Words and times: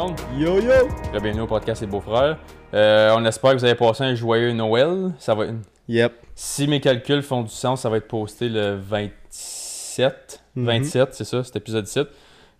monde. 0.00 0.16
Yo 0.38 0.58
yo! 0.60 0.88
Bienvenue 1.12 1.42
au 1.42 1.46
podcast 1.46 1.82
Les 1.82 1.86
Beaux-Frères. 1.86 2.38
Euh, 2.72 3.14
on 3.16 3.24
espère 3.26 3.50
que 3.52 3.58
vous 3.58 3.64
avez 3.64 3.74
passé 3.74 4.02
un 4.04 4.14
joyeux 4.14 4.52
Noël. 4.52 5.12
Ça 5.18 5.34
va... 5.34 5.44
Yep. 5.88 6.12
Si 6.34 6.66
mes 6.68 6.80
calculs 6.80 7.22
font 7.22 7.42
du 7.42 7.50
sens, 7.50 7.82
ça 7.82 7.90
va 7.90 7.98
être 7.98 8.08
posté 8.08 8.48
le 8.48 8.76
27. 8.76 10.42
Mhm. 10.56 10.64
27, 10.64 11.14
c'est 11.14 11.24
ça, 11.24 11.44
cet 11.44 11.56
épisode 11.56 11.86
7. 11.86 12.08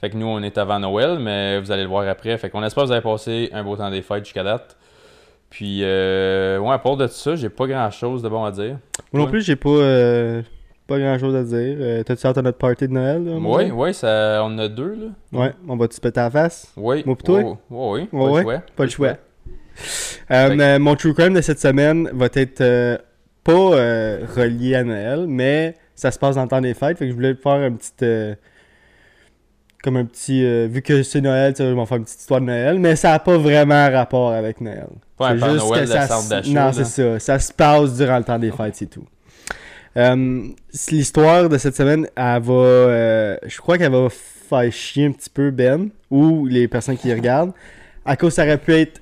Fait 0.01 0.11
que 0.11 0.19
nous, 0.19 0.27
on 0.27 0.43
est 0.43 0.59
avant 0.59 0.79
Noël, 0.80 1.19
mais 1.19 1.59
vous 1.61 1.71
allez 1.71 1.84
le 1.84 1.89
voir 1.89 2.07
après. 2.09 2.37
Fait 2.37 2.51
qu'on 2.51 2.62
espère 2.62 2.83
que 2.83 2.89
vous 2.89 2.93
avez 2.93 3.03
passé 3.03 3.48
un 3.52 3.65
beau 3.65 3.77
temps 3.77 3.91
des 3.91 4.02
fêtes 4.02 4.25
jusqu'à 4.25 4.45
date. 4.45 4.77
Puis, 5.48 5.80
euh, 5.83 6.59
ouais, 6.59 6.75
à 6.75 6.79
part 6.79 6.98
de 6.98 7.07
ça, 7.07 7.37
j'ai 7.37 7.48
pas 7.48 7.66
grand 7.66 7.91
chose 7.91 8.23
de 8.23 8.29
bon 8.29 8.45
à 8.45 8.51
dire. 8.51 8.77
Moi 9.12 9.25
non 9.25 9.30
plus, 9.30 9.41
j'ai 9.41 9.57
pas, 9.57 9.70
euh, 9.70 10.43
pas 10.91 10.99
grand 10.99 11.19
chose 11.19 11.35
à 11.37 11.43
dire. 11.45 11.77
Euh, 11.80 12.03
T'as-tu 12.03 12.27
hâte 12.27 12.37
à 12.39 12.43
notre 12.43 12.59
party 12.59 12.89
de 12.89 12.93
Noël? 12.93 13.25
là, 13.25 13.33
Oui, 13.41 13.71
oui, 13.73 13.95
ça, 13.95 14.41
on 14.43 14.47
en 14.47 14.59
a 14.59 14.69
deux, 14.69 14.97
là. 15.33 15.39
Ouais, 15.41 15.53
on 15.69 15.77
va-tu 15.77 15.97
se 15.97 16.01
péter 16.01 16.21
la 16.21 16.31
face? 16.31 16.73
Oui. 16.77 17.03
Moi 17.07 17.17
toi? 17.25 17.41
Oui, 17.43 17.57
oui, 17.71 18.09
Ouais, 18.12 18.19
pas 18.21 18.25
ouais. 18.31 18.37
le 18.39 18.43
choix. 18.43 18.62
Pas 18.77 18.85
le 18.85 18.91
choix. 18.91 19.17
Euh, 20.31 20.79
mon 20.79 20.95
true 20.97 21.15
crime 21.15 21.34
de 21.34 21.41
cette 21.41 21.61
semaine 21.61 22.11
va 22.12 22.27
être 22.34 22.61
euh, 22.61 22.98
pas 23.45 23.53
relié 24.37 24.75
à 24.75 24.84
Noël, 24.84 25.25
mais 25.29 25.77
ça 25.95 26.11
se 26.11 26.19
passe 26.19 26.34
dans 26.37 26.43
le 26.43 26.48
temps 26.48 26.61
des 26.61 26.75
fêtes. 26.75 26.98
Fait 26.98 27.05
que 27.07 27.11
je 27.11 27.15
voulais 27.15 27.34
faire 27.34 27.53
un 27.53 27.73
petit. 27.73 28.37
comme 29.83 29.97
un 29.97 30.05
petit. 30.05 30.45
euh, 30.45 30.67
vu 30.70 30.83
que 30.83 31.03
c'est 31.03 31.20
Noël, 31.20 31.55
tu 31.55 31.62
sais, 31.62 31.70
je 31.70 31.75
vais 31.75 31.87
faire 31.87 31.97
une 31.97 32.05
petite 32.05 32.20
histoire 32.20 32.41
de 32.41 32.47
Noël, 32.47 32.79
mais 32.79 32.97
ça 32.97 33.11
n'a 33.12 33.19
pas 33.19 33.39
vraiment 33.39 33.91
rapport 33.91 34.31
avec 34.33 34.61
Noël. 34.61 34.89
Pas 35.17 35.29
un 35.31 35.37
juste 35.37 35.67
Noël 35.69 35.81
que 35.83 35.87
ça 35.87 36.20
Non, 36.48 36.73
c'est 36.73 36.84
ça. 36.84 37.19
Ça 37.19 37.39
se 37.39 37.53
passe 37.53 37.97
durant 37.97 38.19
le 38.19 38.25
temps 38.25 38.39
des 38.39 38.51
fêtes, 38.51 38.75
c'est 38.77 38.91
tout. 38.91 39.05
Euh, 39.96 40.48
L'histoire 40.91 41.48
de 41.48 41.58
cette 41.58 41.74
semaine, 41.77 42.06
elle 42.16 42.42
va. 42.42 42.52
euh, 42.52 43.36
je 43.46 43.56
crois 43.58 43.77
qu'elle 43.78 43.92
va 43.92 44.08
faire 44.10 44.72
chier 44.72 45.06
un 45.06 45.12
petit 45.12 45.30
peu 45.30 45.50
Ben 45.50 45.91
ou 46.10 46.46
les 46.46 46.69
personnes 46.69 46.96
qui 46.96 47.12
regardent. 47.14 47.52
À 48.05 48.16
cause, 48.16 48.34
ça 48.34 48.44
aurait 48.44 48.58
pu 48.58 48.72
être. 48.74 49.00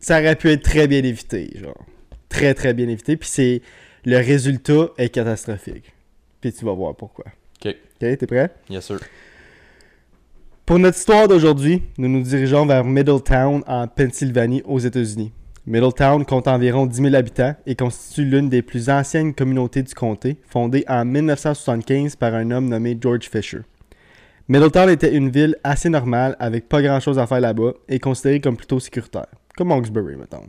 Ça 0.00 0.20
aurait 0.20 0.36
pu 0.36 0.50
être 0.50 0.62
très 0.62 0.86
bien 0.86 1.02
évité, 1.02 1.50
genre. 1.60 1.84
Très, 2.28 2.54
très 2.54 2.74
bien 2.74 2.88
évité. 2.88 3.16
Puis 3.16 3.28
c'est. 3.30 3.62
Le 4.04 4.18
résultat 4.18 4.90
est 4.98 5.08
catastrophique. 5.08 5.92
Puis 6.40 6.52
tu 6.52 6.64
vas 6.64 6.72
voir 6.72 6.94
pourquoi. 6.94 7.24
Ok. 7.64 7.74
Ok, 8.00 8.18
t'es 8.18 8.26
prêt? 8.26 8.50
Yes, 8.70 8.84
sir. 8.84 9.00
Pour 10.64 10.78
notre 10.78 10.96
histoire 10.98 11.26
d'aujourd'hui, 11.28 11.82
nous 11.98 12.08
nous 12.08 12.22
dirigeons 12.22 12.66
vers 12.66 12.84
Middletown 12.84 13.62
en 13.66 13.86
Pennsylvanie 13.88 14.62
aux 14.64 14.78
États-Unis. 14.78 15.32
Middletown 15.66 16.24
compte 16.24 16.46
environ 16.46 16.86
10 16.86 16.96
000 17.02 17.14
habitants 17.16 17.56
et 17.66 17.74
constitue 17.74 18.24
l'une 18.24 18.48
des 18.48 18.62
plus 18.62 18.88
anciennes 18.88 19.34
communautés 19.34 19.82
du 19.82 19.94
comté, 19.94 20.36
fondée 20.48 20.84
en 20.88 21.04
1975 21.04 22.14
par 22.16 22.34
un 22.34 22.50
homme 22.52 22.68
nommé 22.68 22.96
George 23.00 23.28
Fisher. 23.28 23.60
Middletown 24.48 24.88
était 24.90 25.12
une 25.12 25.28
ville 25.28 25.56
assez 25.64 25.88
normale 25.88 26.36
avec 26.38 26.68
pas 26.68 26.82
grand 26.82 27.00
chose 27.00 27.18
à 27.18 27.26
faire 27.26 27.40
là-bas 27.40 27.72
et 27.88 27.98
considérée 27.98 28.40
comme 28.40 28.56
plutôt 28.56 28.78
sécuritaire, 28.78 29.26
comme 29.56 29.72
Hawkesbury, 29.72 30.14
mettons. 30.14 30.44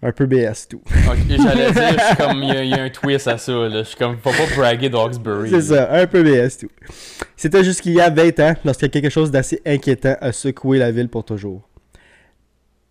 Un 0.00 0.12
peu 0.12 0.26
BS 0.26 0.68
tout. 0.70 0.80
Ok, 1.10 1.16
j'allais 1.28 1.72
dire, 1.72 1.98
je 1.98 2.04
suis 2.04 2.16
comme, 2.24 2.40
il 2.44 2.48
y, 2.50 2.56
a- 2.56 2.62
il 2.62 2.70
y 2.70 2.74
a 2.74 2.84
un 2.84 2.88
twist 2.88 3.26
à 3.26 3.36
ça, 3.36 3.50
là. 3.52 3.78
Je 3.82 3.88
suis 3.88 3.96
comme, 3.96 4.16
faut 4.18 4.30
pas 4.30 4.54
braguer. 4.54 4.88
C'est 5.50 5.60
ça, 5.74 5.92
un 5.92 6.06
peu 6.06 6.22
BS 6.22 6.56
tout. 6.60 6.70
C'était 7.36 7.64
jusqu'il 7.64 7.94
y 7.94 8.00
a 8.00 8.08
20 8.08 8.38
ans, 8.38 8.54
lorsque 8.64 8.88
quelque 8.90 9.10
chose 9.10 9.32
d'assez 9.32 9.60
inquiétant 9.66 10.14
a 10.20 10.30
secoué 10.30 10.78
la 10.78 10.92
ville 10.92 11.08
pour 11.08 11.24
toujours. 11.24 11.67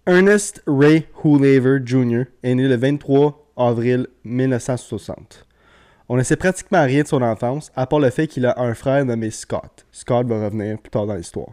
Ernest 0.08 0.64
Ray 0.68 1.06
Hoolaver 1.24 1.80
Jr. 1.86 2.24
est 2.44 2.56
né 2.56 2.68
le 2.68 2.76
23 2.78 3.52
avril 3.58 4.08
1960. 4.24 5.46
On 6.10 6.16
ne 6.16 6.24
sait 6.24 6.38
pratiquement 6.38 6.84
rien 6.86 7.04
de 7.04 7.08
son 7.08 7.22
enfance, 7.22 7.72
à 7.76 7.86
part 7.88 8.00
le 8.00 8.10
fait 8.10 8.28
qu'il 8.28 8.46
a 8.46 8.58
un 8.62 8.74
frère 8.74 9.04
nommé 9.04 9.30
Scott. 9.32 9.86
Scott 9.92 10.26
va 10.28 10.46
revenir 10.46 10.78
plus 10.80 10.90
tard 10.92 11.06
dans 11.08 11.16
l'histoire. 11.16 11.50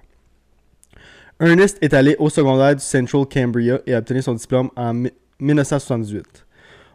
Ernest 1.41 1.79
est 1.83 1.95
allé 1.95 2.15
au 2.21 2.31
secondaire 2.31 2.77
du 2.77 2.83
Central 2.83 3.27
Cambria 3.27 3.81
et 3.87 3.95
a 3.95 3.99
obtenu 3.99 4.23
son 4.23 4.35
diplôme 4.35 4.71
en 4.77 4.95
mi- 4.95 5.11
1978. 5.41 6.47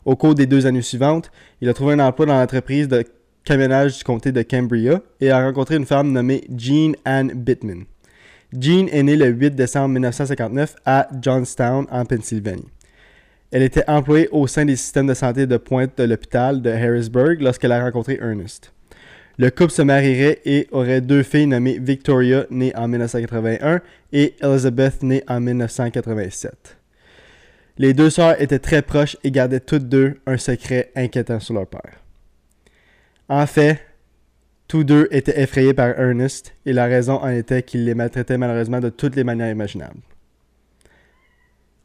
Au 0.05 0.15
cours 0.15 0.33
des 0.35 0.45
deux 0.45 0.65
années 0.65 0.81
suivantes, 0.81 1.29
il 1.59 1.67
a 1.67 1.73
trouvé 1.73 1.93
un 1.95 1.99
emploi 1.99 2.25
dans 2.25 2.39
l'entreprise 2.39 2.87
de 2.87 3.03
camionnage 3.43 3.97
du 3.97 4.03
comté 4.05 4.31
de 4.31 4.41
Cambria 4.43 5.01
et 5.19 5.29
a 5.29 5.43
rencontré 5.45 5.75
une 5.75 5.85
femme 5.85 6.13
nommée 6.13 6.45
Jean 6.55 6.93
Ann 7.03 7.33
Bittman. 7.33 7.83
Jean 8.51 8.87
est 8.87 9.03
née 9.03 9.15
le 9.15 9.27
8 9.27 9.51
décembre 9.51 9.89
1959 9.89 10.75
à 10.85 11.07
Johnstown, 11.21 11.85
en 11.91 12.05
Pennsylvanie. 12.05 12.67
Elle 13.51 13.63
était 13.63 13.87
employée 13.87 14.27
au 14.31 14.47
sein 14.47 14.65
des 14.65 14.75
systèmes 14.75 15.07
de 15.07 15.13
santé 15.13 15.45
de 15.45 15.57
pointe 15.57 15.97
de 15.97 16.03
l'hôpital 16.03 16.61
de 16.61 16.69
Harrisburg 16.69 17.37
lorsqu'elle 17.41 17.71
a 17.71 17.83
rencontré 17.83 18.17
Ernest. 18.21 18.71
Le 19.37 19.49
couple 19.51 19.71
se 19.71 19.81
marierait 19.81 20.41
et 20.45 20.67
aurait 20.71 21.01
deux 21.01 21.23
filles 21.23 21.47
nommées 21.47 21.79
Victoria, 21.79 22.45
née 22.49 22.75
en 22.75 22.87
1981, 22.87 23.81
et 24.11 24.35
Elizabeth, 24.41 25.01
née 25.01 25.23
en 25.27 25.39
1987. 25.39 26.77
Les 27.77 27.93
deux 27.93 28.09
sœurs 28.09 28.41
étaient 28.41 28.59
très 28.59 28.81
proches 28.81 29.15
et 29.23 29.31
gardaient 29.31 29.61
toutes 29.61 29.87
deux 29.87 30.17
un 30.25 30.37
secret 30.37 30.91
inquiétant 30.95 31.39
sur 31.39 31.53
leur 31.53 31.67
père. 31.67 32.01
En 33.29 33.45
fait, 33.47 33.79
tous 34.69 34.83
deux 34.83 35.07
étaient 35.09 35.41
effrayés 35.41 35.73
par 35.73 35.99
Ernest 35.99 36.53
et 36.65 36.73
la 36.73 36.85
raison 36.85 37.15
en 37.15 37.29
était 37.29 37.63
qu'il 37.63 37.85
les 37.85 37.95
maltraitait 37.95 38.37
malheureusement 38.37 38.79
de 38.79 38.89
toutes 38.89 39.15
les 39.15 39.23
manières 39.23 39.49
imaginables. 39.49 39.99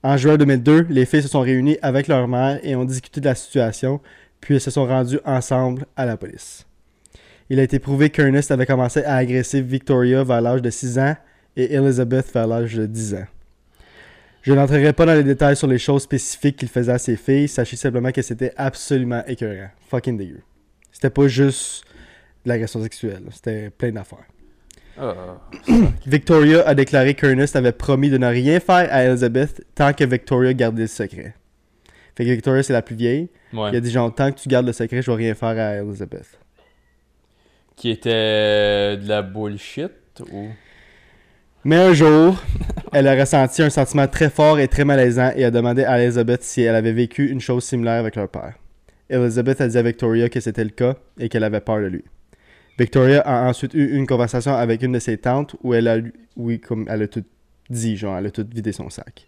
En 0.03 0.19
juin 0.19 0.37
2002, 0.37 0.89
les 0.91 1.07
filles 1.07 1.23
se 1.23 1.29
sont 1.29 1.41
réunies 1.41 1.79
avec 1.81 2.09
leur 2.09 2.29
mère 2.29 2.61
et 2.63 2.77
ont 2.77 2.85
discuté 2.85 3.23
de 3.23 3.25
la 3.25 3.35
situation, 3.35 4.03
puis 4.43 4.57
elles 4.57 4.61
se 4.61 4.71
sont 4.71 4.87
rendues 4.87 5.19
ensemble 5.25 5.87
à 5.97 6.05
la 6.05 6.19
police. 6.19 6.67
Il 7.49 7.59
a 7.59 7.63
été 7.63 7.79
prouvé 7.79 8.11
qu'Ernest 8.11 8.51
avait 8.51 8.67
commencé 8.67 9.03
à 9.03 9.17
agresser 9.17 9.63
Victoria 9.63 10.23
vers 10.23 10.43
l'âge 10.43 10.61
de 10.61 10.69
6 10.69 10.99
ans 10.99 11.17
et 11.57 11.73
Elizabeth 11.73 12.31
vers 12.35 12.47
l'âge 12.47 12.75
de 12.75 12.85
10 12.85 13.15
ans. 13.15 13.27
Je 14.43 14.53
n'entrerai 14.53 14.93
pas 14.93 15.07
dans 15.07 15.15
les 15.15 15.25
détails 15.25 15.57
sur 15.57 15.69
les 15.69 15.79
choses 15.79 16.03
spécifiques 16.03 16.57
qu'il 16.57 16.69
faisait 16.69 16.93
à 16.93 16.99
ses 16.99 17.17
filles, 17.17 17.49
sachez 17.49 17.77
simplement 17.77 18.13
que 18.13 18.21
c'était 18.21 18.53
absolument 18.59 19.25
écœurant. 19.27 19.71
Fucking 19.89 20.19
dégueu. 20.19 20.43
C'était 20.93 21.09
pas 21.09 21.29
juste 21.29 21.87
l'agression 22.45 22.83
sexuelle, 22.83 23.23
c'était 23.31 23.71
plein 23.71 23.93
d'affaires. 23.93 24.27
Ah. 24.99 25.15
Victoria 26.07 26.67
a 26.67 26.75
déclaré 26.75 27.15
qu'Ernest 27.15 27.57
avait 27.57 27.73
promis 27.73 28.11
de 28.11 28.19
ne 28.19 28.27
rien 28.27 28.61
faire 28.61 28.89
à 28.91 29.05
Elizabeth 29.05 29.65
tant 29.75 29.93
que 29.93 30.05
Victoria 30.05 30.55
gardait 30.55 30.83
le 30.83 30.89
secret. 30.89 31.35
Fait 32.17 32.25
que 32.25 32.31
Victoria, 32.31 32.63
c'est 32.63 32.73
la 32.73 32.83
plus 32.83 32.95
vieille. 32.95 33.29
Ouais. 33.53 33.71
Il 33.73 33.77
a 33.77 33.81
dit 33.81 33.91
genre, 33.91 34.15
tant 34.15 34.31
que 34.31 34.39
tu 34.39 34.49
gardes 34.49 34.67
le 34.67 34.73
secret, 34.73 35.03
je 35.03 35.11
vais 35.11 35.17
rien 35.17 35.35
faire 35.35 35.49
à 35.49 35.77
Elizabeth. 35.77 36.39
Qui 37.77 37.91
était 37.91 38.97
de 38.97 39.09
la 39.09 39.23
bullshit 39.23 39.91
ou? 40.33 40.49
Mais 41.65 41.77
un 41.77 41.93
jour, 41.93 42.41
elle 42.93 43.09
a 43.09 43.15
ressenti 43.15 43.63
un 43.63 43.71
sentiment 43.71 44.07
très 44.07 44.31
fort 44.31 44.61
et 44.61 44.69
très 44.69 44.85
malaisant 44.85 45.33
et 45.35 45.45
a 45.45 45.51
demandé 45.51 45.83
à 45.83 46.01
Elizabeth 46.01 46.43
si 46.45 46.63
elle 46.63 46.75
avait 46.77 46.93
vécu 46.93 47.29
une 47.31 47.41
chose 47.41 47.65
similaire 47.65 47.99
avec 47.99 48.15
leur 48.15 48.29
père. 48.29 48.55
Elizabeth 49.09 49.61
a 49.61 49.69
dit 49.69 49.79
à 49.79 49.83
Victoria 49.83 50.29
que 50.29 50.41
c'était 50.41 50.63
le 50.63 50.71
cas 50.71 50.95
et 51.19 51.29
qu'elle 51.29 51.45
avait 51.45 51.61
peur 51.61 51.79
de 51.79 51.87
lui. 51.87 52.05
Victoria 52.79 53.21
a 53.21 53.49
ensuite 53.49 53.75
eu 53.75 53.97
une 53.97 54.07
conversation 54.07 54.55
avec 54.55 54.83
une 54.83 54.93
de 54.93 54.99
ses 54.99 55.19
tantes 55.19 55.55
où 55.63 55.75
elle 55.75 55.89
a, 55.89 55.99
oui, 56.37 56.61
comme 56.61 56.87
elle 56.89 57.03
a 57.03 57.09
tout 57.09 57.25
dit, 57.71 57.97
genre, 57.97 58.17
elle 58.17 58.27
a 58.27 58.31
tout 58.31 58.47
vidé 58.53 58.73
son 58.73 58.91
sac. 58.91 59.27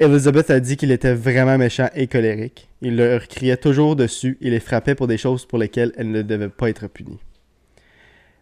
Elizabeth 0.00 0.50
a 0.50 0.60
dit 0.60 0.76
qu'il 0.76 0.92
était 0.92 1.14
vraiment 1.14 1.58
méchant 1.58 1.88
et 1.94 2.06
colérique. 2.06 2.68
Il 2.80 2.96
leur 2.96 3.26
criait 3.26 3.56
toujours 3.56 3.96
dessus 3.96 4.38
et 4.40 4.50
les 4.50 4.60
frappait 4.60 4.94
pour 4.94 5.08
des 5.08 5.18
choses 5.18 5.44
pour 5.44 5.58
lesquelles 5.58 5.92
elle 5.96 6.12
ne 6.12 6.22
devait 6.22 6.48
pas 6.48 6.70
être 6.70 6.86
punie. 6.86 7.18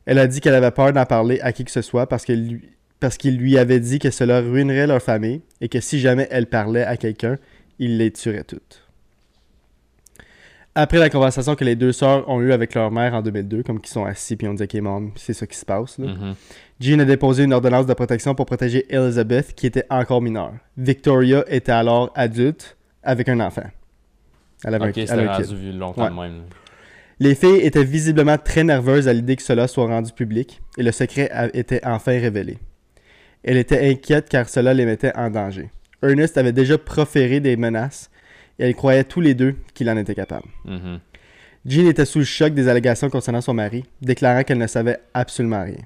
Elle 0.04 0.18
a 0.18 0.26
dit 0.26 0.40
qu'elle 0.40 0.54
avait 0.54 0.70
peur 0.70 0.92
d'en 0.92 1.06
parler 1.06 1.40
à 1.40 1.52
qui 1.52 1.64
que 1.64 1.70
ce 1.70 1.80
soit 1.80 2.06
parce 2.06 2.26
qu'il 2.26 3.36
lui 3.38 3.58
avait 3.58 3.80
dit 3.80 3.98
que 3.98 4.10
cela 4.10 4.40
ruinerait 4.40 4.86
leur 4.86 5.00
famille 5.00 5.40
et 5.62 5.68
que 5.68 5.80
si 5.80 5.98
jamais 5.98 6.28
elle 6.30 6.46
parlait 6.46 6.84
à 6.84 6.98
quelqu'un, 6.98 7.38
il 7.78 7.96
les 7.96 8.10
tuerait 8.10 8.44
toutes. 8.44 8.85
Après 10.78 10.98
la 10.98 11.08
conversation 11.08 11.54
que 11.54 11.64
les 11.64 11.74
deux 11.74 11.90
sœurs 11.92 12.28
ont 12.28 12.42
eue 12.42 12.52
avec 12.52 12.74
leur 12.74 12.90
mère 12.90 13.14
en 13.14 13.22
2002, 13.22 13.62
comme 13.62 13.80
qu'ils 13.80 13.92
sont 13.92 14.04
assis 14.04 14.36
puis 14.36 14.46
on 14.46 14.52
dit 14.52 14.62
ok 14.64 14.74
mom, 14.74 15.10
c'est 15.16 15.32
ça 15.32 15.46
qui 15.46 15.56
se 15.56 15.64
passe. 15.64 15.96
Là. 15.98 16.08
Mhm. 16.08 16.34
Jean 16.80 17.00
a 17.00 17.04
déposé 17.06 17.44
une 17.44 17.54
ordonnance 17.54 17.86
de 17.86 17.94
protection 17.94 18.34
pour 18.34 18.44
protéger 18.44 18.84
Elizabeth 18.94 19.54
qui 19.54 19.66
était 19.66 19.86
encore 19.88 20.20
mineure. 20.20 20.52
Victoria 20.76 21.44
était 21.48 21.72
alors 21.72 22.12
adulte 22.14 22.76
avec 23.02 23.28
un 23.30 23.40
enfant. 23.40 23.64
Elle 24.64 24.74
avait 24.74 24.84
un- 24.84 24.88
Ok, 24.90 24.98
elle 24.98 25.08
c'était 25.08 25.18
avait 25.20 25.28
un 25.28 25.32
rendu 25.32 25.56
vu 25.56 25.72
longtemps 25.72 26.14
Ouais. 26.18 26.28
même. 26.28 26.42
Les 27.20 27.34
filles 27.34 27.60
étaient 27.62 27.82
visiblement 27.84 28.36
très 28.36 28.62
nerveuses 28.62 29.08
à 29.08 29.14
l'idée 29.14 29.36
que 29.36 29.42
cela 29.42 29.68
soit 29.68 29.86
rendu 29.86 30.12
public 30.12 30.60
et 30.76 30.82
le 30.82 30.92
secret 30.92 31.30
a- 31.30 31.48
était 31.56 31.80
enfin 31.84 32.12
révélé. 32.20 32.58
Elle 33.42 33.56
était 33.56 33.88
inquiète 33.90 34.28
car 34.28 34.46
cela 34.50 34.74
les 34.74 34.84
mettait 34.84 35.16
en 35.16 35.30
danger. 35.30 35.70
Ernest 36.02 36.36
avait 36.36 36.52
déjà 36.52 36.76
proféré 36.76 37.40
des 37.40 37.56
menaces 37.56 38.10
et 38.58 38.64
elle 38.66 38.74
croyait 38.74 39.04
tous 39.04 39.20
les 39.20 39.34
deux 39.34 39.56
qu'il 39.74 39.88
en 39.90 39.96
était 39.96 40.14
capable. 40.14 40.46
Mhm. 40.64 41.00
Jean 41.66 41.88
était 41.88 42.04
sous 42.04 42.20
le 42.20 42.24
choc 42.24 42.54
des 42.54 42.68
allégations 42.68 43.10
concernant 43.10 43.40
son 43.40 43.54
mari, 43.54 43.84
déclarant 44.00 44.42
qu'elle 44.44 44.58
ne 44.58 44.66
savait 44.68 44.98
absolument 45.14 45.64
rien. 45.64 45.80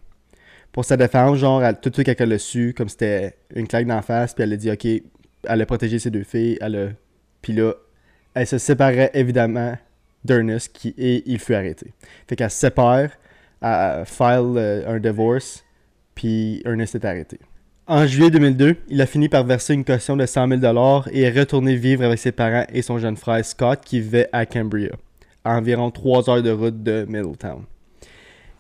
Pour 0.72 0.84
sa 0.84 0.96
défense, 0.96 1.38
genre, 1.38 1.64
elle- 1.64 1.81
tout 1.81 1.88
de 1.90 1.94
suite 1.94 2.08
elle 2.20 2.28
l'a 2.28 2.38
su, 2.38 2.75
comme 2.76 2.88
c'était 2.88 3.34
une 3.55 3.67
claque 3.67 3.87
d'en 3.87 4.02
face, 4.02 4.34
puis 4.34 4.44
elle 4.44 4.52
a 4.52 4.56
dit, 4.56 4.70
OK, 4.70 4.84
elle 4.84 5.61
a 5.62 5.67
protégé 5.67 5.99
ses 5.99 6.11
deux 6.11 6.22
filles, 6.25 6.58
elle 6.61 6.76
a... 6.76 6.88
Puis 7.43 7.55
là, 7.55 7.72
elle 8.34 8.46
se 8.46 8.58
séparait 8.58 9.11
évidemment 9.14 9.76
d'Ernest, 10.25 10.70
qui... 10.73 10.94
et 10.99 11.23
il 11.26 11.38
fut 11.38 11.55
arrêté. 11.55 11.93
Fait 12.28 12.37
qu'elle 12.37 12.50
se 12.50 12.58
sépare, 12.58 13.08
elle 13.62 14.05
file 14.05 14.55
euh, 14.56 14.94
un 14.94 15.00
divorce, 15.00 15.64
puis 16.14 16.61
Ernest 16.66 16.94
est 16.94 17.05
arrêté. 17.06 17.38
En 17.92 18.06
juillet 18.06 18.31
2002, 18.31 18.76
il 18.88 19.00
a 19.00 19.06
fini 19.06 19.28
par 19.28 19.42
verser 19.42 19.75
une 19.75 19.84
caution 19.84 20.16
de 20.16 20.25
100 20.25 20.60
000 20.60 21.02
et 21.10 21.22
est 21.22 21.37
retourné 21.37 21.75
vivre 21.75 22.04
avec 22.04 22.20
ses 22.20 22.31
parents 22.31 22.64
et 22.72 22.82
son 22.82 22.98
jeune 22.98 23.16
frère 23.16 23.44
Scott 23.44 23.81
qui 23.84 24.00
vivait 24.00 24.28
à 24.31 24.46
Cambria, 24.46 24.92
à 25.44 25.56
environ 25.56 25.90
3 25.90 26.31
heures 26.31 26.40
de 26.40 26.52
route 26.52 26.84
de 26.84 27.04
Middletown. 27.08 27.64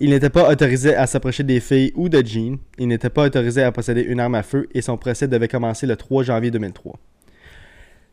Il 0.00 0.10
n'était 0.10 0.30
pas 0.30 0.50
autorisé 0.50 0.96
à 0.96 1.06
s'approcher 1.06 1.44
des 1.44 1.60
filles 1.60 1.92
ou 1.94 2.08
de 2.08 2.26
Jean, 2.26 2.58
il 2.76 2.88
n'était 2.88 3.08
pas 3.08 3.26
autorisé 3.26 3.62
à 3.62 3.70
posséder 3.70 4.00
une 4.00 4.18
arme 4.18 4.34
à 4.34 4.42
feu 4.42 4.68
et 4.74 4.82
son 4.82 4.96
procès 4.96 5.28
devait 5.28 5.46
commencer 5.46 5.86
le 5.86 5.94
3 5.94 6.24
janvier 6.24 6.50
2003. 6.50 6.98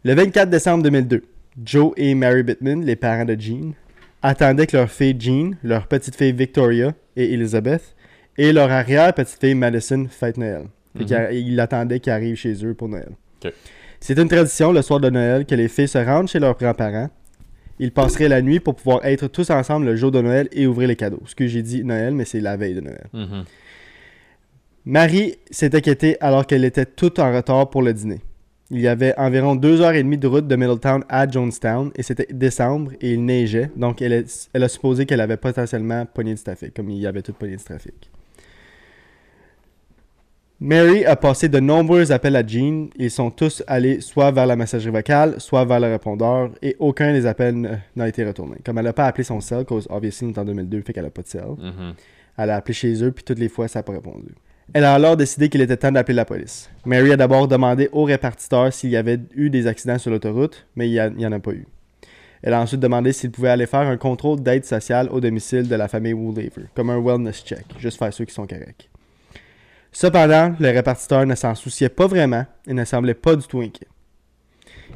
Le 0.03 0.13
24 0.13 0.51
décembre 0.51 0.83
2002, 0.83 1.23
Joe 1.65 1.93
et 1.97 2.13
Mary 2.13 2.43
Bittman, 2.43 2.85
les 2.85 2.95
parents 2.95 3.25
de 3.25 3.35
Jean, 3.39 3.73
attendaient 4.21 4.67
que 4.67 4.77
leur 4.77 4.91
fille 4.91 5.15
Jean, 5.19 5.55
leur 5.63 5.87
petite 5.87 6.15
fille 6.15 6.31
Victoria 6.31 6.93
et 7.15 7.33
Elizabeth, 7.33 7.95
et 8.37 8.53
leur 8.53 8.69
arrière-petite-fille 8.69 9.55
Madison 9.55 10.05
fête 10.11 10.37
Noël. 10.37 10.67
Mhm. 11.05 11.27
Ils 11.33 11.59
attendaient 11.59 11.99
qu'ils 11.99 12.13
arrivent 12.13 12.35
chez 12.35 12.65
eux 12.65 12.73
pour 12.73 12.89
Noël. 12.89 13.09
C'est 13.99 14.17
une 14.17 14.27
tradition 14.27 14.71
le 14.71 14.81
soir 14.81 14.99
de 14.99 15.09
Noël 15.09 15.45
que 15.45 15.55
les 15.55 15.67
filles 15.67 15.87
se 15.87 15.97
rendent 15.97 16.27
chez 16.27 16.39
leurs 16.39 16.55
grands-parents. 16.57 17.09
Ils 17.79 17.91
passeraient 17.91 18.27
la 18.29 18.41
nuit 18.41 18.59
pour 18.59 18.75
pouvoir 18.75 19.05
être 19.05 19.27
tous 19.27 19.49
ensemble 19.51 19.85
le 19.85 19.95
jour 19.95 20.11
de 20.11 20.21
Noël 20.21 20.47
et 20.51 20.65
ouvrir 20.67 20.87
les 20.87 20.95
cadeaux. 20.95 21.21
Ce 21.25 21.35
que 21.35 21.45
j'ai 21.47 21.61
dit 21.61 21.83
Noël, 21.83 22.13
mais 22.13 22.25
c'est 22.25 22.39
la 22.39 22.57
veille 22.57 22.73
de 22.75 22.81
Noël. 22.81 23.05
Mhm. 23.13 23.43
Marie 24.85 25.35
s'est 25.51 25.75
inquiétée 25.75 26.17
alors 26.21 26.45
qu'elle 26.47 26.63
était 26.63 26.85
toute 26.85 27.19
en 27.19 27.33
retard 27.35 27.69
pour 27.69 27.81
le 27.81 27.93
dîner. 27.93 28.19
Il 28.69 28.79
y 28.81 28.87
avait 28.87 29.17
environ 29.17 29.55
deux 29.55 29.81
heures 29.81 29.93
et 29.93 30.03
demie 30.03 30.17
de 30.17 30.27
route 30.27 30.47
de 30.47 30.55
Middletown 30.55 31.03
à 31.07 31.29
Jonestown 31.29 31.91
et 31.95 32.03
c'était 32.03 32.27
décembre 32.31 32.91
et 33.01 33.13
il 33.13 33.23
neigeait, 33.23 33.69
donc 33.75 34.01
elle, 34.01 34.11
est- 34.13 34.49
elle 34.53 34.63
a 34.63 34.67
supposé 34.69 35.05
qu'elle 35.05 35.21
avait 35.21 35.37
potentiellement 35.37 36.05
pogné 36.05 36.33
du 36.35 36.41
trafic, 36.41 36.73
comme 36.73 36.89
il 36.89 36.97
y 36.99 37.07
avait 37.07 37.21
tout 37.21 37.33
pogné 37.33 37.55
du 37.55 37.63
trafic. 37.63 38.09
Mary 40.59 41.05
a 41.05 41.15
passé 41.15 41.49
de 41.49 41.59
nombreux 41.59 42.11
appels 42.11 42.35
à 42.35 42.45
Jean. 42.45 42.89
Ils 42.95 43.11
sont 43.11 43.29
tous 43.29 43.61
allés 43.67 44.01
soit 44.01 44.31
vers 44.31 44.47
la 44.47 44.55
messagerie 44.55 44.91
vocale, 44.91 45.35
soit 45.39 45.63
vers 45.65 45.79
le 45.79 45.85
répondeur, 45.85 46.49
et 46.63 46.75
aucun 46.79 47.13
des 47.13 47.27
appels 47.27 47.79
n'a 47.95 48.07
été 48.07 48.25
retourné. 48.25 48.57
Comme 48.65 48.79
elle 48.79 48.85
n'a 48.85 48.93
pas 48.93 49.05
appelé 49.05 49.23
son 49.23 49.39
cell, 49.39 49.65
cause 49.65 49.87
obviously 49.91 50.25
on 50.25 50.31
est 50.31 50.39
en 50.39 50.45
2002, 50.45 50.81
fait 50.81 50.93
qu'elle 50.93 51.03
n'a 51.03 51.11
pas 51.11 51.21
de 51.21 51.27
cell. 51.27 51.45
Mhm. 51.59 51.93
Elle 52.39 52.49
a 52.49 52.55
appelé 52.55 52.73
chez 52.73 53.03
eux, 53.03 53.11
puis 53.11 53.23
toutes 53.23 53.37
les 53.37 53.49
fois, 53.49 53.67
ça 53.67 53.79
n'a 53.79 53.83
pas 53.83 53.91
répondu. 53.91 54.33
Elle 54.73 54.83
a 54.83 54.95
alors 54.95 55.15
décidé 55.15 55.47
qu'il 55.47 55.61
était 55.61 55.77
temps 55.77 55.91
d'appeler 55.91 56.15
la 56.15 56.25
police. 56.25 56.71
Mary 56.85 57.11
a 57.11 57.17
d'abord 57.17 57.47
demandé 57.47 57.87
au 57.91 58.03
répartiteur 58.05 58.73
s'il 58.73 58.89
y 58.89 58.97
avait 58.97 59.19
eu 59.35 59.51
des 59.51 59.67
accidents 59.67 59.99
sur 59.99 60.09
l'autoroute, 60.09 60.65
mais 60.75 60.89
il 60.89 61.13
n'y 61.17 61.25
en 61.25 61.31
a 61.33 61.39
pas 61.39 61.51
eu. 61.51 61.67
Elle 62.41 62.53
a 62.53 62.61
ensuite 62.61 62.81
demandé 62.81 63.13
s'il 63.13 63.29
pouvait 63.29 63.49
aller 63.49 63.67
faire 63.67 63.81
un 63.81 63.97
contrôle 63.97 64.41
d'aide 64.41 64.65
sociale 64.65 65.07
au 65.11 65.19
domicile 65.19 65.67
de 65.67 65.75
la 65.75 65.87
famille 65.87 66.13
Woolaver, 66.13 66.65
comme 66.75 66.89
un 66.89 66.99
wellness 66.99 67.43
check, 67.43 67.65
juste 67.77 67.99
faire 67.99 68.11
ceux 68.11 68.25
qui 68.25 68.33
sont 68.33 68.47
corrects. 68.47 68.89
Cependant, 69.99 70.53
le 70.59 70.69
répartiteur 70.69 71.25
ne 71.25 71.33
s'en 71.33 71.55
souciait 71.55 71.89
pas 71.89 72.05
vraiment 72.05 72.45
et 72.67 72.73
ne 72.73 72.85
semblait 72.85 73.15
pas 73.15 73.35
du 73.35 73.47
tout 73.47 73.61
inquiet. 73.61 73.87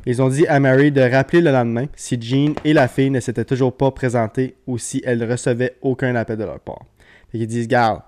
Ils 0.06 0.22
ont 0.22 0.30
dit 0.30 0.46
à 0.46 0.60
Mary 0.60 0.92
de 0.92 1.02
rappeler 1.02 1.42
le 1.42 1.50
lendemain 1.52 1.88
si 1.96 2.22
Jean 2.22 2.54
et 2.64 2.72
la 2.72 2.88
fille 2.88 3.10
ne 3.10 3.20
s'étaient 3.20 3.44
toujours 3.44 3.76
pas 3.76 3.90
présentées 3.90 4.58
ou 4.68 4.78
si 4.78 5.02
elles 5.04 5.28
recevaient 5.28 5.76
aucun 5.82 6.14
appel 6.14 6.38
de 6.38 6.44
leur 6.44 6.60
part. 6.60 6.84
Fait 7.32 7.40
qu'ils 7.40 7.48
disent, 7.48 7.68
garde, 7.68 8.04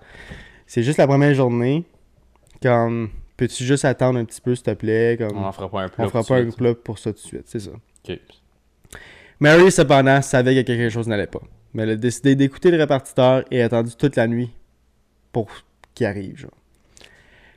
c'est 0.68 0.84
juste 0.84 1.00
la 1.00 1.08
première 1.08 1.34
journée. 1.34 1.84
Comme, 2.62 3.10
peux-tu 3.38 3.64
juste 3.64 3.86
attendre 3.86 4.20
un 4.20 4.26
petit 4.26 4.40
peu, 4.40 4.54
s'il 4.54 4.64
te 4.64 4.74
plaît? 4.76 5.18
Comme, 5.18 5.36
On 5.36 5.46
en 5.46 5.52
fera 5.52 5.72
pas 5.72 5.82
un 5.82 5.90
plat. 5.90 6.06
on 6.06 6.10
fera 6.10 6.24
pas 6.24 6.38
un 6.38 6.52
plat 6.52 6.76
pour 6.76 7.00
ça 7.00 7.12
tout 7.12 7.18
de 7.24 7.26
suite, 7.26 7.48
c'est 7.48 7.60
ça. 7.60 7.72
Mary, 9.40 9.72
cependant, 9.72 10.22
savait 10.22 10.54
que 10.54 10.68
quelque 10.68 10.92
chose 10.92 11.08
n'allait 11.08 11.26
pas. 11.26 11.42
Mais 11.74 11.82
elle 11.82 11.90
a 11.90 11.96
décidé 11.96 12.36
d'écouter 12.36 12.70
le 12.70 12.78
répartiteur 12.78 13.46
et 13.50 13.64
a 13.64 13.66
attendu 13.66 13.96
toute 13.96 14.16
la 14.16 14.28
nuit 14.28 14.52
pour 15.32 15.50
qu'il 15.96 16.06
arrive. 16.06 16.38
Genre. 16.38 16.52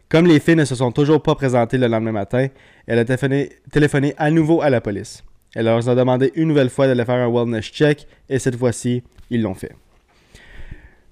Comme 0.09 0.27
les 0.27 0.39
filles 0.39 0.57
ne 0.57 0.65
se 0.65 0.77
sont 0.77 0.93
toujours 0.93 1.21
pas 1.21 1.35
présentées 1.35 1.79
le 1.79 1.89
lendemain 1.89 2.13
matin, 2.13 2.47
elle 2.87 3.01
a 3.01 3.05
téléphoné, 3.05 4.15
à 4.17 4.31
nouveau 4.31 4.63
à 4.63 4.71
la 4.71 4.81
police. 4.81 5.25
Elle 5.55 5.65
leur 5.65 5.89
a 5.89 5.95
demandé 5.95 6.33
une 6.37 6.49
nouvelle 6.49 6.71
fois 6.71 6.87
d'aller 6.87 7.05
faire 7.05 7.17
un 7.17 7.29
wellness 7.29 7.65
check 7.65 8.07
et 8.29 8.39
cette 8.39 8.57
fois-ci, 8.57 9.03
ils 9.31 9.43
l'ont 9.43 9.55
fait. 9.55 9.73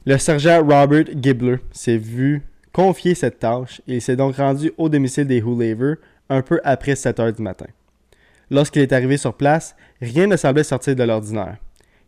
Le 0.07 0.19
sergent 0.19 0.61
Robert 0.61 1.07
Gibbler 1.21 1.57
s'est 1.73 1.97
vu 1.97 2.43
confier 2.73 3.15
cette 3.15 3.41
tâche 3.41 3.81
et 3.89 3.95
il 3.95 4.03
s'est 4.03 4.17
donc 4.17 4.37
rendu 4.37 4.73
au 4.77 4.89
domicile 4.89 5.27
des 5.27 5.43
Hoolaver 5.43 5.95
un 6.29 6.43
peu 6.43 6.61
après 6.63 6.95
7 6.95 7.21
heures 7.21 7.33
du 7.33 7.43
matin. 7.43 7.67
Lorsqu'il 8.51 8.83
est 8.83 8.93
arrivé 8.93 9.17
sur 9.17 9.35
place, 9.35 9.75
rien 10.01 10.27
ne 10.27 10.37
semblait 10.37 10.63
sortir 10.63 10.95
de 10.95 11.03
l'ordinaire. 11.03 11.57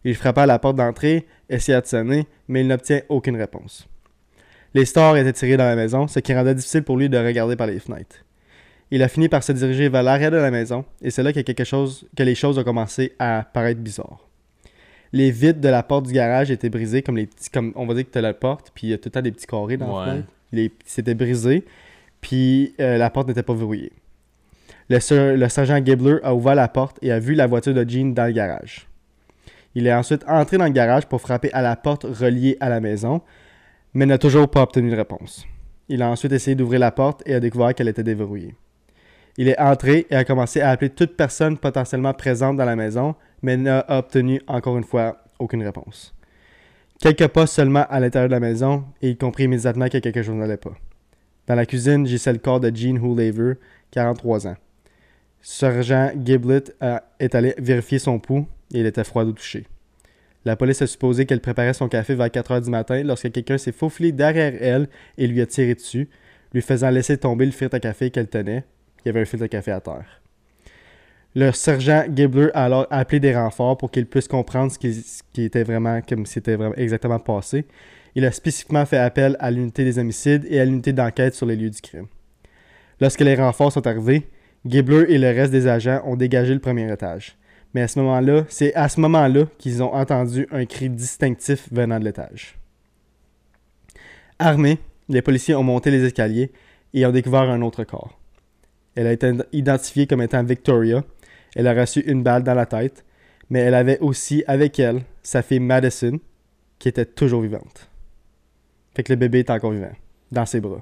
Il 0.05 0.15
frappa 0.15 0.43
à 0.43 0.47
la 0.47 0.59
porte 0.59 0.77
d'entrée, 0.77 1.27
essaya 1.49 1.81
de 1.81 1.87
sonner, 1.87 2.27
mais 2.47 2.61
il 2.61 2.69
n'obtient 2.69 3.01
aucune 3.09 3.37
réponse. 3.37 3.89
Les 4.77 4.85
stores 4.85 5.17
étaient 5.17 5.33
tirés 5.33 5.57
dans 5.57 5.65
la 5.65 5.75
maison, 5.75 6.07
ce 6.07 6.19
qui 6.21 6.35
rendait 6.35 6.55
difficile 6.55 6.83
pour 6.83 6.99
lui 6.99 7.09
de 7.09 7.17
regarder 7.17 7.57
par 7.57 7.67
les 7.67 7.79
fenêtres. 7.79 8.17
Il 8.91 9.03
a 9.03 9.09
fini 9.09 9.27
par 9.31 9.43
se 9.43 9.53
diriger 9.53 9.89
vers 9.89 10.03
l'arrière 10.03 10.31
de 10.31 10.37
la 10.37 10.51
maison, 10.51 10.85
et 11.01 11.11
c'est 11.11 11.23
là 11.23 11.33
que, 11.33 11.41
quelque 11.41 11.65
chose, 11.65 12.07
que 12.15 12.23
les 12.23 12.35
choses 12.35 12.59
ont 12.59 12.63
commencé 12.63 13.15
à 13.19 13.47
paraître 13.51 13.81
bizarres. 13.81 14.29
Les 15.15 15.31
vitres 15.31 15.61
de 15.63 15.69
la 15.69 15.83
porte 15.83 16.07
du 16.07 16.13
garage 16.13 16.51
étaient 16.51 16.69
brisées, 16.69 17.01
comme 17.01 17.17
les 17.17 17.25
petits, 17.25 17.49
comme 17.49 17.73
on 17.75 17.87
va 17.87 17.95
dire 17.95 18.05
que 18.05 18.11
tu 18.11 18.19
as 18.19 18.21
la 18.21 18.35
porte, 18.35 18.71
puis 18.75 18.89
il 18.89 18.91
y 18.91 18.93
a 18.93 18.99
tout 18.99 19.07
le 19.07 19.13
temps 19.13 19.23
des 19.23 19.33
petits 19.33 19.47
carrés 19.47 19.79
dans 19.79 19.87
la 19.87 20.05
Ouais. 20.05 20.11
fenêtre. 20.11 20.29
Les, 20.53 20.71
c'était 20.85 21.15
brisé, 21.15 21.65
puis 22.21 22.75
euh, 22.79 22.99
la 22.99 23.09
porte 23.09 23.29
n'était 23.29 23.43
pas 23.43 23.55
verrouillée. 23.55 23.93
Le, 24.91 25.37
le 25.37 25.49
sergent 25.49 25.83
Gibbler 25.83 26.19
a 26.23 26.35
ouvert 26.35 26.55
la 26.55 26.69
porte 26.69 26.99
et 27.01 27.11
a 27.13 27.19
vu 27.19 27.35
la 27.35 27.47
voiture 27.47 27.73
de 27.73 27.89
Jean 27.89 28.13
dans 28.13 28.27
le 28.27 28.33
garage. 28.33 28.87
Il 29.75 29.87
est 29.87 29.95
ensuite 29.95 30.23
entré 30.29 30.59
dans 30.59 30.65
le 30.67 30.71
garage 30.71 31.07
pour 31.07 31.23
frapper 31.23 31.51
à 31.55 31.63
la 31.63 31.77
porte 31.77 32.05
reliée 32.05 32.59
à 32.61 32.69
la 32.69 32.81
maison, 32.81 33.23
mais 33.97 34.05
n'a 34.05 34.19
toujours 34.19 34.51
pas 34.51 34.61
obtenu 34.61 34.91
de 34.91 34.97
réponse. 34.97 35.47
Il 35.89 36.03
a 36.03 36.11
ensuite 36.11 36.33
essayé 36.33 36.55
d'ouvrir 36.55 36.81
la 36.81 36.93
porte 36.93 37.23
et 37.25 37.33
a 37.33 37.41
découvert 37.41 37.75
qu'elle 37.75 37.89
était 37.89 38.03
déverrouillée. 38.03 38.55
Il 39.39 39.49
est 39.49 39.59
entré 39.59 40.07
et 40.11 40.17
a 40.17 40.25
commencé 40.25 40.61
à 40.61 40.69
appeler 40.69 40.91
toute 40.91 41.17
personne 41.17 41.57
potentiellement 41.57 42.13
présente 42.13 42.59
dans 42.59 42.67
la 42.67 42.77
maison, 42.77 43.15
mais 43.41 43.57
n'a 43.57 43.87
obtenu 43.89 44.43
encore 44.49 44.77
une 44.77 44.85
fois 44.85 45.25
aucune 45.39 45.63
réponse. 45.63 46.15
Quelques 47.01 47.29
pas 47.29 47.47
seulement 47.47 47.87
à 47.89 47.99
l'intérieur 47.99 48.29
de 48.29 48.35
la 48.35 48.41
maison 48.41 48.85
et 49.01 49.09
il 49.09 49.17
comprit 49.17 49.45
immédiatement 49.45 49.89
que 49.89 49.97
quelque 49.97 50.23
chose 50.23 50.35
n'allait 50.35 50.59
pas. 50.59 50.77
Dans 51.47 51.55
la 51.55 51.65
cuisine, 51.65 52.07
j'ai 52.07 52.33
le 52.33 52.39
corps 52.39 52.61
de 52.61 52.71
Jean 52.75 53.03
Hoolaver, 53.03 53.55
43 53.93 54.47
ans. 54.49 54.57
Sergent 55.41 56.11
Giblet 56.23 56.65
est 57.19 57.35
allé 57.35 57.55
vérifier 57.57 57.99
son 57.99 58.19
pouls 58.19 58.47
et 58.75 58.81
il 58.81 58.87
était 58.87 59.05
froid 59.05 59.25
au 59.25 59.33
toucher. 59.33 59.67
La 60.47 60.55
police 60.55 60.81
a 60.81 60.87
supposé 60.87 61.27
qu'elle 61.27 61.41
préparait 61.41 61.75
son 61.75 61.89
café 61.89 62.15
vers 62.15 62.31
4 62.31 62.53
heures 62.53 62.61
du 62.61 62.71
matin 62.71 63.03
lorsque 63.03 63.33
quelqu'un 63.33 63.59
s'est 63.59 63.73
faufilé 63.73 64.13
derrière 64.13 64.53
elle 64.61 64.89
et 65.19 65.27
lui 65.27 65.41
a 65.41 65.47
tiré 65.47 65.75
dessus, 65.75 66.09
lui 66.55 66.63
faisant 66.63 66.89
laisser 66.89 67.19
tomber 67.19 67.47
le 67.47 67.51
filtre 67.51 67.75
à 67.75 67.81
café 67.81 68.13
qu'elle 68.13 68.29
tenait. 68.29 68.63
Il 69.01 69.09
y 69.09 69.11
avait 69.11 69.23
un 69.23 69.25
filtre 69.25 69.47
à 69.47 69.49
café 69.49 69.73
à 69.73 69.81
terre. 69.81 70.23
Le 71.35 71.51
sergent 71.51 72.05
Gibler 72.15 72.51
a 72.55 72.67
alors 72.67 72.87
appelé 72.91 73.19
des 73.19 73.35
renforts 73.35 73.77
pour 73.77 73.91
qu'il 73.91 74.07
puisse 74.07 74.29
comprendre 74.29 74.71
ce 74.71 74.79
qui, 74.79 75.43
était 75.43 75.65
vraiment 75.65 76.01
comme 76.01 76.25
c'était 76.27 76.55
vraiment 76.55 76.77
exactement 76.77 77.19
passé. 77.19 77.65
Il 78.15 78.25
a 78.25 78.31
spécifiquement 78.31 78.87
fait 78.87 78.99
appel 78.99 79.37
à 79.41 79.51
l'unité 79.51 79.83
des 79.83 79.99
homicides 79.99 80.47
et 80.49 80.61
à 80.61 80.65
l'unité 80.65 80.93
d'enquête 80.93 81.35
sur 81.35 81.47
les 81.47 81.57
lieux 81.57 81.71
du 81.71 81.81
crime. 81.81 82.07
Lorsque 83.01 83.21
les 83.21 83.35
renforts 83.35 83.73
sont 83.73 83.87
arrivés, 83.89 84.29
Gibler 84.65 85.07
et 85.09 85.19
le 85.19 85.27
reste 85.27 85.51
des 85.51 85.67
agents 85.67 86.03
ont 86.05 86.15
dégagé 86.15 86.55
le 86.55 86.61
premier 86.61 86.91
étage. 86.93 87.37
Mais 87.77 87.83
à 87.83 87.89
ce 87.89 87.99
moment-là, 87.99 88.47
c'est 88.49 88.75
à 88.75 88.89
ce 88.89 88.99
moment-là 89.01 89.45
qu'ils 89.59 89.83
ont 89.83 89.93
entendu 89.93 90.49
un 90.51 90.65
cri 90.65 90.89
distinctif 90.89 91.69
venant 91.71 92.01
de 92.01 92.07
l'étage. 92.07 92.57
Armés, 94.39 94.79
les 95.11 95.21
policiers 95.21 95.55
ont 95.55 95.63
monté 95.63 95.91
les 95.91 96.03
escaliers 96.03 96.53
et 96.95 97.05
ont 97.05 97.13
découvert 97.13 97.43
un 97.43 97.61
autre 97.61 97.85
corps. 97.85 98.19
Elle 98.95 99.07
a 99.07 99.13
été 99.13 99.31
identifiée 99.53 100.07
comme 100.07 100.23
étant 100.23 100.43
Victoria. 100.43 101.05
Elle 101.55 101.67
a 101.67 101.75
reçu 101.79 102.01
une 102.01 102.23
balle 102.23 102.45
dans 102.45 102.55
la 102.55 102.65
tête, 102.65 103.05
mais 103.51 103.61
elle 103.61 103.75
avait 103.75 103.99
aussi 103.99 104.43
avec 104.47 104.79
elle 104.79 105.03
sa 105.23 105.43
fille 105.43 105.61
Madison, 105.61 106.19
qui 106.79 106.89
était 106.89 107.05
toujours 107.05 107.43
vivante. 107.43 107.91
Fait 108.95 109.03
que 109.03 109.13
le 109.13 109.19
bébé 109.19 109.41
est 109.41 109.51
encore 109.51 109.73
vivant, 109.73 109.93
dans 110.33 110.47
ses 110.47 110.61
bras. 110.61 110.81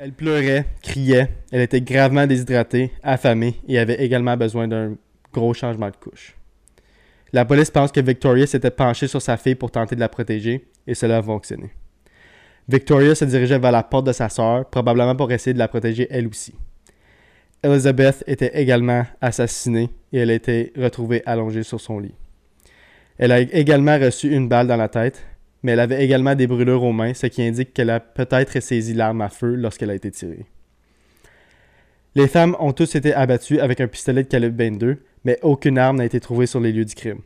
Elle 0.00 0.14
pleurait, 0.14 0.64
criait, 0.82 1.28
elle 1.52 1.60
était 1.60 1.80
gravement 1.80 2.26
déshydratée, 2.26 2.90
affamée 3.04 3.54
et 3.68 3.78
avait 3.78 4.02
également 4.02 4.36
besoin 4.36 4.66
d'un 4.66 4.96
gros 5.32 5.54
changement 5.54 5.90
de 5.90 5.96
couche. 5.96 6.36
La 7.32 7.44
police 7.44 7.70
pense 7.70 7.92
que 7.92 8.00
Victoria 8.00 8.46
s'était 8.46 8.70
penchée 8.70 9.06
sur 9.06 9.22
sa 9.22 9.36
fille 9.36 9.54
pour 9.54 9.70
tenter 9.70 9.94
de 9.94 10.00
la 10.00 10.08
protéger 10.08 10.66
et 10.86 10.94
cela 10.94 11.18
a 11.18 11.22
fonctionné. 11.22 11.70
Victoria 12.68 13.14
se 13.14 13.24
dirigeait 13.24 13.58
vers 13.58 13.72
la 13.72 13.82
porte 13.82 14.06
de 14.06 14.12
sa 14.12 14.28
sœur, 14.28 14.68
probablement 14.68 15.16
pour 15.16 15.30
essayer 15.32 15.54
de 15.54 15.58
la 15.58 15.68
protéger 15.68 16.06
elle 16.10 16.26
aussi. 16.26 16.54
Elizabeth 17.62 18.24
était 18.26 18.60
également 18.60 19.04
assassinée 19.20 19.90
et 20.12 20.18
elle 20.18 20.30
a 20.30 20.34
été 20.34 20.72
retrouvée 20.76 21.22
allongée 21.26 21.62
sur 21.62 21.80
son 21.80 21.98
lit. 21.98 22.14
Elle 23.18 23.32
a 23.32 23.40
également 23.40 23.98
reçu 23.98 24.34
une 24.34 24.48
balle 24.48 24.66
dans 24.66 24.76
la 24.76 24.88
tête, 24.88 25.22
mais 25.62 25.72
elle 25.72 25.80
avait 25.80 26.02
également 26.02 26.34
des 26.34 26.46
brûlures 26.46 26.82
aux 26.82 26.92
mains, 26.92 27.12
ce 27.12 27.26
qui 27.26 27.42
indique 27.42 27.74
qu'elle 27.74 27.90
a 27.90 28.00
peut-être 28.00 28.60
saisi 28.60 28.94
l'arme 28.94 29.20
à 29.20 29.28
feu 29.28 29.54
lorsqu'elle 29.56 29.90
a 29.90 29.94
été 29.94 30.10
tirée. 30.10 30.46
Les 32.14 32.28
femmes 32.28 32.56
ont 32.58 32.72
tous 32.72 32.94
été 32.94 33.12
abattues 33.12 33.60
avec 33.60 33.80
un 33.80 33.86
pistolet 33.86 34.22
de 34.22 34.28
calibre 34.28 34.56
22, 34.56 35.02
mais 35.24 35.38
aucune 35.42 35.78
arme 35.78 35.98
n'a 35.98 36.04
été 36.04 36.20
trouvée 36.20 36.46
sur 36.46 36.60
les 36.60 36.72
lieux 36.72 36.84
du 36.84 36.94
crime. 36.94 37.20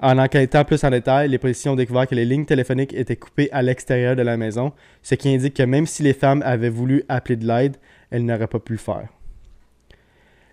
En 0.00 0.18
enquêtant 0.18 0.64
plus 0.64 0.82
en 0.82 0.90
détail, 0.90 1.28
les 1.28 1.38
policiers 1.38 1.70
ont 1.70 1.76
découvert 1.76 2.08
que 2.08 2.14
les 2.16 2.24
lignes 2.24 2.44
téléphoniques 2.44 2.92
étaient 2.92 3.16
coupées 3.16 3.48
à 3.52 3.62
l'extérieur 3.62 4.16
de 4.16 4.22
la 4.22 4.36
maison, 4.36 4.72
ce 5.02 5.14
qui 5.14 5.32
indique 5.32 5.54
que 5.54 5.62
même 5.62 5.86
si 5.86 6.02
les 6.02 6.12
femmes 6.12 6.42
avaient 6.44 6.70
voulu 6.70 7.04
appeler 7.08 7.36
de 7.36 7.46
l'aide, 7.46 7.76
elles 8.10 8.24
n'auraient 8.24 8.48
pas 8.48 8.58
pu 8.58 8.72
le 8.72 8.78
faire. 8.78 9.08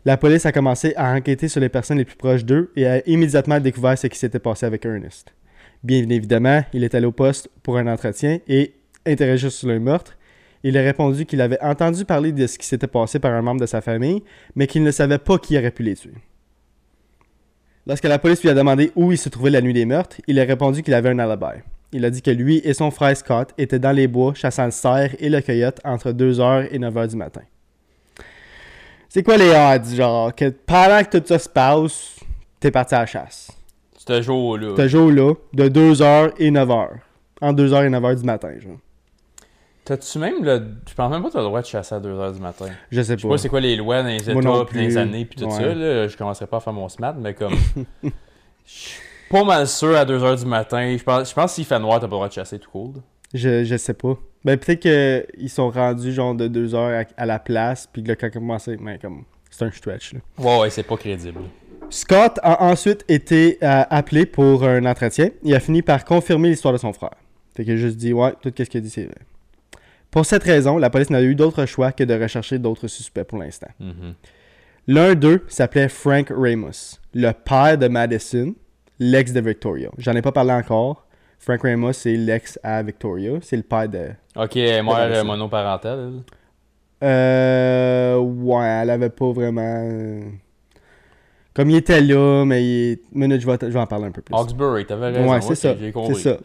La 0.06 0.18
police 0.18 0.46
a 0.46 0.52
commencé 0.52 0.94
à 0.96 1.12
enquêter 1.14 1.48
sur 1.48 1.62
les 1.62 1.70
personnes 1.70 1.98
les 1.98 2.06
plus 2.06 2.16
proches 2.16 2.46
d'eux 2.46 2.72
et 2.76 2.86
a 2.86 3.08
immédiatement 3.10 3.60
découvert 3.60 3.98
ce 3.98 4.08
qui 4.08 4.18
s'était 4.18 4.40
passé 4.40 4.66
avec 4.66 4.86
Ernest. 4.86 5.34
Bien 5.84 6.08
évidemment, 6.10 6.64
il 6.74 6.84
est 6.84 6.94
allé 6.94 7.06
au 7.06 7.12
poste 7.12 7.50
pour 7.64 7.78
un 7.78 7.88
entretien 7.88 8.40
et, 8.48 8.76
interrogé 9.06 9.50
sur 9.50 9.68
le 9.68 9.80
meurtre, 9.80 10.16
il 10.64 10.78
a 10.78 10.82
répondu 10.82 11.26
qu'il 11.26 11.42
avait 11.42 11.62
entendu 11.62 12.06
parler 12.06 12.32
de 12.32 12.46
ce 12.46 12.58
qui 12.58 12.68
s'était 12.68 12.88
passé 12.88 13.18
par 13.18 13.34
un 13.34 13.42
membre 13.42 13.62
de 13.62 13.66
sa 13.66 13.82
famille, 13.82 14.24
mais 14.56 14.68
qu'il 14.68 14.84
ne 14.84 14.92
savait 14.92 15.18
pas 15.18 15.38
qui 15.38 15.58
aurait 15.58 15.72
pu 15.72 15.84
les 15.84 15.96
tuer. 15.96 16.14
Lorsque 17.88 18.04
la 18.04 18.20
police 18.20 18.42
lui 18.42 18.50
a 18.50 18.54
demandé 18.54 18.92
où 18.96 19.12
il 19.12 19.18
se 19.18 19.30
trouvait 19.30 19.50
la 19.50 19.62
nuit 19.62 19.74
des 19.74 19.86
meurtres, 19.86 20.18
il 20.28 20.40
a 20.40 20.44
répondu 20.44 20.84
qu'il 20.84 20.94
avait 20.94 21.10
un 21.10 21.20
alibi. 21.20 21.62
Il 21.92 22.06
a 22.06 22.10
dit 22.12 22.22
que 22.22 22.30
lui 22.30 22.62
et 22.64 22.74
son 22.74 22.92
frère 22.92 23.18
Scott 23.18 23.52
étaient 23.58 23.80
dans 23.80 23.92
les 23.92 24.08
bois 24.08 24.34
chassant 24.36 24.66
le 24.66 24.72
cerf 24.72 25.16
et 25.20 25.30
le 25.30 25.42
coyote 25.42 25.80
entre 25.84 26.12
2h 26.12 26.68
et 26.72 26.78
9h 26.78 27.08
du 27.08 27.16
matin. 27.16 27.42
C'est 29.08 29.24
quoi 29.24 29.38
les 29.38 29.50
odds, 29.50 29.96
genre, 29.96 30.36
que 30.36 30.50
pendant 30.50 31.04
que 31.04 31.18
tout 31.18 31.28
ça 31.28 31.40
se 31.40 31.50
passe, 31.50 32.18
t'es 32.60 32.70
parti 32.70 32.94
à 32.94 33.00
la 33.00 33.06
chasse? 33.08 33.52
Ce 33.98 34.22
jour-là. 34.22 34.76
Ce 34.78 34.88
jour-là, 34.88 35.34
de 35.54 35.68
2h 35.68 36.34
et 36.38 36.52
9h. 36.52 36.90
Entre 37.42 37.64
2h 37.64 37.88
et 37.88 37.90
9h 37.90 38.20
du 38.20 38.24
matin, 38.24 38.52
genre. 38.60 38.78
T'as-tu 39.90 40.20
même 40.20 40.44
le. 40.44 40.62
Je 40.88 40.94
pense 40.94 41.12
même 41.12 41.24
pas 41.24 41.30
que 41.30 41.34
t'as 41.34 41.40
le 41.40 41.46
droit 41.46 41.62
de 41.62 41.66
chasser 41.66 41.96
à 41.96 42.00
2h 42.00 42.34
du 42.36 42.40
matin? 42.40 42.68
Je 42.92 43.02
sais 43.02 43.16
Je 43.16 43.22
sais 43.22 43.28
pas. 43.28 43.34
pas 43.34 43.38
c'est 43.40 43.50
quoi 43.50 43.60
les 43.60 43.76
lois 43.76 44.04
dans 44.04 44.08
les 44.10 44.18
États 44.22 44.34
puis 44.36 44.44
dans 44.46 44.66
les 44.74 44.98
années 44.98 45.26
puis 45.26 45.40
tout 45.40 45.46
Ouais. 45.46 45.52
ça. 45.52 45.74
Là. 45.74 46.08
Je 46.08 46.16
commencerai 46.16 46.46
pas 46.46 46.58
à 46.58 46.60
faire 46.60 46.74
mon 46.74 46.88
smart, 46.90 47.16
mais 47.18 47.34
comme. 47.34 47.54
Je 48.04 48.12
suis 48.72 49.00
pas 49.32 49.44
mal 49.44 49.68
sûr 49.68 49.96
à 49.98 50.06
2h 50.06 50.40
du 50.42 50.46
matin. 50.46 50.96
Je 50.96 51.04
pense, 51.04 51.30
je 51.30 51.34
pense 51.34 51.46
que 51.52 51.56
s'il 51.56 51.66
fait 51.66 51.80
noir, 51.80 51.96
t'as 51.96 52.02
pas 52.02 52.12
le 52.12 52.18
droit 52.18 52.28
de 52.28 52.34
chasser 52.34 52.60
tout 52.60 52.70
cool. 52.70 52.94
Je, 53.34 53.64
je 53.64 53.78
sais 53.78 53.96
pas. 53.96 54.16
Ben, 54.46 54.58
peut-être 54.58 54.80
qu'ils 55.38 55.50
sont 55.50 55.72
rendus, 55.72 56.14
genre, 56.14 56.36
de 56.36 56.48
2h 56.48 57.04
à, 57.18 57.22
à 57.22 57.26
la 57.26 57.40
place, 57.40 57.88
puis 57.92 58.04
que 58.04 58.10
là, 58.10 58.16
quand 58.16 58.28
ils 58.28 58.38
ont 58.38 58.42
commencé, 58.42 58.78
mais 58.80 59.00
comme, 59.00 59.24
c'est 59.50 59.66
un 59.66 59.72
stretch, 59.72 60.14
là. 60.14 60.20
Ouais, 60.38 60.60
ouais, 60.62 60.70
c'est 60.70 60.84
pas 60.84 60.98
crédible. 60.98 61.42
Scott 61.90 62.40
a 62.44 62.64
ensuite 62.64 63.04
été 63.08 63.58
euh, 63.64 63.84
appelé 63.90 64.28
pour 64.28 64.64
un 64.64 64.86
entretien. 64.86 65.30
Il 65.44 65.54
a 65.56 65.60
fini 65.60 65.82
par 65.82 66.06
confirmer 66.06 66.50
l'histoire 66.50 66.74
de 66.74 66.78
son 66.78 66.94
frère. 66.94 67.16
Fait 67.56 67.64
qu'il 67.64 67.74
a 67.74 67.78
juste 67.78 67.98
dit, 67.98 68.14
ouais, 68.14 68.34
tout 68.42 68.54
ce 68.56 68.64
qu'il 68.64 68.78
a 68.78 68.82
dit, 68.82 68.90
c'est 68.92 69.06
vrai. 69.06 69.16
Pour 70.12 70.26
cette 70.26 70.44
raison, 70.44 70.78
la 70.78 70.90
police 70.90 71.10
n'a 71.10 71.22
eu 71.22 71.36
d'autre 71.36 71.66
choix 71.66 71.92
que 71.92 72.04
de 72.04 72.20
rechercher 72.20 72.58
d'autres 72.60 72.88
suspects 72.88 73.24
pour 73.24 73.38
l'instant. 73.38 73.70
Mhm. 73.80 74.14
L'un 74.88 75.14
d'eux 75.14 75.46
s'appelait 75.48 75.88
Frank 75.90 76.32
Ramos, 76.36 76.98
le 77.14 77.32
père 77.32 77.78
de 77.78 77.88
Madison, 77.88 78.56
l'ex 78.98 79.32
de 79.34 79.40
Victoria. 79.40 79.90
J'en 80.00 80.14
ai 80.16 80.22
pas 80.22 80.32
parlé 80.32 80.52
encore. 80.52 81.06
Frank 81.38 81.62
Ramos, 81.62 81.94
c'est 81.94 82.16
l'ex 82.16 82.60
à 82.64 82.82
Victoria. 82.82 83.34
C'est 83.42 83.56
le 83.58 83.64
père 83.64 83.88
de. 83.88 84.08
Ok, 84.36 84.56
mère 84.56 85.10
c'est- 85.14 85.24
monoparentale. 85.24 86.12
Euh. 87.04 88.18
Ouais, 88.18 88.66
elle 88.66 88.90
avait 88.90 89.10
pas 89.10 89.32
vraiment. 89.32 89.62
euh, 89.86 90.22
Comme 91.54 91.70
il 91.70 91.78
était 91.78 92.02
là, 92.02 92.44
mais 92.46 92.64
il. 92.64 93.00
Minute, 93.14 93.42
je 93.42 93.46
vais, 93.48 93.58
je 93.62 93.68
vais 93.68 93.80
en 93.80 93.86
parler 93.88 94.06
un 94.06 94.12
peu 94.12 94.22
plus. 94.22 94.36
Hawkesbury, 94.36 94.86
t'avais 94.86 95.08
raison. 95.10 95.32
Ouais, 95.32 95.42
c'est 95.42 95.56
ça. 95.56 95.76
C'est 96.08 96.16
ça. 96.16 96.38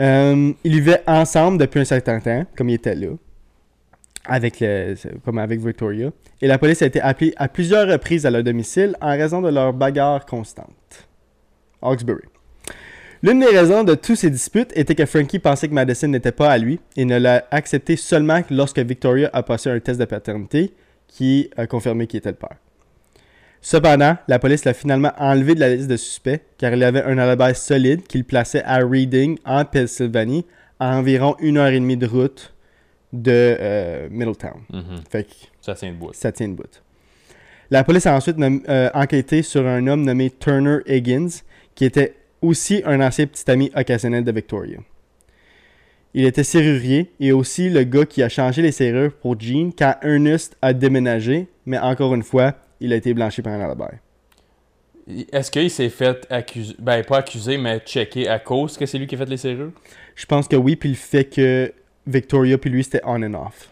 Euh, 0.00 0.52
ils 0.64 0.72
vivaient 0.72 1.02
ensemble 1.06 1.58
depuis 1.58 1.80
un 1.80 1.84
certain 1.84 2.20
temps, 2.20 2.46
comme 2.56 2.70
ils 2.70 2.74
étaient 2.74 2.94
là. 2.94 3.08
Avec 4.24 4.60
le, 4.60 4.94
comme 5.24 5.38
avec 5.38 5.60
Victoria. 5.60 6.10
Et 6.40 6.46
la 6.46 6.56
police 6.56 6.80
a 6.82 6.86
été 6.86 7.00
appelée 7.00 7.34
à 7.36 7.48
plusieurs 7.48 7.88
reprises 7.88 8.24
à 8.24 8.30
leur 8.30 8.44
domicile 8.44 8.96
en 9.00 9.10
raison 9.10 9.42
de 9.42 9.48
leur 9.48 9.72
bagarre 9.72 10.24
constante. 10.24 11.08
Hawkesbury. 11.82 12.22
L'une 13.24 13.40
des 13.40 13.46
raisons 13.46 13.84
de 13.84 13.94
tous 13.94 14.16
ces 14.16 14.30
disputes 14.30 14.72
était 14.76 14.94
que 14.94 15.06
Frankie 15.06 15.38
pensait 15.38 15.68
que 15.68 15.74
Madison 15.74 16.08
n'était 16.08 16.32
pas 16.32 16.50
à 16.50 16.58
lui 16.58 16.80
et 16.96 17.04
ne 17.04 17.18
l'a 17.18 17.46
accepté 17.50 17.96
seulement 17.96 18.42
lorsque 18.50 18.80
Victoria 18.80 19.30
a 19.32 19.42
passé 19.42 19.70
un 19.70 19.78
test 19.78 20.00
de 20.00 20.04
paternité 20.04 20.72
qui 21.06 21.50
a 21.56 21.66
confirmé 21.66 22.06
qu'il 22.06 22.18
était 22.18 22.30
le 22.30 22.36
père. 22.36 22.56
Cependant, 23.64 24.16
la 24.26 24.40
police 24.40 24.64
l'a 24.64 24.74
finalement 24.74 25.12
enlevé 25.18 25.54
de 25.54 25.60
la 25.60 25.72
liste 25.74 25.88
de 25.88 25.96
suspects 25.96 26.40
car 26.58 26.74
il 26.74 26.82
avait 26.82 27.02
un 27.04 27.16
alibi 27.16 27.54
solide 27.54 28.02
qui 28.02 28.18
le 28.18 28.24
plaçait 28.24 28.62
à 28.64 28.78
Reading, 28.78 29.38
en 29.44 29.64
Pennsylvanie, 29.64 30.44
à 30.80 30.96
environ 30.96 31.36
une 31.38 31.58
heure 31.58 31.68
et 31.68 31.78
demie 31.78 31.96
de 31.96 32.06
route 32.06 32.52
de 33.12 33.30
euh, 33.60 34.08
Middletown. 34.10 34.60
Mhm. 34.72 35.00
Fait 35.08 35.24
que 35.24 35.34
Ça 35.60 35.74
tient 35.74 35.90
debout. 35.92 36.10
ça 36.12 36.32
tient 36.32 36.48
debout. 36.48 36.64
La 37.70 37.84
police 37.84 38.04
a 38.06 38.16
ensuite 38.16 38.36
euh, 38.40 38.90
enquêté 38.94 39.42
sur 39.42 39.64
un 39.66 39.86
homme 39.86 40.02
nommé 40.02 40.30
Turner 40.30 40.78
Higgins, 40.86 41.28
qui 41.76 41.84
était 41.84 42.16
aussi 42.42 42.82
un 42.84 43.00
ancien 43.00 43.26
petit 43.26 43.48
ami 43.48 43.70
occasionnel 43.76 44.24
de 44.24 44.32
Victoria. 44.32 44.78
Il 46.14 46.26
était 46.26 46.44
serrurier 46.44 47.12
et 47.20 47.32
aussi 47.32 47.70
le 47.70 47.84
gars 47.84 48.04
qui 48.04 48.22
a 48.22 48.28
changé 48.28 48.60
les 48.60 48.72
serrures 48.72 49.12
pour 49.12 49.38
Jean 49.40 49.70
quand 49.70 49.94
Ernest 50.02 50.56
a 50.60 50.72
déménagé, 50.72 51.46
mais 51.64 51.78
encore 51.78 52.14
une 52.14 52.22
fois, 52.24 52.56
il 52.82 52.92
a 52.92 52.96
été 52.96 53.14
blanchi 53.14 53.42
par 53.42 53.52
un 53.52 53.60
alibi. 53.60 53.96
Est-ce 55.32 55.50
qu'il 55.50 55.70
s'est 55.70 55.88
fait 55.88 56.26
accuser, 56.30 56.76
ben 56.78 57.02
pas 57.04 57.18
accuser, 57.18 57.58
mais 57.58 57.80
checker 57.80 58.28
à 58.28 58.38
cause 58.38 58.76
que 58.76 58.86
c'est 58.86 58.98
lui 58.98 59.06
qui 59.06 59.14
a 59.16 59.18
fait 59.18 59.28
les 59.28 59.36
serrures? 59.36 59.72
Je 60.14 60.26
pense 60.26 60.46
que 60.46 60.56
oui, 60.56 60.76
puis 60.76 60.90
le 60.90 60.94
fait 60.94 61.24
que 61.24 61.72
Victoria 62.06 62.58
puis 62.58 62.70
lui 62.70 62.84
c'était 62.84 63.00
on 63.04 63.22
and 63.22 63.34
off. 63.34 63.68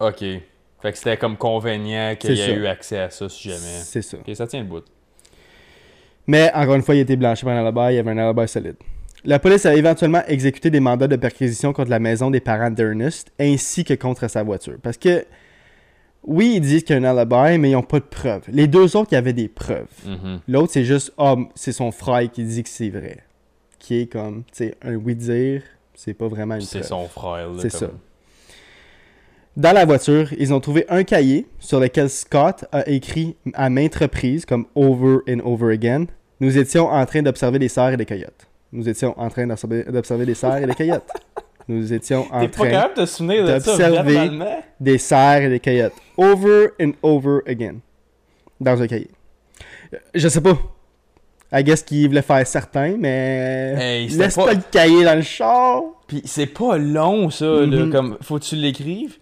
Ok. 0.00 0.20
Fait 0.20 0.90
que 0.90 0.98
c'était 0.98 1.16
comme 1.16 1.36
convenient 1.36 2.16
qu'il 2.16 2.36
y 2.36 2.40
ait 2.40 2.54
eu 2.54 2.66
accès 2.66 2.98
à 2.98 3.10
ça 3.10 3.28
si 3.28 3.48
jamais. 3.48 3.80
C'est 3.82 4.02
ça. 4.02 4.16
Ok, 4.16 4.34
ça 4.34 4.46
tient 4.46 4.62
debout. 4.62 4.82
Mais 6.26 6.50
encore 6.54 6.74
une 6.74 6.82
fois, 6.82 6.94
il 6.94 6.98
a 6.98 7.02
été 7.02 7.16
blanchi 7.16 7.44
par 7.44 7.54
un 7.54 7.64
alibi, 7.64 7.94
il 7.94 7.96
y 7.96 7.98
avait 7.98 8.10
un 8.10 8.18
alibi 8.18 8.48
solide. 8.48 8.76
La 9.24 9.38
police 9.38 9.66
a 9.66 9.74
éventuellement 9.74 10.22
exécuté 10.26 10.70
des 10.70 10.80
mandats 10.80 11.06
de 11.06 11.14
perquisition 11.14 11.72
contre 11.72 11.90
la 11.90 12.00
maison 12.00 12.30
des 12.30 12.40
parents 12.40 12.70
d'Ernest 12.70 13.30
ainsi 13.38 13.84
que 13.84 13.94
contre 13.94 14.28
sa 14.28 14.42
voiture. 14.42 14.78
Parce 14.82 14.96
que, 14.96 15.24
oui, 16.24 16.54
ils 16.56 16.60
disent 16.60 16.84
qu'il 16.84 16.94
y 17.00 17.04
a 17.04 17.10
un 17.10 17.16
alibi, 17.16 17.58
mais 17.58 17.70
ils 17.70 17.74
n'ont 17.74 17.82
pas 17.82 17.98
de 18.00 18.04
preuves. 18.04 18.44
Les 18.48 18.66
deux 18.66 18.96
autres, 18.96 19.08
il 19.12 19.14
y 19.14 19.18
avait 19.18 19.32
des 19.32 19.48
preuves. 19.48 19.88
Mhm. 20.06 20.40
L'autre, 20.48 20.72
c'est 20.72 20.84
juste, 20.84 21.12
ah, 21.18 21.34
c'est 21.54 21.72
son 21.72 21.90
frère 21.92 22.30
qui 22.30 22.44
dit 22.44 22.62
que 22.62 22.68
c'est 22.68 22.90
vrai. 22.90 23.18
Qui 23.78 24.00
est 24.02 24.06
comme, 24.06 24.44
tu 24.44 24.64
sais, 24.64 24.74
un 24.82 24.94
oui-dire, 24.94 25.62
c'est 25.94 26.14
pas 26.14 26.28
vraiment 26.28 26.54
une 26.54 26.60
Puis 26.60 26.68
C'est 26.68 26.78
preuve. 26.80 26.88
son 26.88 27.08
frère. 27.08 27.48
là, 27.48 27.58
C'est 27.62 27.70
comme- 27.70 27.88
ça. 27.88 27.94
Dans 29.56 29.72
la 29.72 29.84
voiture, 29.84 30.32
ils 30.38 30.54
ont 30.54 30.60
trouvé 30.60 30.86
un 30.88 31.04
cahier 31.04 31.46
sur 31.58 31.78
lequel 31.78 32.08
Scott 32.08 32.64
a 32.72 32.88
écrit 32.88 33.36
à 33.52 33.68
maintes 33.68 33.96
reprises, 33.96 34.46
comme 34.46 34.66
over 34.74 35.18
and 35.28 35.40
over 35.44 35.72
again, 35.74 36.06
nous 36.40 36.56
étions 36.56 36.86
en 36.86 37.04
train 37.04 37.22
d'observer 37.22 37.58
des 37.58 37.68
cerfs 37.68 37.92
et 37.92 37.96
des 37.98 38.06
coyotes. 38.06 38.46
Nous 38.72 38.88
étions 38.88 39.18
en 39.20 39.28
train 39.28 39.46
d'observer 39.46 40.24
des 40.24 40.34
cerfs 40.34 40.62
et 40.62 40.66
des 40.66 40.74
coyotes. 40.74 41.02
Nous 41.72 41.92
étions 41.92 42.26
en 42.32 42.46
train 42.48 42.66
de 42.68 43.02
de 43.46 43.58
d'observer- 43.58 44.02
verbalement? 44.12 44.62
des 44.80 44.98
cerfs 44.98 45.42
et 45.42 45.48
des 45.48 45.60
coyotes. 45.60 45.92
Over 46.16 46.68
and 46.80 46.92
over 47.02 47.38
again. 47.46 47.76
Dans 48.60 48.80
un 48.80 48.86
cahier. 48.86 49.08
Euh, 49.94 49.98
Je 50.14 50.28
sais 50.28 50.40
pas. 50.40 50.58
I 51.54 51.62
guess 51.62 51.82
qu'il 51.82 52.08
voulait 52.08 52.22
faire 52.22 52.46
certain, 52.46 52.96
mais... 52.98 53.74
Hey, 53.78 54.08
Laisse 54.08 54.36
pas- 54.36 54.46
pas... 54.46 54.54
le 54.54 54.60
cahier 54.70 55.04
dans 55.04 55.14
le 55.16 55.22
char. 55.22 55.82
Puis 56.06 56.22
c'est 56.24 56.46
pas 56.46 56.78
long 56.78 57.28
ça, 57.30 57.44
là. 57.44 57.66
Mhm. 57.66 57.90
Comme, 57.92 58.16
faut 58.22 58.38
que 58.38 58.44
tu 58.44 58.56
l'écrives? 58.56 59.16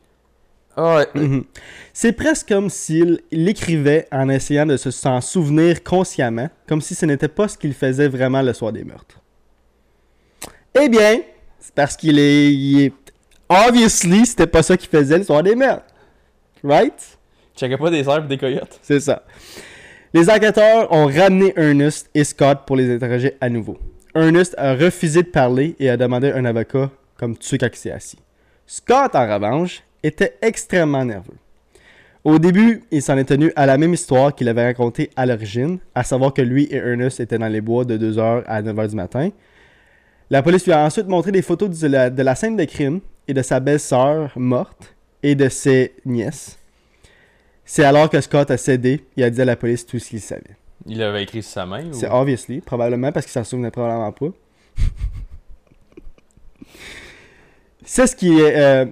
Ah, 0.76 0.96
ouais. 0.98 1.06
Mhm. 1.20 1.44
C'est 1.92 2.12
presque 2.12 2.46
comme 2.48 2.70
s'il 2.70 3.20
l'écrivait 3.32 4.06
en 4.12 4.28
essayant 4.28 4.64
de 4.64 4.76
se 4.76 4.92
s'en 4.92 5.20
souvenir 5.20 5.82
consciemment, 5.82 6.48
comme 6.68 6.80
si 6.80 6.94
ce 6.94 7.04
n'était 7.04 7.26
pas 7.28 7.48
ce 7.48 7.58
qu'il 7.58 7.74
faisait 7.74 8.08
vraiment 8.08 8.42
le 8.42 8.52
soir 8.52 8.72
des 8.72 8.84
meurtres. 8.84 9.20
Eh 10.80 10.88
bien, 10.88 11.18
c'est 11.60 11.74
parce 11.74 11.96
qu'il 11.96 12.18
est, 12.18 12.52
il 12.52 12.84
est... 12.84 12.92
Obviously, 13.48 14.26
c'était 14.26 14.46
pas 14.46 14.62
ça 14.62 14.76
qu'il 14.76 14.88
faisait 14.88 15.18
le 15.18 15.24
soir 15.24 15.42
des 15.42 15.54
meurtres. 15.54 15.84
Right? 16.62 17.18
Checkais 17.56 17.76
pas 17.76 17.90
des 17.90 18.04
cerfs 18.04 18.24
et 18.24 18.28
des 18.28 18.38
coyotes. 18.38 18.78
C'est 18.82 19.00
ça. 19.00 19.22
Les 20.12 20.28
enquêteurs 20.28 20.90
ont 20.92 21.06
ramené 21.06 21.52
Ernest 21.56 22.10
et 22.14 22.24
Scott 22.24 22.60
pour 22.66 22.76
les 22.76 22.92
interroger 22.92 23.36
à 23.40 23.48
nouveau. 23.48 23.78
Ernest 24.14 24.54
a 24.58 24.74
refusé 24.74 25.22
de 25.22 25.28
parler 25.28 25.76
et 25.78 25.88
a 25.88 25.96
demandé 25.96 26.32
un 26.32 26.44
avocat 26.44 26.90
comme 27.16 27.36
tu 27.36 27.58
quand 27.58 27.68
il 27.72 27.76
s'est 27.76 27.92
assis. 27.92 28.18
Scott, 28.66 29.14
en 29.14 29.32
revanche, 29.32 29.82
était 30.02 30.36
extrêmement 30.42 31.04
nerveux. 31.04 31.36
Au 32.24 32.38
début, 32.38 32.82
il 32.90 33.02
s'en 33.02 33.16
est 33.16 33.24
tenu 33.24 33.52
à 33.56 33.66
la 33.66 33.78
même 33.78 33.94
histoire 33.94 34.34
qu'il 34.34 34.48
avait 34.48 34.64
racontée 34.64 35.10
à 35.16 35.26
l'origine, 35.26 35.78
à 35.94 36.02
savoir 36.02 36.34
que 36.34 36.42
lui 36.42 36.64
et 36.64 36.76
Ernest 36.76 37.20
étaient 37.20 37.38
dans 37.38 37.48
les 37.48 37.60
bois 37.60 37.84
de 37.84 37.96
2h 37.96 38.44
à 38.46 38.62
9h 38.62 38.88
du 38.88 38.96
matin. 38.96 39.30
La 40.30 40.42
police 40.42 40.64
lui 40.64 40.72
a 40.72 40.84
ensuite 40.84 41.08
montré 41.08 41.32
des 41.32 41.42
photos 41.42 41.68
de 41.80 41.86
la, 41.88 42.08
de 42.10 42.22
la 42.22 42.34
scène 42.34 42.56
de 42.56 42.64
crime 42.64 43.00
et 43.26 43.34
de 43.34 43.42
sa 43.42 43.58
belle-sœur 43.60 44.30
morte 44.36 44.94
et 45.22 45.34
de 45.34 45.48
ses 45.48 45.94
nièces. 46.04 46.56
C'est 47.64 47.84
alors 47.84 48.08
que 48.10 48.20
Scott 48.20 48.50
a 48.50 48.56
cédé 48.56 49.04
et 49.16 49.24
a 49.24 49.30
dit 49.30 49.40
à 49.40 49.44
la 49.44 49.56
police 49.56 49.84
tout 49.86 49.98
ce 49.98 50.08
qu'il 50.08 50.20
savait. 50.20 50.56
Il 50.86 51.02
avait 51.02 51.22
écrit 51.24 51.42
sur 51.42 51.52
sa 51.52 51.66
main. 51.66 51.84
ou- 51.86 51.92
C'est 51.92 52.08
obviously, 52.08 52.60
probablement 52.60 53.12
parce 53.12 53.26
qu'il 53.26 53.32
s'en 53.32 53.44
souvenait 53.44 53.70
probablement 53.70 54.12
pas. 54.12 54.26
C'est 57.84 58.06
ce 58.06 58.14
qui 58.14 58.38
est 58.38 58.56
euh, 58.56 58.86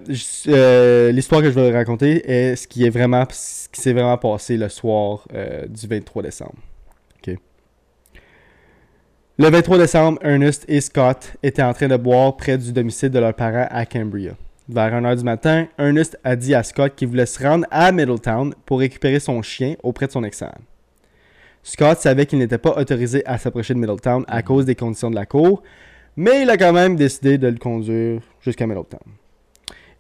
euh, 0.48 1.12
l'histoire 1.12 1.40
que 1.40 1.50
je 1.50 1.54
vais 1.60 1.70
raconter 1.72 2.28
est 2.28 2.56
ce 2.56 2.66
qui 2.66 2.84
est 2.84 2.90
vraiment 2.90 3.24
ce 3.30 3.68
qui 3.68 3.80
s'est 3.80 3.92
vraiment 3.92 4.16
passé 4.18 4.56
le 4.56 4.68
soir 4.68 5.24
euh, 5.34 5.66
du 5.68 5.86
23 5.86 6.22
décembre. 6.22 6.54
Le 9.40 9.50
23 9.50 9.78
décembre, 9.78 10.18
Ernest 10.20 10.64
et 10.66 10.80
Scott 10.80 11.36
étaient 11.44 11.62
en 11.62 11.72
train 11.72 11.86
de 11.86 11.96
boire 11.96 12.36
près 12.36 12.58
du 12.58 12.72
domicile 12.72 13.10
de 13.10 13.20
leurs 13.20 13.34
parents 13.34 13.68
à 13.70 13.86
Cambria. 13.86 14.32
Vers 14.68 14.92
1h 14.92 15.16
du 15.18 15.22
matin, 15.22 15.68
Ernest 15.78 16.18
a 16.24 16.34
dit 16.34 16.56
à 16.56 16.64
Scott 16.64 16.96
qu'il 16.96 17.06
voulait 17.06 17.24
se 17.24 17.40
rendre 17.40 17.64
à 17.70 17.92
Middletown 17.92 18.52
pour 18.66 18.80
récupérer 18.80 19.20
son 19.20 19.40
chien 19.42 19.76
auprès 19.84 20.08
de 20.08 20.10
son 20.10 20.24
ex-femme. 20.24 20.58
Scott 21.62 22.00
savait 22.00 22.26
qu'il 22.26 22.40
n'était 22.40 22.58
pas 22.58 22.76
autorisé 22.76 23.24
à 23.26 23.38
s'approcher 23.38 23.74
de 23.74 23.78
Middletown 23.78 24.24
à 24.26 24.42
cause 24.42 24.64
des 24.64 24.74
conditions 24.74 25.08
de 25.08 25.14
la 25.14 25.24
cour, 25.24 25.62
mais 26.16 26.42
il 26.42 26.50
a 26.50 26.56
quand 26.56 26.72
même 26.72 26.96
décidé 26.96 27.38
de 27.38 27.46
le 27.46 27.58
conduire 27.58 28.20
jusqu'à 28.40 28.66
Middletown. 28.66 28.98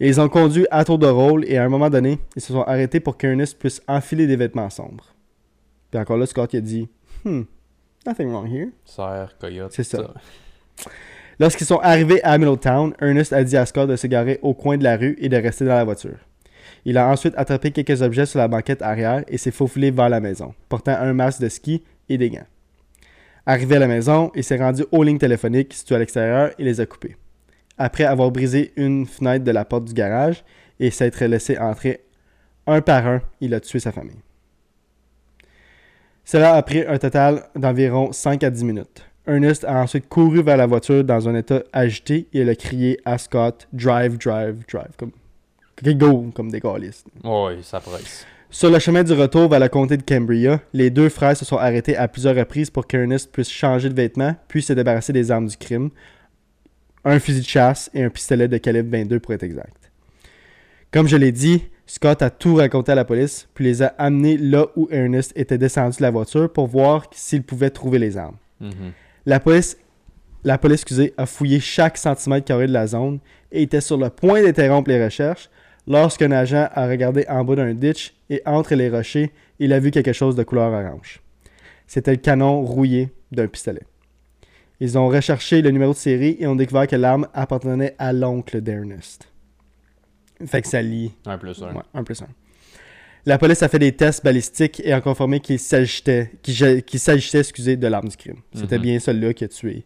Et 0.00 0.08
ils 0.08 0.20
ont 0.20 0.28
conduit 0.28 0.66
à 0.72 0.84
tour 0.84 0.98
de 0.98 1.06
rôle 1.06 1.44
et 1.46 1.58
à 1.58 1.64
un 1.64 1.68
moment 1.68 1.90
donné, 1.90 2.18
ils 2.34 2.42
se 2.42 2.52
sont 2.52 2.62
arrêtés 2.62 2.98
pour 2.98 3.16
qu'Ernest 3.16 3.56
puisse 3.56 3.80
enfiler 3.86 4.26
des 4.26 4.34
vêtements 4.34 4.68
sombres. 4.68 5.14
Puis 5.92 6.00
encore 6.00 6.16
là, 6.16 6.26
Scott 6.26 6.56
a 6.56 6.60
dit 6.60 6.88
Hmm, 7.24 7.42
nothing 8.06 8.30
wrong 8.30 8.46
here. 8.46 8.68
Serre, 8.84 9.36
coyote. 9.38 9.72
C'est 9.72 9.84
ça. 9.84 10.14
Lorsqu'ils 11.40 11.66
sont 11.66 11.78
arrivés 11.78 12.22
à 12.24 12.36
Middletown, 12.36 12.94
Ernest 13.00 13.32
a 13.32 13.44
dit 13.44 13.56
à 13.56 13.64
Scott 13.64 13.88
de 13.88 13.96
se 13.96 14.06
garer 14.06 14.40
au 14.42 14.54
coin 14.54 14.76
de 14.76 14.84
la 14.84 14.96
rue 14.96 15.16
et 15.20 15.28
de 15.28 15.36
rester 15.36 15.64
dans 15.64 15.74
la 15.74 15.84
voiture. 15.84 16.18
Il 16.84 16.98
a 16.98 17.08
ensuite 17.08 17.34
attrapé 17.36 17.70
quelques 17.70 18.02
objets 18.02 18.26
sur 18.26 18.38
la 18.38 18.48
banquette 18.48 18.82
arrière 18.82 19.24
et 19.28 19.38
s'est 19.38 19.50
faufilé 19.50 19.90
vers 19.90 20.08
la 20.08 20.20
maison, 20.20 20.54
portant 20.68 20.96
un 20.98 21.12
masque 21.12 21.40
de 21.40 21.48
ski 21.48 21.84
et 22.08 22.18
des 22.18 22.30
gants. 22.30 22.46
Arrivé 23.46 23.76
à 23.76 23.78
la 23.78 23.86
maison, 23.86 24.30
il 24.34 24.44
s'est 24.44 24.58
rendu 24.58 24.84
aux 24.90 25.02
lignes 25.02 25.18
téléphoniques 25.18 25.74
situées 25.74 25.94
à 25.94 25.98
l'extérieur 25.98 26.50
et 26.58 26.64
les 26.64 26.80
a 26.80 26.86
coupées. 26.86 27.16
Après 27.78 28.04
avoir 28.04 28.30
brisé 28.30 28.72
une 28.76 29.06
fenêtre 29.06 29.44
de 29.44 29.50
la 29.52 29.64
porte 29.64 29.84
du 29.84 29.94
garage 29.94 30.44
et 30.80 30.90
s'être 30.90 31.24
laissé 31.24 31.56
entrer 31.56 32.00
un 32.66 32.80
par 32.80 33.06
un, 33.06 33.22
il 33.40 33.54
a 33.54 33.60
tué 33.60 33.78
sa 33.78 33.92
famille. 33.92 34.20
Cela 36.30 36.56
a 36.56 36.62
pris 36.62 36.84
un 36.86 36.98
total 36.98 37.44
d'environ 37.56 38.12
5 38.12 38.44
à 38.44 38.50
10 38.50 38.62
minutes. 38.62 39.02
Ernest 39.26 39.64
a 39.64 39.80
ensuite 39.80 40.10
couru 40.10 40.42
vers 40.42 40.58
la 40.58 40.66
voiture 40.66 41.02
dans 41.02 41.26
un 41.26 41.34
état 41.34 41.62
agité 41.72 42.28
et 42.34 42.42
il 42.42 42.48
a 42.50 42.54
crié 42.54 43.00
à 43.06 43.16
Scott 43.16 43.66
Drive, 43.72 44.18
drive, 44.18 44.62
drive. 44.70 44.90
Comme, 44.98 45.12
go, 45.94 46.30
comme 46.34 46.50
des 46.50 46.60
gaulistes. 46.60 47.06
Oui, 47.24 47.62
ça 47.62 47.80
presse. 47.80 48.26
Sur 48.50 48.68
le 48.68 48.78
chemin 48.78 49.04
du 49.04 49.14
retour 49.14 49.48
vers 49.48 49.58
la 49.58 49.70
comté 49.70 49.96
de 49.96 50.02
Cambria, 50.02 50.60
les 50.74 50.90
deux 50.90 51.08
frères 51.08 51.34
se 51.34 51.46
sont 51.46 51.56
arrêtés 51.56 51.96
à 51.96 52.08
plusieurs 52.08 52.36
reprises 52.36 52.68
pour 52.68 52.86
qu'Ernest 52.86 53.32
puisse 53.32 53.48
changer 53.48 53.88
de 53.88 53.94
vêtements, 53.94 54.36
puis 54.48 54.60
se 54.60 54.74
débarrasser 54.74 55.14
des 55.14 55.30
armes 55.30 55.46
du 55.46 55.56
crime, 55.56 55.88
un 57.06 57.18
fusil 57.20 57.40
de 57.40 57.46
chasse 57.46 57.90
et 57.94 58.04
un 58.04 58.10
pistolet 58.10 58.48
de 58.48 58.58
calibre 58.58 58.90
22 58.90 59.18
pour 59.18 59.32
être 59.32 59.44
exact. 59.44 59.90
Comme 60.92 61.08
je 61.08 61.16
l'ai 61.16 61.32
dit, 61.32 61.62
Scott 61.88 62.20
a 62.20 62.28
tout 62.28 62.56
raconté 62.56 62.92
à 62.92 62.94
la 62.94 63.06
police, 63.06 63.48
puis 63.54 63.64
les 63.64 63.82
a 63.82 63.86
amenés 63.96 64.36
là 64.36 64.66
où 64.76 64.88
Ernest 64.90 65.32
était 65.34 65.56
descendu 65.56 65.96
de 65.96 66.02
la 66.02 66.10
voiture 66.10 66.52
pour 66.52 66.66
voir 66.66 67.08
s'il 67.12 67.42
pouvait 67.42 67.70
trouver 67.70 67.98
les 67.98 68.18
armes. 68.18 68.36
Mhm. 68.60 68.92
La 69.24 69.40
police, 69.40 69.78
la 70.44 70.58
police 70.58 70.82
excusez, 70.82 71.14
a 71.16 71.24
fouillé 71.24 71.60
chaque 71.60 71.96
centimètre 71.96 72.44
carré 72.44 72.66
de 72.66 72.72
la 72.72 72.86
zone 72.86 73.20
et 73.50 73.62
était 73.62 73.80
sur 73.80 73.96
le 73.96 74.10
point 74.10 74.42
d'interrompre 74.42 74.90
les 74.90 75.02
recherches 75.02 75.48
lorsqu'un 75.86 76.30
agent 76.30 76.68
a 76.70 76.86
regardé 76.86 77.24
en 77.26 77.42
bas 77.42 77.56
d'un 77.56 77.72
ditch 77.72 78.14
et 78.28 78.42
entre 78.44 78.74
les 78.74 78.90
rochers, 78.90 79.32
il 79.58 79.72
a 79.72 79.80
vu 79.80 79.90
quelque 79.90 80.12
chose 80.12 80.36
de 80.36 80.42
couleur 80.42 80.70
orange. 80.70 81.22
C'était 81.86 82.10
le 82.10 82.18
canon 82.18 82.60
rouillé 82.60 83.08
d'un 83.32 83.46
pistolet. 83.46 83.82
Ils 84.78 84.98
ont 84.98 85.08
recherché 85.08 85.62
le 85.62 85.70
numéro 85.70 85.92
de 85.92 85.96
série 85.96 86.36
et 86.38 86.46
ont 86.46 86.54
découvert 86.54 86.86
que 86.86 86.96
l'arme 86.96 87.26
appartenait 87.32 87.94
à 87.98 88.12
l'oncle 88.12 88.60
d'Ernest. 88.60 89.28
Fait 90.46 90.62
que 90.62 90.68
ça 90.68 90.80
lie 90.82 91.12
Un 91.26 91.38
plus 91.38 91.62
un. 91.62 91.74
Ouais, 91.74 91.82
un 91.94 92.04
plus 92.04 92.20
un. 92.22 92.28
La 93.26 93.36
police 93.38 93.62
a 93.62 93.68
fait 93.68 93.78
des 93.78 93.92
tests 93.92 94.24
balistiques 94.24 94.80
et 94.84 94.92
a 94.92 95.00
confirmé 95.00 95.40
qu'il 95.40 95.58
s'agissait, 95.58 96.30
qu'il 96.42 96.54
ja- 96.54 96.80
qu'il 96.80 97.00
s'agissait, 97.00 97.40
excusez, 97.40 97.76
de 97.76 97.86
l'arme 97.86 98.08
du 98.08 98.16
crime. 98.16 98.36
C'était 98.54 98.76
Mhm. 98.76 98.82
bien 98.82 98.98
celle-là 99.00 99.34
qui 99.34 99.44
a 99.44 99.48
tué 99.48 99.84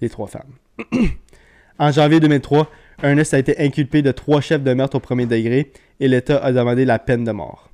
les 0.00 0.08
trois 0.08 0.26
femmes. 0.26 0.54
en 1.78 1.92
janvier 1.92 2.20
2003, 2.20 2.70
Ernest 3.02 3.32
a 3.34 3.38
été 3.38 3.58
inculpé 3.62 4.02
de 4.02 4.10
trois 4.12 4.40
chefs 4.40 4.62
de 4.62 4.72
meurtre 4.74 4.96
au 4.96 5.00
premier 5.00 5.26
degré 5.26 5.72
et 6.00 6.08
l'État 6.08 6.38
a 6.38 6.52
demandé 6.52 6.84
la 6.84 6.98
peine 6.98 7.24
de 7.24 7.32
mort. 7.32 7.70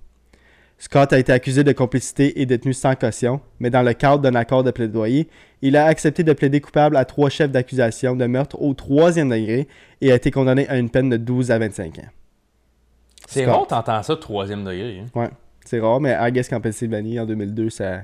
Scott 0.79 1.13
a 1.15 1.19
été 1.19 1.33
accusé 1.33 1.65
de 1.65 1.73
complicité 1.73 2.41
et 2.43 2.45
détenu 2.45 2.75
sans 2.75 2.95
caution, 2.97 3.41
mais 3.61 3.71
dans 3.71 3.83
le 3.83 3.95
cadre 3.95 4.21
d'un 4.21 4.35
accord 4.35 4.63
de 4.63 4.71
plaidoyer, 4.71 5.27
il 5.63 5.75
a 5.77 5.87
accepté 5.87 6.23
de 6.23 6.33
plaider 6.35 6.61
coupable 6.61 6.97
à 6.99 7.07
trois 7.07 7.31
chefs 7.31 7.51
d'accusation 7.51 8.15
de 8.15 8.27
meurtre 8.27 8.61
au 8.61 8.75
troisième 8.75 9.31
degré 9.31 9.69
et 10.03 10.13
a 10.13 10.17
été 10.17 10.31
condamné 10.31 10.69
à 10.69 10.77
une 10.77 10.91
peine 10.91 11.09
de 11.09 11.17
12 11.17 11.51
à 11.51 11.59
25 11.59 11.99
ans. 12.01 12.09
C'est 13.27 13.45
rare 13.47 13.67
t'entends 13.67 14.03
ça 14.03 14.17
troisième 14.17 14.65
degré. 14.65 15.01
Hein. 15.01 15.07
Ouais, 15.21 15.31
c'est 15.65 15.81
rare, 15.81 16.01
mais 16.01 16.17
I 16.21 16.33
guess 16.33 16.49
qu'en 16.49 16.61
Pennsylvanie, 16.61 17.19
en 17.21 17.27
2002, 17.27 17.71
ça, 17.71 18.03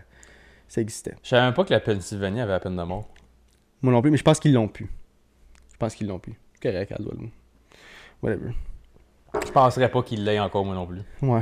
ça 0.69 0.81
existait. 0.81 1.15
Je 1.23 1.29
savais 1.31 1.43
même 1.43 1.55
pas 1.55 1.65
que 1.65 1.73
la 1.73 1.81
Pennsylvanie 1.81 2.41
avait 2.41 2.53
la 2.53 2.61
peine 2.61 2.77
de 2.77 2.83
mort. 2.83 3.09
Moi 3.83 3.93
non 3.93 4.03
plus, 4.03 4.11
mais 4.11 4.17
je 4.17 4.23
pense 4.23 4.39
qu'ils 4.41 4.53
l'ont 4.55 4.69
pu. 4.69 4.89
Je 5.73 5.77
pense 5.79 5.95
qu'ils 5.95 6.07
l'ont 6.09 6.19
pu. 6.19 6.35
Correct, 6.63 6.93
elle 6.97 7.05
doit 7.05 7.15
le- 7.21 7.29
Whatever. 8.23 8.53
Je 9.47 9.51
penserais 9.51 9.89
pas 9.91 10.03
qu'il 10.03 10.25
l'ait 10.25 10.39
encore, 10.39 10.65
moi 10.65 10.75
non 10.75 10.87
plus. 10.87 11.01
Ouais. 11.23 11.41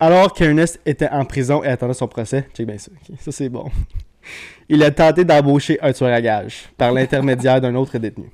Alors 0.00 0.32
qu'Ernest 0.32 0.80
était 0.84 1.08
en 1.08 1.24
prison 1.24 1.62
et 1.62 1.68
attendait 1.68 1.94
son 1.94 2.08
procès, 2.08 2.48
check 2.54 2.66
bien 2.66 2.78
ça, 2.78 2.90
ok, 2.92 3.16
ça 3.20 3.30
c'est 3.32 3.48
bon. 3.48 3.70
Il 4.68 4.82
a 4.82 4.90
tenté 4.90 5.24
d'embaucher 5.24 5.78
un 5.82 5.92
tueur 5.92 6.12
à 6.12 6.20
gages 6.20 6.68
par 6.76 6.90
l'intermédiaire 6.92 7.60
d'un 7.60 7.74
autre 7.74 7.96
détenu. 7.98 8.30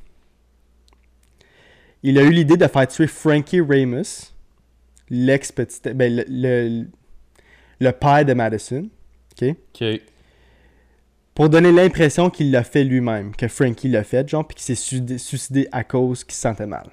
Il 2.02 2.18
a 2.18 2.22
eu 2.22 2.30
l'idée 2.30 2.56
de 2.56 2.66
faire 2.66 2.86
tuer 2.88 3.06
Frankie 3.06 3.60
Ramus, 3.60 4.32
l'ex-petit. 5.10 5.80
Ben, 5.94 6.16
le, 6.16 6.24
le, 6.28 6.86
le 7.80 7.92
père 7.92 8.24
de 8.24 8.32
Madison, 8.34 8.88
ok? 9.40 9.54
Ok. 9.80 10.00
pour 11.34 11.48
donner 11.48 11.72
l'impression 11.72 12.28
qu'il 12.30 12.50
l'a 12.50 12.64
fait 12.64 12.84
lui-même, 12.84 13.34
que 13.34 13.48
Frankie 13.48 13.88
l'a 13.88 14.04
fait, 14.04 14.28
genre, 14.28 14.46
puis 14.46 14.56
qu'il 14.56 14.64
s'est 14.64 14.74
suicidé, 14.74 15.18
suicidé 15.18 15.68
à 15.72 15.84
cause 15.84 16.24
qu'il 16.24 16.34
se 16.34 16.40
sentait 16.40 16.66
mal. 16.66 16.90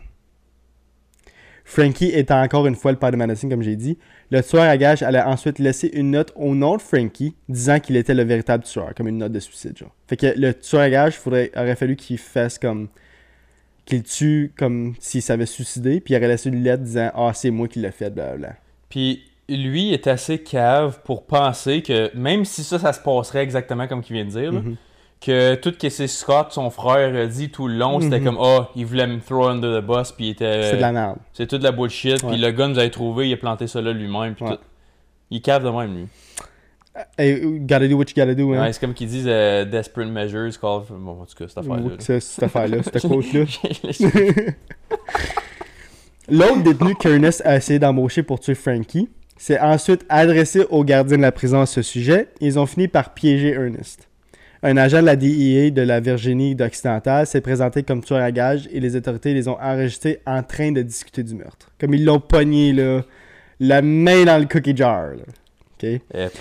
Frankie 1.65 2.11
étant 2.13 2.41
encore 2.41 2.65
une 2.65 2.75
fois 2.75 2.91
le 2.93 2.97
père 2.97 3.11
de 3.11 3.17
Madison, 3.17 3.49
comme 3.49 3.61
j'ai 3.61 3.75
dit, 3.75 3.97
le 4.31 4.41
tueur 4.41 4.63
à 4.63 4.77
gage 4.77 5.03
allait 5.03 5.21
ensuite 5.21 5.59
laisser 5.59 5.89
une 5.93 6.11
note 6.11 6.31
au 6.37 6.55
nom 6.55 6.77
de 6.77 6.81
Frankie, 6.81 7.35
disant 7.49 7.79
qu'il 7.81 7.97
était 7.97 8.13
le 8.13 8.23
véritable 8.23 8.63
tueur, 8.63 8.93
comme 8.95 9.09
une 9.09 9.17
note 9.17 9.33
de 9.33 9.39
suicide, 9.39 9.77
genre. 9.77 9.93
Fait 10.07 10.15
que 10.15 10.27
le 10.37 10.53
tueur 10.53 10.81
à 10.83 10.89
gage, 10.89 11.17
faudrait, 11.17 11.51
aurait 11.55 11.75
fallu 11.75 11.95
qu'il 11.97 12.17
fasse 12.17 12.57
comme. 12.57 12.87
Qu'il 13.87 14.03
tue 14.03 14.53
comme 14.57 14.93
s'il 14.99 15.21
s'avait 15.23 15.45
suicidé, 15.47 15.99
puis 16.01 16.13
il 16.13 16.17
aurait 16.17 16.27
laissé 16.27 16.49
une 16.49 16.61
lettre 16.61 16.83
disant 16.83 17.09
Ah, 17.15 17.31
c'est 17.33 17.49
moi 17.49 17.67
qui 17.67 17.79
l'ai 17.79 17.91
fait, 17.91 18.09
blablabla. 18.11 18.55
Puis 18.89 19.23
lui 19.49 19.93
est 19.93 20.07
assez 20.07 20.39
cave 20.43 20.99
pour 21.05 21.25
penser 21.25 21.81
que 21.81 22.15
même 22.15 22.43
si 22.45 22.63
ça, 22.63 22.77
ça 22.79 22.91
se 22.93 22.99
passerait 22.99 23.41
exactement 23.43 23.87
comme 23.87 24.01
qu'il 24.03 24.15
vient 24.15 24.25
de 24.25 24.29
dire, 24.29 24.51
là, 24.51 24.59
Mhm. 24.59 24.75
que 25.21 25.55
tout 25.55 25.71
ce 25.71 25.77
que 25.77 25.89
c'est 25.89 26.07
Scott, 26.07 26.47
son 26.51 26.69
frère, 26.69 27.15
a 27.15 27.25
dit 27.25 27.49
tout 27.49 27.67
le 27.67 27.75
long, 27.75 27.99
c'était 28.01 28.19
Mhm. 28.19 28.25
comme 28.25 28.37
Ah, 28.41 28.69
il 28.75 28.85
voulait 28.85 29.07
me 29.07 29.19
throw 29.19 29.47
under 29.47 29.81
the 29.81 29.85
bus, 29.85 30.11
puis 30.11 30.25
il 30.27 30.29
était. 30.31 30.63
C'est 30.69 30.75
de 30.77 30.81
la 30.81 30.91
merde. 30.91 31.17
C'est 31.33 31.47
tout 31.47 31.57
de 31.57 31.63
la 31.63 31.71
bullshit, 31.71 32.23
puis 32.27 32.37
le 32.37 32.51
gars 32.51 32.67
nous 32.67 32.77
avait 32.77 32.89
trouvé, 32.89 33.29
il 33.29 33.33
a 33.33 33.37
planté 33.37 33.67
ça 33.67 33.81
là 33.81 33.93
lui-même, 33.93 34.35
puis 34.35 34.45
Ouais. 34.45 34.51
tout. 34.57 34.61
Il 35.31 35.41
cave 35.41 35.63
de 35.63 35.69
même, 35.69 35.95
lui. 35.95 36.07
Hey, 37.17 37.41
gotta 37.59 37.87
do 37.87 37.95
what 37.97 38.05
you 38.09 38.13
gotta 38.15 38.33
do, 38.33 38.53
hein. 38.53 38.61
Ouais, 38.63 38.73
c'est 38.73 38.79
comme 38.79 38.93
qu'ils 38.93 39.07
disent 39.07 39.25
euh, 39.27 39.65
Desperate 39.65 40.09
Measures, 40.09 40.59
call 40.59 40.81
for... 40.87 40.97
Bon, 40.97 41.21
en 41.21 41.25
tout 41.25 41.35
cas, 41.37 41.47
cette 41.47 41.57
affaire-là. 41.59 41.89
C'est- 41.99 42.19
cette 42.19 42.43
affaire-là, 42.43 42.77
cette 42.83 43.01
quote-là. 43.07 43.45
L'autre 46.29 46.61
détenu 46.63 46.95
qu'Ernest 46.95 47.41
a 47.45 47.55
essayé 47.55 47.79
d'embaucher 47.79 48.23
pour 48.23 48.39
tuer 48.39 48.55
Frankie 48.55 49.09
s'est 49.37 49.59
ensuite 49.59 50.03
adressé 50.09 50.65
au 50.71 50.83
gardien 50.83 51.17
de 51.17 51.21
la 51.21 51.31
prison 51.31 51.61
à 51.61 51.65
ce 51.67 51.81
sujet. 51.81 52.27
Ils 52.41 52.57
ont 52.57 52.65
fini 52.65 52.87
par 52.87 53.13
piéger 53.13 53.49
Ernest. 53.53 54.07
Un 54.63 54.75
agent 54.77 54.99
de 55.01 55.05
la 55.05 55.15
DEA 55.15 55.69
de 55.71 55.83
la 55.83 55.99
Virginie 55.99 56.55
d'Occidental 56.55 57.27
s'est 57.27 57.41
présenté 57.41 57.83
comme 57.83 58.03
tueur 58.03 58.19
à 58.21 58.31
gage 58.31 58.67
et 58.71 58.79
les 58.79 58.95
autorités 58.95 59.35
les 59.35 59.47
ont 59.47 59.57
enregistrés 59.61 60.19
en 60.25 60.41
train 60.41 60.71
de 60.71 60.81
discuter 60.81 61.21
du 61.21 61.35
meurtre. 61.35 61.69
Comme 61.79 61.93
ils 61.93 62.03
l'ont 62.03 62.19
pogné, 62.19 62.73
là, 62.73 63.03
la 63.59 63.83
main 63.83 64.25
dans 64.25 64.39
le 64.39 64.45
cookie 64.47 64.75
jar. 64.75 65.11
là. 65.11 65.23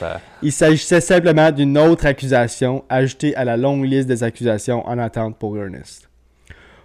Pas. 0.01 0.20
Il 0.42 0.53
s'agissait 0.53 1.01
simplement 1.01 1.51
d'une 1.51 1.77
autre 1.79 2.07
accusation 2.07 2.85
ajoutée 2.88 3.35
à 3.37 3.44
la 3.44 3.57
longue 3.57 3.85
liste 3.85 4.09
des 4.09 4.22
accusations 4.22 4.87
en 4.87 4.99
attente 4.99 5.37
pour 5.38 5.57
Ernest. 5.57 6.09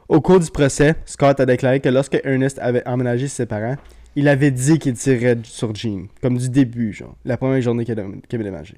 Au 0.09 0.19
cours 0.19 0.39
du 0.39 0.51
procès, 0.51 0.95
Scott 1.05 1.39
a 1.39 1.45
déclaré 1.45 1.79
que 1.79 1.89
lorsque 1.89 2.19
Ernest 2.23 2.59
avait 2.59 2.85
emménagé 2.87 3.27
ses 3.27 3.45
parents, 3.45 3.77
il 4.15 4.27
avait 4.27 4.51
dit 4.51 4.77
qu'il 4.77 4.93
tirerait 4.93 5.37
sur 5.43 5.73
Jean, 5.73 6.07
comme 6.21 6.37
du 6.37 6.49
début, 6.49 6.91
genre, 6.91 7.15
la 7.23 7.37
première 7.37 7.61
journée 7.61 7.85
qu'il 7.85 7.97
avait 7.97 8.09
déménagé. 8.29 8.75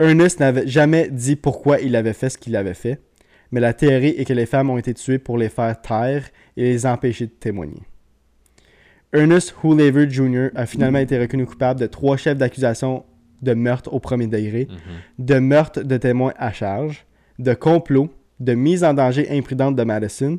Ernest 0.00 0.40
n'avait 0.40 0.66
jamais 0.66 1.08
dit 1.08 1.36
pourquoi 1.36 1.80
il 1.80 1.94
avait 1.94 2.14
fait 2.14 2.30
ce 2.30 2.38
qu'il 2.38 2.56
avait 2.56 2.74
fait, 2.74 3.00
mais 3.52 3.60
la 3.60 3.72
théorie 3.72 4.14
est 4.18 4.24
que 4.24 4.32
les 4.32 4.46
femmes 4.46 4.70
ont 4.70 4.78
été 4.78 4.92
tuées 4.92 5.18
pour 5.18 5.38
les 5.38 5.48
faire 5.48 5.80
taire 5.80 6.24
et 6.56 6.64
les 6.64 6.86
empêcher 6.86 7.26
de 7.26 7.30
témoigner. 7.30 7.82
Ernest 9.14 9.54
Hoolaver 9.62 10.10
Jr. 10.10 10.48
a 10.54 10.66
finalement 10.66 10.98
été 10.98 11.18
reconnu 11.18 11.46
coupable 11.46 11.78
de 11.80 11.86
trois 11.86 12.16
chefs 12.16 12.36
d'accusation 12.36 13.04
de 13.42 13.54
meurtre 13.54 13.92
au 13.92 14.00
premier 14.00 14.26
degré, 14.26 14.66
Mhm. 14.70 14.76
de 15.26 15.38
meurtre 15.38 15.82
de 15.82 15.96
témoins 15.96 16.32
à 16.36 16.52
charge, 16.52 17.04
de 17.38 17.54
complot, 17.54 18.10
de 18.40 18.54
mise 18.54 18.82
en 18.84 18.92
danger 18.94 19.28
imprudente 19.30 19.76
de 19.76 19.84
Madison, 19.84 20.38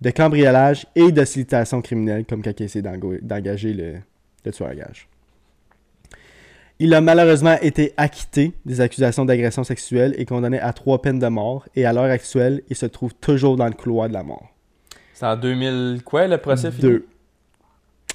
de 0.00 0.10
cambriolage 0.10 0.86
et 0.96 1.12
de 1.12 1.24
solicitation 1.24 1.80
criminelle, 1.82 2.24
comme 2.24 2.42
il 2.44 2.62
essaie 2.64 2.82
d'engager 2.82 3.72
le, 3.72 3.94
le 4.44 4.52
tueur 4.52 4.68
à 4.70 4.74
gage. 4.74 5.08
Il 6.80 6.94
a 6.94 7.00
malheureusement 7.00 7.56
été 7.60 7.92
acquitté 7.96 8.52
des 8.64 8.80
accusations 8.80 9.24
d'agression 9.24 9.64
sexuelle 9.64 10.14
et 10.16 10.24
condamné 10.24 10.60
à 10.60 10.72
trois 10.72 11.02
peines 11.02 11.18
de 11.18 11.26
mort. 11.26 11.66
Et 11.74 11.84
à 11.84 11.92
l'heure 11.92 12.04
actuelle, 12.04 12.62
il 12.70 12.76
se 12.76 12.86
trouve 12.86 13.12
toujours 13.14 13.56
dans 13.56 13.66
le 13.66 13.72
couloir 13.72 14.08
de 14.08 14.14
la 14.14 14.22
mort. 14.22 14.48
C'est 15.12 15.26
en 15.26 15.36
2000 15.36 16.02
quoi 16.04 16.28
le 16.28 16.38
procès? 16.38 16.70
Deux. 16.70 17.06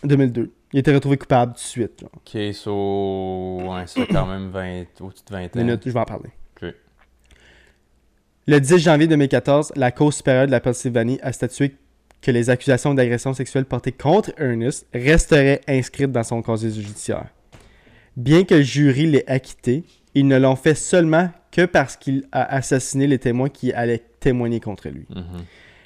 2002. 0.03 0.51
Il 0.73 0.79
été 0.79 0.93
retrouvé 0.93 1.17
coupable 1.17 1.53
tout 1.53 1.59
de 1.59 1.59
suite. 1.59 2.01
Genre. 2.01 2.09
Ok, 2.15 2.53
so. 2.53 3.59
Ouais, 3.61 3.83
c'est 3.85 4.07
quand 4.07 4.25
même 4.25 4.49
20... 4.49 4.85
au-dessus 5.01 5.23
de 5.27 5.31
20 5.31 5.43
ans. 5.43 5.49
Minute, 5.55 5.81
je 5.85 5.91
vais 5.91 5.99
en 5.99 6.05
parler. 6.05 6.29
Le 8.45 8.59
10 8.59 8.77
janvier 8.79 9.07
2014, 9.07 9.71
la 9.77 9.93
Cour 9.93 10.13
supérieure 10.13 10.47
de 10.47 10.51
la 10.51 10.59
Pennsylvanie 10.59 11.17
a 11.21 11.31
statué 11.31 11.75
que 12.21 12.29
les 12.29 12.49
accusations 12.49 12.93
d'agression 12.93 13.33
sexuelle 13.33 13.63
portées 13.63 13.93
contre 13.93 14.33
Ernest 14.37 14.85
resteraient 14.93 15.61
inscrites 15.65 16.11
dans 16.11 16.23
son 16.23 16.41
casier 16.41 16.69
judiciaire. 16.69 17.27
Bien 18.17 18.43
que 18.43 18.55
le 18.55 18.61
jury 18.61 19.05
l'ait 19.05 19.29
acquitté, 19.31 19.85
ils 20.13 20.27
ne 20.27 20.37
l'ont 20.37 20.57
fait 20.57 20.75
seulement 20.75 21.29
que 21.53 21.65
parce 21.65 21.95
qu'il 21.95 22.25
a 22.33 22.43
assassiné 22.53 23.07
les 23.07 23.17
témoins 23.17 23.47
qui 23.47 23.71
allaient 23.71 24.03
témoigner 24.19 24.59
contre 24.59 24.89
lui. 24.89 25.05
Mhm. 25.09 25.45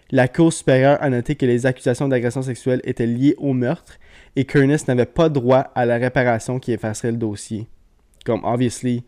La 0.09 0.27
Cour 0.27 0.51
supérieure 0.51 0.97
a 0.99 1.11
noté 1.11 1.35
que 1.35 1.45
les 1.45 1.67
accusations 1.67 2.07
d'agression 2.07 2.41
sexuelle 2.41 2.81
étaient 2.85 3.05
liées 3.05 3.35
au 3.37 3.53
meurtre 3.53 3.99
et 4.37 4.45
qu'Ernest 4.45 4.87
n'avait 4.87 5.05
pas 5.07 5.29
droit 5.29 5.71
à 5.75 5.85
la 5.85 5.97
réparation 5.97 6.59
qui 6.59 6.71
effacerait 6.71 7.11
le 7.11 7.17
dossier. 7.17 7.67
Comme, 8.25 8.41
obviously, 8.45 9.03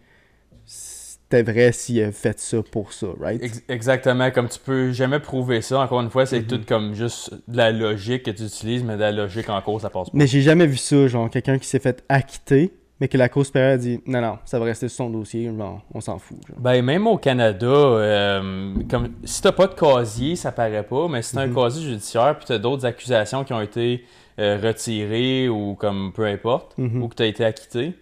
c'était 0.65 1.43
vrai 1.43 1.71
s'il 1.71 2.01
a 2.03 2.11
fait 2.11 2.39
ça 2.39 2.57
pour 2.71 2.91
ça, 2.93 3.07
right? 3.19 3.41
Ex- 3.43 3.63
exactement, 3.69 4.31
comme 4.31 4.49
tu 4.49 4.59
peux 4.59 4.91
jamais 4.91 5.19
prouver 5.19 5.61
ça. 5.61 5.79
Encore 5.79 6.01
une 6.01 6.09
fois, 6.09 6.25
c'est 6.25 6.39
Mhm. 6.41 6.47
tout 6.47 6.61
comme 6.67 6.93
juste 6.95 7.31
de 7.47 7.57
la 7.57 7.71
logique 7.71 8.23
que 8.23 8.31
tu 8.31 8.43
utilises, 8.43 8.83
mais 8.83 8.95
de 8.95 9.01
la 9.01 9.11
logique 9.11 9.49
en 9.49 9.61
cours, 9.61 9.81
ça 9.81 9.89
passe 9.89 10.09
pas. 10.09 10.17
Mais 10.17 10.27
j'ai 10.27 10.41
jamais 10.41 10.65
vu 10.65 10.77
ça, 10.77 11.07
genre 11.07 11.29
quelqu'un 11.29 11.57
qui 11.59 11.67
s'est 11.67 11.79
fait 11.79 12.03
acquitter, 12.09 12.73
mais 12.99 13.07
que 13.07 13.17
la 13.17 13.29
Cour 13.29 13.45
supérieure 13.45 13.73
a 13.75 13.77
dit 13.77 14.01
non, 14.07 14.21
non, 14.21 14.39
ça 14.45 14.57
va 14.59 14.65
rester 14.65 14.87
sur 14.89 14.97
son 15.05 15.09
dossier, 15.11 15.51
on 15.93 16.01
s'en 16.01 16.17
fout. 16.17 16.37
genre. 16.47 16.57
Ben, 16.59 16.81
même 16.83 17.05
au 17.07 17.17
Canada, 17.17 17.67
euh, 17.67 18.73
comme 18.89 19.09
si 19.23 19.41
t'as 19.41 19.51
pas 19.53 19.67
de 19.67 19.75
casier, 19.75 20.35
ça 20.35 20.51
paraît 20.51 20.83
pas, 20.83 21.07
mais 21.07 21.21
si 21.21 21.35
t'as 21.35 21.45
Mhm. 21.45 21.51
un 21.57 21.61
casier 21.63 21.89
judiciaire 21.91 22.35
puis 22.37 22.45
t'as 22.47 22.57
d'autres 22.57 22.85
accusations 22.85 23.43
qui 23.43 23.53
ont 23.53 23.61
été 23.61 24.03
euh, 24.39 24.57
retirées 24.63 25.49
ou 25.49 25.75
comme 25.75 26.11
peu 26.13 26.25
importe, 26.25 26.77
Mhm. 26.77 27.03
ou 27.03 27.07
que 27.09 27.15
t'as 27.15 27.25
été 27.27 27.43
acquitté, 27.45 27.93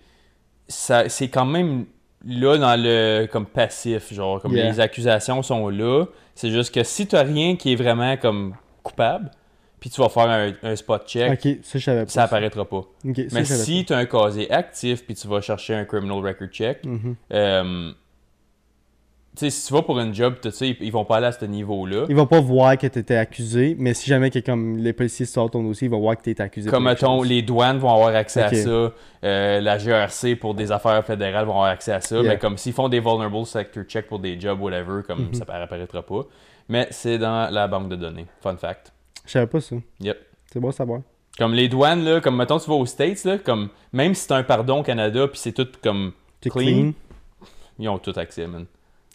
ça, 0.67 1.09
c'est 1.09 1.29
quand 1.29 1.45
même 1.45 1.85
là 2.25 2.57
dans 2.57 2.79
le 2.81 3.25
comme 3.31 3.45
passif, 3.45 4.13
genre 4.13 4.41
comme 4.41 4.53
Yeah. 4.53 4.69
les 4.71 4.79
accusations 4.79 5.41
sont 5.43 5.69
là. 5.69 6.05
C'est 6.35 6.49
juste 6.51 6.73
que 6.73 6.83
si 6.83 7.07
t'as 7.07 7.23
rien 7.23 7.55
qui 7.55 7.73
est 7.73 7.75
vraiment 7.75 8.15
comme 8.17 8.55
coupable, 8.83 9.31
puis 9.79 9.89
tu 9.89 10.01
vas 10.01 10.09
faire 10.09 10.29
un, 10.29 10.51
un 10.63 10.75
spot 10.75 11.07
check, 11.07 11.39
ça 11.63 11.77
je 11.79 11.83
savais 11.83 12.03
pas. 12.05 12.09
ça 12.11 12.23
apparaîtra 12.23 12.65
pas. 12.65 12.81
Ça, 13.03 13.11
Mais 13.31 13.45
si 13.45 13.85
tu 13.85 13.93
as 13.93 13.97
un 13.97 14.05
casier 14.05 14.51
actif 14.51 15.05
puis 15.05 15.13
tu 15.15 15.27
vas 15.27 15.39
chercher 15.41 15.75
un 15.75 15.85
criminal 15.85 16.17
record 16.25 16.47
check. 16.49 16.83
Mhm. 16.85 17.15
euh, 17.33 17.91
tu 17.91 17.95
sais, 19.39 19.49
si 19.49 19.67
tu 19.67 19.73
vas 19.73 19.81
pour 19.81 19.99
une 19.99 20.13
job, 20.13 20.35
ils, 20.61 20.91
vont 20.91 21.05
pas 21.05 21.17
aller 21.17 21.27
à 21.27 21.31
ce 21.31 21.45
niveau-là. 21.45 22.05
Ils 22.09 22.15
vont 22.15 22.25
pas 22.25 22.39
voir 22.39 22.77
que 22.77 22.87
tu 22.87 22.99
étais 22.99 23.15
accusé, 23.15 23.75
mais 23.77 23.93
si 23.93 24.07
jamais 24.09 24.29
que, 24.29 24.39
comme 24.39 24.77
les 24.77 24.93
policiers 24.93 25.25
sortent 25.25 25.53
ton 25.53 25.63
dossier, 25.63 25.87
ils 25.87 25.91
vont 25.91 25.99
voir 25.99 26.17
que 26.17 26.23
tu 26.23 26.31
es 26.31 26.41
accusé. 26.41 26.69
Comme 26.69 26.85
mettons, 26.85 27.21
les 27.23 27.41
douanes 27.41 27.77
vont 27.77 27.93
avoir 27.93 28.15
accès 28.15 28.41
à 28.43 28.53
ça, 28.53 28.91
euh, 29.23 29.61
la 29.61 29.77
GRC 29.77 30.35
pour 30.35 30.53
des 30.55 30.71
affaires 30.71 31.03
fédérales 31.05 31.45
vont 31.45 31.53
avoir 31.53 31.69
accès 31.69 31.91
à 31.91 32.01
ça, 32.01 32.15
Yeah. 32.17 32.23
mais 32.33 32.37
comme 32.37 32.57
s'ils 32.57 32.73
font 32.73 32.89
des 32.89 32.99
vulnerable 32.99 33.45
sector 33.45 33.83
check 33.83 34.07
pour 34.07 34.19
des 34.19 34.39
jobs, 34.39 34.59
whatever, 34.61 35.01
comme 35.05 35.27
Mhm. 35.27 35.33
ça 35.33 35.45
apparaîtra 35.47 36.01
pas. 36.01 36.21
Mais 36.69 36.87
c'est 36.91 37.17
dans 37.17 37.51
la 37.51 37.67
banque 37.67 37.89
de 37.89 37.95
données. 37.95 38.25
Fun 38.41 38.57
fact. 38.57 38.91
Je 39.25 39.31
savais 39.31 39.47
pas 39.47 39.61
ça. 39.61 39.75
Yep. 40.01 40.17
C'est 40.51 40.59
bon 40.59 40.69
à 40.69 40.73
savoir. 40.73 41.01
Comme 41.37 41.53
les 41.53 41.67
douanes, 41.69 42.03
là, 42.03 42.19
comme 42.19 42.35
mettons, 42.35 42.57
tu 42.59 42.67
vas 42.69 42.75
aux 42.75 42.85
States, 42.85 43.23
là, 43.23 43.37
comme 43.37 43.69
même 43.93 44.15
si 44.15 44.27
t'as 44.27 44.37
un 44.37 44.43
pardon 44.43 44.79
au 44.79 44.83
Canada, 44.83 45.27
puis 45.27 45.39
c'est 45.39 45.51
tout 45.51 45.67
comme. 45.83 46.13
Clean. 46.41 46.51
clean. 46.51 46.93
Ils 47.79 47.89
ont 47.89 47.99
tout 47.99 48.13
accès, 48.15 48.47
man. 48.47 48.65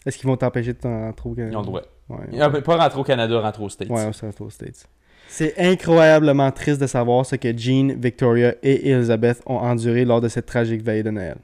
Est-ce 0.05 0.17
qu'ils 0.17 0.27
vont 0.27 0.37
t'empêcher 0.37 0.73
de 0.73 0.79
Ils 0.83 1.55
ont 1.55 1.59
le 1.61 1.65
droit. 1.65 1.81
Ouais, 2.09 2.17
Ah, 2.39 2.49
Pas 2.49 2.77
rentrer 2.77 2.99
au 2.99 3.03
Canada, 3.03 3.39
rentrer 3.39 3.63
aux 3.63 3.69
States. 3.69 3.89
Ouais, 3.89 4.11
ça 4.13 4.27
reste 4.27 4.41
aux 4.41 4.49
States. 4.49 4.87
C'est 5.27 5.57
incroyablement 5.57 6.51
triste 6.51 6.81
de 6.81 6.87
savoir 6.87 7.25
ce 7.25 7.35
que 7.37 7.57
Jean, 7.57 7.95
Victoria 7.97 8.53
et 8.61 8.89
Elizabeth 8.91 9.41
ont 9.45 9.55
enduré 9.57 10.05
lors 10.05 10.21
de 10.21 10.27
cette 10.27 10.45
tragique 10.45 10.83
veille 10.83 11.03
de 11.03 11.09
Noël. 11.09 11.37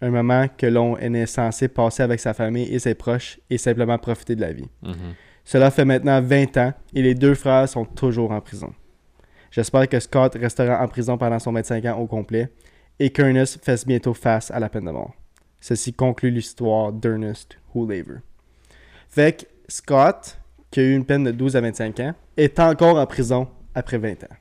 Un 0.00 0.10
moment 0.10 0.46
que 0.56 0.66
l'on 0.66 0.96
est 0.96 1.26
censé 1.26 1.68
passer 1.68 2.02
avec 2.02 2.20
sa 2.20 2.34
famille 2.34 2.72
et 2.72 2.78
ses 2.78 2.94
proches 2.94 3.38
et 3.50 3.58
simplement 3.58 3.98
profiter 3.98 4.36
de 4.36 4.40
la 4.40 4.52
vie. 4.52 4.68
Mhm. 4.82 4.94
Cela 5.44 5.70
fait 5.70 5.84
maintenant 5.84 6.20
20 6.22 6.56
ans 6.56 6.72
et 6.94 7.02
les 7.02 7.14
deux 7.14 7.34
frères 7.34 7.68
sont 7.68 7.84
toujours 7.84 8.30
en 8.30 8.40
prison. 8.40 8.72
J'espère 9.50 9.88
que 9.88 9.98
Scott 10.00 10.34
restera 10.34 10.82
en 10.82 10.88
prison 10.88 11.16
pendant 11.16 11.38
son 11.38 11.52
25 11.52 11.84
ans 11.86 11.98
au 11.98 12.06
complet 12.06 12.50
et 12.98 13.10
qu'Ernest 13.10 13.64
fasse 13.64 13.86
bientôt 13.86 14.12
face 14.14 14.50
à 14.50 14.58
la 14.60 14.68
peine 14.68 14.84
de 14.84 14.90
mort. 14.90 15.14
Ceci 15.60 15.92
conclut 15.92 16.30
l'histoire 16.30 16.92
d'Ernest 16.92 17.56
Hoolaver. 17.74 18.18
Fait 19.08 19.40
que 19.40 19.46
Scott, 19.68 20.38
qui 20.70 20.80
a 20.80 20.82
eu 20.84 20.94
une 20.94 21.04
peine 21.04 21.24
de 21.24 21.30
12 21.32 21.56
à 21.56 21.60
25 21.60 22.00
ans, 22.00 22.14
est 22.36 22.60
encore 22.60 22.96
en 22.98 23.06
prison 23.06 23.48
après 23.74 23.98
20 23.98 24.24
ans. 24.24 24.36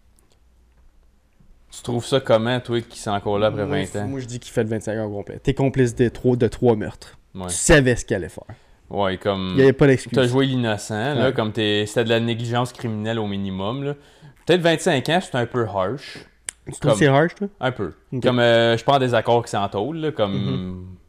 Tu 1.72 1.82
trouves 1.84 2.06
ça 2.06 2.20
comment, 2.22 2.60
toi, 2.60 2.80
qui 2.82 3.00
sont 3.00 3.12
encore 3.12 3.38
là 3.40 3.48
après 3.48 3.66
moi, 3.66 3.78
20 3.84 4.00
ans? 4.04 4.08
Moi, 4.08 4.20
je 4.22 4.26
dis 4.26 4.40
qu'il 4.40 4.52
fait 4.54 4.64
le 4.64 4.70
25 4.70 4.98
ans 4.98 5.10
complet. 5.10 5.40
T'es 5.44 5.54
complice 5.54 5.94
de 5.96 6.08
trois, 6.10 6.36
de 6.38 6.48
trois 6.48 6.76
meurtres. 6.76 7.18
Ouais. 7.34 7.48
Tu 7.48 7.56
savais 7.56 7.96
ce 7.98 8.06
qu'il 8.06 8.16
allait 8.16 8.30
faire. 8.30 8.46
Ouais, 8.90 9.18
comme. 9.18 9.48
Il 9.52 9.56
n'y 9.58 9.62
avait 9.64 9.74
pas 9.74 9.88
d'excuse. 9.88 10.14
T'as 10.14 10.28
joué 10.28 10.46
l'innocent, 10.46 11.16
là, 11.16 11.32
comme 11.32 11.52
t'es. 11.52 11.86
C'était 11.88 12.04
de 12.06 12.10
la 12.10 12.20
négligence 12.20 12.72
criminelle 12.72 13.20
au 13.20 13.28
minimum, 13.28 13.84
là. 13.84 13.96
Peut-être 14.46 14.62
25 14.62 15.10
ans, 15.10 15.20
c'est 15.22 15.36
un 15.36 15.46
peu 15.48 15.66
harsh. 15.68 16.20
Tu 16.68 16.72
trouves 16.80 16.98
c'est 16.98 17.08
harsh, 17.08 17.36
toi? 17.36 17.48
Un 17.60 17.72
peu. 17.72 17.94
Comme, 18.24 18.40
euh, 18.40 18.78
je 18.78 18.84
pas 18.86 18.94
en 18.94 19.00
désaccord 19.00 19.44
qui 19.44 19.52
s'en 19.52 19.68
tôle, 19.68 19.98
là, 19.98 20.12
comme. 20.12 20.34
Mhm. 20.34 20.86
J'- 20.86 21.05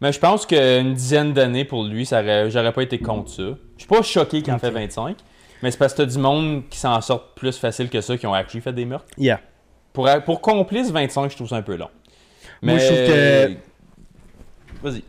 mais 0.00 0.12
je 0.12 0.18
pense 0.18 0.46
qu'une 0.46 0.94
dizaine 0.94 1.32
d'années 1.32 1.64
pour 1.64 1.84
lui, 1.84 2.04
ça 2.06 2.20
aurait- 2.22 2.50
j'aurais 2.50 2.72
pas 2.72 2.82
été 2.82 2.98
contre 2.98 3.30
ça. 3.30 3.42
Je 3.76 3.82
suis 3.82 3.88
pas 3.88 4.02
choqué 4.02 4.42
qu'il 4.42 4.52
en 4.52 4.58
fait 4.58 4.70
25, 4.70 5.16
mais 5.62 5.70
c'est 5.70 5.78
parce 5.78 5.92
que 5.94 5.98
t'as 6.02 6.06
du 6.06 6.18
monde 6.18 6.62
qui 6.68 6.78
s'en 6.78 7.00
sort 7.00 7.34
plus 7.34 7.56
facile 7.58 7.88
que 7.88 8.00
ça, 8.00 8.16
qui 8.16 8.26
ont 8.26 8.34
actually 8.34 8.60
fait 8.62 8.72
des 8.72 8.84
meurtres. 8.84 9.06
Yeah. 9.18 9.40
Pour, 9.92 10.08
pour 10.24 10.40
complice, 10.40 10.90
25, 10.90 11.30
je 11.30 11.36
trouve 11.36 11.48
ça 11.48 11.56
un 11.56 11.62
peu 11.62 11.76
long. 11.76 11.88
Mais. 12.62 12.72
Moi, 12.72 12.80
je 12.80 12.86
trouve 12.86 13.06
que- 13.06 13.56
Vas-y. 14.82 15.02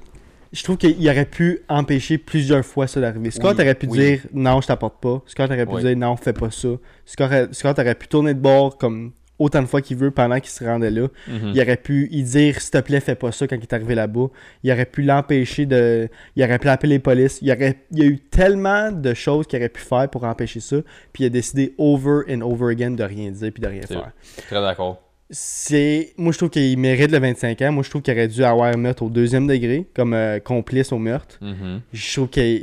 Je 0.53 0.63
trouve 0.63 0.77
qu'il 0.77 1.09
aurait 1.09 1.25
pu 1.25 1.59
empêcher 1.67 2.17
plusieurs 2.17 2.65
fois 2.65 2.87
ça 2.87 3.01
d'arriver. 3.01 3.31
Scott 3.31 3.55
Oui, 3.57 3.63
aurait 3.65 3.75
pu 3.75 3.85
oui. 3.87 3.97
dire 3.99 4.21
non, 4.33 4.61
je 4.61 4.67
t'apporte 4.67 4.99
pas. 5.01 5.21
Scott 5.25 5.51
aurait 5.51 5.65
pu 5.65 5.73
Oui. 5.73 5.83
dire 5.83 5.97
non, 5.97 6.15
fais 6.15 6.31
pas 6.31 6.49
ça. 6.49 6.69
Scott, 7.05 7.53
Scott 7.53 7.77
aurait 7.77 7.95
pu 7.95 8.07
tourner 8.07 8.33
de 8.33 8.39
bord 8.39 8.77
comme 8.77 9.11
autant 9.39 9.61
de 9.61 9.67
fois 9.67 9.81
qu'il 9.81 9.97
veut 9.97 10.11
pendant 10.11 10.39
qu'il 10.39 10.49
se 10.49 10.63
rendait 10.63 10.89
là. 10.91 11.07
Mhm. 11.27 11.51
Il 11.53 11.61
aurait 11.61 11.77
pu 11.77 12.07
y 12.11 12.23
dire 12.23 12.59
s'il 12.59 12.71
te 12.71 12.77
plaît, 12.79 12.99
fais 12.99 13.15
pas 13.15 13.31
ça 13.31 13.47
quand 13.47 13.55
il 13.55 13.61
est 13.61 13.73
arrivé 13.73 13.95
là-bas. 13.95 14.27
Il 14.63 14.71
aurait 14.71 14.85
pu 14.85 15.03
l'empêcher 15.03 15.65
de. 15.65 16.09
Il 16.35 16.43
aurait 16.43 16.59
pu 16.59 16.67
appeler 16.69 16.93
les 16.93 16.99
polices. 16.99 17.39
Il, 17.41 17.51
aurait... 17.51 17.77
il 17.91 17.99
y 17.99 18.01
a 18.01 18.05
eu 18.05 18.19
tellement 18.19 18.91
de 18.91 19.13
choses 19.13 19.47
qu'il 19.47 19.59
aurait 19.59 19.69
pu 19.69 19.81
faire 19.81 20.09
pour 20.09 20.23
empêcher 20.23 20.59
ça. 20.59 20.77
Puis 21.13 21.23
il 21.23 21.27
a 21.27 21.29
décidé 21.29 21.73
over 21.77 22.21
and 22.29 22.41
over 22.41 22.71
again 22.71 22.91
de 22.91 23.03
rien 23.03 23.31
dire 23.31 23.51
puis 23.51 23.61
de 23.61 23.67
rien 23.67 23.81
faire. 23.83 24.11
Très 24.47 24.61
d'accord. 24.61 25.01
C'est. 25.29 26.13
Moi, 26.17 26.31
je 26.31 26.37
trouve 26.37 26.49
qu'il 26.49 26.77
mérite 26.79 27.11
le 27.11 27.19
25 27.19 27.61
ans. 27.61 27.71
Moi, 27.73 27.83
je 27.83 27.89
trouve 27.89 28.01
qu'il 28.01 28.13
aurait 28.13 28.29
dû 28.29 28.43
avoir 28.43 28.73
un 28.73 28.77
meurtre 28.77 29.03
au 29.03 29.09
deuxième 29.09 29.45
degré, 29.45 29.85
comme 29.93 30.13
euh, 30.13 30.39
complice 30.39 30.91
au 30.91 30.97
meurtre. 30.97 31.37
Mhm. 31.41 31.81
Je 31.91 32.13
trouve 32.13 32.29
que 32.29 32.59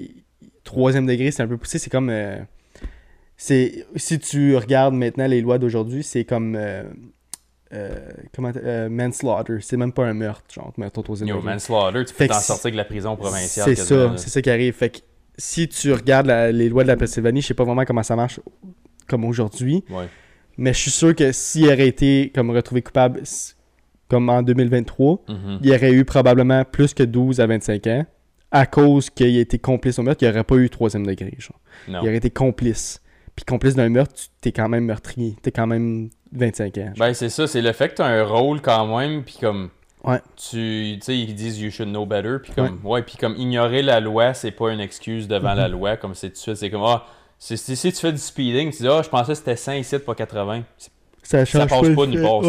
troisième 0.65 1.07
degré, 1.07 1.31
c'est 1.31 1.43
un 1.43 1.47
peu 1.47 1.59
poussé. 1.59 1.79
C'est 1.79 1.91
comme. 1.91 2.09
euh, 2.11 2.39
c'est 3.37 3.87
Si 3.97 4.19
tu 4.19 4.57
regardes 4.57 4.95
maintenant 4.95 5.27
les 5.27 5.41
lois 5.41 5.59
d'aujourd'hui, 5.59 6.03
c'est 6.03 6.25
comme. 6.25 6.55
euh, 6.57 6.85
euh, 7.73 7.99
comment 8.35 8.53
euh, 8.57 8.89
manslaughter. 8.89 9.57
C'est 9.61 9.77
même 9.77 9.93
pas 9.93 10.07
un 10.07 10.15
meurtre, 10.15 10.45
genre, 10.53 10.73
meurtre 10.77 11.01
manslaughter, 11.43 12.05
tu 12.05 12.15
peux 12.15 12.27
t'en 12.29 12.35
sortir 12.41 12.71
de 12.71 12.77
la 12.77 12.85
prison 12.85 13.17
provinciale. 13.17 13.65
C'est 13.65 13.75
ça, 13.75 13.97
là. 13.97 14.13
c'est 14.17 14.31
ça 14.31 14.41
qui 14.43 14.51
arrive. 14.51 14.75
Fait 14.75 14.91
que 14.91 14.99
si 15.37 15.67
tu 15.69 15.93
regardes 15.93 16.27
la- 16.27 16.53
les 16.53 16.69
lois 16.69 16.85
de 16.85 16.89
la 16.89 16.97
Pennsylvanie, 16.97 17.41
je 17.43 17.49
sais 17.49 17.55
pas 17.55 17.65
vraiment 17.65 17.85
comment 17.85 18.03
ça 18.05 18.15
marche 18.15 18.39
comme 19.09 19.25
aujourd'hui. 19.25 19.83
Ouais. 19.91 20.07
Mais 20.57 20.73
je 20.73 20.79
suis 20.79 20.91
sûr 20.93 21.17
que 21.17 21.33
s'il 21.33 21.67
aurait 21.67 21.89
été 21.89 22.31
comme 22.33 22.51
retrouvé 22.51 22.81
coupable 22.83 23.23
comme 24.09 24.29
en 24.29 24.43
2023, 24.43 25.25
Mhm. 25.29 25.59
il 25.63 25.73
aurait 25.73 25.93
eu 25.93 26.05
probablement 26.05 26.65
plus 26.65 26.95
que 26.95 27.03
12 27.03 27.41
à 27.41 27.47
25 27.47 27.87
ans 27.89 28.07
à 28.53 28.67
cause 28.67 29.11
qu'il 29.11 29.37
a 29.37 29.41
été 29.41 29.59
complice 29.59 29.99
au 29.99 30.03
meurtre, 30.05 30.23
il 30.23 30.29
aurait 30.29 30.45
pas 30.45 30.55
eu 30.57 30.71
troisième 30.71 31.05
degré. 31.05 31.35
Genre. 31.39 31.59
Non. 31.89 32.01
Il 32.03 32.09
aurait 32.09 32.19
été 32.19 32.31
complice. 32.31 33.01
Puis 33.37 33.45
complice 33.45 33.75
d'un 33.75 33.89
meurtre, 33.89 34.15
tu 34.15 34.27
t'es 34.41 34.53
quand 34.53 34.69
même 34.69 34.85
meurtrier. 34.85 35.37
T'es 35.43 35.51
quand 35.51 35.67
même 35.67 36.09
25 36.33 36.79
ans. 36.79 36.93
Ben, 36.97 37.13
c'est 37.15 37.29
ça, 37.29 37.47
c'est 37.47 37.63
le 37.63 37.73
fait 37.73 37.89
que 37.91 37.95
t'as 37.95 38.07
un 38.07 38.25
rôle 38.25 38.61
quand 38.61 38.87
même, 38.99 39.25
puis 39.25 39.37
comme. 39.41 39.71
Ouais. 40.05 40.21
Tu 40.37 40.97
tu 40.97 40.99
sais, 41.01 41.19
ils 41.19 41.35
disent 41.35 41.61
you 41.61 41.71
should 41.71 41.89
know 41.89 42.07
better, 42.07 42.37
puis 42.43 42.53
comme. 42.53 42.79
Ouais, 42.85 43.03
puis 43.03 43.17
comme 43.17 43.35
ignorer 43.37 43.83
la 43.83 44.01
loi, 44.01 44.35
c'est 44.35 44.51
pas 44.53 44.71
une 44.71 44.81
excuse 44.81 45.27
devant 45.29 45.53
Mhm. 45.53 45.57
la 45.59 45.69
loi, 45.69 45.97
comme 45.97 46.15
c'est 46.15 46.29
tout 46.29 46.35
de 46.35 46.39
suite. 46.39 46.57
C'est 46.57 46.71
comme, 46.71 46.85
ah, 46.85 47.07
si, 47.39 47.57
si 47.57 47.93
tu 47.93 47.99
fais 48.01 48.13
du 48.13 48.19
speeding, 48.19 48.71
tu 48.71 48.83
dis, 48.83 48.89
ah, 48.89 49.01
je 49.03 49.09
pensais 49.09 49.33
que 49.33 49.39
c'était 49.39 49.57
100 49.57 49.73
ici, 49.73 49.99
pas 49.99 50.15
80. 50.15 50.63
C'est- 50.79 50.91
ça 51.23 51.45
Ça 51.47 51.67
change 51.67 51.71
passe 51.71 51.97
pas 51.97 52.07
nulle 52.07 52.23
part. 52.23 52.41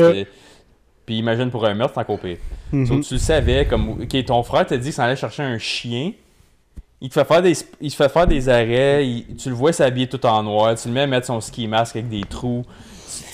Puis 1.05 1.17
imagine 1.17 1.49
pour 1.51 1.65
un 1.65 1.73
meurtre, 1.75 1.97
encore 1.97 2.19
pire. 2.19 2.37
Mhm. 2.71 2.85
Sauf 2.87 2.99
que 3.01 3.05
tu 3.05 3.13
le 3.15 3.19
savais, 3.19 3.65
comme, 3.65 3.89
ok, 4.01 4.25
ton 4.25 4.43
frère 4.43 4.65
t'a 4.65 4.75
dit 4.77 4.83
qu'il 4.85 4.93
s'en 4.93 5.03
allait 5.03 5.15
chercher 5.15 5.43
un 5.43 5.57
chien. 5.57 6.11
Il 7.01 7.09
te 7.09 7.13
fait 7.13 7.25
faire 7.25 7.41
des, 7.41 7.53
sp- 7.53 7.67
il 7.81 7.91
te 7.91 7.95
fait 7.95 8.09
faire 8.09 8.25
des 8.27 8.49
arrêts, 8.49 9.07
il- 9.07 9.35
tu 9.35 9.49
le 9.49 9.55
vois 9.55 9.73
s'habiller 9.73 10.07
tout 10.07 10.25
en 10.25 10.41
noir, 10.43 10.75
tu 10.75 10.87
le 10.87 10.93
mets 10.93 11.01
à 11.01 11.07
mettre 11.07 11.27
son 11.27 11.41
ski 11.41 11.67
mask 11.67 11.95
avec 11.95 12.09
des 12.09 12.21
trous, 12.21 12.63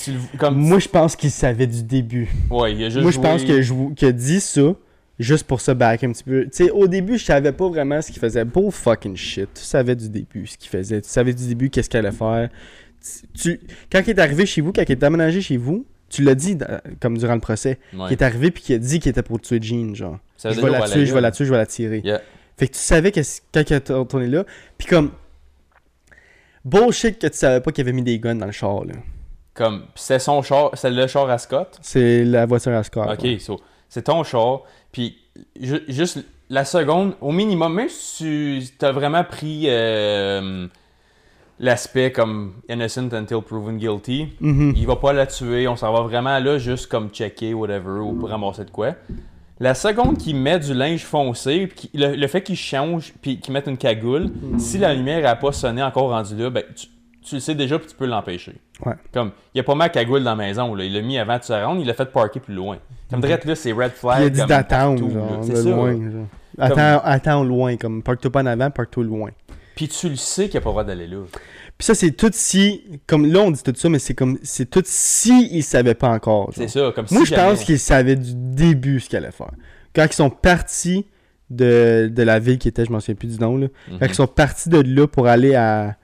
tu 0.04 0.14
comme, 0.38 0.56
Moi, 0.56 0.80
je 0.80 0.90
pense 0.90 1.16
qu'il 1.16 1.32
savait 1.32 1.68
du 1.68 1.84
début. 1.84 2.30
ouais, 2.50 2.74
il 2.74 2.84
a 2.84 2.90
juste 2.90 3.02
Moi, 3.04 3.12
je 3.12 3.20
pense 3.20 3.44
que 3.44 3.62
je 3.62 4.06
a 4.06 4.12
dit 4.12 4.42
ça 4.42 4.74
juste 5.20 5.44
pour 5.46 5.62
se 5.62 5.72
back 5.72 6.04
un 6.04 6.12
petit 6.12 6.24
peu. 6.24 6.44
Tu 6.46 6.50
sais, 6.66 6.72
au 6.72 6.88
début, 6.88 7.18
je 7.20 7.24
savais 7.26 7.52
pas 7.52 7.70
vraiment 7.70 8.02
ce 8.02 8.12
qu'il 8.12 8.20
faisait. 8.20 8.44
Beau 8.44 8.72
fucking 8.72 9.16
shit. 9.16 9.48
Tu 9.54 9.62
savais 9.64 9.96
du 9.96 10.10
début 10.10 10.48
ce 10.48 10.58
qu'il 10.58 10.70
faisait. 10.70 11.00
Tu 11.02 11.10
savais 11.10 11.34
du 11.34 11.46
début 11.48 11.70
qu'est-ce 11.70 11.90
qu'il 11.90 12.00
allait 12.00 12.12
faire. 12.12 12.50
Tu, 13.40 13.60
quand 13.92 14.02
il 14.06 14.10
est 14.10 14.20
arrivé 14.20 14.46
chez 14.48 14.62
vous, 14.62 14.74
quand 14.74 14.82
il 14.82 14.92
est 14.92 15.04
aménagé 15.04 15.42
chez 15.42 15.58
vous, 15.58 15.86
tu 16.10 16.24
l'as 16.24 16.36
dit 16.36 16.56
dans- 16.56 16.80
comme 17.00 17.18
durant 17.18 17.36
le 17.36 17.40
procès. 17.40 17.78
Ouais. 17.94 18.08
Qu'il 18.08 18.14
est 18.18 18.24
arrivé 18.24 18.50
puis 18.52 18.64
qu'il 18.64 18.76
a 18.76 18.80
dit 18.80 19.00
qu'il 19.00 19.10
était 19.12 19.22
pour 19.24 19.40
tuer 19.40 19.60
Jean, 19.62 19.94
genre. 19.96 20.18
Ça 20.38 20.50
je 20.52 20.60
vais 20.60 20.70
la 20.72 20.82
tuer, 20.90 21.06
je 21.06 21.14
vais 21.14 21.22
la 21.22 21.32
tuer, 21.32 21.46
je 21.46 21.52
vais 21.52 21.58
la 21.58 21.66
tirer. 21.68 22.02
Yeah. 22.04 22.22
Fait 22.62 22.68
que 22.68 22.74
tu 22.74 22.80
savais 22.80 23.12
que 23.12 23.24
c- 23.24 23.42
quand 23.52 23.64
il 23.68 23.74
est 23.74 23.90
retourné 23.90 24.28
là. 24.28 24.44
Puis 24.78 24.86
comme. 24.88 25.10
Bullshit 26.64 27.18
que 27.18 27.26
tu 27.26 27.36
savais 27.38 27.60
pas 27.60 27.72
qu'il 27.72 27.82
avait 27.82 27.92
mis 27.92 28.04
des 28.04 28.20
guns 28.20 28.36
dans 28.36 28.46
le 28.46 28.52
char, 28.52 28.86
là. 28.86 28.94
Comme, 29.56 29.86
c'est 29.96 30.20
son 30.20 30.44
char, 30.44 30.70
c'est 30.76 30.92
le 30.92 31.08
char 31.08 31.28
à 31.28 31.40
Scott? 31.40 31.80
C'est 31.82 32.24
la 32.24 32.46
voiture 32.46 32.74
à 32.74 32.84
Scott. 32.84 33.10
Ok, 33.12 33.24
ouais. 33.24 33.40
so, 33.40 33.60
c'est 33.90 34.04
ton 34.04 34.24
char. 34.24 34.62
Puis 34.92 35.18
ju- 35.60 35.82
juste 35.88 36.20
la 36.52 36.64
seconde, 36.64 37.16
au 37.20 37.32
minimum, 37.32 37.74
même 37.74 37.90
si 37.90 38.72
tu 38.78 38.86
as 38.86 38.92
vraiment 38.92 39.24
pris 39.24 39.64
euh, 39.70 40.68
l'aspect 41.60 42.12
comme 42.12 42.62
innocent 42.70 43.10
until 43.12 43.42
proven 43.42 43.78
guilty, 43.80 44.28
Mhm. 44.40 44.74
il 44.76 44.86
va 44.86 44.98
pas 44.98 45.14
la 45.14 45.26
tuer. 45.26 45.68
On 45.68 45.76
s'en 45.76 45.92
va 45.92 46.02
vraiment 46.02 46.38
là 46.38 46.60
juste 46.60 46.86
comme 46.86 47.10
checker, 47.10 47.56
whatever, 47.56 48.02
ou 48.02 48.14
pour 48.14 48.30
ramasser 48.30 48.66
de 48.66 48.70
quoi. 48.72 48.94
La 49.62 49.76
seconde 49.76 50.18
qu'il 50.18 50.36
met 50.36 50.58
du 50.60 50.74
linge 50.74 51.04
foncé, 51.06 51.68
puis 51.68 51.90
le, 51.94 52.16
le 52.16 52.28
fait 52.28 52.42
qu'il 52.42 52.56
change, 52.56 53.14
puis 53.22 53.40
qu'il 53.40 53.54
mette 53.54 53.68
une 53.68 53.78
cagoule, 53.78 54.32
si 54.58 54.80
la 54.80 54.94
lumière 54.94 55.22
n'a 55.22 55.36
pas 55.36 55.52
sonné 55.52 55.84
encore 55.84 56.10
rendu 56.10 56.36
là, 56.36 56.50
ben, 56.50 56.64
tu, 56.76 56.88
tu 57.24 57.36
le 57.36 57.42
sais 57.42 57.54
déjà, 57.54 57.78
puis 57.78 57.88
tu 57.88 57.96
peux 57.96 58.08
l'empêcher. 58.08 58.56
Ouais. 58.84 58.96
Comme, 59.14 59.32
il 59.54 59.60
a 59.62 59.64
pas 59.64 59.76
mis 59.76 59.82
la 59.82 59.90
cagoule 59.90 60.24
dans 60.24 60.32
la 60.32 60.36
maison, 60.36 60.74
là. 60.74 60.84
il 60.84 60.92
l'a 60.92 61.02
mis 61.02 61.20
avant 61.20 61.38
de 61.38 61.44
se 61.44 61.54
rendre, 61.54 61.80
il 61.80 61.86
l'a 61.86 61.94
fait 61.94 62.12
parker 62.12 62.40
plus 62.40 62.56
loin. 62.56 62.78
Comme 63.12 63.22
direct 63.22 63.46
là, 63.46 63.54
c'est 63.54 63.72
red 63.72 63.92
flag. 63.92 64.22
il 64.22 64.26
a 64.26 64.30
dit 64.30 64.40
comme 64.40 64.50
d'attendre, 64.50 65.08
de 65.48 65.56
C'est 65.56 65.70
loin. 65.70 65.92
genre. 65.94 66.26
Attends, 66.58 67.02
attends 67.04 67.42
au 67.42 67.44
loin, 67.44 67.78
comme 67.78 68.02
parque-toi 68.02 68.32
pas 68.32 68.42
en 68.42 68.48
avant, 68.48 68.72
parque-toi 68.72 69.04
loin. 69.04 69.30
Puis 69.76 69.88
tu 69.88 70.10
le 70.10 70.16
sais 70.16 70.50
qu'il 70.50 70.58
a 70.58 70.62
pas 70.62 70.70
le 70.70 70.74
droit 70.74 70.84
d'aller 70.84 71.08
là. 71.08 71.18
Puis 71.82 71.88
ça, 71.88 71.96
c'est 71.96 72.12
tout 72.12 72.30
si. 72.32 72.84
Comme 73.08 73.26
là, 73.26 73.40
on 73.40 73.50
dit 73.50 73.64
tout 73.64 73.74
ça, 73.76 73.90
mais 73.90 73.98
c'est 73.98 74.14
comme. 74.14 74.38
C'est 74.44 74.70
tout 74.70 74.84
si 74.86 75.50
il 75.52 75.64
savait 75.64 75.96
pas 75.96 76.10
encore. 76.10 76.52
C'est 76.54 76.68
ça, 76.68 76.92
comme 76.94 77.08
Moi, 77.10 77.22
si 77.22 77.32
je 77.32 77.36
jamais- 77.36 77.50
pense 77.50 77.64
qu'il 77.64 77.80
savait 77.80 78.16
du 78.16 78.34
début 78.36 79.00
ce 79.00 79.10
qu'il 79.10 79.18
allait 79.18 79.32
faire. 79.32 79.50
Quand 79.96 80.06
ils 80.06 80.14
sont 80.14 80.30
partis 80.30 81.08
de, 81.50 82.08
de 82.14 82.22
la 82.22 82.38
ville 82.38 82.60
qui 82.60 82.68
était, 82.68 82.86
je 82.86 82.92
m'en 82.92 83.00
souviens 83.00 83.16
plus 83.16 83.36
du 83.36 83.40
nom, 83.40 83.58
là. 83.58 83.66
Mhm. 83.90 83.98
Quand 83.98 84.06
ils 84.06 84.14
sont 84.14 84.28
partis 84.28 84.70
de 84.70 84.78
là 84.80 85.08
pour 85.08 85.26
aller 85.26 85.56
à. 85.56 85.98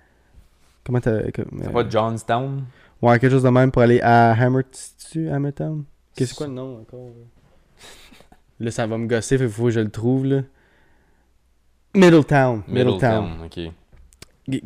Comment 0.83 0.99
t'as. 0.99 1.19
C'est 1.25 1.39
euh, 1.41 1.69
pas 1.71 1.87
Johnstown? 1.87 2.63
Ouais, 2.99 3.19
quelque 3.19 3.33
chose 3.33 3.43
de 3.43 3.49
même 3.49 3.69
pour 3.69 3.83
aller 3.83 4.01
à 4.01 4.31
Hammer... 4.31 4.63
tu 5.11 5.29
Hammertown? 5.29 5.83
Qu'est-ce 6.15 6.33
quoi 6.33 6.47
le 6.47 6.53
nom 6.53 6.79
encore? 6.81 7.11
Là, 7.19 7.85
Là, 8.65 8.71
ça 8.71 8.87
va 8.87 8.97
me 8.97 9.05
gosser, 9.05 9.35
il 9.39 9.47
faut 9.47 9.65
que 9.65 9.69
je 9.69 9.79
le 9.81 9.91
trouve, 9.91 10.25
là. 10.25 10.41
Middletown. 11.93 12.63
Middletown. 12.67 13.25
Middletown, 13.45 13.67
ok. 13.67 13.73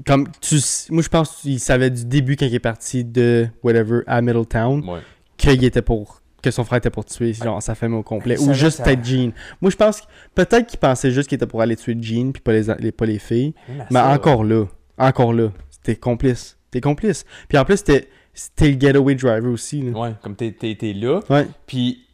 Comme 0.05 0.27
tu... 0.41 0.55
s- 0.55 0.87
Moi, 0.91 1.01
je 1.03 1.09
pense 1.09 1.37
qu'il 1.37 1.59
savait 1.59 1.89
du 1.89 2.05
début 2.05 2.35
quand 2.35 2.45
il 2.45 2.53
est 2.55 2.59
parti 2.59 3.03
de 3.03 3.47
whatever 3.63 4.01
à 4.07 4.21
Middletown 4.21 4.87
Ouais. 4.87 4.99
qu'il 5.37 5.63
était 5.63 5.81
pour... 5.81 6.21
que 6.43 6.51
son 6.51 6.63
frère 6.63 6.77
était 6.77 6.89
pour 6.91 7.03
tuer 7.05 7.33
genre, 7.33 7.61
sa 7.63 7.73
famille 7.75 7.97
au 7.97 8.03
complet. 8.03 8.37
Ou 8.39 8.53
juste 8.53 8.77
ça. 8.77 8.83
peut-être 8.83 9.03
Jean. 9.03 9.31
Moi, 9.61 9.71
je 9.71 9.75
pense 9.77 10.01
que 10.01 10.05
peut-être 10.35 10.67
qu'il 10.67 10.79
pensait 10.79 11.11
juste 11.11 11.29
qu'il 11.29 11.35
était 11.37 11.47
pour 11.47 11.61
aller 11.61 11.75
tuer 11.75 11.97
Jean 11.99 12.31
puis 12.31 12.41
pas 12.41 12.51
les, 12.53 12.63
les- 12.79 12.91
pas 12.91 13.05
les 13.05 13.19
filles. 13.19 13.53
Mais 13.67 13.85
ça, 13.99 14.09
encore 14.09 14.43
là, 14.43 14.65
encore 14.97 15.33
là, 15.33 15.51
c'était 15.71 15.95
complice. 15.95 16.57
T'es 16.69 16.79
complice. 16.81 17.25
Puis 17.49 17.57
en 17.57 17.65
plus, 17.65 17.77
c'était 17.77 18.07
c'était 18.33 18.71
le 18.71 18.79
getaway 18.79 19.15
driver 19.15 19.51
aussi. 19.51 19.81
Là. 19.81 19.99
Ouais, 19.99 20.11
comme 20.21 20.35
t'es, 20.35 20.51
t'es- 20.53 20.75
t'es 20.75 20.93
là. 20.93 21.19
Ouais. 21.29 21.47
Puis 21.67 22.05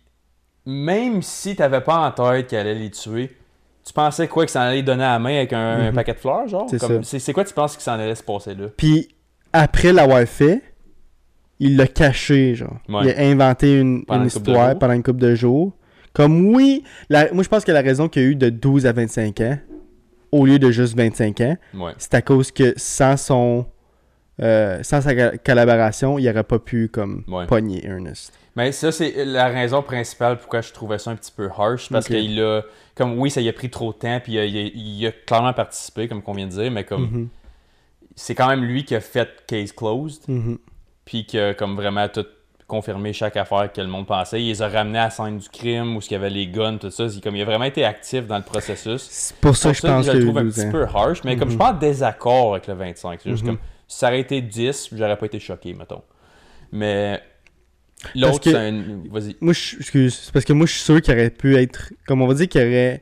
même 0.66 1.22
si 1.22 1.56
t'avais 1.56 1.82
pas 1.82 2.08
en 2.08 2.12
tête 2.12 2.48
qu'elle 2.48 2.68
allait 2.68 2.76
les 2.80 2.90
tuer, 2.92 3.37
tu 3.88 3.94
pensais 3.94 4.28
quoi 4.28 4.46
que 4.46 4.52
ça 4.52 4.62
allait 4.64 4.84
donner 4.84 5.04
à 5.04 5.14
la 5.14 5.20
main 5.20 5.38
avec 5.38 5.54
un, 5.54 5.58
un 5.60 5.90
Mhm. 5.90 5.96
paquet 5.96 6.14
de 6.14 6.20
fleurs, 6.20 6.48
genre? 6.48 6.68
C'est 7.04 7.34
quoi 7.34 7.44
tu 7.46 7.54
penses 7.54 7.76
que 7.78 7.82
ça 7.82 7.94
en 7.96 8.00
allait 8.00 8.16
se 8.16 8.24
passer 8.24 8.54
là? 8.54 8.68
Puis 8.76 9.08
après 9.54 9.94
l'avoir 9.94 10.22
fait, 10.28 10.62
il 11.60 11.78
l'a 11.78 11.88
caché, 11.88 12.54
genre. 12.56 12.78
Ouais. 12.90 13.06
Il 13.06 13.10
a 13.12 13.20
inventé 13.30 13.80
une, 13.80 14.06
Pendant 14.06 14.26
histoire 14.26 14.78
pendant 14.78 14.94
une 14.94 15.04
couple 15.04 15.20
de 15.22 15.34
jours. 15.36 15.72
Comme 16.14 16.54
oui, 16.54 16.84
la- 17.10 17.32
moi 17.32 17.44
je 17.44 17.50
pense 17.50 17.64
que 17.64 17.72
la 17.72 17.82
raison 17.82 18.08
qu'il 18.10 18.22
y 18.22 18.26
a 18.26 18.28
eu 18.30 18.36
de 18.36 18.50
12 18.50 18.86
à 18.86 18.92
25 18.92 19.40
ans, 19.42 19.58
au 20.32 20.46
lieu 20.46 20.60
de 20.60 20.70
juste 20.72 20.96
25 20.98 21.42
ans, 21.42 21.56
Ouais. 21.76 21.94
c'est 21.98 22.14
à 22.16 22.22
cause 22.22 22.52
que 22.52 22.74
sans 22.76 23.18
son. 23.18 23.66
euh, 24.40 24.84
sans 24.84 25.02
sa 25.02 25.16
collaboration, 25.40 26.20
il 26.20 26.30
aurait 26.30 26.44
pas 26.44 26.60
pu 26.60 26.90
comme 26.90 27.24
Ouais. 27.28 27.48
pogner 27.48 27.84
Ernest. 27.84 28.32
Mais 28.58 28.72
ça, 28.72 28.92
c'est 28.92 29.24
la 29.24 29.48
raison 29.48 29.82
principale 29.84 30.38
pourquoi 30.38 30.62
je 30.62 30.74
trouvais 30.74 30.98
ça 30.98 31.12
un 31.12 31.16
petit 31.16 31.32
peu 31.32 31.48
harsh. 31.58 31.90
Parce 31.90 32.08
Ok. 32.08 32.12
qu'il 32.12 32.42
a. 32.42 32.64
Comme 32.96 33.18
oui, 33.20 33.30
ça 33.32 33.40
y 33.40 33.48
a 33.48 33.54
pris 33.54 33.70
trop 33.70 33.94
de 33.94 33.98
temps, 34.00 34.20
puis 34.22 34.34
il 34.34 34.40
a, 34.40 34.46
il 34.46 34.58
a- 34.58 34.72
il 34.74 35.06
a 35.08 35.12
clairement 35.12 35.54
participé, 35.54 36.08
comme 36.08 36.22
qu'on 36.24 36.34
vient 36.34 36.48
de 36.48 36.52
dire, 36.52 36.72
mais 36.72 36.84
comme. 36.84 37.04
Mhm, 37.04 37.30
C'est 38.16 38.34
quand 38.34 38.48
même 38.48 38.64
lui 38.66 38.84
qui 38.84 38.96
a 38.96 39.00
fait 39.00 39.30
case 39.46 39.72
closed, 39.72 40.24
mhm. 40.28 40.58
puis 41.06 41.26
qui 41.28 41.38
a 41.40 41.54
comme 41.54 41.76
vraiment 41.76 42.10
tout 42.10 42.26
confirmé 42.66 43.14
chaque 43.14 43.38
affaire 43.38 43.72
que 43.72 43.80
le 43.80 43.86
monde 43.88 44.08
pensait. 44.08 44.42
Il 44.42 44.48
les 44.48 44.62
a 44.64 44.68
ramenés 44.68 44.98
à 44.98 45.04
la 45.06 45.10
scène 45.12 45.38
du 45.38 45.48
crime, 45.50 45.96
où 45.96 46.00
il 46.02 46.12
y 46.12 46.16
avait 46.16 46.32
les 46.32 46.48
guns, 46.48 46.78
tout 46.80 46.90
ça. 46.90 47.04
Il, 47.06 47.22
comme, 47.22 47.36
il 47.36 47.42
a 47.44 47.46
vraiment 47.46 47.66
été 47.66 47.86
actif 47.86 48.26
dans 48.26 48.38
le 48.38 48.44
processus. 48.44 49.08
C'est 49.10 49.36
pour 49.38 49.56
ça 49.56 49.70
que 49.70 49.78
je 49.78 49.82
pense 49.84 50.06
je 50.06 50.12
qu'il 50.12 50.20
y 50.20 50.24
le 50.24 50.26
trouve 50.26 50.40
un 50.40 50.44
12 50.46 50.56
petit 50.56 50.72
peu 50.72 50.84
harsh, 50.84 51.24
mais 51.24 51.36
comme 51.38 51.50
je 51.50 51.54
Mhm. 51.56 51.62
suis 51.62 51.70
pas 51.72 51.72
en 51.74 51.78
désaccord 51.78 52.54
avec 52.56 52.66
le 52.68 52.74
25, 52.74 53.20
c'est 53.22 53.30
juste 53.30 53.44
Mhm. 53.44 53.50
comme 53.52 53.60
si 53.88 53.98
ça 54.00 54.08
aurait 54.08 54.20
été 54.20 54.42
10, 54.42 54.90
j'aurais 54.94 55.16
pas 55.16 55.28
été 55.28 55.40
choqué, 55.40 55.74
mettons. 55.76 56.02
Mais 56.72 57.22
l'autre, 58.16 58.40
c'est 58.44 58.56
un. 58.56 58.84
Vas-y. 59.12 59.36
Moi, 59.42 59.54
je, 59.54 59.78
excuse, 59.78 60.16
c'est 60.24 60.32
parce 60.34 60.46
que 60.46 60.54
moi, 60.54 60.66
je 60.66 60.74
suis 60.74 60.82
sûr 60.82 61.02
qu'il 61.02 61.14
aurait 61.14 61.30
pu 61.30 61.56
être. 61.56 61.94
Comme 62.08 62.22
on 62.22 62.28
va 62.28 62.34
dire 62.34 62.48
qu'il 62.48 62.62
aurait. 62.62 63.02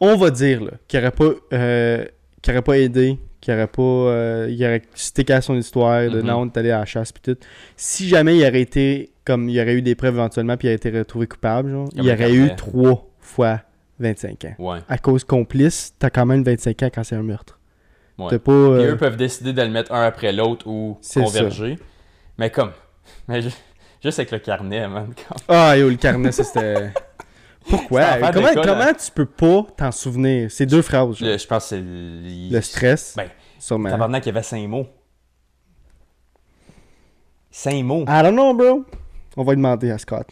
On 0.00 0.16
va 0.16 0.30
dire, 0.30 0.62
là, 0.62 0.72
qu'il 0.88 1.00
aurait 1.00 1.10
pas. 1.10 1.30
euh, 1.52 2.04
qu'il 2.42 2.52
aurait 2.52 2.62
pas 2.62 2.78
aidé. 2.78 3.18
Qu'il 3.40 3.54
aurait 3.54 3.66
pas. 3.66 3.82
euh, 3.82 4.48
il 4.50 4.62
aurait 4.64 4.82
stické 4.94 5.32
à 5.34 5.40
son 5.40 5.56
histoire 5.56 6.02
de 6.10 6.20
Mhm. 6.22 6.50
allé 6.56 6.70
à 6.70 6.80
la 6.80 6.84
chasse, 6.84 7.12
pis 7.12 7.20
tout. 7.22 7.36
Si 7.76 8.08
jamais 8.08 8.36
il 8.36 8.42
aurait 8.46 8.60
été. 8.62 9.12
Comme 9.24 9.48
il 9.48 9.56
y 9.56 9.60
aurait 9.60 9.74
eu 9.74 9.82
des 9.82 9.96
preuves 9.96 10.14
éventuellement, 10.14 10.56
puis 10.56 10.68
il 10.68 10.70
a 10.70 10.74
été 10.74 10.88
retrouvé 10.88 11.26
coupable, 11.26 11.68
genre, 11.72 11.88
il 11.94 12.08
aurait 12.08 12.32
eu 12.32 12.54
trois 12.54 13.08
fois 13.18 13.60
25 13.98 14.44
ans. 14.44 14.54
Ouais. 14.60 14.78
À 14.88 14.98
cause 14.98 15.24
complice, 15.24 15.94
t'as 15.98 16.10
quand 16.10 16.26
même 16.26 16.44
25 16.44 16.80
ans 16.84 16.90
quand 16.94 17.02
c'est 17.02 17.16
un 17.16 17.24
meurtre. 17.24 17.58
Ouais. 18.18 18.26
T'as 18.30 18.38
pas. 18.38 18.52
Puis 18.52 18.84
euh, 18.84 18.92
eux 18.92 18.96
peuvent 18.96 19.16
décider 19.16 19.52
de 19.52 19.60
le 19.62 19.68
mettre 19.70 19.90
un 19.92 20.02
après 20.06 20.32
l'autre 20.32 20.68
ou 20.68 20.96
C'est 21.00 21.22
converger. 21.22 21.76
Mais 22.38 22.50
comme. 22.50 22.70
Mais 23.28 23.42
ju- 23.42 23.48
juste 24.02 24.18
avec 24.18 24.30
le 24.30 24.38
carnet, 24.38 24.86
man. 24.88 25.12
Ah, 25.48 25.76
yo, 25.76 25.88
le 25.88 25.96
carnet, 25.96 26.32
ça 26.32 26.44
c'était. 26.44 26.90
Pourquoi? 27.68 28.02
Comment, 28.32 28.48
comment 28.54 28.80
hein. 28.80 28.92
tu 28.94 29.10
peux 29.10 29.26
pas 29.26 29.66
t'en 29.76 29.90
souvenir? 29.90 30.50
C'est 30.52 30.66
deux 30.66 30.82
phrases. 30.82 31.20
Le- 31.20 31.36
je 31.36 31.46
pense 31.46 31.64
que 31.64 31.68
c'est. 31.70 31.80
le- 31.80 32.52
Le 32.54 32.60
stress. 32.60 33.14
Ben, 33.16 33.28
sûrement. 33.58 33.90
Tabarnak, 33.90 34.24
il 34.24 34.28
y 34.28 34.30
avait 34.30 34.42
cinq 34.42 34.66
mots. 34.68 34.86
Cinq 37.50 37.82
mots. 37.82 38.04
I 38.06 38.22
don't 38.22 38.34
know, 38.34 38.54
bro. 38.54 38.84
On 39.36 39.42
va 39.44 39.52
lui 39.52 39.56
demander 39.56 39.90
à 39.90 39.98
Scott. 39.98 40.28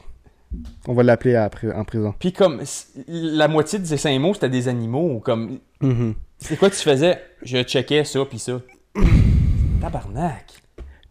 On 0.87 0.95
va 0.95 1.03
l'appeler 1.03 1.37
en 1.37 1.85
prison. 1.85 2.15
Puis 2.19 2.33
comme 2.33 2.63
la 3.09 3.49
moitié 3.49 3.81
de 3.81 3.85
ces 3.87 3.97
cinq 3.97 4.19
mots, 4.21 4.35
c'était 4.35 4.49
des 4.51 4.69
animaux. 4.69 5.19
Comme. 5.21 5.59
Mhm. 5.81 6.15
C'est 6.39 6.57
quoi 6.57 6.71
tu 6.71 6.77
faisais? 6.77 7.21
Je 7.43 7.63
checkais 7.63 8.05
ça 8.05 8.25
puis 8.25 8.39
ça. 8.39 8.61
Tabarnak. 9.81 10.53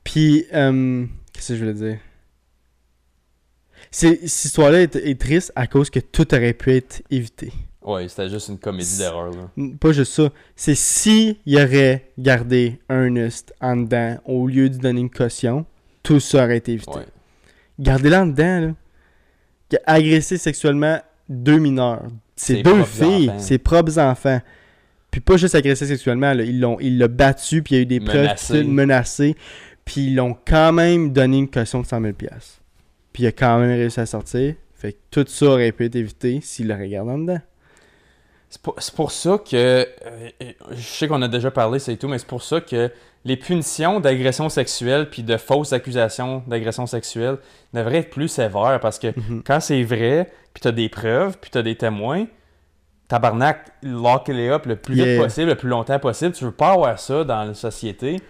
Puis, 0.04 0.46
euh, 0.54 1.06
qu'est-ce 1.34 1.50
que 1.50 1.56
je 1.56 1.60
voulais 1.60 1.74
dire? 1.74 1.98
Cette 3.96 4.24
histoire-là 4.24 4.82
est, 4.82 4.96
est 4.96 5.20
triste 5.20 5.52
à 5.56 5.68
cause 5.68 5.90
que 5.92 6.00
tout 6.00 6.34
aurait 6.34 6.54
pu 6.54 6.72
être 6.74 7.04
évité. 7.12 7.54
Ouais, 7.84 8.08
c'était 8.08 8.30
juste 8.30 8.48
une 8.48 8.58
comédie 8.58 8.98
d'erreur, 8.98 9.30
là. 9.32 9.66
Pas 9.80 9.92
juste 9.92 10.14
ça. 10.14 10.30
C'est 10.56 10.74
si 10.76 11.38
il 11.46 11.58
aurait 11.58 12.10
gardé 12.18 12.80
Ernest 12.90 13.54
en 13.62 13.76
dedans 13.76 14.18
au 14.26 14.48
lieu 14.48 14.70
de 14.70 14.78
donner 14.78 15.02
une 15.02 15.10
caution, 15.12 15.66
tout 16.02 16.20
ça 16.20 16.44
aurait 16.46 16.58
été 16.58 16.72
évité. 16.74 16.92
Ouais. 16.92 17.06
Gardez-le 17.80 18.16
en 18.16 18.26
dedans, 18.26 18.68
là. 18.68 18.76
Qui 19.70 19.78
a 19.78 19.82
agressé 19.86 20.38
sexuellement 20.38 21.00
deux 21.30 21.60
mineurs. 21.60 22.08
Ses 22.36 22.64
deux 22.64 22.84
filles, 22.86 23.30
enfants. 23.30 23.40
ses 23.40 23.58
propres 23.60 24.00
enfants. 24.00 24.42
Puis 25.12 25.22
pas 25.22 25.38
juste 25.38 25.54
agressé 25.54 25.86
sexuellement, 25.86 26.34
là. 26.34 26.44
Ils 26.44 26.60
l'ont 26.60 26.80
il 26.80 26.98
l'a 26.98 27.08
battu, 27.08 27.62
puis 27.62 27.76
il 27.76 27.78
y 27.78 27.80
a 27.80 27.84
eu 27.84 27.86
des 27.86 28.00
Menacé. 28.00 28.54
preuves 28.54 28.64
tout, 28.64 28.70
menacé. 28.72 29.36
Puis 29.86 30.02
ils 30.08 30.16
l'ont 30.16 30.36
quand 30.48 30.72
même 30.72 31.12
donné 31.12 31.38
une 31.38 31.50
caution 31.50 31.82
de 31.82 31.86
100 31.86 32.02
000 32.02 32.14
piastres. 32.14 32.62
Puis 33.14 33.24
il 33.24 33.28
a 33.28 33.32
quand 33.32 33.60
même 33.60 33.70
réussi 33.70 34.00
à 34.00 34.06
sortir. 34.06 34.56
Fait 34.76 34.94
que 34.94 34.98
tout 35.12 35.26
ça 35.28 35.46
aurait 35.46 35.72
pu 35.72 35.86
être 35.86 35.96
évité 35.96 36.40
s'il 36.42 36.68
le 36.68 36.74
regardait 36.76 37.12
en 37.12 37.18
dedans. 37.20 37.40
C'est 38.50 38.62
pour, 38.62 38.76
c'est 38.80 38.94
pour 38.94 39.12
ça 39.12 39.38
que. 39.40 39.56
euh, 39.56 39.86
euh, 40.06 40.52
je 40.72 40.82
sais 40.82 41.08
qu'on 41.08 41.22
a 41.22 41.28
déjà 41.28 41.50
parlé, 41.52 41.80
c'est 41.80 41.96
tout, 41.98 42.08
mais 42.08 42.20
c'est 42.20 42.28
pour 42.28 42.44
ça 42.44 42.62
que 42.62 42.92
les 43.26 43.38
punitions 43.38 44.00
d'agression 44.00 44.50
sexuelle 44.50 45.10
puis 45.10 45.24
de 45.24 45.38
fausses 45.38 45.74
accusations 45.74 46.44
d'agression 46.48 46.86
sexuelle 46.86 47.38
devraient 47.74 48.00
être 48.00 48.10
plus 48.10 48.28
sévères 48.28 48.80
parce 48.82 49.00
que 49.00 49.08
Mhm. 49.18 49.44
quand 49.46 49.60
c'est 49.60 49.82
vrai, 49.84 50.30
puis 50.54 50.62
t'as 50.62 50.72
des 50.72 50.90
preuves, 50.90 51.38
puis 51.40 51.50
t'as 51.50 51.62
des 51.64 51.76
témoins, 51.76 52.26
tabarnak, 53.08 53.72
lock 53.82 54.28
les 54.28 54.50
up 54.50 54.66
le 54.66 54.76
plus 54.76 54.96
Yeah. 54.98 55.06
vite 55.16 55.24
possible, 55.24 55.48
le 55.50 55.56
plus 55.56 55.70
longtemps 55.70 56.00
possible. 56.00 56.34
Tu 56.34 56.44
veux 56.46 56.52
pas 56.52 56.74
avoir 56.74 57.00
ça 57.00 57.24
dans 57.24 57.44
la 57.46 57.54
société. 57.54 58.22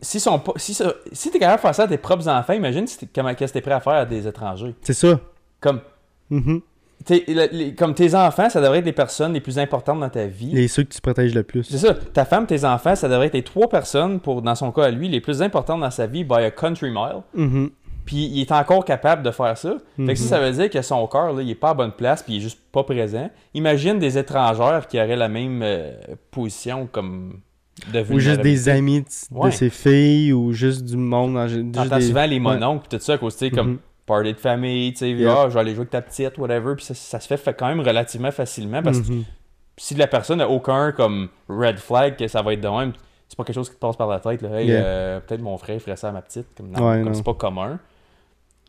Si, 0.00 0.18
sont 0.20 0.38
pas, 0.38 0.52
si, 0.56 0.74
ça- 0.74 0.94
si 1.12 1.30
t'es 1.30 1.38
capable 1.38 1.58
de 1.58 1.62
faire 1.62 1.74
ça 1.74 1.82
à 1.84 1.88
tes 1.88 1.98
propres 1.98 2.28
enfants, 2.28 2.52
imagine 2.54 2.86
si 2.86 3.06
comment, 3.14 3.34
qu'est-ce 3.34 3.52
que 3.52 3.58
t'es 3.58 3.62
prêt 3.62 3.74
à 3.74 3.80
faire 3.80 3.92
à 3.94 4.04
des 4.04 4.26
étrangers. 4.26 4.74
C'est 4.82 4.92
ça. 4.94 5.20
Comme, 5.60 5.80
Mhm. 6.30 6.60
t'es- 7.04 7.24
le- 7.28 7.48
les- 7.52 7.74
comme 7.74 7.94
tes 7.94 8.14
enfants, 8.14 8.50
ça 8.50 8.60
devrait 8.60 8.78
être 8.78 8.84
les 8.84 8.92
personnes 8.92 9.32
les 9.32 9.40
plus 9.40 9.58
importantes 9.58 10.00
dans 10.00 10.08
ta 10.10 10.26
vie. 10.26 10.58
Et 10.58 10.66
ceux 10.68 10.82
que 10.82 10.92
tu 10.92 11.00
protèges 11.00 11.34
le 11.34 11.42
plus. 11.44 11.62
C'est 11.64 11.78
ça. 11.78 11.94
Ta 11.94 12.24
femme, 12.24 12.46
tes 12.46 12.64
enfants, 12.64 12.96
ça 12.96 13.08
devrait 13.08 13.26
être 13.28 13.34
les 13.34 13.44
trois 13.44 13.68
personnes, 13.68 14.18
pour, 14.20 14.42
dans 14.42 14.54
son 14.54 14.72
cas 14.72 14.84
à 14.84 14.90
lui, 14.90 15.08
les 15.08 15.20
plus 15.20 15.40
importantes 15.42 15.80
dans 15.80 15.90
sa 15.90 16.06
vie 16.06 16.24
by 16.24 16.34
a 16.34 16.50
country 16.50 16.90
mile. 16.90 17.22
Mhm. 17.34 17.70
Puis 18.04 18.16
il 18.26 18.40
est 18.40 18.52
encore 18.52 18.84
capable 18.84 19.22
de 19.24 19.32
faire 19.32 19.56
ça. 19.58 19.74
Fait 19.96 20.04
que 20.06 20.14
si 20.14 20.22
Mhm. 20.24 20.28
ça 20.28 20.40
veut 20.40 20.52
dire 20.52 20.70
que 20.70 20.80
son 20.80 21.06
cœur, 21.08 21.32
là, 21.32 21.42
il 21.42 21.50
est 21.50 21.54
pas 21.56 21.70
à 21.70 21.74
bonne 21.74 21.90
place, 21.92 22.22
puis 22.22 22.34
il 22.34 22.36
est 22.38 22.40
juste 22.40 22.60
pas 22.70 22.84
présent. 22.84 23.28
Imagine 23.54 23.98
des 23.98 24.16
étrangères 24.16 24.86
qui 24.86 24.96
auraient 25.00 25.16
la 25.16 25.28
même 25.28 25.60
euh, 25.64 25.92
position 26.30 26.88
comme 26.90 27.40
Ou 28.10 28.18
juste 28.18 28.40
des 28.40 28.68
amis 28.68 29.00
de, 29.02 29.06
de 29.06 29.38
Ouais. 29.38 29.50
ses 29.50 29.70
filles, 29.70 30.32
ou 30.32 30.52
juste 30.52 30.84
du 30.84 30.96
monde. 30.96 31.36
En, 31.36 31.46
des- 31.46 32.00
souvent 32.00 32.24
les 32.26 32.36
Ouais. 32.36 32.40
mononcles, 32.40 32.88
pis 32.88 32.96
tout 32.96 33.02
ça, 33.02 33.14
à 33.14 33.18
cause, 33.18 33.36
comme 33.54 33.72
Mhm. 33.72 33.78
party 34.06 34.32
de 34.32 34.38
famille, 34.38 34.92
tu 34.92 34.98
sais, 35.00 35.10
Yeah. 35.10 35.34
ah, 35.42 35.48
je 35.48 35.54
vais 35.54 35.60
aller 35.60 35.70
jouer 35.72 35.80
avec 35.80 35.90
ta 35.90 36.00
petite, 36.02 36.38
whatever, 36.38 36.74
puis 36.76 36.84
ça, 36.84 36.94
ça 36.94 37.20
se 37.20 37.26
fait, 37.26 37.36
fait 37.36 37.54
quand 37.54 37.68
même 37.68 37.80
relativement 37.80 38.30
facilement, 38.30 38.82
parce 38.82 39.00
que 39.00 39.12
Mhm. 39.12 39.24
si 39.76 39.94
la 39.94 40.06
personne 40.06 40.38
n'a 40.38 40.48
aucun, 40.48 40.92
comme, 40.92 41.28
red 41.48 41.78
flag, 41.78 42.16
que 42.16 42.26
ça 42.28 42.40
va 42.42 42.54
être 42.54 42.60
de 42.62 42.68
même, 42.68 42.92
c'est 43.28 43.36
pas 43.36 43.44
quelque 43.44 43.56
chose 43.56 43.68
qui 43.68 43.74
te 43.76 43.80
passe 43.80 43.96
par 43.96 44.08
la 44.08 44.20
tête, 44.20 44.40
là, 44.42 44.60
hey, 44.60 44.68
Yeah. 44.68 44.84
euh, 44.84 45.20
peut-être 45.20 45.42
mon 45.42 45.58
frère 45.58 45.78
ferait 45.80 45.96
ça 45.96 46.08
à 46.08 46.12
ma 46.12 46.22
petite, 46.22 46.46
comme, 46.56 46.70
non, 46.70 46.88
Ouais, 46.88 47.02
comme 47.02 47.12
c'est 47.14 47.24
pas 47.24 47.34
commun. 47.34 47.78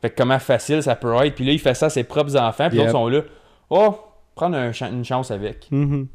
Fait 0.01 0.09
que 0.11 0.15
comment 0.17 0.37
facile 0.39 0.83
ça 0.83 0.95
peut 0.95 1.13
être, 1.23 1.33
puis 1.33 1.45
là, 1.45 1.53
il 1.53 1.59
fait 1.59 1.73
ça 1.73 1.85
à 1.87 1.89
ses 1.89 2.03
propres 2.03 2.35
enfants, 2.35 2.67
puis 2.67 2.77
Yep. 2.77 2.87
l'autres 2.87 2.99
sont 2.99 3.07
là, 3.07 3.21
oh, 3.69 3.95
prendre 4.35 4.57
un 4.57 4.71
une 4.91 5.05
chance 5.05 5.31
avec. 5.31 5.67
Mhm. 5.71 6.07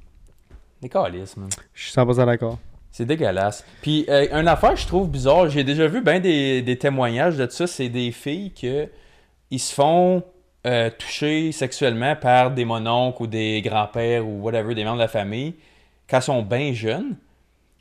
Des 0.83 0.89
calices, 0.89 1.37
man. 1.37 1.49
Je 1.75 1.83
suis 1.85 1.93
100% 1.93 2.27
d'accord. 2.27 2.59
C'est 2.93 3.07
dégueulasse. 3.07 3.65
Puis, 3.81 4.05
euh, 4.11 4.27
une 4.39 4.49
affaire 4.49 4.77
je 4.77 4.87
trouve 4.87 5.09
bizarre, 5.09 5.49
j'ai 5.49 5.65
déjà 5.65 5.87
vu 5.87 6.03
ben 6.03 6.21
des, 6.21 6.79
témoignages 6.79 7.39
de 7.39 7.49
ça, 7.49 7.67
c'est 7.67 7.89
des 7.89 8.13
filles 8.13 8.53
que 8.53 8.87
ils 9.51 9.59
se 9.59 9.75
font 9.75 10.23
euh, 10.67 10.91
toucher 10.97 11.53
sexuellement 11.53 12.15
par 12.17 12.51
des 12.51 12.67
mononcles 12.67 13.23
ou 13.23 13.27
des 13.27 13.63
grands-pères 13.63 14.27
ou 14.27 14.43
whatever, 14.43 14.75
des 14.75 14.85
membres 14.85 14.97
de 14.97 15.03
la 15.03 15.09
famille, 15.09 15.55
quand 16.09 16.19
elles 16.19 16.23
sont 16.23 16.43
bien 16.43 16.75
jeunes. 16.75 17.17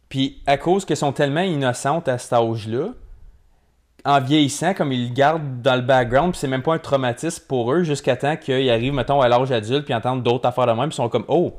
Puis, 0.07 0.41
à 0.47 0.57
cause 0.57 0.85
qu'elles 0.85 0.97
sont 0.97 1.13
tellement 1.13 1.41
innocentes 1.41 2.07
à 2.07 2.17
cet 2.17 2.33
âge-là, 2.33 2.93
en 4.03 4.19
vieillissant, 4.19 4.73
comme 4.73 4.91
ils 4.91 5.09
le 5.09 5.13
gardent 5.13 5.61
dans 5.61 5.75
le 5.75 5.81
background, 5.81 6.35
c'est 6.35 6.47
même 6.47 6.63
pas 6.63 6.73
un 6.73 6.79
traumatisme 6.79 7.45
pour 7.47 7.71
eux 7.71 7.83
jusqu'à 7.83 8.15
temps 8.15 8.35
qu'ils 8.35 8.69
arrivent, 8.69 8.93
mettons, 8.93 9.21
à 9.21 9.27
l'âge 9.27 9.51
adulte, 9.51 9.85
puis 9.85 9.93
entendent 9.93 10.23
d'autres 10.23 10.47
affaires 10.47 10.67
de 10.67 10.71
même, 10.71 10.89
puis 10.89 10.93
ils 10.93 10.95
sont 10.95 11.09
comme, 11.09 11.25
oh, 11.27 11.55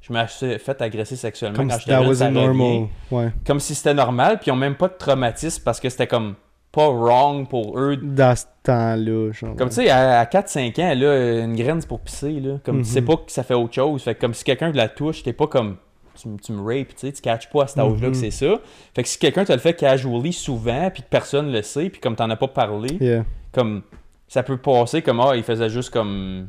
je 0.00 0.12
me 0.12 0.26
suis 0.26 0.58
fait 0.58 0.80
agresser 0.82 1.16
sexuellement 1.16 1.56
Comme 1.56 1.68
quand 1.68 1.78
si 1.78 1.84
j'étais 1.90 2.14
jeune, 2.14 2.32
normal. 2.34 2.88
Ouais. 3.10 3.30
comme 3.46 3.60
si 3.60 3.74
c'était 3.74 3.94
normal, 3.94 4.38
puis 4.38 4.48
ils 4.48 4.52
ont 4.52 4.56
même 4.56 4.74
pas 4.76 4.88
de 4.88 4.94
traumatisme 4.98 5.62
parce 5.64 5.78
que 5.80 5.88
c'était 5.88 6.06
comme 6.06 6.34
pas 6.72 6.88
wrong 6.88 7.48
pour 7.48 7.78
eux. 7.78 7.96
Dans 7.96 8.36
ce 8.36 8.44
temps-là. 8.62 9.32
Comme 9.58 9.68
tu 9.70 9.74
sais, 9.76 9.90
à, 9.90 10.20
à 10.20 10.24
4-5 10.24 10.80
ans, 10.80 10.94
là, 10.96 11.40
une 11.44 11.56
graine 11.56 11.80
c'est 11.80 11.86
pour 11.88 12.00
pisser, 12.00 12.38
là. 12.40 12.58
Comme 12.64 12.82
tu 12.82 12.88
sais 12.88 13.02
pas 13.02 13.16
que 13.16 13.30
ça 13.32 13.42
fait 13.42 13.54
autre 13.54 13.74
chose. 13.74 14.02
Fait 14.02 14.14
que 14.14 14.20
comme 14.20 14.34
si 14.34 14.44
quelqu'un 14.44 14.70
te 14.70 14.76
la 14.76 14.88
touche, 14.88 15.22
t'es 15.22 15.32
pas 15.32 15.46
comme. 15.48 15.76
Tu, 16.42 16.52
me 16.52 16.60
rapes, 16.62 16.88
tu 16.88 16.94
sais, 16.98 17.12
tu 17.12 17.22
catches 17.22 17.48
pas 17.48 17.62
à 17.62 17.66
cet 17.66 17.78
âge-là 17.78 18.06
Mhm. 18.08 18.12
que 18.12 18.16
c'est 18.18 18.30
ça. 18.30 18.54
Fait 18.94 19.02
que 19.02 19.08
si 19.08 19.18
quelqu'un 19.18 19.44
te 19.44 19.52
le 19.52 19.58
fait 19.58 19.72
casually 19.74 20.32
souvent, 20.34 20.90
puis 20.92 21.02
que 21.02 21.08
personne 21.08 21.50
le 21.50 21.62
sait, 21.62 21.88
puis 21.88 21.98
comme 22.00 22.14
t'en 22.14 22.28
as 22.28 22.36
pas 22.36 22.48
parlé, 22.48 22.98
Yeah. 23.00 23.24
comme 23.52 23.82
ça 24.28 24.42
peut 24.42 24.58
passer 24.58 25.00
comme 25.02 25.18
ah, 25.20 25.34
il 25.34 25.42
faisait 25.42 25.70
juste 25.70 25.90
comme 25.90 26.48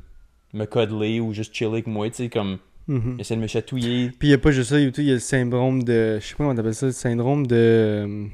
me 0.53 0.65
cuddler 0.65 1.19
ou 1.21 1.31
juste 1.31 1.53
chiller 1.55 1.71
avec 1.71 1.87
moi, 1.87 2.09
tu 2.09 2.15
sais, 2.15 2.29
comme 2.29 2.57
Mhm. 2.93 3.15
essayer 3.19 3.35
de 3.37 3.41
me 3.41 3.47
chatouiller. 3.47 4.09
Puis 4.17 4.27
il 4.27 4.31
n'y 4.31 4.35
a 4.35 4.37
pas 4.37 4.51
juste 4.51 4.69
ça, 4.71 4.79
il 4.79 4.91
y 5.05 5.09
a 5.11 5.13
le 5.13 5.19
syndrome 5.19 5.83
de. 5.83 6.19
Je 6.19 6.25
sais 6.25 6.31
pas 6.33 6.43
comment 6.43 6.55
t'appelles 6.55 6.75
ça, 6.75 6.85
le 6.87 6.91
syndrome 6.91 7.47
de. 7.47 7.55
euh, 7.55 8.25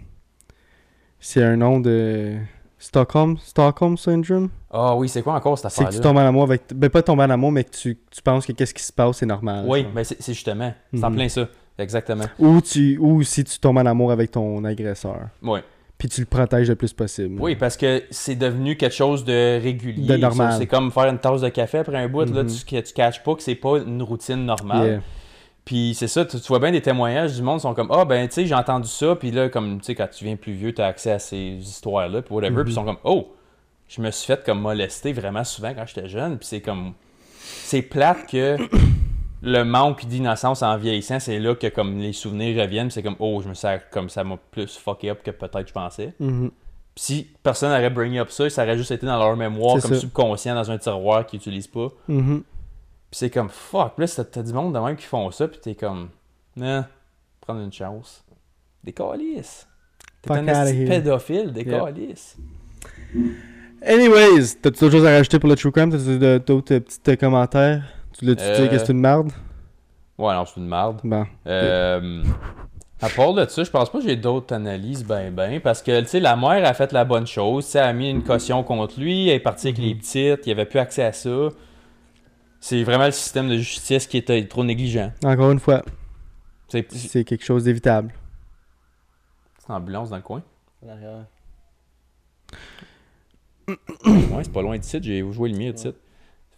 C'est 1.20 1.44
un 1.44 1.56
nom 1.58 1.80
de. 1.80 2.36
Stockholm 2.80 3.38
Stockholm 3.40 3.98
Syndrome? 3.98 4.50
Ah 4.70 4.96
oui, 4.96 5.10
c'est 5.10 5.24
quoi 5.24 5.34
encore 5.34 5.58
cette 5.58 5.72
C'est 5.72 5.80
que 5.84 5.88
affaire-là? 5.88 5.98
tu 5.98 6.04
tombes 6.04 6.18
en 6.18 6.28
amour 6.28 6.44
avec. 6.44 6.62
Ben, 6.76 6.90
pas 6.92 7.02
tomber 7.02 7.24
en 7.24 7.30
amour, 7.32 7.52
mais 7.52 7.64
que 7.64 7.72
tu, 7.72 7.98
tu 8.12 8.22
penses 8.22 8.46
que 8.46 8.52
qu'est-ce 8.52 8.74
qui 8.74 8.84
se 8.84 8.94
passe, 8.94 9.18
c'est 9.18 9.26
normal. 9.26 9.66
Oui, 9.68 9.84
ben 9.96 10.04
c'est 10.04 10.22
c'est 10.22 10.34
justement. 10.34 10.72
C'est 10.94 11.04
en 11.04 11.10
Mhm. 11.10 11.16
plein 11.16 11.30
ça. 11.30 11.48
Exactement. 11.80 12.26
Ou, 12.40 12.60
tu, 12.62 12.98
ou 13.00 13.22
si 13.24 13.44
tu 13.44 13.60
tombes 13.60 13.78
en 13.80 13.86
amour 13.86 14.12
avec 14.12 14.32
ton 14.32 14.64
agresseur. 14.64 15.30
Ouais. 15.44 15.64
Puis 15.98 16.10
tu 16.10 16.22
le 16.22 16.28
protèges 16.28 16.68
le 16.70 16.76
plus 16.76 16.94
possible. 16.94 17.42
Oui, 17.42 17.56
parce 17.56 17.76
que 17.76 18.04
c'est 18.12 18.36
devenu 18.36 18.78
quelque 18.78 18.94
chose 18.96 19.26
de 19.26 19.60
régulier. 19.62 20.08
De 20.08 20.18
normal. 20.18 20.54
C'est 20.58 20.68
comme 20.68 20.92
faire 20.92 21.06
une 21.06 21.18
tasse 21.18 21.42
de 21.42 21.50
café 21.50 21.80
après 21.80 21.98
un 21.98 22.08
bout. 22.08 22.26
Là, 22.32 22.44
Mhm. 22.44 22.50
tu, 22.50 22.66
que 22.66 22.80
tu 22.86 22.94
catches 22.94 23.24
pas 23.24 23.34
que 23.34 23.42
c'est 23.42 23.56
pas 23.56 23.78
une 23.80 24.04
routine 24.04 24.46
normale. 24.46 24.88
Yeah. 24.88 25.02
Puis 25.66 25.96
c'est 25.96 26.08
ça, 26.08 26.24
tu, 26.24 26.40
tu 26.40 26.48
vois 26.48 26.60
bien 26.60 26.72
des 26.72 26.82
témoignages 26.82 27.36
du 27.36 27.42
monde 27.42 27.60
sont 27.60 27.74
comme 27.74 27.90
Ah, 27.92 28.06
ben, 28.06 28.28
tu 28.28 28.36
sais, 28.36 28.46
j'ai 28.46 28.54
entendu 28.54 28.88
ça. 28.88 29.16
Puis 29.16 29.32
là, 29.32 29.50
comme, 29.50 29.80
tu 29.80 29.86
sais, 29.86 29.96
quand 29.96 30.08
tu 30.08 30.24
viens 30.24 30.36
plus 30.36 30.54
vieux, 30.54 30.72
tu 30.74 30.82
as 30.82 30.86
accès 30.86 31.12
à 31.12 31.20
ces 31.20 31.58
histoires-là. 31.60 32.22
Puis 32.22 32.34
whatever. 32.34 32.64
Puis 32.64 32.72
ils 32.74 32.76
sont 32.76 32.86
comme 32.86 32.98
Oh, 33.04 33.34
je 33.88 34.00
me 34.02 34.12
suis 34.12 34.28
fait 34.28 34.44
comme 34.46 34.62
molester 34.62 35.14
vraiment 35.14 35.44
souvent 35.44 35.74
quand 35.74 35.86
j'étais 35.88 36.08
jeune. 36.08 36.38
Puis 36.38 36.48
c'est 36.48 36.62
comme. 36.62 36.94
C'est 37.40 37.82
plate 37.82 38.28
que 38.30 38.56
le 39.48 39.64
manque 39.64 40.06
d'innocence 40.06 40.62
en 40.62 40.78
vieillissant, 40.78 41.20
c'est 41.20 41.40
là 41.40 41.56
que 41.56 41.68
comme 41.68 41.98
les 41.98 42.14
souvenirs 42.14 42.62
reviennent. 42.62 42.92
C'est 42.92 43.02
comme 43.02 43.16
Oh, 43.20 43.42
je 43.42 43.50
me 43.50 43.54
sens 43.54 43.80
comme 43.92 44.10
ça 44.10 44.24
m'a 44.24 44.38
plus 44.52 44.78
fucké 44.78 45.10
up 45.10 45.24
que 45.24 45.32
peut-être 45.32 45.68
je 45.70 45.74
pensais. 45.74 46.14
Mhm. 46.20 46.52
Si 46.96 47.28
personne 47.44 47.70
n'aurait 47.70 47.90
bring 47.90 48.18
up 48.18 48.30
ça, 48.30 48.50
ça 48.50 48.64
aurait 48.64 48.78
juste 48.78 48.92
été 48.92 49.06
dans 49.06 49.18
leur 49.18 49.36
mémoire 49.38 49.80
comme 49.82 49.94
ça. 49.94 50.00
subconscient 50.00 50.56
dans 50.56 50.70
un 50.70 50.78
tiroir 50.78 51.26
qu'ils 51.26 51.40
utilisent 51.40 51.68
pas. 51.68 51.88
Mhm. 52.08 52.44
Puis 53.10 53.20
c'est 53.20 53.30
comme 53.30 53.50
fuck, 53.50 53.94
là 53.98 54.08
t'as 54.08 54.24
t'as 54.26 54.44
du 54.44 54.52
monde 54.52 54.74
de 54.74 54.80
même 54.80 54.96
qui 54.98 55.06
font 55.06 55.32
ça, 55.32 55.48
puis 55.48 55.60
t'es 55.62 55.76
comme 55.76 56.10
non, 56.58 56.84
prendre 57.40 57.62
une 57.62 57.72
chance. 57.72 58.24
Des 58.84 58.92
calices. 58.92 59.68
T'es 60.24 60.32
un 60.34 60.44
pédophile, 60.88 61.54
des 61.54 61.64
calices. 61.64 62.36
Anyways, 63.86 64.56
t'as-tu 64.62 64.80
d'autres 64.80 64.98
choses 64.98 65.06
à 65.06 65.12
rajouter 65.12 65.40
pour 65.40 65.50
le 65.50 65.56
True 65.56 65.72
Crime? 65.72 65.92
T'as-tu 65.92 66.18
de- 66.18 66.42
d'autres 66.46 66.74
euh, 66.74 66.80
petits 66.80 67.00
euh, 67.12 67.16
commentaires? 67.16 67.84
Tu 68.18 68.26
l'as-tu 68.26 68.44
Euh, 68.44 68.64
dit 68.64 68.70
que 68.70 68.78
c'est 68.78 68.92
une 68.92 69.00
merde 69.00 69.32
Ouais, 70.18 70.34
non, 70.34 70.46
c'est 70.46 70.60
une 70.60 70.68
merde. 70.68 71.00
Bon. 71.04 71.26
Euh, 71.46 72.24
à 73.02 73.10
part 73.10 73.34
de 73.34 73.46
ça, 73.46 73.64
je 73.64 73.70
pense 73.70 73.92
pas 73.92 74.00
que 74.00 74.04
j'ai 74.06 74.16
d'autres 74.16 74.56
analyses 74.56 75.06
ben 75.06 75.32
ben 75.32 75.60
parce 75.62 75.84
que 75.84 76.02
tu 76.02 76.08
sais 76.08 76.20
la 76.20 76.36
mère 76.36 76.66
a 76.68 76.74
fait 76.74 76.92
la 76.92 77.06
bonne 77.06 77.28
chose, 77.28 77.66
tu 77.66 77.72
sais, 77.74 77.78
elle 77.80 77.86
a 77.86 77.94
mis 77.94 78.10
une 78.10 78.24
caution 78.24 78.64
contre 78.64 79.00
lui, 79.00 79.30
elle 79.30 79.36
est 79.36 79.40
partie 79.40 79.68
avec 79.68 79.78
les 79.78 79.94
petites, 79.94 80.48
il 80.48 80.52
avait 80.52 80.66
plus 80.66 80.80
accès 80.80 81.04
à 81.04 81.14
ça. 81.14 81.50
C'est 82.60 82.82
vraiment 82.84 83.06
le 83.06 83.12
système 83.12 83.48
de 83.50 83.58
justice 83.58 84.08
qui 84.08 84.18
était 84.18 84.44
trop 84.48 84.64
négligent. 84.64 85.12
Encore 85.24 85.52
une 85.52 85.60
fois, 85.60 85.84
C'est 86.70 86.92
c'est 86.92 86.98
c'est 87.08 87.24
quelque 87.24 87.46
chose 87.46 87.66
d'évitable. 87.66 88.12
une 89.70 89.76
ambulance 89.76 90.10
dans 90.10 90.16
le 90.16 90.24
coin? 90.24 90.42
Ouais, 90.82 90.96
c'est 94.44 94.52
pas 94.54 94.62
loin 94.64 94.78
d'ici, 94.78 94.98
j'ai 95.04 95.20
joué 95.32 95.50
le 95.50 95.58
mien 95.58 95.66
ici. 95.72 95.84
C'est 95.84 95.94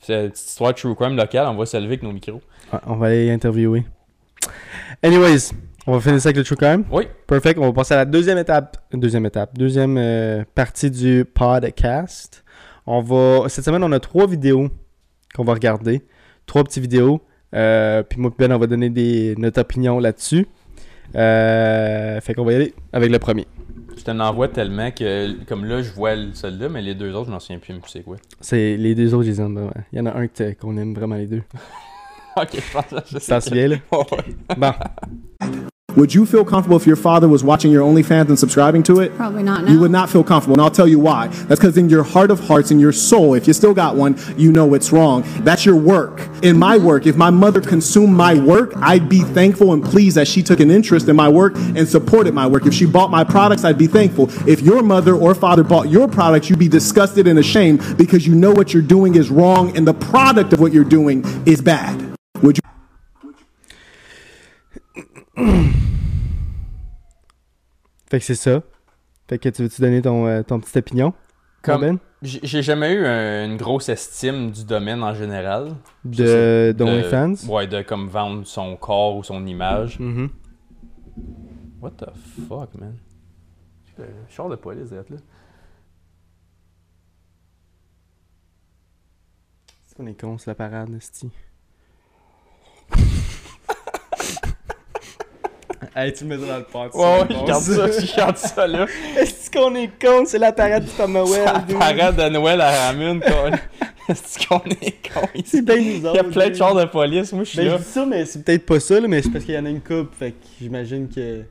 une 0.08 0.30
petite 0.30 0.50
histoire 0.50 0.74
de 0.74 0.78
true 0.78 0.96
crime 0.96 1.16
locale, 1.16 1.48
on 1.48 1.56
va 1.56 1.66
se 1.66 1.78
lever 1.78 1.88
avec 1.88 2.04
nos 2.04 2.12
micros. 2.12 2.42
Ouais, 2.72 2.80
on 2.86 2.96
va 2.96 3.08
aller 3.08 3.32
interviewer. 3.32 3.84
Anyways, 5.04 5.52
on 5.88 5.94
va 5.94 6.02
finir 6.02 6.22
ça 6.22 6.30
avec 6.30 6.38
le 6.38 6.44
True 6.44 6.56
Crime. 6.56 6.84
Oui. 6.92 7.08
Perfect. 7.26 7.58
On 7.60 7.66
va 7.66 7.74
passer 7.74 7.94
à 7.94 7.98
la 7.98 8.06
deuxième 8.06 8.38
étape. 8.38 8.78
Deuxième 8.94 9.26
étape. 9.26 9.58
Deuxième 9.58 9.98
euh, 9.98 10.44
partie 10.54 10.92
du 10.92 11.26
podcast. 11.26 12.44
On 12.86 13.02
va. 13.02 13.50
Cette 13.50 13.66
semaine, 13.66 13.84
on 13.84 13.92
a 13.92 14.00
trois 14.00 14.28
vidéos 14.28 14.70
qu'on 15.34 15.44
va 15.44 15.54
regarder. 15.54 16.04
Trois 16.46 16.64
petites 16.64 16.84
vidéos. 16.84 17.22
Euh, 17.56 18.04
puis 18.04 18.20
moi, 18.20 18.32
Ben, 18.38 18.52
on 18.52 18.60
va 18.60 18.68
donner 18.68 18.90
des, 18.90 19.36
notre 19.38 19.62
opinion 19.62 20.00
là-dessus. 20.00 20.48
Euh, 21.16 22.22
fait 22.22 22.36
qu'on 22.36 22.46
va 22.46 22.52
y 22.52 22.56
aller 22.56 22.74
avec 22.94 23.10
le 23.10 23.18
premier. 23.18 23.48
Je 24.00 24.06
t'en 24.06 24.18
envoie 24.22 24.48
tellement 24.48 24.92
que, 24.92 25.44
comme 25.44 25.66
là, 25.66 25.82
je 25.82 25.92
vois 25.92 26.16
le- 26.16 26.34
celui-là, 26.34 26.70
mais 26.70 26.82
les 26.82 26.96
deux 26.96 27.14
autres, 27.14 27.26
je 27.28 27.32
m'en 27.32 27.40
souviens 27.42 27.60
plus, 27.60 27.74
mais 27.74 27.82
c'est 27.86 28.02
quoi? 28.02 28.16
C'est 28.40 28.78
les 28.78 28.96
deux 28.96 29.14
autres, 29.14 29.26
je 29.26 29.32
les 29.32 29.42
aime. 29.42 29.56
ben 29.56 29.66
ouais. 29.66 29.84
Il 29.92 29.98
y 30.00 30.02
en 30.02 30.06
a 30.06 30.14
un 30.18 30.28
qu'on 30.60 30.78
aime 30.78 30.94
vraiment 30.94 31.16
les 31.16 31.28
deux. 31.28 31.44
ok, 32.38 32.50
je 32.54 32.72
pense 32.72 32.86
que 32.86 32.96
je 33.08 33.14
t'en 33.28 33.42
sais. 33.42 33.42
souviens, 33.42 33.68
là? 33.68 33.76
Ouais. 33.92 34.56
Bon. 34.58 34.72
Would 35.96 36.14
you 36.14 36.26
feel 36.26 36.46
comfortable 36.46 36.78
if 36.78 36.86
your 36.86 36.96
father 36.96 37.28
was 37.28 37.44
watching 37.44 37.72
your 37.72 37.84
OnlyFans 37.84 38.30
and 38.30 38.38
subscribing 38.38 38.84
to 38.84 39.00
it? 39.00 39.16
Probably 39.16 39.44
not 39.44 39.68
You 39.68 39.80
would 39.80 39.92
not 39.92 40.10
feel 40.10 40.24
comfortable, 40.24 40.56
and 40.56 40.62
I'll 40.62 40.72
tell 40.72 40.88
you 40.88 41.00
why. 41.00 41.28
That's 41.28 41.60
because 41.60 41.78
in 41.78 41.90
your 41.90 42.04
heart 42.04 42.32
of 42.32 42.40
hearts, 42.40 42.72
in 42.72 42.80
your 42.80 42.92
soul, 42.92 43.34
if 43.34 43.48
you 43.48 43.54
still 43.54 43.74
got 43.74 43.96
one, 43.96 44.18
you 44.38 44.52
know 44.52 44.74
it's 44.74 44.92
wrong. 44.92 45.24
That's 45.40 45.66
your 45.66 45.76
work. 45.76 46.22
In 46.44 46.58
my 46.58 46.78
work, 46.78 47.08
if 47.08 47.16
my 47.16 47.30
mother 47.30 47.60
consumed 47.60 48.16
my 48.16 48.36
work, 48.36 48.74
I'd 48.78 49.10
be 49.10 49.22
thankful 49.22 49.74
and 49.74 49.84
pleased 49.84 50.18
that 50.18 50.28
she 50.28 50.44
took 50.44 50.60
an 50.60 50.70
interest 50.70 51.08
in 51.08 51.16
my 51.16 51.28
work 51.28 51.56
and 51.56 51.88
supported 51.88 52.34
my 52.34 52.48
work. 52.48 52.66
If 52.66 52.74
she 52.74 52.86
bought 52.86 53.10
my 53.10 53.24
products, 53.24 53.64
I'd 53.64 53.78
be 53.78 53.88
thankful. 53.88 54.30
If 54.48 54.62
your 54.62 54.84
mother 54.84 55.16
or 55.16 55.34
father 55.34 55.64
bought 55.64 55.90
your 55.90 56.08
products, 56.08 56.50
you'd 56.50 56.60
be 56.60 56.68
disgusted 56.68 57.28
and 57.28 57.40
ashamed 57.40 57.98
because 57.98 58.28
you 58.28 58.36
know 58.36 58.52
what 58.52 58.74
you're 58.74 58.84
doing 58.84 59.16
is 59.16 59.30
wrong 59.30 59.76
and 59.76 59.88
the 59.88 59.94
product 59.94 60.54
of 60.54 60.60
what 60.60 60.72
you're 60.72 60.84
doing 60.84 61.26
is 61.46 61.62
bad. 61.62 62.16
Would 62.42 62.58
you? 62.58 62.79
Fait 68.10 68.20
que 68.20 68.26
c'est 68.26 68.36
ça. 68.36 68.62
Fait 69.28 69.38
que 69.38 69.50
tu 69.50 69.62
veux-tu 69.64 69.82
donner 69.82 70.02
ton, 70.02 70.26
euh, 70.28 70.42
ton 70.44 70.60
petite 70.60 70.78
opinion? 70.78 71.14
Comme- 71.62 71.82
Ben? 71.82 71.98
J'ai 72.22 72.62
jamais 72.62 72.94
eu 72.94 73.06
un- 73.06 73.46
une 73.46 73.56
grosse 73.58 73.88
estime 73.88 74.52
du 74.52 74.66
domaine 74.66 75.02
en 75.04 75.14
général. 75.14 75.76
De 76.04 76.74
De- 76.74 76.76
d'OnlyFans? 76.78 77.48
Ouais, 77.48 77.66
de 77.68 77.82
comme 77.82 78.10
vendre 78.10 78.46
son 78.46 78.76
corps 78.76 79.16
ou 79.16 79.24
son 79.24 79.46
image. 79.48 80.00
Mhm. 80.00 80.30
What 81.82 81.92
the 81.92 82.08
fuck, 82.48 82.76
man? 82.76 82.98
Le 83.98 84.06
char 84.30 84.50
de 84.50 84.56
police, 84.58 84.92
là. 84.92 85.02
C'est 89.86 89.96
qu'on 89.96 90.06
est 90.08 90.20
con, 90.20 90.38
c'est 90.38 90.48
la 90.52 90.56
parade, 90.56 90.98
Sti. 91.00 91.30
hey, 95.96 96.14
tu 96.14 96.26
me 96.26 96.38
dans 96.38 96.58
le 96.58 96.64
pot. 96.64 96.80
Ouais, 96.94 97.04
ouais, 97.04 97.28
je 97.30 97.46
garde 97.46 97.64
ça, 97.64 97.88
je 97.88 98.16
garde 98.16 98.38
ça 98.38 98.68
là. 98.68 98.86
Est-ce 99.18 99.50
qu'on 99.50 99.74
est 99.76 99.90
con? 100.00 100.24
C'est 100.26 100.40
la 100.40 100.52
parade 100.52 100.86
du 100.86 100.92
Papa 100.92 101.10
Noël. 101.10 101.44
La 101.44 101.60
parade 101.78 102.16
de 102.16 102.30
Noël 102.30 102.62
à 102.62 102.72
Ramune, 102.72 103.22
quoi. 103.22 103.52
Est-ce 104.10 104.48
qu'on 104.48 104.62
est 104.70 104.96
con 105.08 105.28
ici? 105.36 105.46
C'est 105.46 105.62
bien 105.62 105.78
nous 105.78 105.84
Il 105.84 106.16
y 106.16 106.18
a 106.18 106.24
plein 106.24 106.50
de 106.50 106.56
chars 106.56 106.74
de 106.74 106.86
police, 106.86 107.32
moi 107.32 107.44
je 107.44 107.50
suis 107.50 107.58
Ben, 107.60 107.72
je 107.72 107.78
dis 107.78 107.84
ça, 107.84 108.06
mais 108.06 108.26
c'est 108.26 108.44
peut-être 108.44 108.66
pas 108.66 108.80
ça, 108.80 109.00
là, 109.00 109.08
mais 109.08 109.22
c'est 109.22 109.30
parce 109.30 109.46
qu'il 109.46 109.54
y 109.54 109.58
en 109.58 109.66
a 109.66 109.70
une 109.70 109.82
coupe, 109.82 110.16
fait 110.18 110.32
que 110.32 110.38
j'imagine 110.60 111.08
que. 111.08 111.44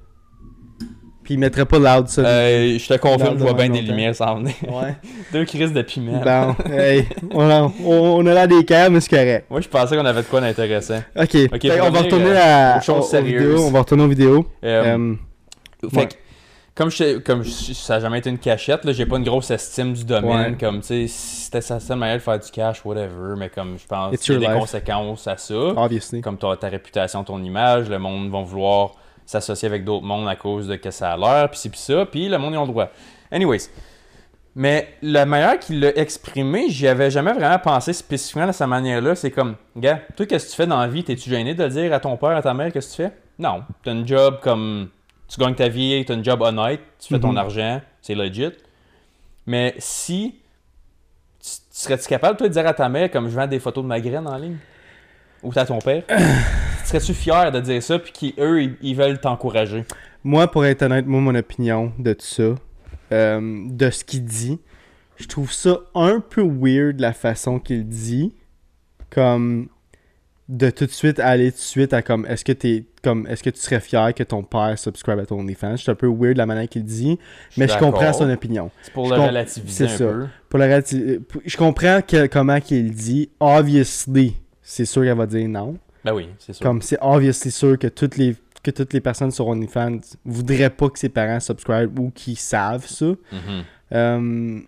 Puis 1.28 1.34
il 1.34 1.38
mettrait 1.40 1.66
pas 1.66 1.78
loud 1.78 2.08
ça. 2.08 2.22
Euh, 2.22 2.78
je 2.78 2.88
te 2.88 2.94
confirme, 2.96 3.36
je 3.38 3.42
vois 3.42 3.52
bien 3.52 3.68
des 3.68 3.82
lumières 3.82 4.14
s'en 4.14 4.36
venir. 4.36 4.54
Ouais. 4.66 4.96
Deux 5.34 5.44
crises 5.44 5.74
de 5.74 5.82
piment. 5.82 6.22
Bon, 6.22 6.54
hey, 6.72 7.06
on 7.34 7.50
a, 7.50 7.64
on, 7.64 7.70
on 7.84 8.26
a 8.26 8.32
l'air 8.32 8.48
des 8.48 8.64
cœurs, 8.64 8.90
mais 8.90 8.98
c'est 9.02 9.10
correct. 9.10 9.44
Moi, 9.50 9.60
je 9.60 9.68
pensais 9.68 9.94
qu'on 9.94 10.06
avait 10.06 10.22
de 10.22 10.26
quoi 10.26 10.40
d'intéressant. 10.40 11.02
Ok, 11.14 11.36
Ok, 11.52 11.60
fait 11.60 11.76
pour 11.76 11.86
on 11.86 11.90
va 11.90 12.00
retourner 12.00 12.30
euh, 12.30 12.78
à, 12.78 12.80
aux 12.90 13.22
vidéos, 13.22 13.60
On 13.66 13.70
va 13.70 13.80
retourner 13.80 14.04
aux 14.04 14.08
vidéos. 14.08 14.46
Euh, 14.64 14.96
Euh, 14.96 15.14
Fait 15.90 15.96
Ouais. 15.98 16.06
que, 16.08 16.14
comme, 16.74 16.90
je, 16.90 17.18
comme 17.18 17.42
je- 17.44 17.74
ça 17.74 17.96
n'a 17.96 18.00
jamais 18.00 18.20
été 18.20 18.30
une 18.30 18.38
cachette, 18.38 18.86
là, 18.86 18.92
j'ai 18.94 19.04
pas 19.04 19.18
une 19.18 19.24
grosse 19.24 19.50
estime 19.50 19.92
du 19.92 20.04
domaine. 20.06 20.52
Ouais. 20.52 20.56
Comme, 20.58 20.80
tu 20.80 20.86
sais, 20.86 21.06
si 21.08 21.42
c'était 21.44 21.60
sa 21.60 21.78
seule 21.78 21.98
manière 21.98 22.16
de 22.16 22.22
faire 22.22 22.38
du 22.38 22.50
cash, 22.50 22.82
whatever. 22.86 23.34
Mais 23.36 23.50
comme 23.50 23.76
je 23.78 23.86
pense 23.86 24.16
qu'il 24.16 24.32
y 24.32 24.36
a 24.36 24.40
des 24.40 24.46
life. 24.46 24.54
conséquences 24.60 25.26
à 25.28 25.36
ça. 25.36 25.54
obviously. 25.54 26.22
Comme 26.22 26.38
ta, 26.38 26.56
ta 26.56 26.68
réputation, 26.68 27.22
ton 27.22 27.42
image, 27.42 27.90
le 27.90 27.98
monde 27.98 28.30
va 28.30 28.40
vouloir 28.40 28.92
s'associer 29.28 29.66
avec 29.68 29.84
d'autres 29.84 30.06
mondes 30.06 30.26
à 30.28 30.36
cause 30.36 30.66
de 30.66 30.76
que 30.76 30.90
ça 30.90 31.12
a 31.12 31.16
l'air, 31.16 31.50
puis 31.50 31.58
ci, 31.60 31.68
puis 31.68 31.78
ça, 31.78 32.06
puis 32.06 32.28
le 32.28 32.38
monde, 32.38 32.54
ils 32.54 32.56
ont 32.56 32.62
le 32.64 32.68
droit. 32.72 32.88
Anyways. 33.30 33.68
Mais 34.54 34.88
la 35.02 35.24
manière 35.26 35.58
qu'il 35.60 35.78
l'a 35.80 35.96
exprimé, 35.96 36.68
j'y 36.70 36.88
avais 36.88 37.10
jamais 37.10 37.32
vraiment 37.32 37.58
pensé 37.58 37.92
spécifiquement 37.92 38.46
de 38.46 38.52
sa 38.52 38.66
manière-là. 38.66 39.14
C'est 39.14 39.30
comme, 39.30 39.54
gars, 39.76 40.00
toi, 40.16 40.26
qu'est-ce 40.26 40.46
que 40.46 40.50
tu 40.50 40.56
fais 40.56 40.66
dans 40.66 40.80
la 40.80 40.88
vie? 40.88 41.04
T'es-tu 41.04 41.28
gêné 41.30 41.54
de 41.54 41.62
le 41.62 41.68
dire 41.68 41.92
à 41.92 42.00
ton 42.00 42.16
père, 42.16 42.30
à 42.30 42.42
ta 42.42 42.54
mère, 42.54 42.72
qu'est-ce 42.72 42.96
que 42.96 43.02
tu 43.02 43.08
fais? 43.08 43.16
Non. 43.38 43.62
T'as 43.84 43.92
une 43.92 44.08
job 44.08 44.38
comme. 44.42 44.88
Tu 45.28 45.38
gagnes 45.38 45.54
ta 45.54 45.68
vie, 45.68 46.02
t'as 46.06 46.14
une 46.14 46.24
job 46.24 46.40
honnête, 46.40 46.80
tu 46.98 47.12
fais 47.14 47.20
ton 47.20 47.32
Mhm. 47.32 47.36
argent, 47.38 47.80
c'est 48.00 48.14
legit. 48.14 48.50
Mais 49.46 49.74
si. 49.78 50.36
Tu, 51.40 51.50
tu 51.50 51.56
serais-tu 51.70 52.08
capable, 52.08 52.36
toi, 52.38 52.48
de 52.48 52.52
dire 52.52 52.66
à 52.66 52.72
ta 52.74 52.88
mère, 52.88 53.10
comme 53.10 53.28
je 53.28 53.36
vends 53.36 53.46
des 53.46 53.60
photos 53.60 53.84
de 53.84 53.88
ma 53.88 54.00
graine 54.00 54.26
en 54.26 54.36
ligne? 54.38 54.56
Ou 55.44 55.52
à 55.54 55.64
ton 55.66 55.78
père? 55.78 56.02
Serais-tu 56.88 57.14
fier 57.14 57.52
de 57.52 57.60
dire 57.60 57.82
ça, 57.82 57.98
puis 57.98 58.12
qu'eux, 58.36 58.62
ils, 58.62 58.76
ils 58.80 58.96
veulent 58.96 59.20
t'encourager? 59.20 59.84
Moi, 60.24 60.50
pour 60.50 60.64
être 60.64 60.82
honnête, 60.82 61.06
moi, 61.06 61.20
mon 61.20 61.34
opinion 61.34 61.92
de 61.98 62.12
tout 62.14 62.24
ça, 62.26 62.54
euh, 63.12 63.66
de 63.68 63.90
ce 63.90 64.04
qu'il 64.04 64.24
dit, 64.24 64.58
je 65.16 65.26
trouve 65.26 65.52
ça 65.52 65.78
un 65.94 66.20
peu 66.20 66.42
weird 66.42 66.98
la 67.00 67.12
façon 67.12 67.58
qu'il 67.58 67.86
dit. 67.86 68.32
Comme 69.10 69.68
de 70.48 70.70
tout 70.70 70.86
de 70.86 70.90
suite 70.90 71.18
aller 71.20 71.50
tout 71.52 71.58
de 71.58 71.62
suite 71.62 71.92
à 71.92 72.00
comme 72.00 72.24
est-ce 72.26 72.42
que 72.44 72.52
t'es 72.52 72.84
comme 73.02 73.26
est-ce 73.26 73.42
que 73.42 73.50
tu 73.50 73.60
serais 73.60 73.80
fier 73.80 74.14
que 74.14 74.22
ton 74.22 74.42
père 74.42 74.78
subscribe 74.78 75.18
à 75.18 75.26
ton 75.26 75.40
OnlyFans? 75.40 75.76
C'est 75.76 75.90
un 75.90 75.94
peu 75.94 76.08
weird 76.08 76.36
la 76.38 76.46
manière 76.46 76.68
qu'il 76.68 76.84
dit, 76.84 77.18
mais 77.56 77.68
je 77.68 77.76
comprends 77.78 78.12
son 78.12 78.28
opinion. 78.30 78.70
C'est 78.82 78.92
pour 78.92 79.08
Je 79.08 79.14
le 79.14 79.20
relativiser 79.20 79.84
un 79.84 79.88
ça. 79.88 80.04
peu. 80.06 80.26
Pour 80.48 80.58
le 80.58 80.64
relati- 80.66 81.02
euh, 81.02 81.18
je 81.44 81.56
comprends 81.56 82.00
que- 82.00 82.26
comment 82.26 82.60
qu'il 82.60 82.92
dit. 82.92 83.28
Obviously, 83.40 84.36
c'est 84.62 84.84
sûr 84.86 85.02
qu'elle 85.02 85.16
va 85.16 85.26
dire 85.26 85.48
non. 85.48 85.76
Ben 86.04 86.12
oui, 86.14 86.28
c'est 86.38 86.52
sûr. 86.52 86.62
Comme 86.62 86.80
c'est 86.82 86.98
obviously 87.00 87.50
sûr 87.50 87.78
que 87.78 87.86
toutes 87.88 88.16
les 88.16 88.36
que 88.62 88.70
toutes 88.72 88.92
les 88.92 89.00
personnes 89.00 89.30
sur 89.30 89.46
OnlyFans 89.46 89.98
voudraient 90.24 90.70
pas 90.70 90.88
que 90.90 90.98
ses 90.98 91.08
parents 91.08 91.38
subscribent 91.40 91.96
ou 91.98 92.10
qu'ils 92.10 92.36
savent 92.38 92.86
ça. 92.86 93.06
Mhm. 93.06 93.64
Euh, 93.92 94.60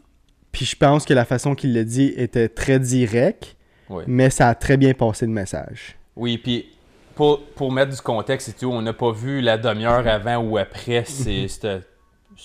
puis 0.53 0.65
je 0.65 0.77
pense 0.77 1.05
que 1.05 1.13
la 1.13 1.25
façon 1.25 1.55
qu'il 1.55 1.75
le 1.75 1.85
dit 1.85 2.13
était 2.17 2.49
très 2.49 2.79
direct, 2.79 3.57
Oui. 3.89 4.05
mais 4.07 4.31
ça 4.31 4.49
a 4.49 4.55
très 4.55 4.77
bien 4.77 4.95
passé 4.95 5.27
le 5.27 5.33
message. 5.33 5.97
Oui, 6.17 6.39
puis 6.39 6.67
pour, 7.17 7.45
pour 7.55 7.73
mettre 7.73 7.95
du 7.95 8.01
contexte 8.01 8.49
et 8.49 8.53
tout, 8.53 8.71
on 8.71 8.81
n'a 8.81 8.93
pas 8.93 9.13
vu 9.13 9.41
la 9.41 9.59
demi-heure 9.59 10.07
avant 10.07 10.37
ou 10.39 10.57
après 10.57 11.05
cette- 11.05 11.87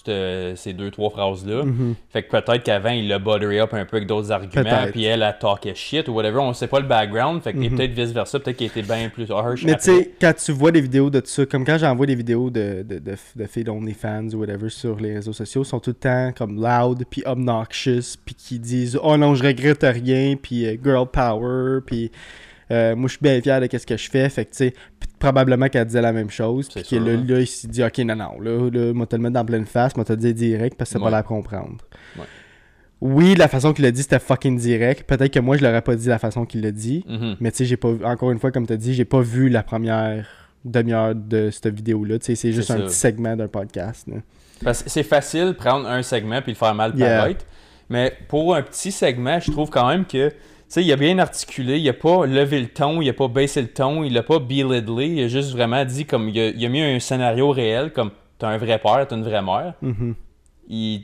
ces 0.03 0.73
deux, 0.73 0.91
trois 0.91 1.09
phrases-là. 1.09 1.63
Mhm. 1.63 1.95
Fait 2.09 2.23
que 2.23 2.29
peut-être 2.31 2.63
qu'avant, 2.63 2.89
il 2.89 3.07
l'a 3.07 3.19
buttery 3.19 3.59
up 3.59 3.73
un 3.73 3.85
peu 3.85 3.97
avec 3.97 4.07
d'autres 4.07 4.31
arguments, 4.31 4.87
puis 4.91 5.05
elle 5.05 5.23
a 5.23 5.33
talké 5.33 5.73
shit 5.75 6.07
ou 6.07 6.13
whatever. 6.13 6.39
On 6.39 6.53
sait 6.53 6.67
pas 6.67 6.79
le 6.79 6.87
background, 6.87 7.41
fait 7.41 7.53
que 7.53 7.57
Mhm. 7.57 7.75
peut-être 7.75 7.91
vice-versa, 7.91 8.39
peut-être 8.39 8.57
qu'il 8.57 8.67
était 8.67 8.81
bien 8.81 9.09
plus 9.09 9.29
harsh. 9.31 9.63
Mais 9.63 9.75
tu 9.75 9.83
sais, 9.83 10.11
quand 10.19 10.33
tu 10.33 10.51
vois 10.51 10.71
des 10.71 10.81
vidéos 10.81 11.09
de 11.09 11.21
ça, 11.23 11.45
comme 11.45 11.65
quand 11.65 11.77
j'envoie 11.77 12.05
des 12.05 12.15
vidéos 12.15 12.49
de, 12.49 12.83
de, 12.87 12.99
de, 12.99 13.15
de 13.35 13.45
filles 13.45 13.63
d'OnlyFans 13.63 14.29
ou 14.33 14.37
whatever 14.39 14.69
sur 14.69 14.99
les 14.99 15.15
réseaux 15.15 15.33
sociaux, 15.33 15.63
sont 15.63 15.79
tout 15.79 15.91
le 15.91 15.95
temps 15.95 16.31
comme 16.37 16.55
loud, 16.55 17.03
puis 17.09 17.23
obnoxious, 17.25 18.17
puis 18.25 18.35
qui 18.35 18.59
disent 18.59 18.99
«Oh 19.03 19.17
non, 19.17 19.35
je 19.35 19.43
regrette 19.43 19.83
rien», 19.83 20.35
puis 20.41 20.65
euh, 20.65 20.75
girl 20.83 21.07
power», 21.07 21.79
puis 21.85 22.11
euh, 22.71 22.95
moi 22.95 23.07
je 23.07 23.13
suis 23.13 23.21
bien 23.21 23.39
fier 23.41 23.59
de 23.61 23.77
ce 23.77 23.85
que 23.85 23.97
je 23.97 24.09
fais», 24.09 24.29
fait 24.29 24.45
que 24.45 24.51
tu 24.51 24.57
sais, 24.57 24.73
probablement 25.19 25.67
qu'elle 25.69 25.85
disait 25.85 26.01
la 26.01 26.13
même 26.13 26.29
chose, 26.29 26.69
puis 26.69 26.83
que 26.83 26.95
là, 26.95 27.11
hein. 27.13 27.25
là, 27.27 27.39
il 27.39 27.47
s'est 27.47 27.67
dit 27.67 27.83
«Ok, 27.85 27.97
non, 27.99 28.15
non, 28.15 28.39
là, 28.41 28.69
là 28.69 28.93
moi 28.93 29.05
te 29.07 29.15
le 29.15 29.21
mettre 29.21 29.33
dans 29.33 29.45
pleine 29.45 29.65
face, 29.65 29.95
moi 29.95 30.05
te 30.05 30.13
le 30.13 30.17
dire 30.17 30.33
direct, 30.33 30.77
parce 30.77 30.89
que 30.89 30.93
c'est 30.93 30.99
Ouais. 30.99 31.05
pas 31.09 31.17
la 31.17 31.23
comprendre. 31.23 31.77
Ouais. 32.17 32.23
Oui, 33.01 33.35
la 33.35 33.47
façon 33.47 33.73
qu'il 33.73 33.83
l'a 33.83 33.91
dit, 33.91 34.01
c'était 34.01 34.19
fucking 34.19 34.57
direct. 34.57 35.03
Peut-être 35.03 35.31
que 35.33 35.39
moi, 35.39 35.57
je 35.57 35.63
l'aurais 35.63 35.81
pas 35.81 35.95
dit 35.95 36.07
la 36.07 36.17
façon 36.17 36.45
qu'il 36.45 36.61
l'a 36.61 36.71
dit. 36.71 37.03
Mhm. 37.07 37.35
Mais 37.41 37.51
tu 37.51 37.57
sais, 37.57 37.65
j'ai 37.65 37.77
pas 37.77 37.89
encore 38.03 38.31
une 38.31 38.39
fois, 38.39 38.51
comme 38.51 38.65
tu 38.65 38.73
as 38.73 38.77
dit, 38.77 38.93
j'ai 38.93 39.05
pas 39.05 39.19
vu 39.21 39.49
la 39.49 39.63
première 39.63 40.25
demi-heure 40.63 41.13
de 41.13 41.49
cette 41.51 41.67
vidéo-là. 41.75 42.17
Tu 42.19 42.25
sais, 42.27 42.35
c'est 42.35 42.51
juste 42.53 42.71
un 42.71 42.77
ça. 42.77 42.83
petit 42.83 42.95
segment 42.95 43.35
d'un 43.35 43.49
podcast. 43.49 44.07
là. 44.07 44.15
Parce 44.63 44.81
que 44.81 44.89
c'est 44.89 45.03
facile 45.03 45.47
de 45.47 45.51
prendre 45.51 45.87
un 45.87 46.01
segment 46.01 46.41
puis 46.41 46.53
le 46.53 46.57
faire 46.57 46.73
mal 46.73 46.93
Yeah. 46.97 47.17
paraître. 47.19 47.45
Mais 47.89 48.13
pour 48.29 48.55
un 48.55 48.61
petit 48.63 48.91
segment, 48.91 49.39
je 49.39 49.51
trouve 49.51 49.69
quand 49.69 49.87
même 49.89 50.05
que, 50.05 50.31
sais, 50.67 50.83
il 50.83 50.91
a 50.91 50.95
bien 50.95 51.17
articulé, 51.19 51.79
il 51.79 51.87
a 51.89 51.93
pas 51.93 52.25
levé 52.25 52.59
le 52.61 52.67
ton, 52.67 53.01
il 53.01 53.09
a 53.09 53.13
pas 53.13 53.27
baissé 53.27 53.61
le 53.61 53.67
ton, 53.67 54.03
il 54.03 54.17
a 54.17 54.23
pas 54.23 54.39
belittler, 54.39 55.07
il 55.07 55.23
a 55.23 55.27
juste 55.27 55.51
vraiment 55.51 55.83
dit 55.85 56.05
comme, 56.05 56.29
il 56.29 56.39
a, 56.39 56.47
il 56.49 56.65
a 56.65 56.69
mis 56.69 56.81
un 56.81 56.99
scénario 56.99 57.51
réel, 57.51 57.91
comme, 57.93 58.11
t'as 58.37 58.49
un 58.49 58.57
vrai 58.57 58.79
père, 58.79 59.05
t'as 59.07 59.15
une 59.15 59.23
vraie 59.23 59.41
mère. 59.41 59.73
Mhm. 59.81 60.15
Il- 60.69 61.03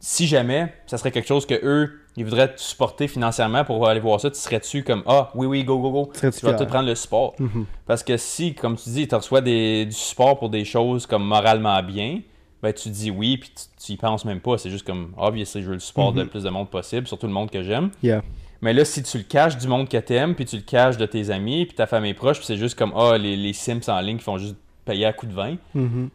si 0.00 0.28
jamais, 0.28 0.72
ça 0.86 0.96
serait 0.96 1.10
quelque 1.10 1.26
chose 1.26 1.44
que 1.44 1.58
eux, 1.60 1.90
ils 2.16 2.24
voudraient 2.24 2.54
te 2.54 2.60
supporter 2.60 3.08
financièrement 3.08 3.64
pour 3.64 3.88
aller 3.88 3.98
voir 4.00 4.20
ça, 4.20 4.30
tu 4.30 4.38
serais-tu 4.38 4.84
comme, 4.84 5.02
ah, 5.06 5.30
oui, 5.34 5.46
oui, 5.46 5.64
go, 5.64 5.78
go, 5.78 5.90
go, 5.90 6.12
tu 6.14 6.26
vas 6.46 6.54
tout 6.54 6.66
prendre 6.66 6.86
le 6.88 6.94
support. 6.94 7.34
Mhm. 7.40 7.64
Parce 7.86 8.04
que 8.04 8.16
si, 8.16 8.54
comme 8.54 8.76
tu 8.76 8.90
dis, 8.90 9.08
tu 9.08 9.14
reçois 9.14 9.40
des, 9.40 9.86
du 9.86 9.92
support 9.92 10.38
pour 10.38 10.50
des 10.50 10.64
choses 10.64 11.04
comme 11.06 11.24
moralement 11.24 11.82
bien, 11.82 12.20
ben 12.62 12.72
tu 12.72 12.88
dis 12.90 13.10
oui, 13.10 13.38
puis 13.38 13.50
tu, 13.50 13.86
tu 13.86 13.92
y 13.92 13.96
penses 13.96 14.24
même 14.24 14.40
pas. 14.40 14.56
C'est 14.58 14.70
juste 14.70 14.86
comme, 14.86 15.12
obviously, 15.16 15.62
je 15.62 15.66
veux 15.68 15.74
le 15.74 15.80
support 15.80 16.12
de 16.12 16.22
Mhm. 16.22 16.28
plus 16.28 16.42
de 16.44 16.50
monde 16.50 16.68
possible, 16.70 17.06
surtout 17.08 17.26
le 17.26 17.32
monde 17.32 17.50
que 17.50 17.62
j'aime. 17.62 17.90
Yeah. 18.02 18.22
Mais 18.60 18.72
là, 18.72 18.84
si 18.84 19.02
tu 19.02 19.18
le 19.18 19.24
caches 19.24 19.56
du 19.56 19.68
monde 19.68 19.88
que 19.88 19.96
t'aimes, 19.98 20.34
puis 20.34 20.44
tu 20.44 20.56
le 20.56 20.62
caches 20.62 20.96
de 20.96 21.06
tes 21.06 21.30
amis, 21.30 21.66
puis 21.66 21.76
ta 21.76 21.86
famille 21.86 22.14
proche, 22.14 22.38
puis 22.38 22.46
c'est 22.46 22.56
juste 22.56 22.76
comme, 22.78 22.92
ah, 22.96 23.16
les, 23.16 23.36
les 23.36 23.52
Sims 23.52 23.80
en 23.88 24.00
ligne 24.00 24.18
qui 24.18 24.24
font 24.24 24.38
juste 24.38 24.56
payer 24.84 25.06
à 25.06 25.12
coup 25.12 25.26
de 25.26 25.32
vin, 25.34 25.56
Mhm. 25.74 26.08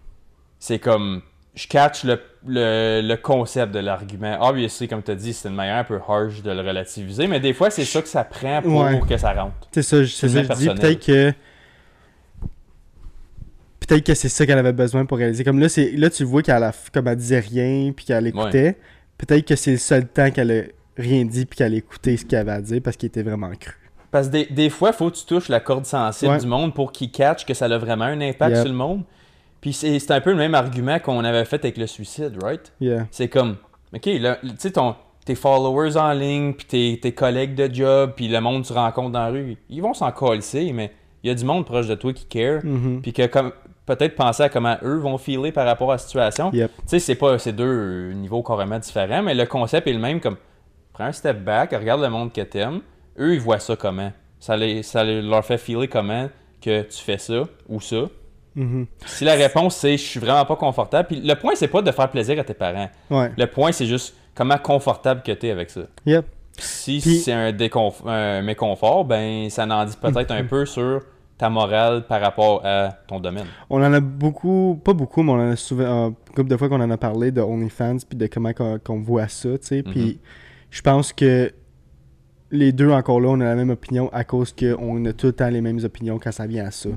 c'est 0.59 0.79
comme, 0.79 1.21
je 1.55 1.67
catch 1.67 2.03
le, 2.03 2.19
le, 2.45 3.01
le 3.01 3.15
concept 3.15 3.71
de 3.73 3.79
l'argument. 3.79 4.37
Obviously, 4.41 4.87
comme 4.89 5.03
tu 5.03 5.11
as 5.11 5.15
dit, 5.15 5.31
c'est 5.33 5.47
une 5.47 5.55
manière 5.55 5.77
un 5.77 5.83
peu 5.85 5.99
harsh 6.05 6.41
de 6.41 6.51
le 6.51 6.59
relativiser, 6.61 7.27
mais 7.27 7.39
des 7.39 7.53
fois, 7.53 7.69
c'est 7.69 7.85
ça 7.85 8.01
que 8.01 8.07
ça 8.09 8.23
prend 8.25 8.61
pour 8.61 8.81
Ouais. 8.81 8.99
que 9.07 9.15
ça 9.17 9.31
rentre. 9.33 9.53
C'est 9.71 9.83
ça, 9.83 10.03
je- 10.03 10.13
c'est 10.13 10.27
ça, 10.29 10.43
je 10.43 10.53
dis. 10.53 10.67
Peut-être 10.67 11.05
que. 11.05 11.33
Peut-être 13.79 14.05
que 14.05 14.13
c'est 14.13 14.29
ça 14.29 14.45
qu'elle 14.45 14.57
avait 14.59 14.73
besoin 14.73 15.05
pour 15.05 15.17
réaliser. 15.17 15.43
Comme 15.43 15.59
là, 15.59 15.67
c'est 15.69 15.91
là 15.91 16.09
tu 16.09 16.23
vois 16.23 16.41
qu'elle 16.41 16.63
a, 16.63 16.71
comme 16.93 17.07
elle 17.07 17.17
disait 17.17 17.39
rien 17.39 17.91
puis 17.95 18.05
qu'elle 18.05 18.27
écoutait. 18.27 18.77
Peut-être 19.17 19.45
que 19.47 19.55
c'est 19.55 19.71
le 19.71 19.77
seul 19.77 20.07
temps 20.07 20.31
qu'elle 20.31 20.51
a 20.51 20.61
rien 20.97 21.25
dit 21.25 21.45
puis 21.45 21.57
qu'elle 21.57 21.73
écoutait 21.73 22.17
ce 22.17 22.25
qu'il 22.25 22.37
avait 22.37 22.51
à 22.51 22.61
dire 22.61 22.81
parce 22.83 22.97
qu'il 22.97 23.07
était 23.07 23.23
vraiment 23.23 23.51
cru. 23.59 23.73
Parce 24.11 24.27
que 24.27 24.31
des, 24.33 24.45
des 24.45 24.69
fois, 24.69 24.89
il 24.89 24.95
faut 24.95 25.09
que 25.09 25.15
tu 25.15 25.25
touches 25.25 25.49
la 25.49 25.59
corde 25.59 25.85
sensible 25.85 26.31
Ouais. 26.33 26.37
du 26.39 26.45
monde 26.47 26.73
pour 26.73 26.91
qu'il 26.91 27.09
catch 27.11 27.45
que 27.45 27.53
ça 27.53 27.65
a 27.65 27.77
vraiment 27.77 28.05
un 28.05 28.21
impact 28.21 28.51
Yep. 28.55 28.61
sur 28.61 28.71
le 28.71 28.77
monde. 28.77 29.03
Puis 29.59 29.73
c'est 29.73 30.11
un 30.11 30.21
peu 30.21 30.31
le 30.31 30.35
même 30.37 30.55
argument 30.55 30.99
qu'on 30.99 31.23
avait 31.23 31.45
fait 31.45 31.63
avec 31.63 31.77
le 31.77 31.87
suicide, 31.87 32.37
right? 32.43 32.71
Yeah. 32.81 33.07
C'est 33.11 33.29
comme, 33.29 33.55
OK, 33.95 34.05
là, 34.19 34.37
tu 34.43 34.49
sais, 34.57 34.71
tes 35.25 35.35
followers 35.35 35.95
en 35.97 36.11
ligne, 36.11 36.53
puis 36.53 36.65
tes, 36.65 36.99
tes 37.01 37.13
collègues 37.13 37.55
de 37.55 37.73
job, 37.73 38.11
puis 38.15 38.27
le 38.27 38.41
monde 38.41 38.63
que 38.63 38.67
tu 38.67 38.73
rencontres 38.73 39.11
dans 39.11 39.19
la 39.23 39.29
rue, 39.29 39.55
ils 39.69 39.81
vont 39.81 39.93
s'en 39.93 40.11
coller, 40.11 40.41
mais 40.73 40.91
il 41.23 41.29
y 41.29 41.31
a 41.31 41.33
du 41.35 41.45
monde 41.45 41.65
proche 41.65 41.87
de 41.87 41.95
toi 41.95 42.11
qui 42.13 42.25
care, 42.25 42.59
Mhm. 42.63 43.01
puis 43.01 43.13
que 43.13 43.25
comme 43.27 43.53
peut-être 43.85 44.15
penser 44.15 44.43
à 44.43 44.49
comment 44.49 44.75
eux 44.83 44.97
vont 44.97 45.17
filer 45.17 45.51
par 45.53 45.65
rapport 45.65 45.91
à 45.91 45.95
la 45.95 45.97
situation. 45.97 46.51
Yep. 46.53 46.71
Tu 46.75 46.81
sais, 46.87 46.99
c'est 46.99 47.15
pas 47.15 47.39
c'est 47.39 47.53
deux 47.53 48.11
niveaux 48.11 48.43
carrément 48.43 48.79
différents, 48.79 49.23
mais 49.23 49.33
le 49.33 49.45
concept 49.45 49.87
est 49.87 49.93
le 49.93 49.99
même 49.99 50.19
comme 50.19 50.35
prends 50.93 51.05
un 51.05 51.11
step 51.11 51.43
back, 51.43 51.71
regarde 51.71 52.01
le 52.01 52.09
monde 52.09 52.31
que 52.31 52.41
t'aimes, 52.41 52.81
eux 53.19 53.33
ils 53.33 53.39
voient 53.39 53.59
ça 53.59 53.75
comment? 53.75 54.11
Ça, 54.39 54.55
les, 54.57 54.83
ça 54.83 55.03
les- 55.03 55.21
leur 55.21 55.43
fait 55.45 55.57
filer 55.57 55.87
comment 55.87 56.29
que 56.61 56.81
tu 56.83 57.01
fais 57.03 57.17
ça 57.17 57.43
ou 57.69 57.81
ça? 57.81 58.03
Mhm. 58.55 58.85
Si 59.05 59.25
la 59.25 59.33
réponse 59.33 59.75
c'est 59.77 59.97
je 59.97 60.03
suis 60.03 60.19
vraiment 60.19 60.45
pas 60.45 60.55
confortable, 60.55 61.07
puis 61.07 61.21
le 61.21 61.33
point 61.35 61.53
c'est 61.55 61.67
pas 61.67 61.81
de 61.81 61.91
faire 61.91 62.09
plaisir 62.09 62.39
à 62.39 62.43
tes 62.43 62.53
parents. 62.53 62.89
Ouais. 63.09 63.31
Le 63.37 63.45
point 63.47 63.71
c'est 63.71 63.87
juste 63.87 64.15
comment 64.35 64.57
confortable 64.57 65.23
que 65.23 65.31
t'es 65.31 65.49
avec 65.49 65.69
ça. 65.69 65.81
Yep. 66.05 66.25
Si 66.59 67.01
c'est 67.01 67.31
un, 67.33 67.51
un 68.05 68.41
méconfort, 68.43 69.05
ben 69.05 69.49
ça 69.49 69.65
en 69.65 69.85
dit 69.85 69.97
peut-être 69.99 70.31
un 70.31 70.43
peu 70.43 70.67
sur 70.67 71.01
ta 71.35 71.49
morale 71.49 72.05
par 72.05 72.21
rapport 72.21 72.61
à 72.63 72.89
ton 73.07 73.19
domaine. 73.19 73.47
On 73.71 73.81
en 73.83 73.91
a 73.91 73.99
beaucoup, 73.99 74.79
pas 74.83 74.93
beaucoup, 74.93 75.23
mais 75.23 75.31
on 75.31 75.35
en 75.39 75.51
a 75.51 75.55
souvent, 75.55 76.07
un 76.09 76.11
couple 76.35 76.47
de 76.49 76.55
fois 76.55 76.69
qu'on 76.69 76.79
en 76.79 76.91
a 76.91 76.97
parlé 76.97 77.31
de 77.31 77.41
OnlyFans 77.41 77.97
puis 78.07 78.15
de 78.15 78.27
comment 78.27 78.51
qu'on 78.53 78.99
voit 79.01 79.27
ça, 79.27 79.49
tu 79.57 79.65
sais. 79.65 79.81
Puis 79.83 80.19
je 80.73 80.81
pense 80.81 81.13
que 81.13 81.51
les 82.51 82.71
deux, 82.71 82.89
encore 82.89 83.19
là, 83.21 83.29
on 83.29 83.39
a 83.41 83.45
la 83.45 83.55
même 83.55 83.69
opinion 83.69 84.09
à 84.11 84.23
cause 84.23 84.53
qu'on 84.53 85.05
a 85.05 85.13
tout 85.13 85.27
le 85.27 85.33
temps 85.33 85.49
les 85.49 85.61
mêmes 85.61 85.79
opinions 85.83 86.17
quand 86.19 86.31
ça 86.31 86.47
vient 86.47 86.65
à 86.65 86.71
ça. 86.71 86.89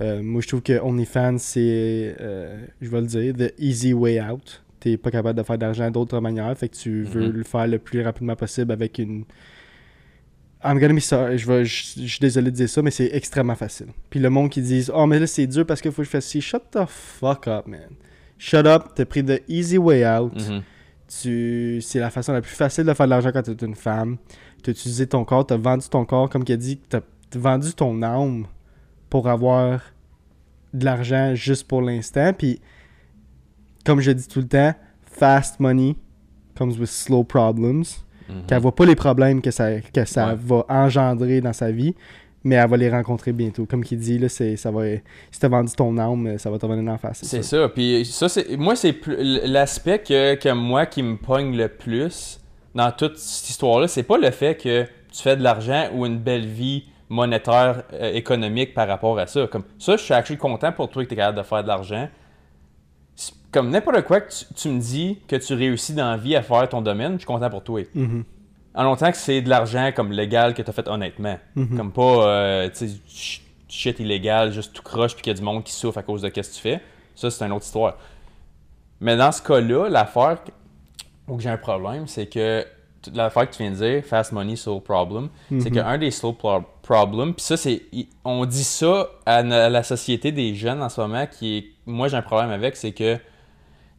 Euh, 0.00 0.20
moi, 0.22 0.40
je 0.40 0.48
trouve 0.48 0.62
que 0.62 0.80
OnlyFans, 0.80 1.38
c'est, 1.38 2.16
euh, 2.20 2.64
je 2.80 2.88
vais 2.90 3.00
le 3.00 3.06
dire, 3.06 3.34
the 3.34 3.52
easy 3.58 3.92
way 3.92 4.20
out. 4.20 4.62
T'es 4.80 4.96
pas 4.96 5.10
capable 5.12 5.38
de 5.38 5.44
faire 5.44 5.58
d'argent 5.58 5.90
d'autre 5.90 6.18
manière, 6.20 6.56
fait 6.58 6.68
que 6.68 6.76
tu 6.76 7.04
veux 7.04 7.28
Mhm. 7.28 7.32
le 7.32 7.42
faire 7.44 7.66
le 7.68 7.78
plus 7.78 8.02
rapidement 8.02 8.36
possible 8.36 8.72
avec 8.72 8.98
une. 8.98 9.24
I'm 10.64 10.78
gonna 10.78 10.94
be 10.94 11.00
sorry, 11.00 11.38
je, 11.38 11.46
vais- 11.46 11.64
je, 11.64 12.00
je 12.00 12.06
suis 12.06 12.20
désolé 12.20 12.50
de 12.50 12.56
dire 12.56 12.68
ça, 12.68 12.82
mais 12.82 12.90
c'est 12.90 13.10
extrêmement 13.12 13.54
facile. 13.54 13.88
Puis 14.10 14.18
le 14.18 14.30
monde 14.30 14.50
qui 14.50 14.62
dit 14.62 14.86
Oh, 14.94 15.06
mais 15.06 15.18
là 15.20 15.26
c'est 15.26 15.46
dur 15.46 15.64
parce 15.66 15.80
qu'il 15.80 15.92
faut 15.92 16.02
que 16.02 16.06
je 16.06 16.10
fasse 16.10 16.26
ci. 16.26 16.40
Shut 16.40 16.62
the 16.72 16.84
fuck 16.88 17.46
up, 17.48 17.66
man. 17.66 17.90
Shut 18.38 18.66
up, 18.66 18.84
t'as 18.94 19.04
pris 19.04 19.22
the 19.22 19.42
easy 19.48 19.76
way 19.78 20.04
out. 20.06 20.34
Mhm. 20.34 20.62
Tu... 21.22 21.80
C'est 21.82 21.98
la 22.00 22.10
façon 22.10 22.32
la 22.32 22.40
plus 22.42 22.54
facile 22.54 22.84
de 22.84 22.94
faire 22.94 23.06
de 23.06 23.10
l'argent 23.10 23.30
quand 23.32 23.42
t'es 23.42 23.52
une 23.64 23.74
femme. 23.74 24.16
T'as 24.62 24.72
utilisé 24.72 25.06
ton 25.06 25.24
corps, 25.24 25.46
t'as 25.46 25.56
vendu 25.56 25.88
ton 25.88 26.04
corps, 26.04 26.28
comme 26.30 26.44
qu'il 26.44 26.54
a 26.54 26.58
dit, 26.58 26.78
t'as 26.88 27.00
t'as 27.30 27.38
vendu 27.38 27.72
ton 27.74 28.02
âme 28.02 28.46
pour 29.10 29.28
avoir 29.28 29.80
de 30.72 30.84
l'argent 30.84 31.34
juste 31.34 31.66
pour 31.68 31.82
l'instant. 31.82 32.32
Puis, 32.32 32.60
comme 33.84 34.00
je 34.00 34.10
dis 34.12 34.26
tout 34.26 34.40
le 34.40 34.48
temps, 34.48 34.74
fast 35.02 35.60
money 35.60 35.96
comes 36.56 36.72
with 36.78 36.88
slow 36.88 37.24
problems. 37.24 37.84
Mhm. 38.28 38.46
Qu'elle 38.46 38.60
voit 38.62 38.74
pas 38.74 38.86
les 38.86 38.96
problèmes 38.96 39.42
que 39.42 39.50
ça, 39.50 39.80
que 39.80 40.04
ça 40.06 40.28
Ouais. 40.28 40.34
va 40.38 40.64
engendrer 40.68 41.40
dans 41.42 41.52
sa 41.52 41.70
vie, 41.70 41.94
mais 42.44 42.56
elle 42.56 42.68
va 42.68 42.76
les 42.76 42.90
rencontrer 42.90 43.32
bientôt. 43.32 43.64
Comme 43.66 43.82
qu'il 43.82 43.98
dit, 43.98 44.18
là, 44.18 44.28
c'est, 44.28 44.56
ça 44.56 44.70
va, 44.70 44.82
si 45.30 45.40
t'as 45.40 45.48
vendu 45.48 45.72
ton 45.74 45.96
âme, 45.98 46.38
ça 46.38 46.50
va 46.50 46.58
te 46.58 46.66
revenir 46.66 46.92
en 46.92 46.98
face. 46.98 47.20
C'est 47.22 47.42
ça. 47.42 47.68
Puis 47.70 48.04
ça, 48.04 48.28
c'est 48.28 48.56
moi, 48.56 48.76
c'est 48.76 48.92
plus- 48.92 49.16
l'aspect 49.44 49.98
que, 50.00 50.34
que 50.34 50.50
moi 50.52 50.86
qui 50.86 51.02
me 51.02 51.16
pogne 51.16 51.56
le 51.56 51.68
plus 51.68 52.40
dans 52.74 52.90
toute 52.92 53.16
cette 53.16 53.48
histoire-là, 53.50 53.88
c'est 53.88 54.02
pas 54.02 54.18
le 54.18 54.30
fait 54.30 54.56
que 54.56 54.84
tu 54.84 55.22
fais 55.22 55.36
de 55.36 55.42
l'argent 55.42 55.88
ou 55.94 56.04
une 56.06 56.18
belle 56.18 56.46
vie 56.46 56.84
monétaire, 57.08 57.84
euh, 57.92 58.12
économique 58.12 58.74
par 58.74 58.88
rapport 58.88 59.18
à 59.18 59.26
ça. 59.26 59.46
Comme 59.46 59.64
ça, 59.78 59.96
je 59.96 60.02
suis 60.02 60.14
actually 60.14 60.38
content 60.38 60.72
pour 60.72 60.88
toi 60.90 61.02
que 61.04 61.08
tu 61.08 61.14
es 61.14 61.16
capable 61.16 61.38
de 61.38 61.42
faire 61.44 61.62
de 61.62 61.68
l'argent. 61.68 62.08
Comme 63.52 63.70
n'importe 63.70 64.02
quoi 64.02 64.20
que 64.20 64.32
tu, 64.32 64.44
tu 64.54 64.68
me 64.68 64.80
dis 64.80 65.18
que 65.28 65.36
tu 65.36 65.54
réussis 65.54 65.94
dans 65.94 66.10
la 66.10 66.16
vie 66.16 66.34
à 66.34 66.42
faire 66.42 66.68
ton 66.68 66.82
domaine, 66.82 67.12
je 67.12 67.18
suis 67.18 67.26
content 67.26 67.48
pour 67.48 67.62
toi. 67.62 67.82
Mhm. 67.94 68.24
En 68.74 68.82
longtemps 68.82 69.10
que 69.10 69.16
c'est 69.16 69.40
de 69.40 69.48
l'argent 69.48 69.90
comme 69.94 70.10
légal 70.12 70.52
que 70.54 70.62
tu 70.62 70.68
as 70.68 70.72
fait 70.72 70.88
honnêtement. 70.88 71.38
Mhm. 71.54 71.76
Comme 71.76 71.92
pas 71.92 72.26
euh, 72.26 72.68
tu 72.70 72.88
sais, 72.88 73.40
shit 73.68 74.00
illégal, 74.00 74.52
juste 74.52 74.72
tout 74.72 74.82
croche 74.82 75.14
puis 75.14 75.22
qu'il 75.22 75.32
y 75.32 75.36
a 75.36 75.38
du 75.38 75.44
monde 75.44 75.62
qui 75.64 75.72
souffre 75.72 75.98
à 75.98 76.02
cause 76.02 76.22
de 76.22 76.28
ce 76.28 76.32
que 76.32 76.40
tu 76.40 76.60
fais. 76.60 76.80
Ça, 77.14 77.30
c'est 77.30 77.44
une 77.44 77.52
autre 77.52 77.64
histoire. 77.64 77.96
Mais 79.00 79.16
dans 79.16 79.30
ce 79.32 79.42
cas-là, 79.42 79.88
l'affaire 79.88 80.38
où 81.28 81.38
j'ai 81.40 81.48
un 81.50 81.56
problème, 81.56 82.06
c'est 82.06 82.26
que 82.26 82.64
l'affaire 83.14 83.48
que 83.48 83.54
tu 83.54 83.62
viens 83.62 83.70
de 83.72 83.76
dire, 83.76 84.04
fast 84.04 84.32
money, 84.32 84.56
slow 84.56 84.80
problem, 84.80 85.28
c'est 85.48 85.70
Mhm. 85.70 85.72
qu'un 85.72 85.98
des 85.98 86.10
slow 86.10 86.32
pro- 86.32 86.64
problems, 86.82 87.34
puis 87.34 87.44
ça, 87.44 87.56
c'est. 87.56 87.82
On 88.24 88.44
dit 88.44 88.64
ça 88.64 89.08
à 89.26 89.42
la 89.42 89.82
société 89.82 90.32
des 90.32 90.54
jeunes 90.54 90.82
en 90.82 90.88
ce 90.88 91.00
moment, 91.00 91.26
qui 91.26 91.56
est. 91.58 91.64
Moi, 91.86 92.08
j'ai 92.08 92.16
un 92.16 92.22
problème 92.22 92.50
avec, 92.50 92.76
c'est 92.76 92.92
que 92.92 93.18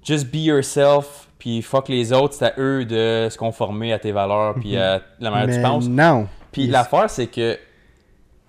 just 0.06 0.28
be 0.32 0.36
yourself, 0.38 1.28
puis 1.40 1.62
fuck 1.62 1.90
les 1.90 2.14
autres, 2.14 2.36
c'est 2.36 2.46
à 2.46 2.54
eux 2.58 2.86
de 2.86 3.28
se 3.30 3.38
conformer 3.38 3.92
à 3.92 4.00
tes 4.00 4.12
valeurs, 4.12 4.56
puis 4.56 4.78
à 4.78 5.02
la 5.20 5.32
manière 5.32 5.48
Mais 5.48 5.56
tu 5.58 5.62
penses. 5.62 5.88
non. 5.90 6.28
Puis 6.52 6.64
Yes. 6.64 6.72
l'affaire, 6.72 7.10
c'est 7.10 7.28
que, 7.28 7.54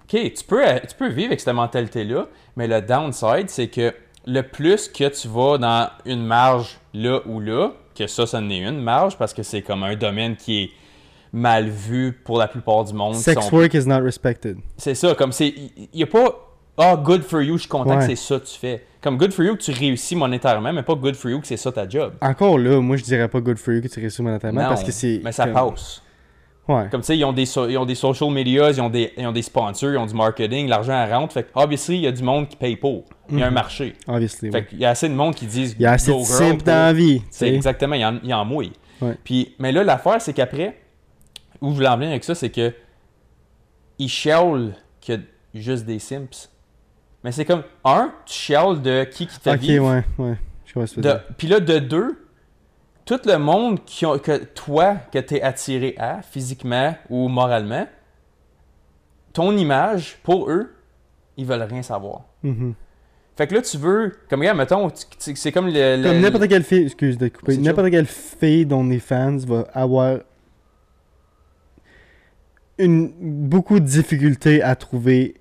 OK, 0.04 0.10
tu 0.32 0.44
peux, 0.46 0.62
tu 0.88 0.94
peux 0.96 1.08
vivre 1.08 1.28
avec 1.28 1.40
cette 1.40 1.54
mentalité-là, 1.54 2.26
mais 2.56 2.68
le 2.68 2.80
downside, 2.80 3.48
c'est 3.48 3.68
que 3.68 3.92
le 4.26 4.42
plus 4.42 4.88
que 4.88 5.08
tu 5.08 5.28
vas 5.28 5.58
dans 5.58 5.88
une 6.04 6.24
marge 6.24 6.78
là 6.94 7.20
ou 7.26 7.40
là, 7.40 7.72
que 7.96 8.06
ça, 8.06 8.26
ça 8.26 8.38
en 8.38 8.48
est 8.50 8.58
une 8.58 8.80
marge, 8.80 9.16
parce 9.16 9.32
que 9.34 9.42
c'est 9.42 9.62
comme 9.62 9.82
un 9.82 9.96
domaine 9.96 10.36
qui 10.36 10.64
est 10.64 10.70
mal 11.32 11.68
vu 11.68 12.12
pour 12.24 12.38
la 12.38 12.46
plupart 12.48 12.84
du 12.84 12.92
monde. 12.92 13.14
Sex 13.14 13.40
sont- 13.46 13.54
work 13.56 13.74
is 13.74 13.86
not 13.86 14.00
respected. 14.02 14.58
C'est 14.76 14.94
ça, 14.94 15.14
comme 15.14 15.32
c'est. 15.32 15.48
Il 15.48 15.88
n'y 15.94 16.02
a 16.02 16.06
pas. 16.06 16.45
Ah, 16.78 16.96
good 16.96 17.22
for 17.22 17.40
you, 17.42 17.54
je 17.56 17.62
suis 17.62 17.68
content 17.68 17.90
Ouais. 17.90 17.98
que 17.98 18.04
c'est 18.06 18.16
ça 18.16 18.38
que 18.38 18.44
tu 18.46 18.58
fais. 18.58 18.84
Comme 19.00 19.16
good 19.16 19.32
for 19.32 19.44
you 19.44 19.56
que 19.56 19.62
tu 19.62 19.70
réussis 19.72 20.16
monétairement, 20.16 20.72
mais 20.72 20.82
pas 20.82 20.94
good 20.94 21.14
for 21.14 21.30
you 21.30 21.40
que 21.40 21.46
c'est 21.46 21.56
ça 21.56 21.70
ta 21.72 21.88
job. 21.88 22.14
Encore 22.20 22.58
là, 22.58 22.80
moi 22.80 22.96
je 22.96 23.04
dirais 23.04 23.28
pas 23.28 23.40
good 23.40 23.56
for 23.58 23.72
you 23.74 23.80
que 23.82 23.88
tu 23.88 24.00
réussis 24.00 24.20
monétairement 24.22 24.62
Non, 24.62 24.68
parce 24.68 24.82
que 24.84 24.92
c'est. 24.92 25.20
mais 25.24 25.32
ça 25.32 25.44
comme- 25.46 25.70
passe. 25.70 26.02
Ouais. 26.68 26.88
Comme 26.90 27.00
tu 27.02 27.06
sais, 27.06 27.16
ils 27.16 27.24
ont 27.24 27.32
des, 27.32 27.46
so- 27.46 27.68
ils 27.68 27.78
ont 27.78 27.86
des 27.86 27.94
social 27.94 28.28
medias, 28.28 28.72
ils 28.72 28.80
ont 28.80 28.90
des, 28.90 29.12
ils 29.16 29.24
ont 29.24 29.30
des 29.30 29.42
sponsors, 29.42 29.92
ils 29.92 29.96
ont 29.98 30.06
du 30.06 30.14
marketing, 30.14 30.66
l'argent 30.68 31.06
rentre. 31.08 31.32
Fait 31.34 31.44
que, 31.44 31.50
obviously, 31.54 31.94
il 31.98 32.00
y 32.02 32.06
a 32.08 32.12
du 32.12 32.24
monde 32.24 32.48
qui 32.48 32.56
paye 32.56 32.74
pour. 32.76 33.04
Il 33.30 33.38
y 33.38 33.42
a 33.44 33.46
un 33.46 33.50
marché. 33.52 33.92
Obviously. 34.08 34.50
Fait 34.50 34.66
qu'il 34.66 34.78
y 34.80 34.84
a 34.84 34.90
assez 34.90 35.08
de 35.08 35.14
monde 35.14 35.36
qui 35.36 35.46
disent 35.46 35.76
Il 35.78 35.82
y 35.82 35.86
a 35.86 35.92
assez 35.92 36.10
de 36.10 36.16
girl 36.16 36.26
simp 36.26 36.54
pour- 36.58 36.64
dans 36.64 36.72
la 36.72 36.92
vie. 36.92 37.22
C'est 37.30 37.54
exactement, 37.54 37.94
il 37.94 38.04
en, 38.04 38.18
il 38.24 38.34
en 38.34 38.44
mouille. 38.44 38.72
Ouais. 39.00 39.16
Puis, 39.22 39.54
mais 39.60 39.70
là, 39.70 39.84
l'affaire, 39.84 40.20
c'est 40.20 40.32
qu'après, 40.32 40.76
où 41.60 41.70
je 41.70 41.74
voulais 41.76 41.86
en 41.88 41.96
venir 41.96 42.10
avec 42.10 42.24
ça, 42.24 42.34
c'est 42.34 42.50
que 42.50 42.74
ils 44.00 44.08
chialent 44.08 44.74
qu'il 45.00 45.22
y 45.54 45.58
a 45.58 45.60
juste 45.62 45.84
des 45.86 46.00
simps. 46.00 46.50
Mais 47.26 47.32
c'est 47.32 47.44
comme, 47.44 47.64
un, 47.84 48.12
tu 48.24 48.34
chiales 48.34 48.80
de 48.80 49.02
qui 49.02 49.26
qui 49.26 49.40
fait 49.40 49.50
Ok, 49.54 49.84
ouais, 49.84 50.04
ouais. 50.18 50.36
Je 50.64 50.74
vois 50.74 50.86
ce 50.86 50.94
que 50.94 51.00
tu 51.00 51.08
veux 51.08 51.12
De- 51.12 51.18
dire. 51.18 51.24
Puis 51.36 51.48
là, 51.48 51.58
de 51.58 51.78
deux, 51.80 52.24
tout 53.04 53.18
le 53.26 53.36
monde 53.36 53.84
qui 53.84 54.06
ont- 54.06 54.16
que 54.16 54.44
toi, 54.44 54.94
que 55.12 55.18
tu 55.18 55.34
es 55.34 55.42
attiré 55.42 55.96
à, 55.98 56.22
physiquement 56.22 56.94
ou 57.10 57.26
moralement, 57.26 57.88
ton 59.32 59.56
image, 59.56 60.18
pour 60.22 60.48
eux, 60.48 60.72
ils 61.36 61.44
veulent 61.44 61.62
rien 61.64 61.82
savoir. 61.82 62.26
Mhm. 62.44 62.74
Fait 63.36 63.48
que 63.48 63.54
là, 63.56 63.62
tu 63.62 63.76
veux, 63.76 64.12
comme 64.30 64.38
regarde, 64.40 64.58
mettons, 64.58 64.88
c'est 65.18 65.50
comme 65.50 65.66
le. 65.66 65.96
le- 65.96 66.02
Comme 66.04 66.20
n'importe 66.20 66.46
quelle 66.46 66.62
fille, 66.62 66.84
excuse 66.84 67.18
de 67.18 67.26
couper, 67.26 67.56
n'importe 67.58 67.90
quelle 67.90 68.06
fille 68.06 68.66
dont 68.66 68.84
les 68.84 69.00
fans 69.00 69.36
va 69.38 69.62
avoir 69.74 70.18
une, 72.78 73.10
beaucoup 73.48 73.80
de 73.80 73.84
difficultés 73.86 74.62
à 74.62 74.76
trouver 74.76 75.40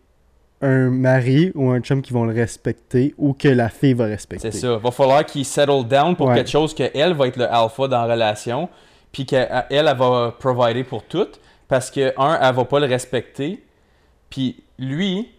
un 0.66 0.90
mari 0.90 1.52
ou 1.56 1.70
un 1.70 1.80
chum 1.80 2.02
qui 2.02 2.12
vont 2.14 2.26
le 2.26 2.34
respecter 2.34 3.14
ou 3.18 3.34
que 3.34 3.48
la 3.48 3.70
fille 3.70 3.94
va 3.94 4.06
respecter. 4.06 4.52
C'est 4.52 4.58
ça. 4.60 4.78
Va 4.78 4.92
falloir 4.92 5.26
qu'ils 5.26 5.46
settle 5.46 5.86
down 5.88 6.16
pour 6.16 6.28
Ouais. 6.28 6.36
quelque 6.36 6.50
chose 6.50 6.74
qu'elle 6.74 7.14
va 7.14 7.28
être 7.28 7.38
le 7.38 7.46
alpha 7.52 7.88
dans 7.88 8.06
la 8.06 8.14
relation, 8.14 8.68
puis 9.12 9.26
qu'elle, 9.26 9.48
elle, 9.70 9.88
elle 9.88 9.98
va 9.98 10.36
provider 10.40 10.84
pour 10.84 11.04
tout, 11.04 11.28
parce 11.68 11.90
que, 11.92 12.14
un, 12.20 12.40
elle 12.42 12.56
va 12.56 12.66
pas 12.66 12.80
le 12.80 12.88
respecter, 12.88 13.64
puis 14.30 14.64
lui, 14.78 15.30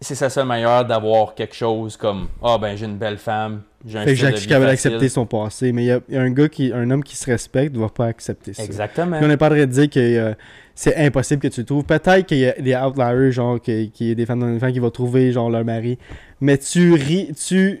c'est 0.00 0.14
sa 0.16 0.28
seule 0.28 0.46
manière 0.46 0.84
d'avoir 0.84 1.34
quelque 1.34 1.54
chose 1.54 1.96
comme 1.96 2.28
Ah, 2.42 2.58
ben, 2.60 2.76
j'ai 2.76 2.86
une 2.86 2.96
belle 2.98 3.18
femme, 3.18 3.62
j'ai 3.86 3.98
un 3.98 4.04
Fait 4.04 4.10
que 4.10 4.16
style 4.16 4.26
de 4.26 4.30
Jacques 4.32 4.40
vie 4.42 4.46
capable 4.48 4.70
facile. 4.70 4.90
d'accepter 4.90 5.08
son 5.08 5.26
passé, 5.26 5.72
mais 5.72 5.82
il 5.84 5.86
y, 5.86 5.90
a- 5.92 6.00
il 6.08 6.14
y 6.14 6.18
a 6.18 6.22
un 6.22 6.30
gars 6.30 6.48
qui, 6.48 6.72
un 6.72 6.90
homme 6.90 7.04
qui 7.04 7.16
se 7.16 7.30
respecte, 7.30 7.74
ne 7.74 7.80
va 7.80 7.88
pas 7.88 8.06
accepter 8.06 8.52
ça. 8.52 8.64
Exactement. 8.64 9.16
Puis 9.16 9.24
on 9.24 9.28
n'est 9.28 9.36
pas 9.36 9.48
de 9.50 9.64
dire 9.64 9.88
que 9.88 10.00
euh, 10.00 10.34
c'est 10.82 10.96
impossible 10.96 11.40
que 11.40 11.48
tu 11.48 11.60
le 11.60 11.66
trouves. 11.66 11.84
Peut-être 11.84 12.26
qu'il 12.26 12.38
y 12.38 12.46
a 12.46 12.52
des 12.52 12.74
outliers, 12.74 13.30
genre, 13.30 13.60
qu'il 13.60 13.90
y 14.00 14.10
a 14.10 14.14
des 14.14 14.26
femmes 14.26 14.40
d'enfants 14.40 14.72
qui 14.72 14.78
vont 14.80 14.90
trouver, 14.90 15.30
genre, 15.32 15.48
leur 15.50 15.64
mari. 15.64 15.96
Mais 16.40 16.58
tu, 16.58 16.94
ris, 16.94 17.32
tu 17.34 17.80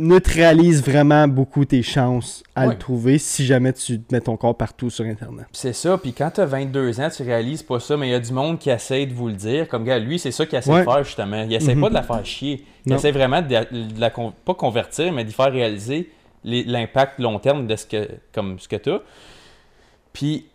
neutralises 0.00 0.82
vraiment 0.84 1.26
beaucoup 1.26 1.64
tes 1.64 1.82
chances 1.82 2.42
à 2.54 2.66
Ouais. 2.66 2.74
le 2.74 2.78
trouver 2.78 3.18
si 3.18 3.44
jamais 3.44 3.72
tu 3.72 4.00
mets 4.12 4.20
ton 4.20 4.36
corps 4.36 4.56
partout 4.56 4.90
sur 4.90 5.04
Internet. 5.04 5.46
C'est 5.52 5.72
ça, 5.72 5.98
puis 5.98 6.12
quand 6.12 6.30
t'as 6.32 6.44
22 6.44 7.00
ans, 7.00 7.08
tu 7.14 7.22
réalises 7.24 7.62
pas 7.64 7.80
ça, 7.80 7.96
mais 7.96 8.08
il 8.08 8.10
y 8.12 8.14
a 8.14 8.20
du 8.20 8.32
monde 8.32 8.58
qui 8.58 8.70
essaie 8.70 9.06
de 9.06 9.12
vous 9.14 9.28
le 9.28 9.34
dire. 9.34 9.66
Comme 9.66 9.84
gars, 9.84 9.98
lui, 9.98 10.18
c'est 10.20 10.30
ça 10.30 10.46
qu'il 10.46 10.56
essaie 10.58 10.70
Ouais. 10.70 10.80
de 10.80 10.90
faire 10.90 11.02
justement. 11.02 11.42
Il 11.42 11.52
essaie 11.52 11.74
Mhm. 11.74 11.80
pas 11.80 11.88
de 11.88 11.94
la 11.94 12.02
faire 12.02 12.24
chier. 12.24 12.64
Il 12.86 12.92
Non. 12.92 12.96
essaie 12.98 13.10
vraiment 13.10 13.42
de, 13.42 13.48
de 13.48 14.00
la 14.00 14.10
con- 14.10 14.32
pas 14.44 14.54
convertir, 14.54 15.12
mais 15.12 15.24
d'y 15.24 15.32
faire 15.32 15.50
réaliser 15.52 16.10
l'impact 16.44 17.18
long 17.18 17.38
terme 17.40 17.66
de 17.66 17.74
ce 17.74 17.84
que 17.86 18.06
comme 18.32 18.58
ce 18.60 18.68
que 18.68 18.76
t'as. 18.76 18.98
Puis 20.12 20.46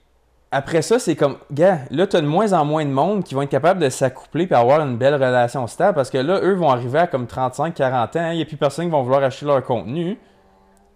après 0.53 0.83
ça, 0.83 0.99
c'est 0.99 1.15
comme, 1.15 1.37
gars, 1.51 1.79
là, 1.89 2.05
t'as 2.05 2.21
de 2.21 2.27
moins 2.27 2.53
en 2.53 2.63
moins 2.63 2.85
de 2.85 2.91
monde 2.91 3.23
qui 3.23 3.33
vont 3.33 3.41
être 3.41 3.49
capables 3.49 3.81
de 3.81 3.89
s'accoupler 3.89 4.47
et 4.49 4.53
avoir 4.53 4.81
une 4.81 4.97
belle 4.97 5.15
relation 5.15 5.65
stable 5.65 5.95
parce 5.95 6.11
que 6.11 6.19
là, 6.19 6.39
eux 6.43 6.53
vont 6.53 6.69
arriver 6.69 6.99
à 6.99 7.07
comme 7.07 7.25
35-40 7.25 8.19
ans, 8.19 8.29
il 8.31 8.35
n'y 8.35 8.41
a 8.43 8.45
plus 8.45 8.55
personne 8.55 8.85
qui 8.85 8.91
va 8.91 9.01
vouloir 9.01 9.23
acheter 9.23 9.47
leur 9.47 9.63
contenu. 9.63 10.19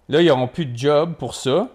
Là, 0.10 0.22
ils 0.22 0.28
n'auront 0.28 0.48
plus 0.48 0.68
de 0.68 0.78
job 0.78 1.16
pour 1.18 1.34
ça. 1.34 1.70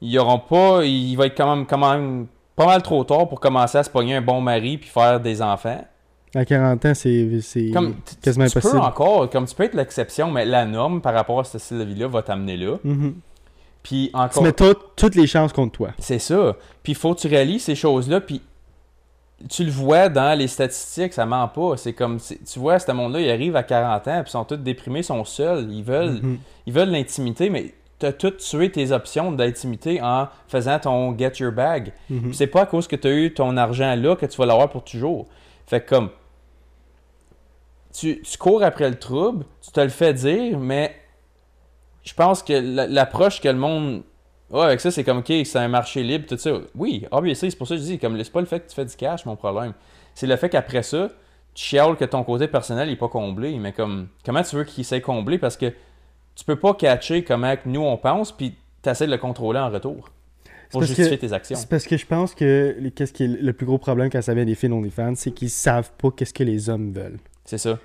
Ils 0.00 0.18
auront 0.18 0.38
pas. 0.38 0.82
Il 0.84 1.14
va 1.16 1.26
être 1.26 1.36
quand 1.36 1.54
même, 1.54 1.66
quand 1.66 1.78
même 1.78 2.26
pas 2.56 2.66
mal 2.66 2.82
trop 2.82 3.04
tard 3.04 3.28
pour 3.28 3.38
commencer 3.38 3.76
à 3.76 3.82
se 3.82 3.90
pogner 3.90 4.16
un 4.16 4.22
bon 4.22 4.40
mari 4.40 4.78
puis 4.78 4.88
faire 4.88 5.20
des 5.20 5.42
enfants. 5.42 5.84
À 6.34 6.44
40 6.44 6.84
ans, 6.86 6.94
c'est 6.94 7.28
quasiment 8.22 8.46
tu 8.46 8.52
peux 8.54 8.58
impossible. 8.58 8.78
encore, 8.78 9.30
comme 9.30 9.44
tu 9.44 9.54
peux 9.54 9.64
être 9.64 9.74
l'exception, 9.74 10.30
mais 10.30 10.44
la 10.44 10.64
norme 10.64 11.00
par 11.00 11.12
rapport 11.14 11.40
à 11.40 11.44
ce 11.44 11.58
style 11.58 11.78
de 11.78 11.84
vie-là 11.84 12.08
va 12.08 12.22
t'amener 12.22 12.56
là. 12.56 12.76
Mhm. 12.82 13.14
Puis 13.84 14.10
Tu 14.12 14.18
encore. 14.18 14.42
mets 14.42 14.52
tout- 14.52 14.74
toutes 14.96 15.14
les 15.14 15.26
chances 15.28 15.52
contre 15.52 15.72
toi. 15.72 15.90
C'est 16.00 16.18
ça. 16.18 16.56
Puis 16.82 16.92
il 16.92 16.96
faut 16.96 17.14
que 17.14 17.20
tu 17.20 17.28
réalises 17.28 17.62
ces 17.64 17.76
choses-là, 17.76 18.20
puis 18.20 18.40
tu 19.48 19.62
le 19.64 19.70
vois 19.70 20.08
dans 20.08 20.36
les 20.36 20.48
statistiques, 20.48 21.12
ça 21.12 21.26
ment 21.26 21.46
pas. 21.48 21.76
C'est 21.76 21.92
comme, 21.92 22.18
tu 22.18 22.58
vois, 22.58 22.78
ce 22.80 22.90
monde-là, 22.90 23.20
ils 23.20 23.30
arrivent 23.30 23.56
à 23.56 23.62
40 23.62 24.08
ans, 24.08 24.22
puis 24.22 24.28
ils 24.28 24.32
sont 24.32 24.44
tous 24.44 24.56
déprimés, 24.56 25.00
ils 25.00 25.04
sont 25.04 25.24
seuls, 25.24 25.70
ils 25.70 25.84
veulent 25.84 26.20
Mhm. 26.22 26.38
ils 26.66 26.72
veulent 26.72 26.88
l'intimité, 26.90 27.50
mais 27.50 27.74
tu 28.00 28.06
as 28.06 28.12
tout 28.14 28.30
tué 28.32 28.72
tes 28.72 28.90
options 28.90 29.30
d'intimité 29.32 30.00
en 30.02 30.28
faisant 30.48 30.78
ton 30.78 31.16
get 31.16 31.34
your 31.40 31.52
bag. 31.52 31.92
Mhm. 32.08 32.22
Puis 32.22 32.34
C'est 32.34 32.46
pas 32.46 32.62
à 32.62 32.66
cause 32.66 32.88
que 32.88 32.96
tu 32.96 33.06
as 33.06 33.12
eu 33.12 33.34
ton 33.34 33.56
argent 33.58 33.94
là 33.96 34.16
que 34.16 34.26
tu 34.26 34.36
vas 34.38 34.46
l'avoir 34.46 34.70
pour 34.70 34.82
toujours. 34.82 35.26
Fait 35.66 35.80
que 35.82 35.90
comme 35.90 36.08
tu, 37.92 38.20
tu 38.22 38.38
cours 38.38 38.62
après 38.62 38.88
le 38.88 38.98
trouble, 38.98 39.44
tu 39.62 39.70
te 39.70 39.80
le 39.80 39.88
fais 39.90 40.12
dire, 40.14 40.58
mais 40.58 40.96
je 42.04 42.14
pense 42.14 42.42
que 42.42 42.52
la- 42.52 42.86
l'approche 42.86 43.40
que 43.40 43.48
le 43.48 43.54
monde 43.58 44.02
a 44.52 44.62
avec 44.66 44.80
ça, 44.80 44.90
c'est 44.90 45.02
comme, 45.04 45.18
OK, 45.18 45.32
c'est 45.44 45.56
un 45.58 45.68
marché 45.68 46.02
libre, 46.02 46.26
tout 46.28 46.36
ça. 46.38 46.52
Oui, 46.76 47.06
obviously, 47.10 47.50
c'est 47.50 47.56
pour 47.56 47.66
ça 47.66 47.74
que 47.74 47.80
je 47.80 47.86
dis, 47.86 47.98
comme, 47.98 48.22
c'est 48.22 48.32
pas 48.32 48.40
le 48.40 48.46
fait 48.46 48.60
que 48.60 48.68
tu 48.68 48.74
fais 48.74 48.84
du 48.84 48.94
cash, 48.94 49.24
mon 49.26 49.36
problème. 49.36 49.72
C'est 50.14 50.26
le 50.26 50.36
fait 50.36 50.48
qu'après 50.48 50.82
ça, 50.82 51.08
tu 51.54 51.64
chiales 51.64 51.96
que 51.96 52.04
ton 52.04 52.22
côté 52.24 52.46
personnel 52.46 52.88
n'est 52.88 52.96
pas 52.96 53.08
comblé, 53.08 53.58
mais 53.58 53.72
comme, 53.72 54.08
comment 54.24 54.42
tu 54.42 54.54
veux 54.56 54.64
qu'il 54.64 54.84
s'est 54.84 55.00
comblé? 55.00 55.38
Parce 55.38 55.56
que 55.56 55.72
tu 56.36 56.44
peux 56.44 56.56
pas 56.56 56.74
catcher 56.74 57.24
comment 57.24 57.54
nous 57.64 57.80
on 57.82 57.96
pense, 57.96 58.32
puis 58.32 58.54
tu 58.82 58.90
essaies 58.90 59.06
de 59.06 59.12
le 59.12 59.18
contrôler 59.18 59.58
en 59.58 59.70
retour. 59.70 60.10
Pour 60.70 60.82
justifier 60.82 61.16
que- 61.16 61.26
tes 61.26 61.32
actions. 61.32 61.56
C'est 61.56 61.68
parce 61.68 61.84
que 61.86 61.96
je 61.96 62.04
pense 62.06 62.34
que 62.34 62.76
qu'est-ce 62.96 63.12
qui 63.12 63.24
est 63.24 63.28
le 63.28 63.52
plus 63.52 63.64
gros 63.66 63.78
problème 63.78 64.10
quand 64.10 64.20
ça 64.22 64.34
vient 64.34 64.44
des 64.44 64.56
filles 64.56 64.72
OnlyFans, 64.72 65.14
c'est 65.14 65.30
qu'ils 65.30 65.50
savent 65.50 65.92
pas 65.92 66.10
qu'est-ce 66.10 66.34
que 66.34 66.42
les 66.42 66.68
hommes 66.68 66.90
veulent. 66.92 67.18
C'est 67.44 67.58
ça. 67.58 67.78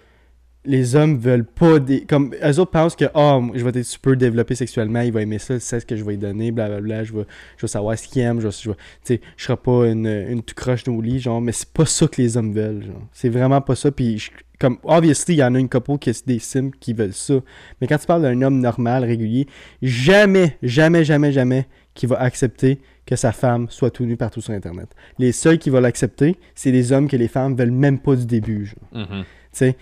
Les 0.70 0.96
hommes 0.96 1.18
veulent 1.18 1.46
pas 1.46 1.80
des. 1.80 2.02
Comme 2.02 2.34
eux 2.36 2.60
autres 2.60 2.70
pensent 2.70 2.96
que 2.96 3.06
moi, 3.14 3.52
je 3.56 3.64
vais 3.66 3.72
être 3.80 3.84
super 3.86 4.16
développé 4.16 4.54
sexuellement, 4.54 5.02
il 5.02 5.12
va 5.12 5.22
aimer 5.24 5.40
ça, 5.40 5.60
c'est 5.60 5.80
ce 5.80 5.86
que 5.86 5.96
je 5.96 6.04
vais 6.04 6.12
lui 6.12 6.18
donner, 6.20 6.52
blablabla, 6.52 7.04
je 7.06 7.14
vais, 7.14 7.26
je 7.58 7.62
vais 7.64 7.68
savoir 7.68 7.98
ce 7.98 8.08
qu'il 8.08 8.22
aime, 8.22 8.40
je 8.40 8.48
vais, 8.48 8.54
je 8.62 8.70
vais- 8.70 8.76
tu 8.76 9.16
sais, 9.16 9.22
je 9.36 9.44
serai 9.46 9.58
pas 9.58 9.88
une, 9.88 10.06
une 10.06 10.44
tout 10.44 10.54
croche 10.54 10.88
au 10.88 11.02
lit, 11.02 11.20
genre, 11.20 11.42
mais 11.42 11.54
c'est 11.54 11.70
pas 11.70 11.86
ça 11.88 12.06
que 12.08 12.22
les 12.22 12.38
hommes 12.38 12.54
veulent, 12.54 12.84
genre. 12.84 13.02
C'est 13.14 13.30
vraiment 13.30 13.62
pas 13.62 13.76
ça, 13.76 13.92
puis 13.92 14.20
je- 14.20 14.30
comme, 14.60 14.78
obviously, 14.84 15.36
il 15.36 15.38
y 15.40 15.44
en 15.44 15.56
a 15.56 15.60
une 15.60 15.70
couple 15.70 15.98
qui 15.98 16.12
est 16.12 16.28
des 16.28 16.38
sims 16.38 16.70
qui 16.80 16.94
veulent 16.94 17.14
ça, 17.14 17.36
mais 17.82 17.88
quand 17.88 17.98
tu 17.98 18.06
parles 18.06 18.22
d'un 18.22 18.40
homme 18.44 18.60
normal, 18.60 19.04
régulier, 19.06 19.48
jamais, 19.82 20.58
jamais, 20.62 21.04
jamais, 21.04 21.32
jamais 21.32 21.66
qui 21.96 22.06
va 22.06 22.18
accepter 22.22 22.80
que 23.06 23.16
sa 23.16 23.32
femme 23.32 23.68
soit 23.70 23.90
tout 23.90 24.06
nue 24.06 24.18
partout 24.18 24.42
sur 24.42 24.54
Internet. 24.54 24.90
Les 25.18 25.32
seuls 25.32 25.58
qui 25.58 25.70
vont 25.72 25.80
l'accepter, 25.80 26.36
c'est 26.54 26.72
les 26.72 26.92
hommes 26.92 27.08
que 27.08 27.18
les 27.18 27.28
femmes 27.28 27.56
veulent 27.56 27.72
même 27.72 27.98
pas 28.00 28.16
du 28.16 28.26
début, 28.26 28.66
genre. 28.68 29.02
Mhm. 29.08 29.24
Tu 29.24 29.26
sais, 29.54 29.76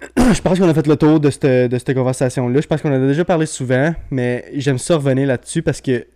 je 0.16 0.40
pense 0.40 0.58
qu'on 0.58 0.68
a 0.68 0.74
fait 0.74 0.86
le 0.86 0.96
tour 0.96 1.20
de 1.20 1.30
cette, 1.30 1.44
de 1.44 1.78
cette 1.78 1.94
conversation-là. 1.94 2.60
Je 2.60 2.66
pense 2.66 2.80
qu'on 2.80 2.90
en 2.90 3.02
a 3.02 3.06
déjà 3.06 3.24
parlé 3.24 3.46
souvent, 3.46 3.94
mais 4.10 4.50
j'aime 4.54 4.78
ça 4.78 4.96
revenir 4.96 5.26
là-dessus 5.26 5.62
parce 5.62 5.80
que 5.80 6.06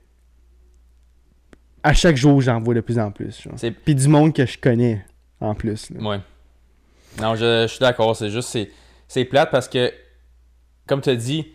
à 1.82 1.92
chaque 1.92 2.16
jour, 2.16 2.40
j'en 2.40 2.60
vois 2.60 2.74
de 2.74 2.80
plus 2.80 2.98
en 2.98 3.10
plus. 3.10 3.46
Puis 3.84 3.94
du 3.94 4.08
monde 4.08 4.32
que 4.32 4.46
je 4.46 4.56
connais 4.58 5.04
en 5.40 5.54
plus. 5.54 5.90
là. 5.90 6.00
Ouais. 6.02 6.20
Non, 7.20 7.34
je, 7.34 7.62
je 7.62 7.66
suis 7.68 7.80
d'accord. 7.80 8.16
C'est 8.16 8.30
juste, 8.30 8.48
c'est, 8.48 8.70
c'est 9.06 9.24
plate 9.26 9.50
parce 9.50 9.68
que, 9.68 9.92
comme 10.86 11.00
tu 11.02 11.10
as 11.10 11.16
dit, 11.16 11.48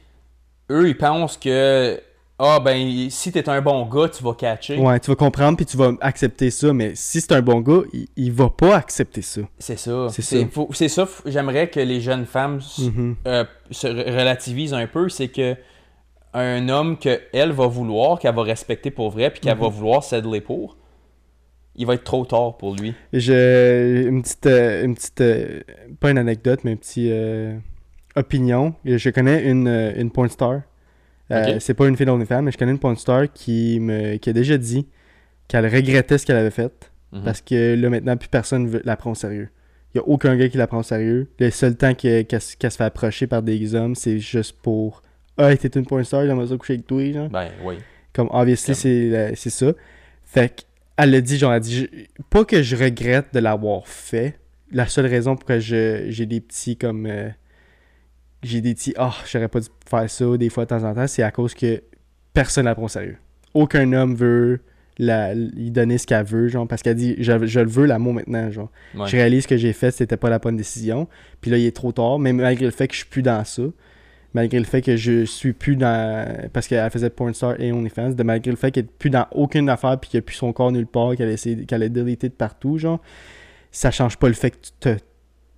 eux, 0.69 0.87
ils 0.87 0.97
pensent 0.97 1.35
que, 1.37 1.99
ah, 2.39 2.59
ben, 2.63 3.09
si 3.09 3.31
t'es 3.33 3.47
un 3.49 3.61
bon 3.61 3.85
gars, 3.85 4.07
tu 4.09 4.23
vas 4.23 4.33
catcher. 4.33 4.77
Ouais, 4.79 4.99
tu 4.99 5.11
vas 5.11 5.15
comprendre 5.15 5.57
puis 5.57 5.65
tu 5.65 5.75
vas 5.77 5.91
accepter 5.99 6.49
ça, 6.51 6.71
mais 6.73 6.93
si 6.95 7.19
c'est 7.21 7.33
un 7.33 7.41
bon 7.41 7.59
gars, 7.59 7.81
il, 7.93 8.07
il 8.15 8.31
va 8.31 8.49
pas 8.49 8.77
accepter 8.77 9.21
ça. 9.21 9.41
C'est 9.59 9.77
ça. 9.77 10.07
C'est 10.09 10.21
ça. 10.21 10.37
c'est 10.71 10.87
ça. 10.87 11.07
J'aimerais 11.25 11.69
que 11.69 11.79
les 11.81 11.99
jeunes 12.01 12.25
femmes 12.25 12.59
Mhm. 12.79 13.15
euh, 13.27 13.43
se 13.71 13.87
re- 13.87 14.05
relativisent 14.17 14.73
un 14.73 14.87
peu. 14.87 15.09
C'est 15.09 15.27
que 15.27 15.55
un 16.33 16.69
homme 16.69 16.97
que 16.97 17.19
elle 17.33 17.51
va 17.51 17.67
vouloir, 17.67 18.19
qu'elle 18.19 18.35
va 18.35 18.43
respecter 18.43 18.91
pour 18.91 19.09
vrai, 19.09 19.31
puis 19.31 19.41
qu'elle 19.41 19.55
Mhm. 19.55 19.61
va 19.63 19.67
vouloir 19.67 20.03
s'aider 20.03 20.41
pour, 20.41 20.77
il 21.75 21.85
va 21.85 21.95
être 21.95 22.03
trop 22.03 22.23
tard 22.25 22.55
pour 22.57 22.75
lui. 22.75 22.93
J'ai 23.13 24.03
une 24.07 24.21
petite, 24.21 24.45
euh, 24.45 24.85
une 24.85 24.95
petite 24.95 25.21
euh, 25.21 25.59
pas 25.99 26.11
une 26.11 26.17
anecdote, 26.17 26.59
mais 26.63 26.71
une 26.71 26.77
petite 26.77 27.11
opinion. 28.15 28.73
Je 28.85 29.09
connais 29.09 29.43
une, 29.49 29.67
une 29.67 30.11
porn 30.11 30.29
star. 30.29 30.61
Euh. 31.31 31.59
C'est 31.59 31.73
pas 31.73 31.87
une 31.87 31.95
fille 31.95 32.05
d'OnlyFans, 32.05 32.41
mais 32.41 32.51
je 32.51 32.57
connais 32.57 32.71
une 32.71 32.79
porn 32.79 32.95
star 32.95 33.31
qui, 33.31 33.79
me, 33.79 34.17
qui 34.17 34.29
a 34.29 34.33
déjà 34.33 34.57
dit 34.57 34.87
qu'elle 35.47 35.65
regrettait 35.67 36.17
ce 36.17 36.25
qu'elle 36.25 36.37
avait 36.37 36.49
fait. 36.51 36.91
Mhm. 37.11 37.23
Parce 37.23 37.41
que 37.41 37.75
là, 37.75 37.89
maintenant, 37.89 38.17
plus 38.17 38.29
personne 38.29 38.67
veut- 38.67 38.81
la 38.85 38.95
prend 38.95 39.11
au 39.11 39.15
sérieux. 39.15 39.49
Il 39.93 39.97
n'y 39.97 40.01
a 40.03 40.07
aucun 40.07 40.35
gars 40.35 40.47
qui 40.49 40.57
la 40.57 40.67
prend 40.67 40.79
au 40.79 40.83
sérieux. 40.83 41.27
Le 41.39 41.49
seul 41.49 41.75
temps 41.75 41.93
que- 41.95 42.21
qu'elle 42.21 42.41
se- 42.41 42.55
fait 42.57 42.83
approcher 42.83 43.25
par 43.27 43.41
des 43.41 43.73
hommes, 43.75 43.95
c'est 43.95 44.19
juste 44.19 44.55
pour 44.61 45.01
Ah, 45.37 45.55
t'es 45.55 45.69
une 45.69 45.85
porn 45.85 46.03
star, 46.03 46.25
j'aimerais 46.25 46.47
ça 46.47 46.57
coucher 46.57 46.73
avec 46.73 46.85
toi. 46.85 47.11
Genre. 47.11 47.29
Ben, 47.29 47.47
oui. 47.63 47.75
Comme, 48.13 48.27
obviously, 48.31 48.75
c'est 48.75 49.49
ça. 49.49 49.71
Fait 50.25 50.65
qu'elle 50.97 51.15
a 51.15 51.21
dit, 51.21 51.37
genre, 51.37 51.51
elle 51.51 51.57
a 51.57 51.59
dit, 51.61 51.75
je- 51.93 52.21
pas 52.29 52.43
que 52.43 52.61
je 52.61 52.75
regrette 52.75 53.27
de 53.33 53.39
l'avoir 53.39 53.87
fait. 53.87 54.37
La 54.71 54.85
seule 54.87 55.05
raison 55.07 55.35
pour 55.35 55.45
que 55.45 55.59
je- 55.59 56.05
j'ai 56.09 56.25
des 56.25 56.41
petits, 56.41 56.75
comme, 56.75 57.05
euh, 57.07 57.29
j'ai 58.43 58.61
des 58.61 58.73
petits, 58.73 58.93
ah, 58.97 59.13
j'aurais 59.25 59.47
pas 59.47 59.59
dû 59.59 59.67
faire 59.89 60.09
ça 60.09 60.37
des 60.37 60.49
fois 60.49 60.65
de 60.65 60.69
temps 60.69 60.83
en 60.83 60.93
temps, 60.93 61.07
c'est 61.07 61.23
à 61.23 61.31
cause 61.31 61.53
que 61.53 61.81
personne 62.33 62.65
la 62.65 62.75
prend 62.75 62.85
au 62.85 62.89
sérieux. 62.89 63.17
Aucun 63.53 63.91
homme 63.93 64.15
veut 64.15 64.61
la, 64.97 65.33
lui 65.33 65.71
donner 65.71 65.97
ce 65.97 66.05
qu'elle 66.05 66.25
veut, 66.25 66.49
genre, 66.49 66.67
parce 66.67 66.81
qu'elle 66.81 66.95
dit, 66.95 67.15
je, 67.19 67.45
je 67.45 67.59
le 67.59 67.69
veux, 67.69 67.85
l'amour 67.85 68.13
maintenant, 68.13 68.51
genre. 68.51 68.69
Ouais. 68.95 69.07
Je 69.07 69.15
réalise 69.15 69.47
que 69.47 69.57
j'ai 69.57 69.73
fait, 69.73 69.91
c'était 69.91 70.17
pas 70.17 70.29
la 70.29 70.39
bonne 70.39 70.57
décision. 70.57 71.07
Puis 71.41 71.49
là, 71.49 71.57
il 71.57 71.65
est 71.65 71.75
trop 71.75 71.91
tard, 71.91 72.19
mais 72.19 72.33
malgré 72.33 72.65
le 72.65 72.71
fait 72.71 72.87
que 72.87 72.93
je 72.93 72.99
suis 72.99 73.09
plus 73.09 73.21
dans 73.21 73.43
ça, 73.45 73.63
malgré 74.33 74.59
le 74.59 74.65
fait 74.65 74.81
que 74.81 74.97
je 74.97 75.23
suis 75.23 75.53
plus 75.53 75.77
dans. 75.77 76.49
Parce 76.51 76.67
qu'elle 76.67 76.89
faisait 76.91 77.09
Pornstar 77.09 77.59
et 77.59 77.71
OnlyFans, 77.71 78.11
de 78.11 78.23
malgré 78.23 78.51
le 78.51 78.57
fait 78.57 78.71
qu'elle 78.71 78.85
est 78.85 78.91
plus 78.91 79.09
dans 79.09 79.25
aucune 79.31 79.69
affaire, 79.69 79.97
puis 79.99 80.09
qu'il 80.09 80.17
n'y 80.17 80.23
a 80.23 80.25
plus 80.25 80.35
son 80.35 80.51
corps 80.51 80.71
nulle 80.71 80.85
part, 80.85 81.15
qu'elle 81.15 81.29
a 81.29 81.33
essayé, 81.33 81.65
qu'elle 81.65 81.83
a 81.83 81.89
délité 81.89 82.27
de 82.27 82.33
partout, 82.33 82.77
genre, 82.77 83.01
ça 83.71 83.91
change 83.91 84.17
pas 84.17 84.27
le 84.27 84.33
fait 84.33 84.51
que 84.51 84.57
tu 84.57 84.71
te. 84.79 84.97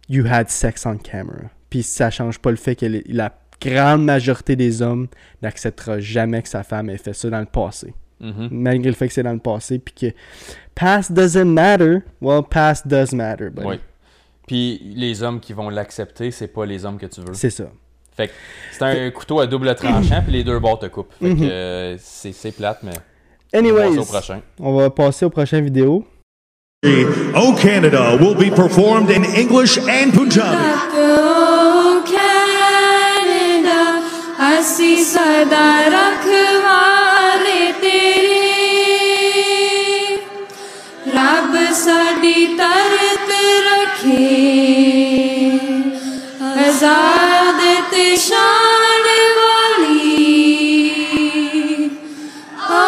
You 0.08 0.26
had 0.28 0.50
sex 0.50 0.86
on 0.86 0.98
camera. 0.98 1.50
Puis 1.72 1.82
ça 1.82 2.12
change 2.12 2.38
pas 2.38 2.52
le 2.52 2.58
fait 2.58 2.76
que 2.76 2.86
les- 2.86 3.04
la 3.08 3.34
grande 3.60 4.06
majorité 4.06 4.56
des 4.56 4.82
hommes 4.84 5.08
n'acceptera 5.42 6.00
jamais 6.00 6.44
que 6.44 6.50
sa 6.50 6.62
femme 6.64 6.90
ait 6.92 6.98
fait 6.98 7.14
ça 7.14 7.30
dans 7.32 7.40
le 7.40 7.46
passé 7.48 7.94
Mhm. 8.20 8.50
malgré 8.52 8.90
le 8.92 8.96
fait 8.96 9.08
que 9.08 9.14
c'est 9.16 9.24
dans 9.24 9.34
le 9.34 9.40
passé, 9.40 9.80
puis 9.80 9.94
que 9.96 10.16
past 10.76 11.12
doesn't 11.12 11.46
matter, 11.46 12.00
well, 12.22 12.44
past 12.48 12.88
does 12.88 13.14
matter, 13.16 13.50
buddy. 13.50 13.68
Oui. 13.68 13.80
Puis 14.48 14.94
les 14.96 15.24
hommes 15.24 15.40
qui 15.40 15.54
vont 15.54 15.70
l'accepter, 15.70 16.30
c'est 16.30 16.48
pas 16.50 16.66
les 16.68 16.86
hommes 16.86 16.98
que 17.00 17.08
tu 17.08 17.22
veux. 17.22 17.34
C'est 17.34 17.50
ça. 17.50 17.66
Fait 18.16 18.28
que 18.28 18.34
c'est 18.74 18.84
un 18.84 19.10
couteau 19.12 19.40
à 19.40 19.48
double 19.48 19.74
tranchant, 19.74 20.22
puis 20.24 20.34
les 20.34 20.44
deux 20.44 20.60
bords 20.60 20.78
te 20.80 20.86
coupent. 20.88 21.14
Fait 21.20 21.30
que 21.30 21.34
Mhm. 21.34 21.50
euh, 21.50 21.96
c'est, 22.00 22.34
c'est 22.34 22.52
plate, 22.52 22.80
mais 22.84 22.92
on 22.92 23.58
va 23.58 23.60
Anyways, 23.60 23.98
au 23.98 24.04
prochain. 24.06 24.42
on 24.60 24.76
va 24.76 24.90
passer 24.90 25.26
aux 25.26 25.30
prochaines 25.30 25.64
vidéos. 25.66 26.06
O 26.84 27.54
Canada 27.62 28.16
will 28.18 28.36
be 28.36 28.54
performed 28.54 29.10
in 29.12 29.24
English 29.24 29.78
and 29.78 30.12
Punjabi. 30.14 30.58
दासी 34.62 34.96
सदा 35.04 35.68
रखवाले 35.90 37.62
तेरे। 37.82 38.50
रब 41.16 41.54
साड़ी 41.74 42.46
तरत 42.60 43.30
रखे। 43.68 44.28
आज़ाद 46.66 47.62
ते 47.92 48.06
शान 48.28 49.08
वाली। 49.40 50.14
ओ 52.70 52.84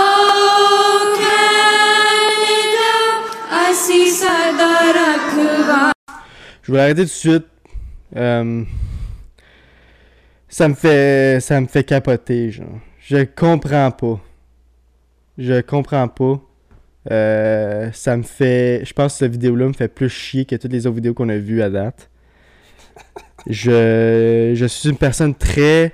असी 3.64 4.02
सदा 4.22 4.74
रखवा। 5.02 5.82
Je 6.64 6.72
voulais 6.72 6.92
arrêter. 6.92 7.42
Um... 8.16 8.68
ça 10.54 10.68
me 10.68 10.76
fait 10.76 11.40
ça 11.42 11.60
me 11.60 11.66
fait 11.66 11.84
capoter, 11.84 12.52
genre. 12.52 12.80
Je 13.00 13.24
comprends 13.24 13.90
pas. 13.90 14.22
Je 15.40 15.62
comprends 15.62 16.08
pas. 16.08 16.40
Euh, 17.12 17.90
ça 17.92 18.16
me 18.16 18.22
fait. 18.22 18.86
Je 18.86 18.94
pense 18.94 19.14
que 19.14 19.18
cette 19.18 19.32
vidéo-là 19.32 19.70
me 19.70 19.74
fait 19.74 19.88
plus 19.88 20.10
chier 20.10 20.46
que 20.46 20.56
toutes 20.56 20.72
les 20.72 20.86
autres 20.86 20.98
vidéos 20.98 21.16
qu'on 21.16 21.30
a 21.30 21.38
vues 21.38 21.64
à 21.64 21.72
date. 21.72 22.12
Je, 23.48 24.54
je 24.56 24.66
suis 24.68 24.90
une 24.90 24.98
personne 24.98 25.34
très, 25.34 25.94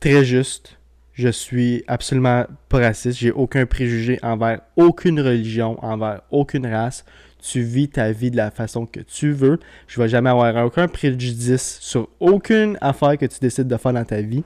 très 0.00 0.24
juste. 0.24 0.78
Je 1.12 1.28
suis 1.28 1.84
absolument 1.86 2.46
pas 2.70 2.78
raciste. 2.78 3.18
J'ai 3.18 3.30
aucun 3.30 3.66
préjugé 3.66 4.18
envers 4.22 4.62
aucune 4.76 5.20
religion, 5.20 5.76
envers 5.84 6.22
aucune 6.30 6.66
race. 6.66 7.04
Tu 7.42 7.62
vis 7.62 7.88
ta 7.88 8.12
vie 8.12 8.30
de 8.30 8.36
la 8.36 8.50
façon 8.50 8.86
que 8.86 9.00
tu 9.00 9.32
veux. 9.32 9.58
Je 9.86 10.00
vais 10.00 10.08
jamais 10.08 10.30
avoir 10.30 10.64
aucun 10.66 10.88
préjudice 10.88 11.78
sur 11.80 12.08
aucune 12.20 12.76
affaire 12.80 13.16
que 13.18 13.26
tu 13.26 13.38
décides 13.40 13.68
de 13.68 13.76
faire 13.76 13.92
dans 13.92 14.04
ta 14.04 14.20
vie. 14.20 14.44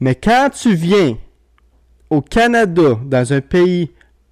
Mais 0.00 0.14
quand 0.14 0.50
tu 0.50 0.74
viens 0.74 1.16
au 2.10 2.20
Canada, 2.20 2.98
dans 3.04 3.32
un 3.32 3.40
pays, 3.40 3.90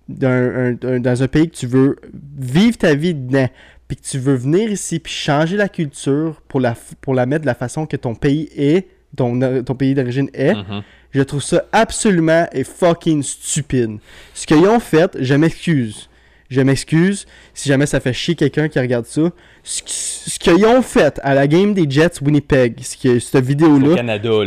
d'un- 0.08 0.72
un- 0.72 0.76
un- 0.88 1.00
dans 1.00 1.22
un 1.22 1.28
pays 1.28 1.48
que 1.50 1.56
tu 1.56 1.66
veux 1.66 1.96
vivre 2.38 2.76
ta 2.76 2.94
vie 2.94 3.14
dedans, 3.14 3.48
puis 3.88 3.96
que 3.96 4.02
tu 4.02 4.18
veux 4.18 4.34
venir 4.34 4.70
ici 4.70 4.98
puis 4.98 5.12
changer 5.12 5.56
la 5.56 5.68
culture 5.68 6.40
pour 6.48 6.60
la, 6.60 6.72
f- 6.72 6.94
pour 7.00 7.14
la 7.14 7.26
mettre 7.26 7.42
de 7.42 7.46
la 7.46 7.54
façon 7.54 7.86
que 7.86 7.96
ton 7.96 8.14
pays 8.14 8.48
est, 8.56 8.88
ton, 9.16 9.62
ton 9.62 9.74
pays 9.74 9.94
d'origine 9.94 10.28
est, 10.34 10.54
Mhm. 10.54 10.82
je 11.12 11.22
trouve 11.22 11.42
ça 11.42 11.64
absolument 11.72 12.46
et 12.52 12.64
fucking 12.64 13.22
stupide. 13.22 13.98
Ce 14.34 14.46
qu'ils 14.46 14.66
ont 14.66 14.80
fait, 14.80 15.16
je 15.20 15.34
m'excuse. 15.34 16.08
Je 16.54 16.60
m'excuse 16.60 17.26
si 17.52 17.68
jamais 17.68 17.86
ça 17.86 17.98
fait 18.00 18.12
chier 18.12 18.34
quelqu'un 18.36 18.68
qui 18.68 18.78
regarde 18.78 19.06
ça. 19.06 19.22
Ce, 19.64 19.82
qu- 19.82 20.30
ce 20.30 20.38
qu'ils 20.38 20.64
ont 20.66 20.82
fait 20.82 21.18
à 21.24 21.34
la 21.34 21.46
game 21.46 21.74
des 21.74 21.84
Jets 21.90 22.20
Winnipeg, 22.22 22.80
ce 22.82 22.96
que, 22.96 23.18
cette 23.18 23.44
vidéo-là, 23.44 23.96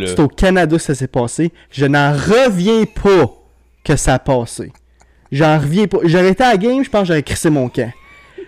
c'est 0.07 0.19
au 0.21 0.27
Canada 0.27 0.77
que 0.77 0.81
ça 0.81 0.95
s'est 0.95 1.07
passé. 1.07 1.51
Je 1.71 1.85
n'en 1.85 2.11
reviens 2.13 2.85
pas 2.85 3.31
que 3.83 3.95
ça 3.95 4.13
a 4.15 4.19
passé. 4.19 4.71
J'en 5.31 5.59
reviens 5.59 5.87
pas. 5.87 5.97
J'aurais 6.03 6.29
été 6.29 6.43
à 6.43 6.51
la 6.51 6.57
game, 6.57 6.83
je 6.83 6.89
pense 6.89 7.01
que 7.01 7.07
j'aurais 7.07 7.23
crissé 7.23 7.49
mon 7.49 7.67
camp. 7.67 7.91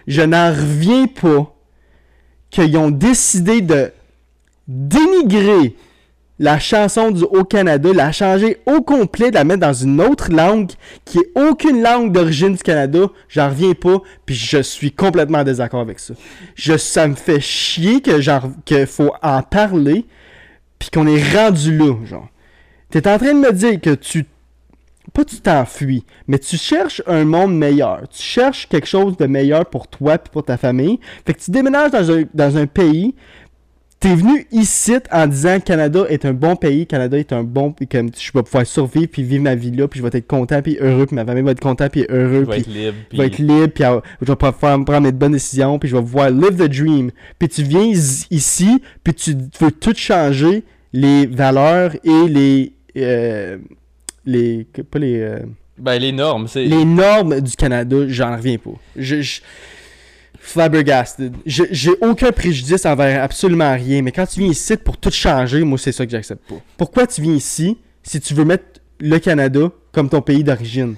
Je 0.07 0.21
n'en 0.21 0.49
reviens 0.51 1.07
pas 1.07 1.53
qu'ils 2.49 2.77
ont 2.77 2.89
décidé 2.91 3.61
de 3.61 3.91
dénigrer 4.67 5.75
la 6.39 6.57
chanson 6.57 7.11
du 7.11 7.23
Haut-Canada, 7.23 7.89
la 7.93 8.11
changer 8.13 8.57
au 8.65 8.81
complet, 8.81 9.29
la 9.29 9.43
mettre 9.43 9.59
dans 9.59 9.73
une 9.73 10.01
autre 10.01 10.31
langue 10.31 10.71
qui 11.03 11.19
est 11.19 11.31
aucune 11.35 11.83
langue 11.83 12.13
d'origine 12.13 12.55
du 12.55 12.63
Canada, 12.63 13.07
j'en 13.27 13.49
reviens 13.49 13.73
pas, 13.73 14.01
puis 14.25 14.35
je 14.35 14.61
suis 14.61 14.91
complètement 14.91 15.39
en 15.39 15.43
désaccord 15.43 15.81
avec 15.81 15.99
ça. 15.99 16.13
Je, 16.55 16.77
ça 16.77 17.07
me 17.07 17.15
fait 17.15 17.41
chier 17.41 18.01
que 18.01 18.21
genre 18.21 18.49
qu'il 18.63 18.87
faut 18.87 19.11
en 19.21 19.41
parler, 19.41 20.05
puis 20.79 20.89
qu'on 20.89 21.07
est 21.07 21.35
rendu 21.35 21.77
là, 21.77 21.93
genre. 22.05 22.29
T'es 22.89 23.07
en 23.07 23.17
train 23.17 23.33
de 23.33 23.39
me 23.39 23.51
dire 23.51 23.79
que 23.79 23.93
tu 23.93 24.25
pas 25.13 25.25
tu 25.25 25.37
t'enfuis, 25.37 26.05
mais 26.27 26.37
tu 26.37 26.55
cherches 26.57 27.01
un 27.07 27.25
monde 27.25 27.57
meilleur. 27.57 28.07
Tu 28.09 28.21
cherches 28.21 28.67
quelque 28.67 28.87
chose 28.87 29.17
de 29.17 29.25
meilleur 29.25 29.65
pour 29.65 29.87
toi 29.87 30.15
et 30.15 30.29
pour 30.31 30.43
ta 30.43 30.57
famille. 30.57 30.99
Fait 31.25 31.33
que 31.33 31.39
tu 31.39 31.51
déménages 31.51 31.91
dans 32.33 32.57
un 32.57 32.67
pays. 32.67 33.15
T'es 33.99 34.15
venu 34.15 34.47
ici 34.53 34.93
en 35.11 35.27
disant 35.27 35.59
Canada 35.59 36.05
est 36.07 36.23
un 36.23 36.31
bon 36.33 36.55
pays, 36.55 36.87
Canada 36.87 37.17
est 37.17 37.33
un 37.33 37.43
bon 37.43 37.73
puis 37.73 37.85
comme 37.85 38.09
je 38.17 38.31
vais 38.33 38.43
pouvoir 38.43 38.65
survivre 38.65 39.07
puis 39.11 39.23
vivre 39.23 39.43
ma 39.43 39.55
vie 39.55 39.71
là 39.71 39.89
puis 39.89 39.99
je 39.99 40.05
vais 40.07 40.17
être 40.17 40.25
content 40.27 40.61
puis 40.61 40.77
heureux 40.79 41.05
puis 41.05 41.15
ma 41.15 41.25
famille 41.25 41.43
va 41.43 41.51
être 41.51 41.59
content 41.59 41.89
puis 41.89 42.05
heureux 42.09 42.45
Je 42.45 42.49
vais 42.51 42.61
puis 42.61 42.61
être 42.61 42.67
libre. 42.67 42.97
je 43.11 43.17
vais 43.17 43.25
être 43.27 43.33
puis- 43.33 43.43
libre, 43.43 43.67
puis 43.67 43.83
je 44.21 44.25
vais 44.25 44.35
pouvoir 44.37 44.53
prendre 44.85 45.01
mes 45.01 45.11
bonnes 45.11 45.33
décisions, 45.33 45.77
puis 45.79 45.89
je 45.89 45.95
vais 45.97 46.01
pouvoir 46.01 46.29
live 46.29 46.55
the 46.55 46.69
dream. 46.69 47.11
Puis 47.37 47.49
tu 47.49 47.63
viens 47.63 47.83
ici, 47.83 48.81
puis 49.03 49.13
tu 49.13 49.35
veux 49.59 49.71
tout 49.71 49.93
changer, 49.95 50.63
les 50.93 51.25
valeurs 51.25 51.93
et 52.05 52.27
les... 52.29 52.73
euh, 52.97 53.57
les 54.25 54.65
pas 54.89 54.99
les, 54.99 55.19
euh, 55.19 55.39
Ben, 55.77 55.97
les 55.99 56.11
normes, 56.13 56.47
c'est. 56.47 56.63
les 56.63 56.85
normes 56.85 57.41
du 57.41 57.51
Canada, 57.57 57.97
j'en 58.07 58.35
reviens 58.37 58.57
pas. 58.57 58.71
Je... 58.95 59.21
je 59.21 59.41
flabbergasted. 60.49 61.35
J'ai 61.45 61.91
aucun 62.01 62.31
préjudice 62.31 62.85
envers 62.85 63.23
absolument 63.23 63.73
rien, 63.73 64.01
mais 64.01 64.11
quand 64.11 64.25
tu 64.25 64.39
viens 64.39 64.49
ici 64.49 64.75
pour 64.77 64.97
tout 64.97 65.11
changer, 65.11 65.63
moi 65.63 65.77
c'est 65.77 65.91
ça 65.91 66.05
que 66.05 66.11
j'accepte 66.11 66.47
pas. 66.49 66.55
Pourquoi 66.77 67.07
tu 67.07 67.21
viens 67.21 67.33
ici 67.33 67.77
si 68.03 68.19
tu 68.19 68.33
veux 68.33 68.45
mettre 68.45 68.65
le 68.99 69.17
Canada 69.19 69.69
comme 69.91 70.09
ton 70.09 70.21
pays 70.21 70.43
d'origine? 70.43 70.95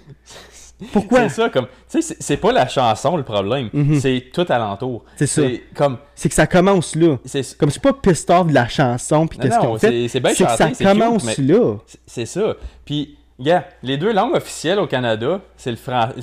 Pourquoi? 0.92 1.30
C'est 1.30 1.36
ça, 1.42 1.50
comme. 1.50 1.66
Tu 1.68 1.72
sais, 1.88 2.02
c'est- 2.02 2.18
c'est 2.20 2.38
pas 2.38 2.52
la 2.52 2.68
chanson 2.68 3.16
le 3.16 3.22
problème. 3.22 3.70
Mhm. 3.72 4.00
C'est 4.00 4.32
tout 4.34 4.46
alentour. 4.50 5.06
C'est 5.16 5.28
ça. 5.28 5.44
C'est 5.44 5.62
comme. 5.76 6.00
C'est 6.16 6.28
que 6.28 6.34
ça 6.34 6.48
commence 6.48 6.96
là. 6.96 7.20
C'est 7.24 7.56
Comme 7.56 7.70
suis 7.70 7.80
pas 7.80 7.94
pissed 7.94 8.32
off 8.32 8.48
de 8.48 8.54
la 8.56 8.68
chanson 8.68 9.28
puis 9.28 9.38
qu'est-ce 9.38 9.60
qu'on 9.60 9.78
fait. 9.78 9.90
c'est- 9.92 10.08
c'est 10.08 10.20
bien 10.20 10.34
C'est 10.34 10.44
que 10.46 10.50
ça 10.50 10.58
c'est 10.74 10.84
cute, 10.84 10.88
commence 10.88 11.38
là. 11.38 11.78
c'est- 11.86 12.00
c'est 12.08 12.26
ça. 12.26 12.56
Puis, 12.84 13.16
gars, 13.42 13.66
les 13.84 13.98
deux 13.98 14.12
langues 14.14 14.36
officielles 14.36 14.80
au 14.80 14.88
Canada, 14.88 15.42
c'est 15.58 15.76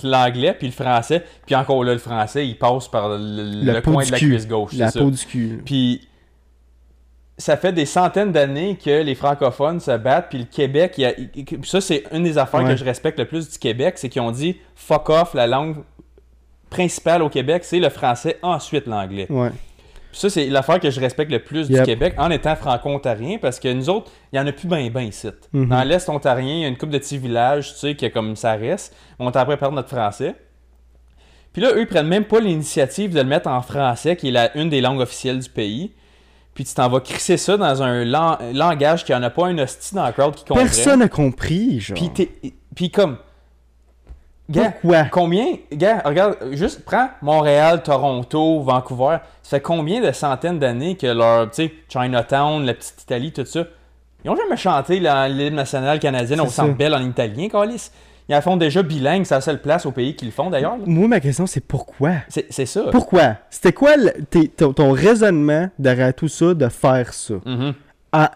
l'anglais 0.03 0.55
puis 0.59 0.67
le 0.69 0.73
français. 0.73 1.25
Puis 1.47 1.55
encore 1.55 1.83
là, 1.85 1.93
le 1.93 1.99
français, 1.99 2.47
il 2.47 2.57
passe 2.59 2.89
par 2.89 3.09
le, 3.11 3.63
le 3.73 3.81
peau 3.83 3.93
coin 3.93 4.05
de 4.05 4.11
la 4.13 4.19
cul. 4.19 4.29
cuisse 4.31 4.47
gauche. 4.49 4.73
La 4.75 4.91
c'est 4.91 4.99
ça. 4.99 5.05
peau 5.05 5.11
du 5.11 5.25
cul. 5.25 5.63
Puis 5.65 6.09
ça 7.37 7.57
fait 7.57 7.73
des 7.73 7.87
centaines 7.87 8.33
d'années 8.33 8.77
que 8.83 9.03
les 9.03 9.15
francophones 9.15 9.79
se 9.81 9.97
battent, 9.97 10.29
puis 10.31 10.39
le 10.39 10.45
Québec, 10.45 10.95
il 10.99 11.05
a- 11.05 11.13
ça 11.65 11.81
c'est 11.81 12.05
une 12.13 12.25
des 12.25 12.37
affaires 12.37 12.63
Ouais. 12.65 12.71
que 12.71 12.77
je 12.77 12.85
respecte 12.85 13.19
le 13.19 13.27
plus 13.27 13.49
du 13.49 13.59
Québec, 13.59 13.95
c'est 13.97 14.09
qu'ils 14.09 14.23
ont 14.23 14.33
dit 14.33 14.57
fuck 14.75 15.09
off, 15.11 15.35
la 15.35 15.47
langue 15.47 15.77
principale 16.69 17.23
au 17.23 17.29
Québec, 17.29 17.63
c'est 17.65 17.79
le 17.79 17.89
français, 17.91 18.39
ensuite 18.43 18.87
l'anglais. 18.87 19.27
Ouais. 19.31 19.51
Ça, 20.13 20.31
c'est 20.31 20.47
l'affaire 20.47 20.81
que 20.81 20.91
je 20.91 20.99
respecte 21.01 21.31
le 21.31 21.39
plus 21.39 21.69
Yep. 21.69 21.79
du 21.81 21.83
Québec 21.85 22.15
en 22.19 22.31
étant 22.31 22.57
franco-ontarien, 22.57 23.39
parce 23.41 23.61
que 23.61 23.73
nous 23.73 23.89
autres, 23.91 24.11
il 24.33 24.37
y 24.37 24.41
en 24.41 24.47
a 24.47 24.53
plus 24.53 24.67
ben 24.67 24.89
ben 24.91 25.03
ici. 25.03 25.29
Mhm. 25.53 25.69
Dans 25.69 25.83
l'Est 25.85 26.09
ontarien, 26.09 26.55
il 26.55 26.61
y 26.61 26.65
a 26.65 26.69
une 26.69 26.77
couple 26.79 26.93
de 26.93 26.99
petits 26.99 27.19
villages, 27.19 27.73
tu 27.75 27.79
sais, 27.81 27.95
que 27.95 28.07
comme 28.07 28.35
ça 28.35 28.53
reste, 28.55 28.97
on 29.19 29.31
est 29.31 29.37
après 29.37 29.57
perdre 29.59 29.75
notre 29.77 29.89
français. 29.91 30.35
Puis 31.53 31.63
là, 31.63 31.73
eux, 31.75 31.81
ils 31.81 31.87
prennent 31.87 32.09
même 32.09 32.25
pas 32.25 32.41
l'initiative 32.41 33.13
de 33.13 33.19
le 33.21 33.27
mettre 33.27 33.49
en 33.49 33.61
français, 33.63 34.17
qui 34.17 34.29
est 34.29 34.33
la, 34.33 34.57
une 34.57 34.69
des 34.71 34.81
langues 34.81 35.01
officielles 35.01 35.39
du 35.41 35.51
pays. 35.51 35.93
Puis 36.55 36.65
tu 36.65 36.75
t'en 36.75 36.89
vas 36.89 37.01
crisser 37.01 37.37
ça 37.37 37.57
dans 37.57 37.83
un 37.83 38.05
lan- 38.05 38.39
langage 38.53 39.05
qui 39.05 39.15
en 39.15 39.23
a 39.23 39.31
pas 39.31 39.47
un 39.47 39.59
hostie 39.59 39.95
dans 39.95 40.07
le 40.07 40.13
crowd 40.13 40.35
qui 40.35 40.45
comprend. 40.45 40.65
Personne 40.65 40.99
n'a 41.01 41.09
compris, 41.09 41.81
genre. 41.81 41.97
Puis 42.75 42.91
comme... 42.91 43.19
Gars, 44.51 44.71
Pourquoi? 44.81 45.05
Combien, 45.11 45.45
gars, 45.73 46.01
regarde, 46.05 46.37
juste 46.53 46.83
prends 46.85 47.09
Montréal, 47.21 47.83
Toronto, 47.83 48.63
Vancouver. 48.63 49.19
Ça 49.43 49.59
fait 49.59 49.61
combien 49.63 50.01
de 50.01 50.11
centaines 50.13 50.59
d'années 50.59 50.97
que 50.97 51.07
leur, 51.07 51.51
tu 51.51 51.65
sais, 51.67 51.73
Chinatown, 51.89 52.65
la 52.65 52.73
petite 52.75 53.03
Italie, 53.03 53.33
tout 53.33 53.45
ça, 53.45 53.65
ils 54.25 54.31
ont 54.31 54.37
jamais 54.37 54.57
chanté 54.57 55.01
l'hymne 55.01 55.55
national 55.55 55.99
canadienne 55.99 56.41
au 56.41 56.47
centre 56.49 56.75
belle 56.77 56.95
en 56.95 57.01
italien, 57.03 57.49
Calis. 57.49 57.91
Ils 58.31 58.35
en 58.35 58.41
font 58.43 58.57
déjà 58.59 58.83
bilingue, 58.83 59.25
c'est 59.25 59.35
la 59.35 59.41
seule 59.41 59.61
place 59.63 59.87
au 59.87 59.91
pays 59.93 60.15
qui 60.15 60.27
le 60.27 60.31
font 60.31 60.51
d'ailleurs. 60.51 60.77
Moi, 60.85 61.09
ma 61.09 61.19
question, 61.21 61.47
c'est 61.47 61.61
pourquoi? 61.65 62.13
C'est 62.29 62.67
ça. 62.67 62.85
Pourquoi? 62.91 63.37
C'était 63.49 63.73
quoi 63.73 63.97
le- 63.97 64.13
ton, 64.57 64.73
ton 64.75 64.93
raisonnement 64.93 65.69
derrière 65.79 66.13
tout 66.15 66.29
ça 66.29 66.53
de 66.53 66.69
faire 66.69 67.13
ça? 67.15 67.35
Mhm. 67.47 67.73
Ah, 68.13 68.33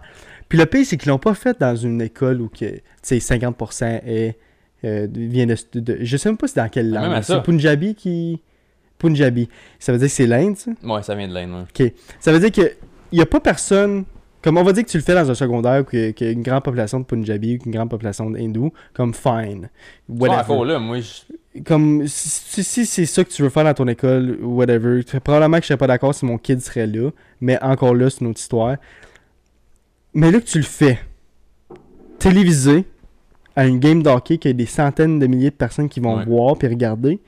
puis 0.49 0.59
le 0.59 0.65
pire, 0.67 0.85
c'est 0.87 0.97
qu'ils 0.97 1.11
l'ont 1.11 1.19
pas 1.19 1.35
fait 1.35 1.59
dans 1.61 1.77
une 1.77 2.01
école 2.01 2.41
où 2.41 2.49
que, 2.49 2.65
tu 2.77 2.81
sais, 3.03 3.19
50% 3.19 4.01
est, 4.07 4.39
euh, 4.85 5.07
vient 5.13 5.47
de, 5.47 5.57
de- 5.75 5.99
Je 6.01 6.17
sais 6.17 6.29
même 6.29 6.37
pas 6.37 6.49
c'est 6.49 6.61
dans 6.61 6.69
quelle 6.69 6.91
langue. 6.91 7.23
C'est 7.23 7.43
Punjabi 7.43 7.95
qui... 7.95 8.41
Punjabi. 8.99 9.49
Ça 9.79 9.93
veut 9.93 9.99
dire 9.99 10.09
que 10.09 10.13
c'est 10.15 10.27
l'Inde, 10.27 10.57
ça? 10.57 10.71
Ouais, 10.85 11.03
ça 11.03 11.15
vient 11.15 11.27
de 11.29 11.35
l'Inde. 11.35 11.51
ouais. 11.79 11.87
OK. 11.87 11.93
Ça 12.21 12.33
veut 12.33 12.39
dire 12.39 12.53
que 12.53 12.73
il 13.11 13.19
y 13.19 13.23
a 13.23 13.27
pas 13.27 13.41
personne... 13.41 14.05
Comme 14.43 14.59
on 14.59 14.65
va 14.65 14.73
dire 14.73 14.85
que 14.85 14.91
tu 14.91 14.97
le 14.97 15.05
fais 15.05 15.15
dans 15.15 15.31
un 15.31 15.35
secondaire, 15.35 15.87
qu'il 15.87 16.15
y 16.19 16.25
a 16.25 16.31
une 16.31 16.43
grande 16.43 16.65
population 16.65 16.99
de 16.99 17.05
Punjabi, 17.05 17.61
une 17.65 17.71
grande 17.71 17.89
population 17.91 18.29
d'hindous, 18.29 18.73
comme 18.93 19.15
fine. 19.15 19.69
Whatever. 20.09 20.41
encore 20.41 20.65
là, 20.65 20.79
moi, 20.81 20.99
je- 20.99 21.61
comme 21.65 22.09
si, 22.09 22.65
si 22.65 22.85
c'est 22.87 23.07
ça 23.07 23.23
que 23.23 23.31
tu 23.31 23.43
veux 23.43 23.51
faire 23.51 23.63
dans 23.65 23.75
ton 23.75 23.87
école 23.87 24.39
whatever 24.43 25.03
probablement 25.23 25.59
que 25.59 25.63
je 25.65 25.69
serais 25.69 25.77
pas 25.77 25.87
d'accord 25.87 26.15
si 26.15 26.25
mon 26.25 26.39
kid 26.39 26.61
serait 26.63 26.87
là 26.87 27.11
mais 27.43 27.63
encore 27.63 27.95
là 27.95 28.09
c'est 28.09 28.23
une 28.23 28.29
autre 28.29 28.41
histoire 28.41 28.79
mais 30.15 30.31
là 30.31 30.41
que 30.41 30.47
tu 30.47 30.57
le 30.57 30.65
fais 30.65 30.99
télévisé 32.19 32.85
à 33.57 33.67
une 33.67 33.79
game 33.79 34.03
d'hockey 34.03 34.39
qu'il 34.39 34.51
y 34.51 34.55
a 34.55 34.57
des 34.57 34.67
centaines 34.67 35.19
de 35.19 35.27
milliers 35.27 35.51
de 35.51 35.55
personnes 35.57 35.89
qui 35.89 36.01
vont 36.01 36.17
Ouais. 36.19 36.25
voir 36.25 36.57
puis 36.57 36.69
regarder 36.69 37.21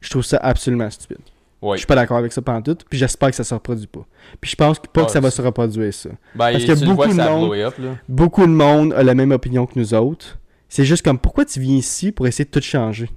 je 0.00 0.10
trouve 0.10 0.22
ça 0.24 0.36
absolument 0.42 0.88
stupide 0.90 1.18
ouais. 1.62 1.72
je 1.76 1.78
suis 1.78 1.86
pas 1.86 1.94
d'accord 1.96 2.18
avec 2.18 2.32
ça 2.32 2.42
pendant 2.42 2.62
tout 2.62 2.76
puis 2.88 2.98
j'espère 2.98 3.30
que 3.30 3.36
ça 3.36 3.44
se 3.44 3.54
reproduit 3.54 3.86
pas 3.86 4.04
puis 4.40 4.50
je 4.50 4.56
pense 4.56 4.78
que 4.78 4.86
pas 4.88 5.02
Ah, 5.02 5.04
que 5.06 5.10
ça 5.12 5.20
va 5.20 5.30
se 5.30 5.42
reproduire 5.42 5.92
ça 5.94 6.10
Ben, 6.34 6.52
parce 6.52 6.64
vois 6.64 6.74
beaucoup 6.94 7.08
que 7.08 7.14
de 7.16 7.22
monde- 7.22 7.54
up, 7.54 7.74
beaucoup 8.08 8.42
de 8.46 8.52
monde 8.52 8.92
a 8.92 9.02
la 9.02 9.14
même 9.14 9.32
opinion 9.32 9.66
que 9.66 9.78
nous 9.78 9.94
autres 9.94 10.38
c'est 10.68 10.84
juste 10.84 11.04
comme 11.04 11.18
pourquoi 11.18 11.44
tu 11.44 11.60
viens 11.60 11.76
ici 11.76 12.10
pour 12.12 12.26
essayer 12.26 12.44
de 12.44 12.50
tout 12.50 12.60
changer? 12.60 13.08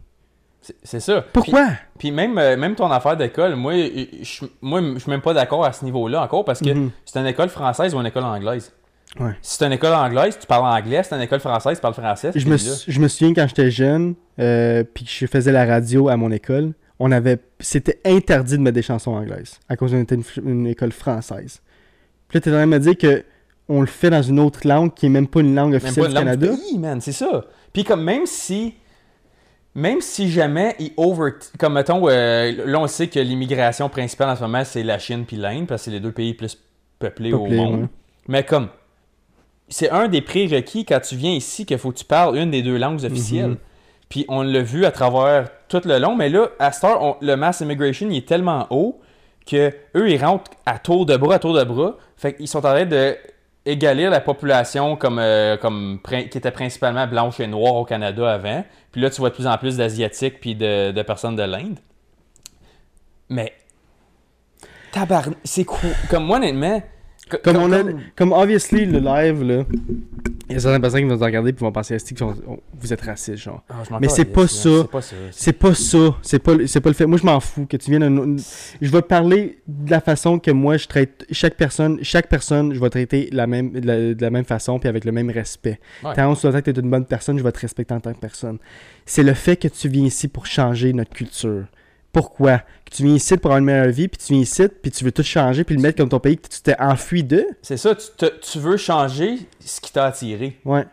C'est- 0.83 0.99
ça. 0.99 1.23
Pourquoi? 1.33 1.69
Puis 1.97 2.11
même, 2.11 2.37
euh, 2.37 2.57
même 2.57 2.75
ton 2.75 2.91
affaire 2.91 3.15
d'école, 3.15 3.55
moi, 3.55 3.73
je 3.73 4.45
moi, 4.61 4.81
je 4.95 4.99
suis 4.99 5.09
même 5.09 5.21
pas 5.21 5.33
d'accord 5.33 5.63
à 5.63 5.71
ce 5.71 5.85
niveau-là 5.85 6.21
encore 6.21 6.43
parce 6.43 6.59
que 6.59 6.69
Mhm. 6.69 6.91
c'est 7.05 7.17
une 7.19 7.25
école 7.25 7.47
française 7.49 7.95
ou 7.95 7.99
une 7.99 8.05
école 8.05 8.25
anglaise. 8.25 8.73
Ouais. 9.19 9.33
Si 9.41 9.57
c'est 9.57 9.65
une 9.65 9.73
école 9.73 9.93
anglaise, 9.93 10.37
tu 10.39 10.45
parles 10.47 10.65
anglais. 10.65 11.03
Si 11.03 11.09
c'est 11.09 11.15
une 11.15 11.21
école 11.21 11.39
française, 11.39 11.77
tu 11.77 11.81
parles 11.81 11.93
français. 11.93 12.31
Je 12.35 12.47
me, 12.47 12.57
je 12.57 12.99
me 12.99 13.07
souviens 13.07 13.33
quand 13.33 13.47
j'étais 13.47 13.71
jeune, 13.71 14.15
euh, 14.39 14.83
puis 14.83 15.05
que 15.05 15.11
je 15.11 15.25
faisais 15.25 15.51
la 15.51 15.65
radio 15.65 16.09
à 16.09 16.17
mon 16.17 16.31
école, 16.31 16.73
on 16.99 17.11
avait, 17.11 17.39
c'était 17.59 17.99
interdit 18.05 18.57
de 18.57 18.61
mettre 18.63 18.75
des 18.75 18.81
chansons 18.81 19.11
anglaises 19.11 19.59
à 19.69 19.75
cause 19.75 19.91
qu'on 19.91 20.01
était 20.01 20.17
une, 20.43 20.67
école 20.67 20.91
française. 20.91 21.61
Puis 22.27 22.37
là, 22.37 22.41
t'es 22.41 22.49
en 22.49 22.53
train 22.53 22.65
de 22.65 22.71
me 22.71 22.79
dire 22.79 22.97
que 22.97 23.23
on 23.69 23.81
le 23.81 23.87
fait 23.87 24.09
dans 24.09 24.21
une 24.21 24.39
autre 24.39 24.65
langue 24.65 24.93
qui 24.93 25.07
est 25.07 25.09
même 25.09 25.27
pas 25.27 25.41
une 25.41 25.53
langue 25.53 25.71
Même 25.71 25.81
officielle 25.83 26.05
pas 26.05 26.11
une 26.11 26.17
du 26.17 26.25
langue 26.25 26.37
du 26.37 26.45
Canada. 26.45 26.63
pays, 26.69 26.77
man, 26.79 27.01
c'est 27.01 27.11
ça. 27.11 27.45
Puis 27.73 27.83
comme 27.83 28.03
même 28.03 28.25
si, 28.25 28.75
même 29.75 29.99
si 30.01 30.31
jamais 30.31 30.75
ils 30.79 30.93
over, 30.95 31.31
comme 31.59 31.73
mettons, 31.73 32.07
euh, 32.07 32.51
là 32.65 32.79
on 32.79 32.87
sait 32.87 33.07
que 33.07 33.19
l'immigration 33.19 33.89
principale 33.89 34.29
en 34.29 34.35
ce 34.35 34.41
moment 34.41 34.63
c'est 34.63 34.83
la 34.83 34.99
Chine 34.99 35.25
puis 35.27 35.35
l'Inde 35.37 35.67
parce 35.67 35.81
que 35.81 35.85
c'est 35.85 35.91
les 35.91 35.99
deux 35.99 36.13
pays 36.13 36.33
plus 36.33 36.57
peuplés, 36.97 37.33
au 37.33 37.45
monde. 37.45 37.81
ouais. 37.81 37.87
Mais 38.29 38.43
comme 38.43 38.69
c'est 39.69 39.89
un 39.89 40.07
des 40.07 40.21
prérequis 40.21 40.85
quand 40.85 40.99
tu 40.99 41.15
viens 41.15 41.31
ici 41.31 41.65
qu'il 41.65 41.77
faut 41.77 41.91
que 41.91 41.97
tu 41.97 42.05
parles 42.05 42.37
une 42.37 42.51
des 42.51 42.61
deux 42.61 42.77
langues 42.77 43.03
officielles. 43.03 43.49
Mhm. 43.51 43.57
Puis 44.09 44.25
on 44.29 44.41
l'a 44.41 44.61
vu 44.61 44.85
à 44.85 44.91
travers 44.91 45.49
tout 45.67 45.81
le 45.83 45.99
long, 45.99 46.15
mais 46.15 46.29
là, 46.29 46.47
à 46.59 46.71
Star, 46.71 47.01
on- 47.03 47.17
le 47.21 47.35
mass 47.35 47.59
immigration 47.61 48.07
il 48.09 48.17
est 48.17 48.27
tellement 48.27 48.67
haut 48.69 48.99
que 49.45 49.73
eux 49.95 50.09
ils 50.09 50.23
rentrent 50.23 50.51
à 50.65 50.79
tour 50.79 51.05
de 51.05 51.17
bras, 51.17 51.35
à 51.35 51.39
tour 51.39 51.53
de 51.53 51.63
bras. 51.63 51.97
Fait 52.15 52.33
qu'ils 52.33 52.47
sont 52.47 52.59
en 52.59 52.61
train 52.73 52.85
de 52.85 53.17
égalir 53.65 54.09
la 54.09 54.21
population 54.21 54.95
comme, 54.95 55.19
euh, 55.19 55.57
comme 55.57 55.99
qui 56.07 56.15
était 56.37 56.51
principalement 56.51 57.05
blanche 57.05 57.41
et 57.41 57.47
noire 57.47 57.75
au 57.75 57.83
Canada 57.83 58.31
avant. 58.33 58.63
Puis 58.93 59.01
là, 59.01 59.09
tu 59.09 59.19
vois 59.19 59.29
de 59.29 59.35
plus 59.35 59.45
en 59.47 59.57
plus 59.57 59.75
d'Asiatiques 59.75 60.39
puis 60.39 60.55
de, 60.55 60.91
de 60.91 61.01
personnes 61.01 61.35
de 61.35 61.43
l'Inde. 61.43 61.79
Mais 63.27 63.51
tabarn... 64.93 65.35
c'est 65.43 65.65
cool. 65.65 65.89
Comme 66.09 66.23
moi, 66.23 66.37
honnêtement... 66.37 66.81
co- 67.29 67.37
Comme, 67.43 67.57
on 67.57 67.71
a, 67.71 67.79
comme- 67.83 67.99
comme 68.15 68.31
obviously 68.33 68.85
le 68.85 68.99
live 68.99 69.43
là, 69.43 69.63
il 70.49 70.53
y 70.53 70.55
a 70.55 70.59
certaines 70.59 70.81
personnes 70.81 71.01
qui 71.01 71.07
vont 71.07 71.15
nous 71.17 71.23
regarder 71.23 71.51
puis 71.53 71.61
vont 71.65 71.71
penser 71.71 71.95
à 71.95 71.97
que 71.99 72.23
vous 72.79 72.93
êtes 72.93 73.01
raciste 73.01 73.43
genre? 73.43 73.63
Ah, 73.69 73.83
Mais 73.99 74.07
c'est 74.07 74.25
pas 74.25 74.47
ça. 74.47 74.69
C'est 74.69 74.87
pas 74.87 75.01
ça. 75.01 76.15
C'est 76.21 76.39
pas 76.39 76.55
pas, 76.55 76.55
pas 76.81 76.89
le 76.89 76.93
fait. 76.95 77.05
Moi, 77.05 77.17
je 77.17 77.25
m'en 77.25 77.39
fous 77.39 77.65
que 77.65 77.75
tu 77.75 77.91
viennes. 77.91 78.39
Je 78.81 78.89
vais 78.89 79.01
te 79.01 79.07
parler 79.07 79.59
de 79.67 79.91
la 79.91 79.99
façon 79.99 80.39
que 80.39 80.51
moi 80.51 80.77
je 80.77 80.87
traite 80.87 81.25
chaque 81.31 81.55
personne. 81.55 81.99
Chaque 82.01 82.29
personne, 82.29 82.73
je 82.73 82.79
vais 82.79 82.89
traiter 82.89 83.29
la 83.33 83.45
même, 83.45 83.71
de, 83.71 83.85
la, 83.85 84.13
de 84.13 84.21
la 84.21 84.29
même 84.29 84.45
façon 84.45 84.79
puis 84.79 84.87
avec 84.87 85.03
le 85.03 85.11
même 85.11 85.29
respect. 85.29 85.79
Ouais. 86.03 86.13
Tant 86.15 86.33
que 86.61 86.69
tu 86.71 86.79
es 86.79 86.81
une 86.83 86.89
bonne 86.89 87.05
personne, 87.05 87.37
je 87.37 87.43
vais 87.43 87.51
te 87.51 87.59
respecter 87.59 87.93
en 87.93 87.99
tant 87.99 88.13
que 88.13 88.19
personne. 88.19 88.57
C'est 89.05 89.23
le 89.23 89.33
fait 89.33 89.57
que 89.57 89.67
tu 89.67 89.89
viens 89.89 90.05
ici 90.05 90.27
pour 90.29 90.45
changer 90.45 90.93
notre 90.93 91.11
culture. 91.11 91.65
Pourquoi? 92.17 92.59
Que 92.85 92.95
tu 92.95 93.03
viens 93.03 93.13
ici 93.13 93.37
pour 93.37 93.51
avoir 93.51 93.59
une 93.59 93.65
meilleure 93.65 93.91
vie, 93.91 94.07
puis 94.07 94.17
tu 94.17 94.33
viens 94.33 94.41
ici, 94.41 94.67
puis 94.81 94.89
tu 94.89 95.03
veux 95.03 95.11
tout 95.11 95.21
changer, 95.21 95.63
puis 95.63 95.75
le 95.75 95.81
mettre 95.81 95.97
comme 95.97 96.09
ton 96.09 96.19
pays 96.19 96.35
que 96.37 96.47
tu 96.47 96.61
t'es 96.61 96.75
enfui 96.79 97.23
de? 97.23 97.45
C'est 97.61 97.77
ça, 97.77 97.93
tu, 97.93 98.07
te- 98.17 98.39
tu 98.39 98.57
veux 98.59 98.75
changer 98.77 99.37
ce 99.59 99.79
qui 99.79 99.91
t'a 99.93 100.05
attiré. 100.05 100.59
Ouais. 100.65 100.85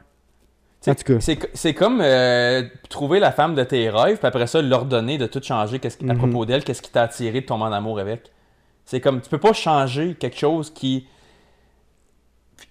T'sais, 0.83 0.91
En 0.91 0.95
tout 0.97 1.05
cas. 1.15 1.21
C'est, 1.21 1.39
c'est 1.55 1.73
comme 1.73 2.03
euh, 2.03 2.63
trouver 2.91 3.21
la 3.21 3.33
femme 3.33 3.55
de 3.55 3.65
tes 3.65 3.89
rêves, 3.89 4.19
puis 4.19 4.27
après 4.27 4.47
ça, 4.47 4.61
l'ordonner 4.61 5.17
de 5.17 5.27
tout 5.27 5.41
changer 5.43 5.79
qu'est-ce 5.79 5.97
qui- 5.97 6.05
à 6.11 6.13
Mhm. 6.13 6.19
propos 6.19 6.45
d'elle, 6.45 6.63
qu'est-ce 6.63 6.83
qui 6.83 6.91
t'a 6.91 7.05
attiré 7.05 7.41
de 7.41 7.47
tomber 7.47 7.65
en 7.65 7.73
amour 7.73 7.99
avec. 8.01 8.31
C'est 8.85 9.01
comme, 9.01 9.23
tu 9.23 9.31
peux 9.31 9.39
pas 9.39 9.55
changer 9.55 10.15
quelque 10.15 10.37
chose 10.39 10.71
qui, 10.75 11.07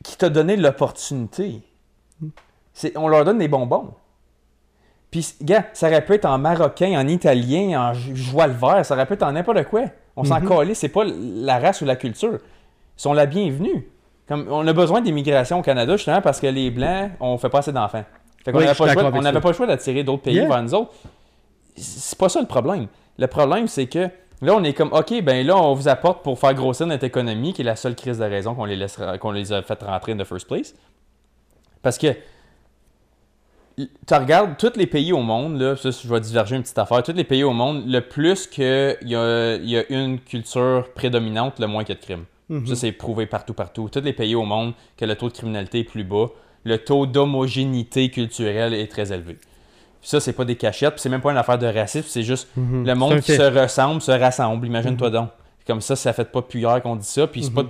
qui 0.03 0.15
t'a 0.15 0.29
donné 0.29 0.57
l'opportunité. 0.57 1.61
C'est, 2.73 2.95
on 2.97 3.07
leur 3.07 3.25
donne 3.25 3.39
des 3.39 3.47
bonbons. 3.47 3.95
Puis, 5.13 5.35
gars, 5.43 5.65
ça 5.73 5.89
aurait 5.89 6.03
pu 6.03 6.13
être 6.15 6.25
en 6.25 6.39
marocain, 6.39 6.99
en 6.99 7.07
italien, 7.07 7.79
en 7.79 7.93
jo- 7.93 8.15
joie 8.15 8.47
le 8.47 8.53
vert, 8.53 8.83
ça 8.83 8.95
aurait 8.95 9.05
pu 9.05 9.13
être 9.13 9.21
en 9.21 9.31
n'importe 9.33 9.63
quoi. 9.65 9.83
On 10.15 10.23
s'en 10.23 10.39
Mhm. 10.39 10.47
calait, 10.49 10.73
c'est 10.73 10.89
pas 10.89 11.03
la 11.05 11.59
race 11.59 11.81
ou 11.81 11.85
la 11.85 11.95
culture. 11.95 12.39
Ils 12.41 13.01
sont 13.01 13.13
la 13.13 13.27
bienvenue. 13.27 13.87
Comme, 14.27 14.47
on 14.49 14.65
a 14.67 14.73
besoin 14.73 15.01
d'immigration 15.01 15.59
au 15.59 15.61
Canada, 15.61 15.95
justement, 15.97 16.19
parce 16.21 16.39
que 16.39 16.47
les 16.47 16.71
Blancs, 16.71 17.11
on 17.19 17.37
fait 17.37 17.49
pas 17.49 17.59
assez 17.59 17.71
d'enfants. 17.71 18.03
Fait 18.43 18.51
qu'on 18.51 18.57
Oui, 18.57 18.63
n'avait 18.65 18.75
pas 19.39 19.49
le 19.49 19.53
choix 19.53 19.67
d'attirer 19.67 20.03
d'autres 20.03 20.23
pays 20.23 20.33
Yeah. 20.33 20.47
vers 20.47 20.63
nous 20.63 20.73
autres. 20.73 20.91
C'est 21.77 22.17
pas 22.17 22.27
ça 22.29 22.41
le 22.41 22.47
problème. 22.47 22.87
Le 23.19 23.27
problème, 23.27 23.67
c'est 23.67 23.85
que 23.85 24.09
là, 24.41 24.55
on 24.55 24.63
est 24.63 24.73
comme, 24.73 24.91
OK, 24.93 25.21
ben 25.21 25.45
là, 25.45 25.55
on 25.57 25.75
vous 25.75 25.87
apporte 25.87 26.23
pour 26.23 26.39
faire 26.39 26.55
grossir 26.55 26.87
notre 26.87 27.03
économie, 27.03 27.53
qui 27.53 27.61
est 27.61 27.65
la 27.65 27.75
seule 27.75 27.95
crise 27.95 28.17
de 28.17 28.23
raison 28.25 28.55
qu'on 28.55 28.65
les, 28.65 28.75
laisse, 28.75 28.97
qu'on 29.21 29.31
les 29.31 29.53
a 29.53 29.61
fait 29.61 29.79
rentrer 29.83 30.13
in 30.13 30.17
the 30.17 30.23
first 30.25 30.47
place. 30.47 30.73
Parce 31.83 31.99
que 31.99 32.07
tu 33.77 34.13
regardes 34.13 34.57
tous 34.57 34.73
les 34.77 34.85
pays 34.87 35.11
au 35.13 35.21
monde, 35.21 35.59
là, 35.59 35.75
ça, 35.75 35.89
je 35.91 36.07
vais 36.07 36.19
diverger 36.19 36.55
une 36.55 36.61
petite 36.61 36.77
affaire, 36.77 37.01
tous 37.03 37.13
les 37.13 37.23
pays 37.23 37.43
au 37.43 37.53
monde, 37.53 37.83
le 37.87 38.01
plus 38.01 38.47
qu'il 38.47 38.63
y 39.01 39.15
a, 39.15 39.55
y 39.55 39.77
a 39.77 39.83
une 39.89 40.19
culture 40.19 40.87
prédominante, 40.93 41.59
le 41.59 41.67
moins 41.67 41.83
qu'il 41.83 41.95
y 41.95 41.97
a 41.97 42.01
de 42.01 42.05
crimes. 42.05 42.25
Mhm. 42.49 42.67
Ça, 42.67 42.75
c'est 42.75 42.91
prouvé 42.91 43.25
partout, 43.25 43.53
partout. 43.53 43.89
Tous 43.91 44.01
les 44.01 44.13
pays 44.13 44.35
au 44.35 44.43
monde 44.43 44.73
que 44.97 45.05
le 45.05 45.15
taux 45.15 45.29
de 45.29 45.33
criminalité 45.33 45.79
est 45.79 45.83
plus 45.85 46.03
bas, 46.03 46.27
le 46.65 46.77
taux 46.77 47.05
d'homogénéité 47.05 48.09
culturelle 48.09 48.73
est 48.73 48.87
très 48.87 49.11
élevé. 49.11 49.33
Puis 50.01 50.09
ça, 50.09 50.19
c'est 50.19 50.33
pas 50.33 50.45
des 50.45 50.55
cachettes, 50.55 50.95
c'est 50.97 51.09
même 51.09 51.21
pas 51.21 51.31
une 51.31 51.37
affaire 51.37 51.57
de 51.57 51.65
racisme, 51.67 52.07
c'est 52.09 52.23
juste 52.23 52.47
Mhm. 52.55 52.85
le 52.85 52.95
monde 52.95 53.19
qui 53.21 53.35
se 53.35 53.41
ressemble 53.59 54.01
se 54.01 54.11
rassemble, 54.11 54.67
imagine-toi 54.67 55.09
donc. 55.09 55.29
Comme 55.65 55.79
ça, 55.81 55.95
ça 55.95 56.11
fait 56.13 56.29
pas 56.29 56.43
hier 56.53 56.81
qu'on 56.83 56.97
dit 56.97 57.07
ça, 57.07 57.25
puis 57.25 57.43
c'est 57.43 57.53
pas... 57.53 57.63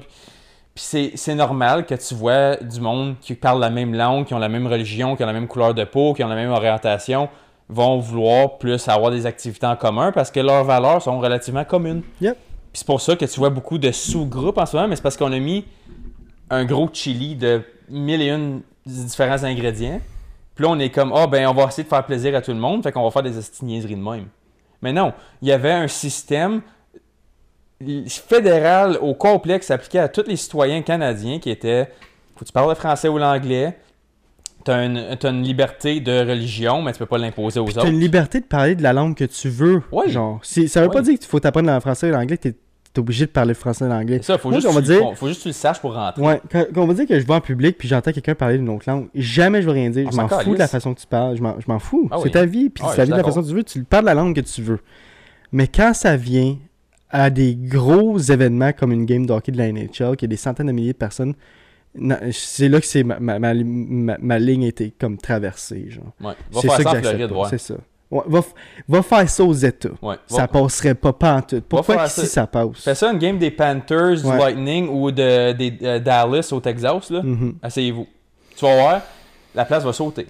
Puis 0.75 1.11
c'est, 1.15 1.35
normal 1.35 1.85
que 1.85 1.93
tu 1.93 2.15
vois 2.15 2.55
du 2.55 2.79
monde 2.81 3.15
qui 3.21 3.35
parle 3.35 3.59
la 3.59 3.69
même 3.69 3.93
langue, 3.93 4.25
qui 4.25 4.33
ont 4.33 4.39
la 4.39 4.49
même 4.49 4.65
religion, 4.65 5.15
qui 5.15 5.23
ont 5.23 5.27
la 5.27 5.33
même 5.33 5.47
couleur 5.47 5.75
de 5.75 5.83
peau, 5.83 6.13
qui 6.13 6.23
ont 6.23 6.27
la 6.27 6.35
même 6.35 6.49
orientation, 6.49 7.29
vont 7.69 7.99
vouloir 7.99 8.57
plus 8.57 8.87
avoir 8.87 9.11
des 9.11 9.25
activités 9.27 9.67
en 9.67 9.75
commun 9.75 10.11
parce 10.11 10.31
que 10.31 10.39
leurs 10.39 10.63
valeurs 10.63 11.01
sont 11.01 11.19
relativement 11.19 11.63
communes. 11.63 12.01
Yep. 12.21 12.35
Puis 12.35 12.79
c'est 12.79 12.87
pour 12.87 13.01
ça 13.01 13.15
que 13.15 13.25
tu 13.25 13.39
vois 13.39 13.51
beaucoup 13.51 13.77
de 13.77 13.91
sous-groupes 13.91 14.57
en 14.57 14.65
ce 14.65 14.75
moment, 14.75 14.87
mais 14.87 14.95
c'est 14.95 15.03
parce 15.03 15.15
qu'on 15.15 15.31
a 15.31 15.39
mis 15.39 15.63
un 16.49 16.65
gros 16.65 16.89
chili 16.91 17.35
de 17.35 17.61
mille 17.87 18.21
et 18.21 18.29
une 18.29 18.61
différents 18.85 19.43
ingrédients. 19.43 20.01
Puis 20.55 20.63
là, 20.65 20.71
on 20.71 20.79
est 20.79 20.89
comme, 20.89 21.13
ah 21.15 21.27
ben, 21.27 21.47
on 21.47 21.53
va 21.53 21.65
essayer 21.65 21.83
de 21.83 21.89
faire 21.89 22.05
plaisir 22.05 22.35
à 22.35 22.41
tout 22.41 22.51
le 22.51 22.59
monde, 22.59 22.83
fait 22.83 22.91
qu'on 22.91 23.03
va 23.03 23.11
faire 23.11 23.23
des 23.23 23.33
niaiseries 23.61 23.95
de 23.95 24.01
même. 24.01 24.27
Mais 24.81 24.93
non, 24.93 25.13
il 25.41 25.47
y 25.47 25.51
avait 25.51 25.71
un 25.71 25.87
système 25.87 26.61
fédéral 28.07 28.97
au 29.01 29.13
complet 29.13 29.59
qui 29.59 29.65
s'appliquait 29.65 29.99
à 29.99 30.07
tous 30.09 30.25
les 30.27 30.35
citoyens 30.35 30.81
canadiens 30.81 31.39
qui 31.39 31.49
étaient, 31.49 31.85
faut 32.35 32.41
que 32.41 32.45
tu 32.45 32.51
parles 32.53 32.69
le 32.69 32.75
français 32.75 33.07
ou 33.07 33.17
l'anglais, 33.17 33.77
t'as 34.63 34.85
une, 34.85 35.15
t'as 35.19 35.29
une 35.31 35.43
liberté 35.43 35.99
de 35.99 36.19
religion, 36.27 36.81
mais 36.81 36.93
tu 36.93 36.99
peux 36.99 37.05
pas 37.05 37.17
l'imposer 37.17 37.59
aux 37.59 37.65
Tu 37.65 37.77
autres. 37.77 37.85
as 37.85 37.89
une 37.89 37.99
liberté 37.99 38.39
de 38.39 38.45
parler 38.45 38.75
de 38.75 38.83
la 38.83 38.93
langue 38.93 39.15
que 39.15 39.25
tu 39.25 39.49
veux. 39.49 39.81
Oui. 39.91 40.09
Genre, 40.09 40.39
ça 40.43 40.81
veut 40.81 40.89
pas 40.89 41.01
dire 41.01 41.17
qu'il 41.17 41.27
faut 41.27 41.39
t'apprendre 41.39 41.71
le 41.73 41.79
français 41.79 42.07
et 42.07 42.11
l'anglais, 42.11 42.37
que 42.37 42.43
t'es 42.49 42.55
es 42.95 42.99
obligé 42.99 43.25
de 43.25 43.31
parler 43.31 43.49
le 43.49 43.53
français 43.55 43.85
et 43.85 43.87
l'anglais. 43.87 44.17
C'est 44.21 44.33
ça, 44.33 44.37
faut 44.37 44.49
Moi, 44.51 44.59
juste, 44.59 44.67
on 44.69 44.73
va 44.73 44.81
que 44.81 44.85
tu- 44.85 44.91
dire- 44.93 45.17
faut, 45.17 45.27
juste 45.27 45.39
que 45.39 45.43
tu 45.43 45.49
le 45.49 45.53
saches 45.53 45.79
pour 45.81 45.95
rentrer. 45.95 46.21
Ouais, 46.21 46.39
quand, 46.51 46.63
quand 46.75 46.83
on 46.83 46.85
va 46.85 46.93
dire 46.93 47.07
que 47.07 47.19
je 47.19 47.25
vais 47.25 47.33
en 47.33 47.41
public 47.41 47.75
puis 47.75 47.87
j'entends 47.87 48.11
quelqu'un 48.11 48.35
parler 48.35 48.59
d'une 48.59 48.69
autre 48.69 48.83
langue, 48.87 49.07
jamais 49.15 49.63
je 49.63 49.65
vais 49.65 49.73
rien 49.73 49.89
dire. 49.89 50.05
On 50.07 50.11
Je 50.11 50.17
m'en 50.17 50.27
fous 50.27 50.53
de 50.53 50.59
la 50.59 50.67
façon 50.67 50.93
que 50.93 50.99
tu 50.99 51.07
parles. 51.07 51.35
Je 51.35 51.41
m'en 51.41 51.79
fous. 51.79 52.07
Ah 52.11 52.17
c'est 52.19 52.25
oui. 52.25 52.31
ta 52.31 52.45
vie, 52.45 52.69
puis 52.69 52.83
Ah 52.85 52.89
c'est 52.91 52.97
ta 52.97 53.05
vie 53.05 53.11
de 53.11 53.15
la 53.17 53.23
façon 53.23 53.41
que 53.41 53.47
tu 53.47 53.55
veux. 53.55 53.63
Tu 53.63 53.83
parles 53.83 54.05
la 54.05 54.13
langue 54.13 54.35
que 54.35 54.41
tu 54.41 54.61
veux. 54.61 54.79
Mais 55.51 55.67
quand 55.67 55.95
ça 55.95 56.15
vient 56.17 56.55
à 57.13 57.29
des 57.29 57.55
gros 57.55 58.17
événements 58.17 58.73
comme 58.73 58.91
une 58.91 59.05
game 59.05 59.25
de 59.25 59.31
hockey 59.31 59.51
de 59.53 59.57
la 59.57 59.71
NHL, 59.71 60.17
qui 60.17 60.25
a 60.25 60.27
des 60.27 60.35
centaines 60.35 60.67
de 60.67 60.71
milliers 60.73 60.91
de 60.93 60.97
personnes, 60.97 61.33
c'est 62.31 62.67
là 62.69 62.79
que 62.81 62.85
c'est 62.87 63.03
ma, 63.03 63.19
ma, 63.19 63.37
ma, 63.39 64.17
ma- 64.19 64.39
ligne 64.39 64.65
a 64.65 64.67
été 64.67 64.91
comme 64.99 65.17
traversée. 65.17 65.89
Genre. 65.89 66.03
Ouais. 66.19 66.33
Va 66.51 66.61
C'est 66.61 66.67
faire 66.67 66.77
ça 66.77 66.83
ça 66.83 66.89
en 66.89 67.01
Floride, 67.01 67.31
ouais. 67.31 67.47
C'est 67.51 67.57
ça. 67.59 67.75
Ouais, 68.09 68.21
va, 68.27 68.41
va 68.87 69.01
faire 69.01 69.29
ça 69.29 69.43
aux 69.43 69.53
États. 69.53 69.89
Ouais. 70.01 70.15
Ça 70.27 70.41
Va- 70.41 70.47
passerait 70.47 70.95
pas 70.95 71.13
pantoute. 71.13 71.65
Pourquoi 71.69 72.05
ici 72.05 72.21
ça. 72.21 72.25
ça 72.27 72.47
passe? 72.47 72.83
Fais 72.83 72.95
ça 72.95 73.11
une 73.11 73.19
game 73.19 73.37
des 73.37 73.51
Panthers, 73.51 74.21
du. 74.21 74.27
Lightning 74.27 74.87
ou 74.89 75.11
de, 75.11 75.51
des 75.53 75.77
euh, 75.83 75.99
Dallas 75.99 76.49
au 76.51 76.59
Texas, 76.59 77.09
là. 77.11 77.21
Mhm. 77.23 77.55
Asseyez-vous. 77.61 78.07
Tu 78.55 78.65
vas 78.65 78.75
voir, 78.75 79.01
la 79.55 79.65
place 79.65 79.83
va 79.83 79.93
sauter. 79.93 80.27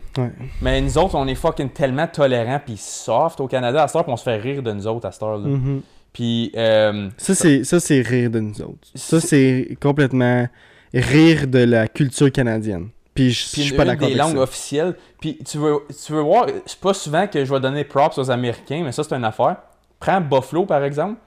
Mais 0.61 0.79
nous 0.81 0.97
autres, 0.97 1.15
on 1.15 1.27
est 1.27 1.35
fucking 1.35 1.69
tellement 1.69 2.07
tolérants 2.07 2.59
puis 2.65 2.75
soft 2.77 3.39
au 3.41 3.47
Canada 3.47 3.83
à 3.83 3.87
cette 3.87 3.97
heure, 3.97 4.05
on 4.07 4.17
se 4.17 4.23
fait 4.23 4.37
rire 4.37 4.61
de 4.63 4.71
nous 4.73 4.85
autres 4.87 5.07
à 5.07 5.11
cette 5.11 5.23
heure-là. 5.23 5.47
Mhm. 5.47 5.81
Puis, 6.13 6.51
euh, 6.55 7.09
Ça, 7.17 7.33
c'est, 7.35 7.63
ça, 7.63 7.79
c'est 7.79 8.01
rire 8.01 8.29
de 8.29 8.39
nous 8.39 8.61
autres. 8.61 8.87
Ça, 8.95 9.19
C'est- 9.19 9.75
complètement 9.81 10.47
rire 10.93 11.47
de 11.47 11.59
la 11.59 11.87
culture 11.87 12.31
canadienne. 12.31 12.89
Puis 13.15 13.31
je 13.31 13.45
suis 13.45 13.73
pas 13.75 13.85
d'accord 13.85 14.07
des 14.07 14.13
avec 14.13 14.17
langues 14.25 14.35
ça. 14.37 14.41
officielles. 14.43 14.95
Puis 15.19 15.37
tu 15.45 15.57
veux, 15.59 15.77
tu 16.05 16.13
veux 16.13 16.21
voir, 16.21 16.47
c'est 16.65 16.79
pas 16.79 16.93
souvent 16.93 17.27
que 17.27 17.43
je 17.43 17.51
vais 17.53 17.59
donner 17.59 17.83
props 17.83 18.17
aux 18.17 18.31
Américains, 18.31 18.81
mais 18.83 18.91
ça, 18.91 19.03
c'est 19.03 19.13
une 19.15 19.23
affaire. 19.25 19.57
Prends 19.99 20.19
Buffalo, 20.21 20.65
par 20.65 20.83
exemple. 20.83 21.19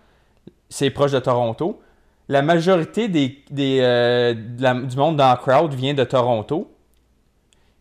C'est 0.68 0.90
proche 0.90 1.12
de 1.12 1.18
Toronto. 1.20 1.80
La 2.28 2.42
majorité 2.42 3.06
des, 3.08 3.38
des, 3.50 3.78
euh, 3.80 4.34
de 4.34 4.60
la- 4.62 4.74
du 4.74 4.96
monde 4.96 5.16
dans 5.16 5.30
le 5.30 5.36
crowd 5.36 5.74
vient 5.74 5.94
de 5.94 6.02
Toronto. 6.02 6.72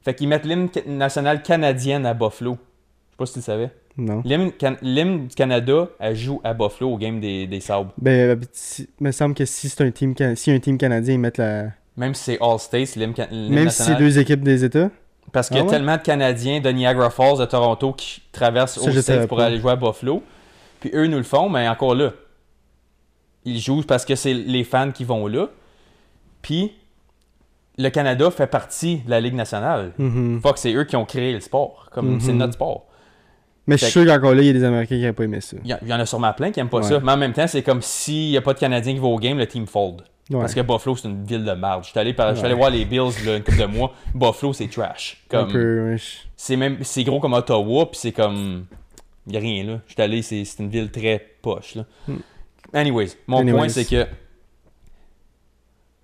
Fait 0.04 0.14
qu'ils 0.14 0.28
mettent 0.28 0.46
l'hymne 0.46 0.70
national 0.86 1.42
canadienne 1.42 2.06
à 2.06 2.14
Buffalo. 2.14 2.54
Je 2.54 3.12
sais 3.14 3.18
pas 3.18 3.26
si 3.26 3.34
tu 3.34 3.40
le 3.40 3.44
savais. 3.44 3.72
Non. 3.98 4.22
L'hymne 4.26 4.52
can- 4.52 4.76
l'hymne 4.82 5.28
du 5.28 5.36
Canada, 5.36 5.88
elle 6.00 6.16
joue 6.16 6.42
à 6.44 6.54
Buffalo 6.54 6.92
au 6.92 6.98
game 6.98 7.20
des, 7.22 7.48
des 7.48 7.60
Sabres. 7.62 7.94
Ben, 7.98 8.12
euh, 8.32 8.36
si- 8.52 8.90
me 9.00 9.12
semble 9.12 9.34
que 9.36 9.46
si 9.46 9.70
c'est 9.70 9.82
un 9.84 9.92
team, 9.92 10.14
can- 10.16 10.34
si 10.36 10.52
un 10.52 10.60
team 10.60 10.78
canadien, 10.78 11.14
ils 11.14 11.20
mettent 11.20 11.38
la. 11.38 11.68
Même 11.96 12.14
si 12.14 12.24
c'est 12.24 12.38
All 12.42 12.60
States, 12.60 12.96
l'hymne 12.98 13.14
can- 13.14 13.28
l'hymne 13.32 13.54
Même 13.54 13.70
si 13.70 13.78
c'est 13.78 13.92
national. 13.92 14.02
deux 14.02 14.20
équipes 14.20 14.42
des 14.42 14.66
États. 14.66 14.90
Parce 15.32 15.48
qu'il 15.48 15.58
y 15.58 15.60
a 15.60 15.64
Ah 15.64 15.66
ouais? 15.66 15.72
tellement 15.72 15.96
de 15.98 16.02
Canadiens 16.02 16.60
de 16.60 16.70
Niagara 16.70 17.10
Falls, 17.10 17.40
de 17.40 17.46
Toronto, 17.46 17.94
qui 17.94 18.22
traversent 18.32 18.80
Ça, 18.80 18.92
je 18.92 19.00
aux 19.00 19.02
savais 19.02 19.18
States 19.20 19.28
pour 19.30 19.38
pas. 19.38 19.46
aller 19.46 19.60
jouer 19.60 19.72
à 19.72 19.76
Buffalo. 19.78 20.22
Puis 20.82 20.92
eux 20.94 21.08
nous 21.08 21.18
le 21.18 21.24
font, 21.24 21.50
mais 21.50 21.68
encore 21.68 21.96
là. 21.96 22.12
Ils 23.46 23.60
jouent 23.60 23.84
parce 23.84 24.06
que 24.06 24.16
c'est 24.16 24.34
les 24.34 24.64
fans 24.64 24.92
qui 24.92 25.04
vont 25.04 25.28
là. 25.28 25.48
Puis 26.42 26.74
le 27.78 27.90
Canada 27.90 28.30
fait 28.32 28.48
partie 28.48 28.98
de 29.06 29.10
la 29.10 29.20
Ligue 29.22 29.36
nationale. 29.36 29.94
Mhm. 29.98 30.40
Fuck, 30.42 30.58
c'est 30.58 30.74
eux 30.74 30.84
qui 30.84 30.96
ont 30.96 31.06
créé 31.06 31.34
le 31.34 31.40
sport. 31.40 31.90
Comme 31.92 32.14
Mhm. 32.16 32.20
c'est 32.20 32.34
notre 32.34 32.54
sport. 32.54 32.88
Mais 33.68 33.78
je 33.78 33.86
suis 33.86 33.92
sûr 33.92 34.06
qu'encore 34.06 34.34
là, 34.36 34.42
il 34.42 34.48
y 34.48 34.50
a 34.50 34.54
des 34.54 34.64
Américains 34.64 34.96
qui 34.96 35.02
n'auraient 35.02 35.14
pas 35.14 35.24
aimé 35.24 35.42
ça. 35.42 35.58
Il 35.64 35.70
y, 35.70 35.74
en- 35.74 35.80
il 35.86 35.92
a 35.92 36.06
sûrement 36.06 36.34
plein 36.34 36.52
qui 36.52 36.60
aiment 36.60 36.70
pas 36.70 36.78
Ouais. 36.78 36.84
ça. 36.84 37.00
Mais 37.00 37.12
en 37.12 37.18
même 37.18 37.34
temps, 37.34 37.48
c'est 37.48 37.64
comme 37.64 37.82
s'il 37.82 38.30
n'y 38.30 38.38
a 38.38 38.42
pas 38.42 38.54
de 38.54 38.60
Canadiens 38.60 38.94
qui 38.94 39.00
vont 39.00 39.14
au 39.14 39.20
game, 39.20 39.38
le 39.38 39.48
team 39.48 39.66
fold. 39.66 40.02
Ouais. 40.32 40.40
Parce 40.40 40.54
que 40.56 40.62
Buffalo, 40.62 40.96
c'est 40.96 41.08
une 41.08 41.24
ville 41.24 41.44
de 41.46 41.52
marde. 41.52 41.84
Je 41.84 41.90
suis 41.90 42.00
allé, 42.00 42.14
par- 42.14 42.34
Ouais. 42.34 42.44
allé 42.46 42.54
voir 42.56 42.70
les 42.72 42.84
Bills 42.86 43.12
là, 43.26 43.38
une 43.38 43.44
couple 43.44 43.60
de 43.60 43.66
mois. 43.66 43.94
Buffalo, 44.14 44.54
c'est 44.54 44.68
trash. 44.68 45.24
Comme... 45.30 45.52
peu, 45.52 45.96
c'est 46.38 46.56
même 46.58 46.78
c'est 46.82 47.04
gros 47.04 47.20
comme 47.20 47.34
Ottawa 47.34 47.86
puis 47.90 48.00
c'est 48.00 48.12
comme 48.12 48.66
y 49.28 49.38
a 49.38 49.40
rien 49.40 49.64
là 49.64 49.80
je 49.88 49.94
suis 49.94 50.02
allé 50.02 50.22
c'est 50.22 50.44
c'est 50.46 50.62
une 50.62 50.70
ville 50.70 50.92
très 50.92 51.26
poche 51.42 51.76
là 51.76 51.86
Hmm. 52.08 52.18
anyways 52.74 53.12
mon 53.28 53.40
Anyways. 53.40 53.58
point 53.58 53.70
c'est 53.70 53.86
que 53.86 54.06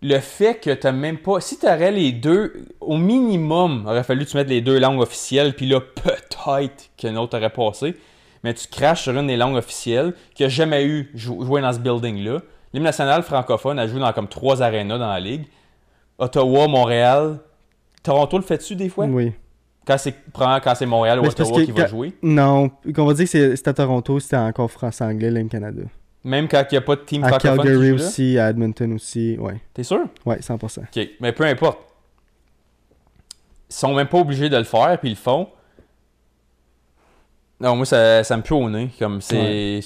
le 0.03 0.19
fait 0.19 0.55
que 0.59 0.71
t'as 0.73 0.91
même 0.91 1.17
pas 1.19 1.39
si 1.41 1.59
t'aurais 1.59 1.91
les 1.91 2.11
deux 2.11 2.65
au 2.79 2.97
minimum 2.97 3.85
aurait 3.87 4.03
fallu 4.03 4.25
que 4.25 4.31
tu 4.31 4.37
mettes 4.37 4.49
les 4.49 4.61
deux 4.61 4.79
langues 4.79 4.99
officielles 4.99 5.55
puis 5.55 5.67
là 5.67 5.79
peut-être 5.79 6.89
qu'une 6.97 7.17
autre 7.17 7.37
aurait 7.37 7.51
passé 7.51 7.95
mais 8.43 8.53
tu 8.55 8.67
craches 8.67 9.03
sur 9.03 9.15
une 9.17 9.27
des 9.27 9.37
langues 9.37 9.55
officielles 9.57 10.13
qui 10.33 10.43
a 10.43 10.49
jamais 10.49 10.85
eu 10.85 11.11
jou- 11.13 11.43
joué 11.45 11.61
dans 11.61 11.71
ce 11.71 11.79
building 11.79 12.23
là 12.23 12.39
l'hymne 12.73 12.83
national 12.85 13.21
francophone 13.21 13.77
a 13.77 13.87
joué 13.87 13.99
dans 13.99 14.11
comme 14.13 14.27
trois 14.27 14.61
arénas 14.63 14.97
dans 14.97 15.09
la 15.09 15.19
ligue 15.19 15.45
Ottawa 16.17 16.67
Montréal 16.67 17.37
Toronto 18.03 18.37
le 18.37 18.43
fait-tu 18.43 18.75
des 18.75 18.89
fois? 18.89 19.05
Oui. 19.05 19.31
quand 19.85 19.97
c'est 19.99 20.15
quand 20.33 20.73
c'est 20.75 20.85
Montréal 20.87 21.19
ou 21.19 21.25
Ottawa 21.25 21.63
qui 21.63 21.71
va 21.71 21.85
jouer. 21.87 22.13
Non, 22.23 22.69
qu'on 22.95 23.05
va 23.05 23.13
dire 23.13 23.25
que 23.25 23.55
c'est- 23.55 23.67
à 23.67 23.73
Toronto, 23.73 24.19
c'était 24.19 24.37
encore 24.37 24.69
français-anglais, 24.71 25.29
l'M 25.31 25.49
Canada. 25.49 25.83
Même 26.23 26.47
quand 26.47 26.63
il 26.71 26.73
n'y 26.75 26.77
a 26.77 26.81
pas 26.81 26.95
de 26.95 27.01
team 27.01 27.23
À 27.23 27.37
Calgary 27.39 27.91
aussi, 27.91 28.37
à 28.37 28.49
Edmonton 28.49 28.93
aussi, 28.93 29.37
ouais. 29.39 29.59
T'es 29.73 29.83
sûr? 29.83 30.01
Ouais, 30.25 30.37
100%. 30.39 30.81
Ok, 30.81 31.09
mais 31.19 31.31
peu 31.31 31.43
importe. 31.45 31.79
Ils 33.69 33.73
sont 33.73 33.93
même 33.95 34.07
pas 34.07 34.19
obligés 34.19 34.49
de 34.49 34.57
le 34.57 34.63
faire, 34.63 34.97
puis 34.99 35.09
ils 35.09 35.13
le 35.13 35.17
font. 35.17 35.47
Non, 37.59 37.75
moi, 37.75 37.85
ça, 37.85 38.23
ça 38.23 38.37
me 38.37 38.41
pue 38.43 38.53
au 38.53 38.69
nez. 38.69 38.89
Comme 38.99 39.21
c'est. 39.21 39.79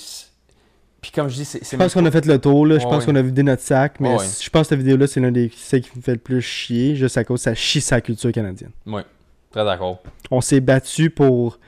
Puis 1.01 1.11
comme 1.11 1.29
je 1.29 1.35
dis, 1.35 1.45
c'est. 1.45 1.63
Je 1.69 1.77
pense 1.77 1.93
qu'on 1.93 2.05
a 2.05 2.11
fait 2.11 2.25
le 2.25 2.39
tour, 2.39 2.65
là. 2.65 2.79
Je 2.79 2.83
Ouais, 2.85 2.89
pense 2.91 3.05
ouais. 3.05 3.13
qu'on 3.13 3.15
a 3.19 3.21
vidé 3.21 3.43
notre 3.43 3.61
sac, 3.61 3.99
mais 3.99 4.17
je 4.17 4.49
pense 4.49 4.63
que 4.63 4.69
cette 4.69 4.79
vidéo-là, 4.79 5.07
c'est 5.07 5.19
l'un 5.19 5.31
des 5.31 5.51
celles 5.55 5.81
qui 5.81 5.91
me 5.95 6.01
fait 6.01 6.13
le 6.13 6.17
plus 6.19 6.41
chier, 6.41 6.95
juste 6.95 7.17
à 7.17 7.23
cause 7.23 7.41
ça 7.41 7.53
chie 7.53 7.81
sa 7.81 8.01
culture 8.01 8.31
canadienne. 8.31 8.71
Ouais, 8.87 9.03
très 9.51 9.63
d'accord. 9.63 10.01
On 10.31 10.41
s'est 10.41 10.61
battu 10.61 11.09
pour. 11.09 11.59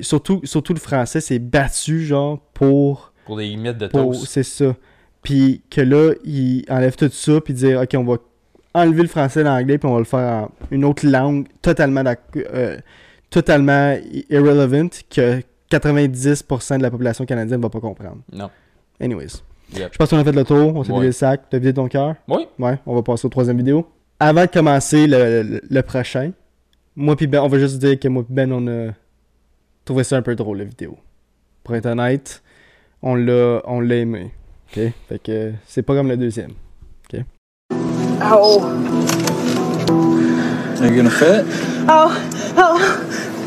Surtout, 0.00 0.40
surtout 0.44 0.72
le 0.74 0.80
français 0.80 1.20
s'est 1.20 1.38
battu, 1.38 2.04
genre, 2.04 2.40
pour 2.54 3.12
Pour 3.26 3.36
des 3.36 3.54
miettes 3.56 3.78
de 3.78 3.88
toast. 3.88 4.24
C'est 4.26 4.42
ça. 4.42 4.74
Puis 5.22 5.60
que 5.68 5.80
là, 5.80 6.12
il 6.24 6.64
enlève 6.70 6.94
tout 6.96 7.10
ça, 7.10 7.40
puis 7.40 7.52
dire, 7.52 7.80
OK, 7.82 7.94
on 7.98 8.04
va 8.04 8.16
enlever 8.74 9.02
le 9.02 9.08
français 9.08 9.40
et 9.40 9.44
l'anglais, 9.44 9.76
puis 9.78 9.88
on 9.88 9.92
va 9.94 9.98
le 9.98 10.04
faire 10.04 10.44
en 10.44 10.50
une 10.70 10.84
autre 10.84 11.06
langue 11.06 11.46
totalement, 11.62 12.04
euh, 12.36 12.78
totalement 13.30 13.96
irrelevant 14.30 14.88
que 15.10 15.42
90% 15.70 16.78
de 16.78 16.82
la 16.82 16.90
population 16.90 17.24
canadienne 17.26 17.60
va 17.60 17.68
pas 17.70 17.80
comprendre. 17.80 18.18
Non. 18.32 18.50
Anyways. 19.00 19.42
Yep. 19.74 19.88
Je 19.92 19.98
pense 19.98 20.10
qu'on 20.10 20.18
a 20.18 20.24
fait 20.24 20.30
le 20.32 20.44
tour, 20.44 20.76
on 20.76 20.84
s'est 20.84 20.92
vidé 20.92 21.06
le 21.06 21.12
sac, 21.12 21.42
t'as 21.50 21.58
vidé 21.58 21.74
ton 21.74 21.88
cœur? 21.88 22.14
Oui. 22.28 22.46
Ouais, 22.58 22.78
on 22.86 22.94
va 22.94 23.02
passer 23.02 23.26
au 23.26 23.30
troisième 23.30 23.56
vidéo. 23.56 23.88
Avant 24.20 24.42
de 24.42 24.50
commencer 24.50 25.06
le, 25.08 25.42
le- 25.42 25.60
le 25.68 25.82
prochain, 25.82 26.30
moi 26.94 27.16
puis 27.16 27.26
Ben, 27.26 27.40
on 27.42 27.48
va 27.48 27.58
juste 27.58 27.78
dire 27.78 27.98
que 27.98 28.06
moi 28.06 28.22
puis 28.24 28.32
Ben, 28.32 28.52
on 28.52 28.66
a 28.68 28.92
trouvé 29.84 30.04
ça 30.04 30.16
un 30.16 30.22
peu 30.22 30.36
drôle, 30.36 30.58
la 30.58 30.64
vidéo. 30.64 30.96
Pour 31.64 31.74
être 31.74 31.86
honnête, 31.86 32.42
on 33.06 33.14
l'a, 33.14 33.60
on 33.66 33.80
l'a 33.80 33.94
aimé. 33.96 34.32
OK? 34.76 34.80
Fait 35.08 35.18
que 35.22 35.52
c'est 35.66 35.82
pas 35.82 35.94
comme 35.94 36.08
le 36.08 36.16
deuxième. 36.16 36.52
Ow. 38.22 38.60
Are 40.80 40.86
you 40.88 40.96
gonna 40.96 41.10
fit? 41.10 41.44
Oh, 41.88 42.10
oh, 42.56 42.78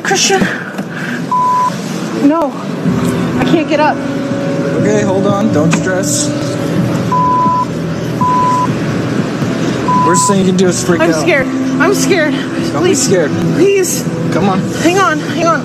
Christian. 0.04 0.40
No, 2.26 2.52
I 3.40 3.44
can't 3.46 3.68
get 3.68 3.80
up. 3.80 3.98
Okay, 4.82 5.02
hold 5.04 5.26
on. 5.28 5.52
Don't 5.54 5.72
stress. 5.74 6.30
Worst 10.08 10.28
thing 10.30 10.40
you 10.40 10.46
can 10.46 10.56
do 10.58 10.68
is 10.68 10.84
freak 10.84 11.02
I'm 11.02 11.12
out. 11.12 11.22
scared. 11.22 11.48
I'm 11.82 11.94
scared. 11.94 12.34
Don't 12.72 12.84
be 12.84 12.90
Please, 12.90 13.06
scared. 13.06 13.32
please, 13.58 14.04
Come 14.34 14.48
on. 14.50 14.60
hang 14.82 14.98
on, 15.00 15.20
hang 15.20 15.48
on. 15.48 15.62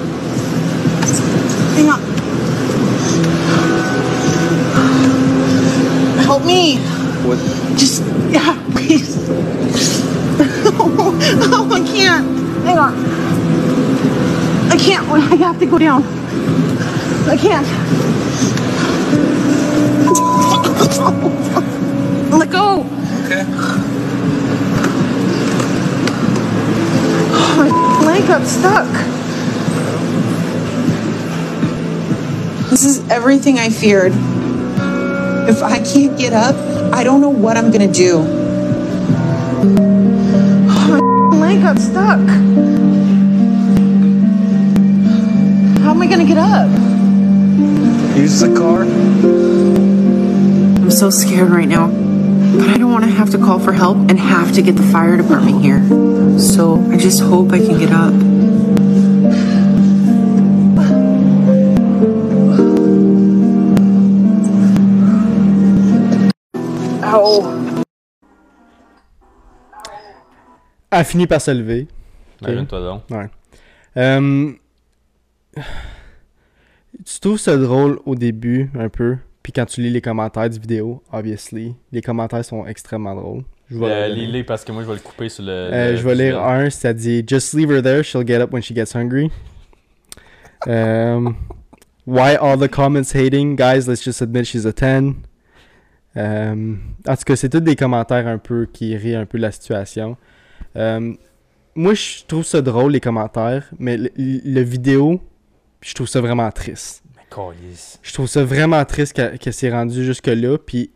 Hang 1.77 1.89
on. 1.91 2.14
Help 6.35 6.47
me. 6.47 6.79
What? 7.29 7.39
Just, 7.79 8.03
yeah, 8.29 8.61
please. 8.73 9.17
oh, 10.81 11.71
I 11.73 11.79
can't. 11.87 12.27
Hang 12.65 12.77
on. 12.77 12.93
I 14.69 14.77
can't. 14.77 15.09
I 15.09 15.37
have 15.37 15.61
to 15.61 15.67
go 15.67 15.79
down. 15.79 16.03
I 17.29 17.37
can't. 17.37 17.65
Let 22.33 22.51
go. 22.51 22.81
Okay. 22.81 23.45
Oh, 27.31 27.55
my 27.57 28.07
leg 28.07 28.27
got 28.27 28.45
stuck. 28.45 28.91
This 32.71 32.85
is 32.85 33.09
everything 33.09 33.61
I 33.61 33.71
feared. 33.71 34.13
If 35.47 35.63
I 35.63 35.79
can't 35.81 36.17
get 36.19 36.33
up, 36.33 36.57
I 36.93 37.05
don't 37.05 37.21
know 37.21 37.29
what 37.29 37.57
I'm 37.57 37.71
gonna 37.71 37.93
do. 37.93 38.25
Oh, 40.67 41.29
my 41.31 41.37
leg 41.39 41.63
got 41.63 41.79
stuck. 41.79 42.21
How 45.83 45.91
am 45.91 46.01
I 46.01 46.07
gonna 46.07 46.25
get 46.25 46.39
up? 46.39 46.69
Use 48.17 48.41
the 48.41 48.55
car. 48.57 48.83
I'm 50.83 50.91
so 50.91 51.11
scared 51.11 51.51
right 51.51 51.69
now. 51.69 51.89
But 51.89 52.69
I 52.69 52.79
don't 52.79 52.93
want 52.93 53.05
to 53.05 53.11
have 53.11 53.31
to 53.31 53.39
call 53.39 53.59
for 53.59 53.73
help 53.73 53.97
and 54.09 54.19
have 54.19 54.53
to 54.53 54.63
get 54.63 54.77
the 54.77 54.83
fire 54.85 55.17
department 55.17 55.63
here. 55.63 55.83
So 56.39 56.81
I 56.91 56.97
just 56.97 57.21
hope 57.21 57.53
I 57.53 57.59
can 57.59 57.79
get 57.79 57.91
up. 57.91 58.34
Elle 70.91 71.01
a 71.01 71.05
fini 71.05 71.27
par 71.27 71.41
se 71.41 71.51
lever. 71.51 71.89
Imagine-toi 72.43 72.81
donc. 72.81 73.03
Ouais. 73.11 73.27
Euh, 73.97 74.53
tu 77.05 77.21
trouves 77.21 77.39
ça 77.39 77.57
drôle 77.57 77.99
au 78.07 78.15
début, 78.15 78.71
un 78.79 78.89
peu. 78.89 79.17
Puis 79.43 79.53
quand 79.53 79.67
tu 79.67 79.81
lis 79.81 79.91
les 79.91 80.01
commentaires 80.01 80.49
du 80.49 80.59
vidéo, 80.59 81.03
obviously, 81.13 81.75
les 81.93 82.01
commentaires 82.01 82.45
sont 82.45 82.67
extrêmement 82.67 83.15
drôles. 83.15 83.43
Je 83.71 83.79
vais, 83.79 83.87
Euh, 83.87 84.09
lis-les 84.09 84.45
parce 84.45 84.65
que 84.65 84.73
moi 84.73 84.83
je 84.83 84.89
vais 84.89 84.95
le 84.95 85.01
couper 85.01 85.29
sur 85.29 85.45
le. 85.45 85.51
Euh, 85.51 85.91
le 85.93 85.97
je 85.97 86.03
vais 86.03 86.15
lire 86.15 86.43
un, 86.43 86.71
ça 86.71 86.93
dit 86.93 87.25
Just 87.27 87.55
leave 87.55 87.71
her 87.71 87.83
there, 87.83 88.03
she'll 88.03 88.27
get 88.27 88.41
up 88.41 88.53
when 88.53 88.63
she 88.63 88.75
gets 88.75 88.93
hungry. 88.95 89.31
Um, 90.67 91.37
why 92.07 92.37
all 92.37 92.57
the 92.59 92.69
comments 92.71 93.13
hating? 93.15 93.57
Guys, 93.57 93.87
let's 93.89 94.03
just 94.03 94.21
admit 94.23 94.47
she's 94.47 94.65
a 94.67 94.73
10. 94.73 95.15
Um, 96.17 96.79
en 97.09 97.17
tout 97.17 97.25
cas, 97.25 97.37
c'est 97.37 97.49
tous 97.49 97.61
des 97.61 97.77
commentaires 97.77 98.27
un 98.27 98.39
peu 98.39 98.67
qui 98.73 98.97
rient 98.97 99.17
un 99.17 99.27
peu 99.27 99.39
de 99.39 99.43
la 99.43 99.51
situation. 99.53 100.17
Um, 100.75 101.17
moi, 101.75 101.95
je 101.95 102.25
trouve 102.27 102.45
ça 102.45 102.63
drôle, 102.63 102.93
les 102.93 103.01
commentaires, 103.01 103.69
mais 103.79 103.97
le, 103.97 104.11
le 104.17 104.61
vidéo, 104.61 105.21
je 105.81 105.93
trouve 105.95 106.07
ça 106.07 106.21
vraiment 106.21 106.51
triste. 106.53 107.03
Je 108.03 108.13
trouve 108.13 108.29
ça 108.29 108.45
vraiment 108.45 108.85
triste 108.85 109.15
que, 109.17 109.37
que 109.39 109.51
c'est 109.51 109.71
rendu 109.71 110.05
jusque-là. 110.05 110.57
Puis 110.59 110.93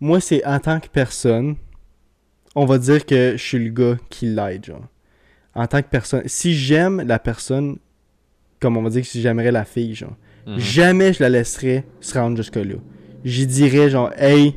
moi, 0.00 0.20
c'est 0.20 0.44
en 0.46 0.58
tant 0.58 0.80
que 0.80 0.88
personne, 0.88 1.56
on 2.54 2.64
va 2.64 2.78
dire 2.78 3.04
que 3.04 3.32
je 3.36 3.42
suis 3.42 3.58
le 3.58 3.70
gars 3.70 3.96
qui 4.08 4.26
l'aide, 4.26 4.64
genre. 4.64 4.86
En 5.54 5.66
tant 5.66 5.82
que 5.82 5.88
personne. 5.88 6.22
Si 6.26 6.54
j'aime 6.54 7.02
la 7.06 7.18
personne, 7.18 7.76
comme 8.60 8.76
on 8.78 8.82
va 8.82 8.88
dire 8.90 9.02
que 9.02 9.08
si 9.08 9.20
j'aimerais 9.20 9.52
la 9.52 9.64
fille, 9.66 9.94
genre, 9.94 10.16
Mhm. 10.46 10.58
jamais 10.60 11.12
je 11.12 11.22
la 11.22 11.28
laisserais 11.28 11.84
se 12.00 12.16
rendre 12.18 12.36
jusque-là. 12.36 12.76
J'y 13.26 13.46
dirais, 13.46 13.90
genre, 13.90 14.12
hey, 14.16 14.54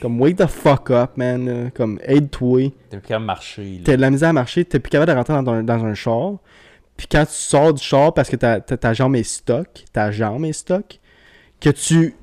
comme, 0.00 0.20
wake 0.20 0.36
the 0.36 0.46
fuck 0.46 0.90
up, 0.90 1.16
man. 1.16 1.70
Comme, 1.74 1.98
aide-toi. 2.04 2.72
T'es 2.88 2.98
plus 2.98 3.08
capable 3.08 3.24
de 3.24 3.26
marcher. 3.26 3.80
T'as 3.84 3.96
de 3.96 4.00
la 4.00 4.10
misère 4.10 4.28
à 4.28 4.32
marcher, 4.32 4.64
t'es 4.64 4.78
plus 4.78 4.90
capable 4.90 5.10
de 5.10 5.16
rentrer 5.16 5.34
dans 5.42 5.52
un, 5.52 5.62
dans 5.64 5.84
un 5.84 5.94
char. 5.94 6.34
Puis 6.96 7.08
quand 7.10 7.24
tu 7.24 7.32
sors 7.32 7.74
du 7.74 7.82
char 7.82 8.14
parce 8.14 8.30
que 8.30 8.36
ta, 8.36 8.60
ta, 8.60 8.76
ta 8.76 8.92
jambe 8.92 9.16
est 9.16 9.24
stock, 9.24 9.66
ta 9.92 10.12
jambe 10.12 10.44
est 10.44 10.52
stock, 10.52 11.00
que 11.60 11.70
tu 11.70 12.14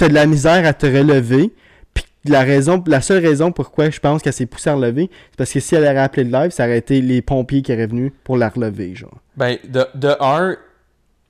as 0.00 0.08
de 0.08 0.14
la 0.14 0.26
misère 0.26 0.64
à 0.64 0.72
te 0.72 0.86
relever, 0.86 1.52
puis 1.92 2.04
la 2.26 2.42
raison, 2.42 2.82
la 2.86 3.00
seule 3.00 3.24
raison 3.26 3.50
pourquoi 3.50 3.90
je 3.90 3.98
pense 3.98 4.22
qu'elle 4.22 4.32
s'est 4.32 4.46
poussée 4.46 4.70
à 4.70 4.74
relever, 4.74 5.10
c'est 5.30 5.36
parce 5.36 5.52
que 5.52 5.58
si 5.58 5.74
elle 5.74 5.86
avait 5.86 5.98
appelé 5.98 6.22
le 6.22 6.30
live, 6.30 6.50
ça 6.50 6.66
aurait 6.66 6.78
été 6.78 7.00
les 7.00 7.20
pompiers 7.20 7.62
qui 7.62 7.72
auraient 7.72 7.88
venu 7.88 8.12
pour 8.22 8.36
la 8.36 8.48
relever, 8.48 8.94
genre. 8.94 9.18
Ben, 9.36 9.58
de, 9.68 9.86
de 9.94 10.14
un, 10.20 10.56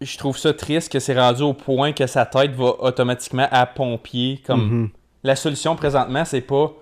je 0.01 0.19
trouve 0.19 0.37
ça 0.37 0.53
triste 0.53 0.93
que 0.93 0.99
c'est 0.99 1.19
rendu 1.19 1.43
au 1.43 1.55
point 1.55 1.93
que 1.93 2.07
sa 2.07 2.27
tête 2.27 2.53
va 2.53 2.75
automatiquement 2.81 3.49
à 3.51 3.67
pompier. 3.67 4.43
Comme 4.47 4.61
Mhm. 4.69 4.91
la 5.25 5.37
solution 5.37 5.75
présentement, 5.77 6.25
c'est 6.25 6.41
pas 6.43 6.73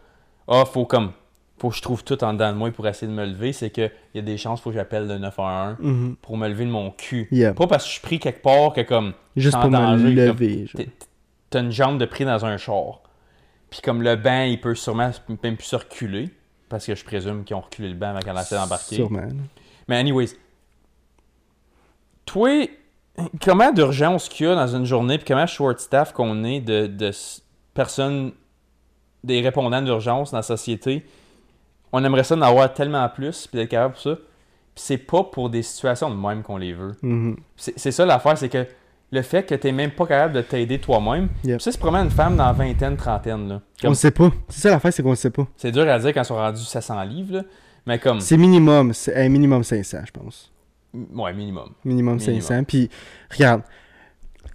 ah 0.48 0.64
faut 0.64 0.84
comme 0.84 1.12
faut 1.58 1.70
que 1.70 1.76
je 1.76 1.82
trouve 1.82 2.02
tout 2.02 2.22
en 2.24 2.32
dedans 2.32 2.52
de 2.52 2.56
moi 2.58 2.70
pour 2.72 2.86
essayer 2.88 3.06
de 3.10 3.16
me 3.16 3.24
lever. 3.24 3.52
C'est 3.52 3.70
que 3.70 3.82
il 4.12 4.16
y 4.16 4.18
a 4.18 4.22
des 4.22 4.36
chances 4.36 4.60
faut 4.60 4.70
que 4.70 4.76
j'appelle 4.76 5.06
le 5.06 5.18
911 5.18 5.76
Mhm. 5.78 6.16
pour 6.20 6.36
me 6.36 6.48
lever 6.48 6.64
de 6.64 6.70
mon 6.70 6.90
cul. 6.90 7.28
Yeah. 7.30 7.54
Pas 7.54 7.66
parce 7.68 7.84
que 7.84 7.88
je 7.88 7.92
suis 7.94 8.02
pris 8.02 8.18
quelque 8.18 8.42
part 8.42 8.72
que 8.72 8.80
comme 8.82 9.12
Juste 9.36 9.56
pour 9.60 9.70
me 9.70 9.76
danger, 9.76 10.02
comme, 10.26 10.36
lever, 10.36 10.66
T'as 11.50 11.60
une 11.60 11.70
jambe 11.70 11.98
de 11.98 12.04
pris 12.06 12.24
dans 12.24 12.44
un 12.44 12.56
char. 12.56 13.00
Puis 13.70 13.80
comme 13.80 14.02
le 14.02 14.16
banc, 14.16 14.42
il 14.42 14.60
peut 14.60 14.74
sûrement 14.74 15.10
même 15.42 15.56
plus 15.56 15.66
se 15.66 15.76
reculer. 15.76 16.30
Parce 16.68 16.86
que 16.86 16.94
je 16.96 17.04
présume 17.04 17.44
qu'ils 17.44 17.54
ont 17.54 17.60
reculé 17.60 17.88
le 17.88 17.94
banc 17.94 18.08
avant 18.08 18.18
qu'elle 18.18 18.36
essaie 18.36 18.56
d'embarquer. 18.56 18.96
Sûrement. 18.96 19.28
Mais 19.86 19.96
anyways, 19.96 20.30
toi, 22.26 22.48
comment 23.42 23.72
d'urgence 23.72 24.28
qu'il 24.28 24.46
y 24.46 24.48
a 24.48 24.54
dans 24.54 24.66
une 24.76 24.84
journée, 24.84 25.18
puis 25.18 25.26
comment 25.28 25.46
short 25.46 25.78
staff 25.80 26.12
qu'on 26.12 26.44
est 26.44 26.60
de, 26.60 27.10
personnes, 27.74 28.32
des 29.22 29.40
répondants 29.40 29.82
d'urgence 29.82 30.30
dans 30.32 30.38
la 30.38 30.42
société, 30.42 31.04
on 31.92 32.02
aimerait 32.04 32.24
ça 32.24 32.34
en 32.34 32.42
avoir 32.42 32.72
tellement 32.72 33.08
plus, 33.08 33.46
puis 33.46 33.58
d'être 33.58 33.70
capable 33.70 33.94
pour 33.94 34.02
ça. 34.02 34.14
Puis 34.74 34.82
c'est 34.86 34.98
pas 34.98 35.22
pour 35.22 35.50
des 35.50 35.62
situations 35.62 36.10
de 36.10 36.16
même 36.16 36.42
qu'on 36.42 36.56
les 36.56 36.72
veut. 36.72 36.92
Mhm. 37.02 37.36
C'est 37.56 37.78
c'est 37.78 37.92
ça 37.92 38.04
l'affaire, 38.04 38.36
c'est 38.36 38.48
que 38.48 38.66
le 39.12 39.22
fait 39.22 39.44
que 39.44 39.54
t'es 39.54 39.70
même 39.70 39.92
pas 39.92 40.06
capable 40.06 40.32
de 40.34 40.40
t'aider 40.40 40.80
toi-même, 40.80 41.28
Yep. 41.44 41.60
ça 41.60 41.70
c'est 41.70 41.78
probablement 41.78 42.04
une 42.10 42.10
femme 42.16 42.36
dans 42.36 42.52
vingtaine, 42.52 42.96
trentaine. 42.96 43.48
Là. 43.48 43.54
On 43.78 43.80
Comme- 43.82 43.90
le 43.90 43.94
sait 43.94 44.10
pas. 44.10 44.30
C'est 44.48 44.62
ça 44.62 44.70
l'affaire, 44.70 44.92
c'est 44.92 45.04
qu'on 45.04 45.14
sait 45.14 45.30
pas. 45.30 45.46
C'est 45.56 45.70
dur 45.70 45.88
à 45.88 45.98
dire 46.00 46.12
quand 46.12 46.22
ils 46.22 46.24
sont 46.24 46.34
rendus 46.34 46.64
700 46.64 47.02
livres, 47.04 47.36
là, 47.36 47.42
mais 47.86 48.00
comme... 48.00 48.20
C'est 48.20 48.36
minimum, 48.36 48.92
c'est 48.92 49.14
un 49.14 49.28
minimum 49.28 49.62
500, 49.62 49.98
je 50.06 50.10
pense. 50.10 50.50
Ouais, 51.14 51.32
minimum. 51.34 51.70
Minimum, 51.84 52.16
Minimum. 52.16 52.40
500. 52.40 52.64
Puis, 52.64 52.88
regarde, 53.32 53.62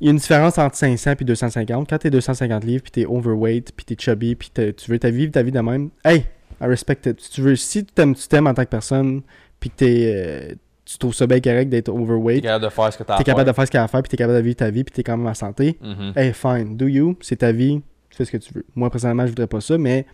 il 0.01 0.05
y 0.05 0.07
a 0.07 0.11
une 0.11 0.17
différence 0.17 0.57
entre 0.57 0.75
500 0.77 1.15
et 1.19 1.23
250. 1.25 1.89
Quand 1.89 1.97
t'es 1.97 2.09
250 2.09 2.63
livres, 2.63 2.83
puis 2.83 2.91
t'es 2.91 3.05
overweight, 3.05 3.73
puis 3.75 3.85
t'es 3.85 3.95
chubby, 4.01 4.35
puis 4.35 4.49
t'es- 4.53 4.71
tu 4.73 4.89
veux 4.89 4.99
ta 4.99 5.09
vivre 5.09 5.31
ta 5.31 5.43
vie 5.43 5.51
de 5.51 5.59
même, 5.59 5.89
hey, 6.05 6.25
I 6.61 6.65
respect 6.65 6.99
it. 7.05 7.19
Si 7.19 7.29
tu 7.31 7.41
veux, 7.41 7.55
si 7.55 7.85
tu 7.85 7.91
t'aimes, 7.93 8.15
tu 8.15 8.27
t'aimes 8.27 8.47
en 8.47 8.53
tant 8.53 8.63
que 8.63 8.69
personne, 8.69 9.21
puis 9.59 9.69
que 9.69 9.75
t'es, 9.75 10.13
euh, 10.15 10.55
tu 10.85 10.97
trouves 10.97 11.13
ça 11.13 11.27
bien 11.27 11.39
correct 11.41 11.69
d'être 11.69 11.85
T'es 11.85 11.91
overweight, 11.91 12.43
capable 12.43 12.63
de 12.65 12.69
faire 12.69 12.93
ce 12.93 12.97
que 12.97 13.03
t'as 13.03 13.13
à 13.15 13.17
t'es 13.17 13.23
capable 13.25 13.47
de 13.47 13.53
faire. 13.53 13.65
ce 13.65 13.71
qu'il 13.71 13.77
y 13.77 13.81
a 13.81 13.83
à 13.83 13.87
faire, 13.87 14.01
puis 14.01 14.09
t'es 14.09 14.17
capable 14.17 14.37
de 14.37 14.43
vivre 14.43 14.55
ta 14.55 14.69
vie, 14.71 14.83
puis 14.83 14.93
t'es 14.93 15.03
quand 15.03 15.17
même 15.17 15.27
en 15.27 15.33
santé, 15.33 15.77
Mhm. 15.81 16.13
hey, 16.15 16.33
fine, 16.33 16.77
do 16.77 16.87
you, 16.87 17.17
c'est 17.21 17.37
ta 17.37 17.51
vie, 17.51 17.81
tu 18.09 18.17
fais 18.17 18.25
ce 18.25 18.31
que 18.31 18.37
tu 18.37 18.53
veux. 18.53 18.65
Moi, 18.75 18.89
personnellement, 18.89 19.25
je 19.25 19.31
voudrais 19.31 19.47
pas 19.47 19.61
ça, 19.61 19.77
mais 19.77 20.05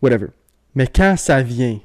whatever. 0.00 0.28
Mais 0.74 0.86
quand 0.86 1.16
ça 1.16 1.42
vient 1.42 1.78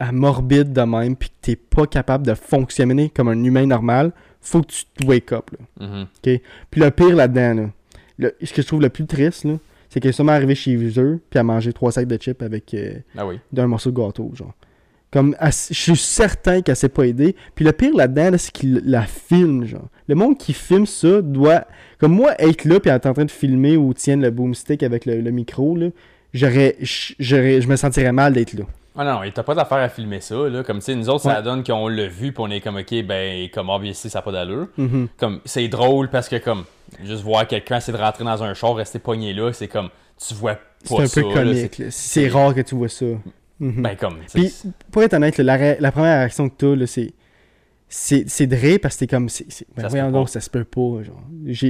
à 0.00 0.10
morbide 0.12 0.72
de 0.72 0.80
même, 0.80 1.14
puis 1.14 1.28
que 1.28 1.34
t'es 1.42 1.56
pas 1.56 1.86
capable 1.86 2.26
de 2.26 2.34
fonctionner 2.34 3.10
comme 3.10 3.28
un 3.28 3.44
humain 3.44 3.66
normal, 3.66 4.12
faut 4.40 4.62
que 4.62 4.68
tu 4.72 4.84
te 4.98 5.06
wake 5.06 5.30
up, 5.32 5.50
là. 5.78 5.86
Mhm. 5.86 6.06
Puis 6.22 6.80
le 6.80 6.90
pire 6.90 7.14
là-dedans, 7.14 7.54
là, 7.54 7.70
le- 8.18 8.34
ce 8.42 8.52
que 8.52 8.62
je 8.62 8.66
trouve 8.66 8.80
le 8.82 8.88
plus 8.88 9.06
triste, 9.06 9.44
là, 9.44 9.54
c'est 9.88 10.00
qu'elle 10.00 10.10
est 10.10 10.12
sûrement 10.12 10.32
arrivée 10.32 10.54
chez 10.54 10.76
eux, 10.98 11.20
puis 11.30 11.38
à 11.38 11.42
manger 11.42 11.72
trois 11.72 11.92
sacs 11.92 12.06
de 12.08 12.16
chips 12.16 12.42
avec 12.42 12.72
euh, 12.74 12.94
Ah 13.16 13.26
oui. 13.26 13.38
d'un 13.52 13.66
morceau 13.66 13.90
de 13.90 13.96
gâteau, 13.96 14.30
genre. 14.34 14.54
Comme, 15.12 15.34
elle 15.40 15.48
je 15.48 15.74
suis 15.74 15.96
certain 15.96 16.62
qu'elle 16.62 16.76
s'est 16.76 16.88
pas 16.88 17.02
aidée. 17.02 17.34
Puis 17.56 17.64
le 17.64 17.72
pire 17.72 17.94
là-dedans, 17.96 18.30
là, 18.30 18.38
c'est 18.38 18.52
qu'il 18.52 18.80
la 18.84 19.02
filme, 19.02 19.64
genre. 19.66 19.88
Le 20.06 20.14
monde 20.14 20.38
qui 20.38 20.52
filme 20.52 20.86
ça 20.86 21.20
doit. 21.20 21.66
Comme 21.98 22.12
moi, 22.14 22.32
être 22.40 22.64
là, 22.64 22.78
puis 22.78 22.90
être 22.90 23.06
en 23.06 23.12
train 23.12 23.24
de 23.24 23.30
filmer 23.30 23.76
ou 23.76 23.92
tienne 23.92 24.22
le 24.22 24.30
boomstick 24.30 24.82
avec 24.84 25.06
le, 25.06 25.20
le 25.20 25.30
micro, 25.32 25.76
là, 25.76 25.88
j'aurais- 26.32 26.76
Je 26.80 27.66
me 27.68 27.76
sentirais 27.76 28.12
mal 28.12 28.32
d'être 28.32 28.52
là. 28.54 28.64
Ah 28.96 29.04
non, 29.04 29.22
et 29.22 29.30
t'as 29.32 29.44
pas 29.44 29.54
d'affaire 29.54 29.78
à 29.78 29.88
filmer 29.88 30.20
ça, 30.20 30.34
là. 30.48 30.62
Comme, 30.64 30.78
tu 30.80 30.86
sais, 30.86 30.94
nous 30.96 31.08
autres, 31.08 31.22
ça 31.22 31.36
Ouais. 31.36 31.42
donne 31.42 31.62
qu'on 31.62 31.86
l'a 31.88 32.08
vu, 32.08 32.32
puis 32.32 32.42
on 32.42 32.50
est 32.50 32.60
comme, 32.60 32.76
ok, 32.76 33.02
ben, 33.04 33.48
comme, 33.50 33.70
obviously, 33.70 34.10
ça 34.10 34.18
n'a 34.18 34.22
pas 34.22 34.32
d'allure. 34.32 34.66
Mhm. 34.76 35.08
Comme, 35.16 35.40
c'est 35.44 35.68
drôle 35.68 36.10
parce 36.10 36.28
que, 36.28 36.36
comme, 36.36 36.64
juste 37.04 37.22
voir 37.22 37.46
quelqu'un 37.46 37.76
essayer 37.76 37.96
de 37.96 38.02
rentrer 38.02 38.24
dans 38.24 38.42
un 38.42 38.52
char, 38.54 38.74
rester 38.74 38.98
pogné 38.98 39.32
là, 39.32 39.52
c'est 39.52 39.68
comme, 39.68 39.90
tu 40.26 40.34
vois 40.34 40.54
pas 40.56 40.60
C'est 40.84 41.00
un 41.02 41.06
ça. 41.06 41.20
peu 41.22 41.28
comique, 41.32 41.74
c'est- 41.76 41.82
là. 41.84 41.88
C'est 41.90 42.28
rare 42.28 42.54
que 42.54 42.60
tu 42.62 42.74
vois 42.74 42.88
ça. 42.88 43.06
Mhm. 43.60 43.82
Ben, 43.82 43.94
comme, 43.96 44.18
tu 44.28 44.40
Puis, 44.40 44.54
pour 44.90 45.02
être 45.04 45.14
honnête, 45.14 45.38
là, 45.38 45.76
la, 45.78 45.92
première 45.92 46.18
réaction 46.18 46.48
que 46.48 46.54
t'as, 46.56 46.74
là, 46.74 46.86
c'est. 46.86 47.14
C'est 47.92 48.46
de 48.46 48.54
rire 48.54 48.78
parce 48.80 48.94
que 48.94 49.00
t'es 49.00 49.06
comme. 49.08 49.28
c'est- 49.28 49.46
c'est- 49.50 49.66
Ben 49.76 49.82
Ça 49.82 49.88
se 49.88 49.92
voyons 49.94 50.06
peut 50.06 50.12
donc, 50.12 50.26
pas. 50.26 50.32
ça 50.32 50.40
se 50.40 50.48
peut 50.50 50.62
pas. 50.64 51.02
Genre. 51.02 51.22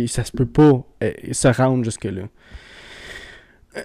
Ça 0.09 0.23
se 0.25 0.33
peut 0.33 0.45
pas 0.47 0.83
euh, 1.03 1.12
se 1.33 1.49
rendre 1.49 1.83
jusque-là. 1.83 2.23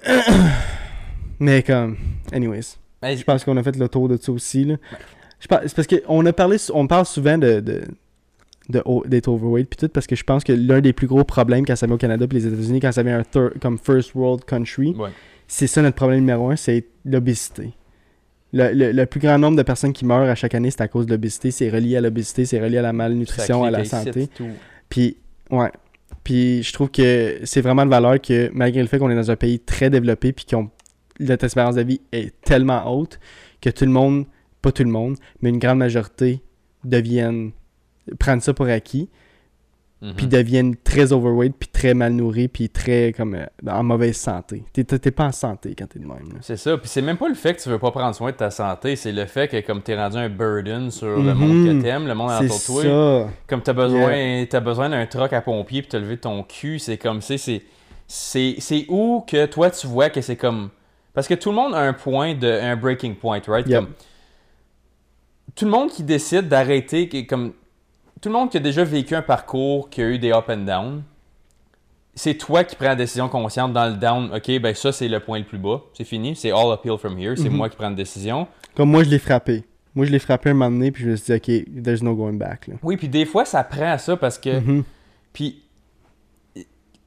Mais 1.40 1.64
comme. 1.64 1.98
Anyways. 2.34 2.78
Je 3.16 3.24
pense 3.24 3.44
qu'on 3.44 3.58
a 3.58 3.64
fait 3.64 3.76
le 3.78 3.88
tour 3.90 4.08
de 4.10 4.18
ça 4.18 4.32
aussi. 4.32 4.64
Là. 4.66 4.76
C'est 5.40 5.50
parce 5.76 5.88
qu'on 5.88 6.26
a 6.26 6.34
parlé, 6.34 6.58
on 6.74 6.88
parle 6.88 7.06
souvent 7.06 7.38
de, 7.38 7.60
de, 7.60 7.82
de 8.70 8.84
d'être 9.08 9.28
overweight 9.28 9.70
puis 9.70 9.78
tout 9.78 9.90
parce 9.90 10.08
que 10.08 10.16
je 10.16 10.24
pense 10.24 10.44
que 10.44 10.54
l'un 10.54 10.82
des 10.82 10.94
plus 10.94 11.08
gros 11.08 11.24
problèmes 11.24 11.66
quand 11.66 11.76
ça 11.76 11.86
vient 11.86 11.96
au 11.96 12.00
Canada 12.00 12.26
puis 12.28 12.40
les 12.40 12.48
États-Unis 12.48 12.80
quand 12.80 12.92
ça 12.92 13.04
vient 13.04 13.20
un 13.22 13.50
comme 13.62 13.78
first 13.78 14.16
world 14.16 14.44
country, 14.46 14.96
ouais. 14.98 15.10
c'est 15.48 15.68
ça 15.68 15.82
notre 15.82 15.96
problème 15.98 16.22
numéro 16.22 16.50
un, 16.50 16.56
c'est 16.56 16.86
l'obésité. 17.04 17.74
Le, 18.54 18.72
le- 18.74 18.92
le 18.94 19.06
plus 19.06 19.20
grand 19.20 19.38
nombre 19.38 19.58
de 19.58 19.64
personnes 19.64 19.92
qui 19.94 20.06
meurent 20.06 20.30
à 20.30 20.36
chaque 20.36 20.56
année, 20.56 20.72
c'est 20.72 20.82
à 20.82 20.88
cause 20.88 21.06
de 21.06 21.12
l'obésité. 21.12 21.52
C'est 21.52 21.70
relié 21.70 21.98
à 21.98 22.02
l'obésité, 22.02 22.46
c'est 22.46 22.60
relié 22.62 22.78
à 22.78 22.82
la 22.82 22.94
malnutrition, 22.94 23.64
à 23.66 23.72
la 23.72 23.80
santé. 24.06 24.28
tout. 24.28 24.48
Puis, 24.88 25.18
ouais. 25.52 25.72
Puis, 26.24 26.64
je 26.64 26.72
trouve 26.72 26.90
que 26.90 27.40
c'est 27.44 27.60
vraiment 27.60 27.86
de 27.86 27.90
valeur 27.92 28.22
que, 28.22 28.50
malgré 28.54 28.82
le 28.82 28.88
fait 28.88 28.98
qu'on 28.98 29.10
est 29.10 29.16
dans 29.16 29.30
un 29.30 29.36
pays 29.36 29.60
très 29.60 29.90
développé, 29.90 30.32
puis 30.32 30.46
qu'on 30.50 30.70
notre 31.20 31.46
espérance 31.46 31.76
de 31.76 31.82
vie 31.84 32.02
est 32.12 32.34
tellement 32.42 32.84
haute, 32.92 33.20
que 33.62 33.70
tout 33.70 33.86
le 33.86 33.92
monde, 33.92 34.26
pas 34.62 34.72
tout 34.72 34.84
le 34.84 34.90
monde, 34.90 35.16
mais 35.42 35.50
une 35.50 35.60
grande 35.60 35.80
majorité 35.80 36.42
deviennent, 36.84 37.52
prennent 38.20 38.42
ça 38.42 38.54
pour 38.54 38.68
acquis, 38.68 39.10
Mhm. 40.02 40.14
puis 40.18 40.28
deviennent 40.28 40.76
très 40.76 41.14
overweight, 41.14 41.56
puis 41.58 41.70
très 41.70 41.94
mal 41.94 42.12
nourris, 42.12 42.50
puis 42.50 42.70
très, 42.70 43.14
comme, 43.16 43.34
euh, 43.34 43.46
en 43.66 43.82
mauvaise 43.82 44.18
santé. 44.18 44.64
T'es- 44.74 44.84
pas 45.12 45.26
en 45.28 45.32
santé 45.32 45.74
quand 45.76 45.88
t'es 45.88 46.00
de 46.00 46.06
même. 46.06 46.18
C'est 46.42 46.58
ça. 46.58 46.78
Puis 46.78 46.90
c'est 46.90 47.02
même 47.02 47.16
pas 47.18 47.30
le 47.30 47.34
fait 47.34 47.54
que 47.56 47.62
tu 47.62 47.70
veux 47.70 47.80
pas 47.80 47.92
prendre 47.92 48.14
soin 48.14 48.32
de 48.32 48.36
ta 48.36 48.52
santé, 48.52 48.98
c'est 48.98 49.14
le 49.14 49.26
fait 49.26 49.48
que 49.48 49.62
comme 49.66 49.82
t'es 49.82 49.96
rendu 49.96 50.18
un 50.18 50.30
burden 50.30 50.92
sur 50.92 51.18
le 51.18 51.34
monde 51.34 51.66
que 51.66 51.82
t'aimes, 51.82 52.08
le 52.08 52.14
monde 52.14 52.30
autour 52.44 52.44
de 52.60 52.66
toi, 52.66 52.84
ça. 52.84 53.34
comme 53.48 53.62
t'as 53.62 53.74
besoin, 53.74 54.46
t'as 54.50 54.60
besoin 54.60 54.90
d'un 54.90 55.06
truck 55.06 55.32
à 55.32 55.42
pompier 55.42 55.82
puis 55.82 55.90
t'as 55.90 56.00
levé 56.00 56.18
ton 56.18 56.44
cul, 56.44 56.78
c'est 56.78 56.98
comme 56.98 57.22
c'est 57.22 57.38
c'est 58.08 58.86
où 58.90 59.24
que 59.26 59.46
toi 59.48 59.72
tu 59.72 59.88
vois 59.88 60.10
que 60.10 60.22
c'est 60.22 60.36
comme 60.36 60.70
parce 61.16 61.28
que 61.28 61.34
tout 61.34 61.50
le 61.50 61.56
monde 61.56 61.74
a 61.74 61.80
un 61.80 61.94
point 61.94 62.36
de 62.36 62.48
un 62.48 62.76
breaking 62.76 63.16
point, 63.16 63.42
right? 63.48 63.68
Yep. 63.68 63.80
Comme 63.80 63.94
tout 65.56 65.66
le 65.66 65.72
monde 65.72 65.90
qui 65.90 66.04
décide 66.04 66.48
d'arrêter, 66.50 67.26
comme 67.26 67.54
tout 68.22 68.30
le 68.30 68.34
monde 68.36 68.50
qui 68.52 68.58
a 68.58 68.60
déjà 68.60 68.84
vécu 68.84 69.16
un 69.16 69.22
parcours 69.22 69.90
qui 69.90 70.02
a 70.02 70.10
eu 70.10 70.20
des 70.20 70.32
up 70.32 70.46
and 70.50 70.58
down, 70.58 71.04
c'est 72.14 72.36
toi 72.36 72.64
qui 72.64 72.76
prends 72.76 72.86
la 72.88 72.96
décision 72.96 73.28
consciente 73.30 73.74
dans 73.74 73.88
le 73.88 73.96
down. 73.96 74.32
Ok, 74.34 74.60
ben 74.60 74.74
ça 74.76 74.92
c'est 74.92 75.08
le 75.08 75.20
point 75.20 75.40
le 75.40 75.46
plus 75.46 75.58
bas, 75.58 75.82
c'est 75.94 76.04
fini, 76.06 76.36
c'est 76.36 76.52
all 76.52 76.74
uphill 76.74 76.98
from 76.98 77.18
here, 77.18 77.36
c'est 77.36 77.50
Mhm. 77.50 77.56
moi 77.58 77.70
qui 77.70 77.76
prends 77.76 77.90
la 77.90 77.96
décision. 77.96 78.48
Comme 78.76 78.92
moi, 78.92 79.04
je 79.04 79.10
l'ai 79.10 79.20
frappé. 79.20 79.64
Moi, 79.94 80.06
je 80.06 80.12
l'ai 80.12 80.20
frappé 80.20 80.50
un 80.50 80.54
moment 80.54 80.70
donné, 80.72 80.92
puis 80.92 81.06
je 81.06 81.10
me 81.12 81.16
suis 81.16 81.40
dit, 81.40 81.64
OK, 81.72 81.84
there's 81.84 82.04
no 82.04 82.14
going 82.16 82.34
back. 82.34 82.68
Là. 82.68 82.76
Oui, 82.84 82.98
puis 82.98 83.08
des 83.08 83.26
fois 83.26 83.46
ça 83.46 83.64
prend 83.64 83.92
à 83.92 83.98
ça 83.98 84.18
parce 84.18 84.38
que 84.38 84.60
Mhm. 84.60 84.84
Puis, 85.32 85.62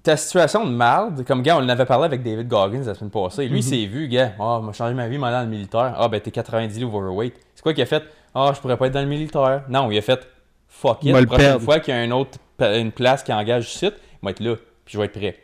ta 0.08 0.16
situation 0.16 0.64
de 0.64 0.70
marde, 0.70 1.22
comme 1.26 1.42
gars, 1.42 1.58
on 1.58 1.60
en 1.60 1.68
avait 1.68 1.84
parlé 1.84 2.06
avec 2.06 2.22
David 2.22 2.48
Goggins 2.48 2.82
la 2.82 2.94
semaine 2.94 3.10
passée. 3.10 3.46
Lui, 3.46 3.58
il 3.58 3.62
s'est 3.62 3.84
vu, 3.84 4.08
gars, 4.08 4.32
ah, 4.40 4.58
m'a 4.64 4.72
changé 4.72 4.94
ma 4.94 5.06
vie, 5.06 5.18
m'a 5.18 5.30
dans 5.30 5.42
le 5.42 5.48
militaire. 5.48 5.94
Ah, 5.98 6.08
ben, 6.08 6.18
t'es 6.18 6.30
90 6.30 6.78
livres 6.78 6.94
overweight. 6.94 7.34
C'est 7.54 7.62
quoi 7.62 7.74
qu'il 7.74 7.82
a 7.82 7.86
fait? 7.86 8.02
Ah, 8.34 8.52
je 8.54 8.60
pourrais 8.60 8.78
pas 8.78 8.86
être 8.86 8.94
dans 8.94 9.02
le 9.02 9.06
militaire. 9.06 9.64
Non, 9.68 9.90
il 9.90 9.98
a 9.98 10.00
fait, 10.00 10.26
fuck 10.66 11.04
it. 11.04 11.12
Va 11.12 11.18
La 11.18 11.20
le 11.20 11.26
prochaine 11.26 11.60
fois 11.60 11.78
qu'il 11.80 11.92
y 11.92 11.96
a 11.98 12.04
une 12.04 12.14
autre 12.14 12.38
une 12.58 12.90
place 12.90 13.22
qui 13.22 13.34
engage 13.34 13.70
site, 13.70 13.96
il 14.22 14.24
va 14.24 14.30
être 14.30 14.40
là, 14.40 14.56
puis 14.56 14.94
je 14.94 14.98
vais 14.98 15.04
être 15.04 15.12
prêt. 15.12 15.36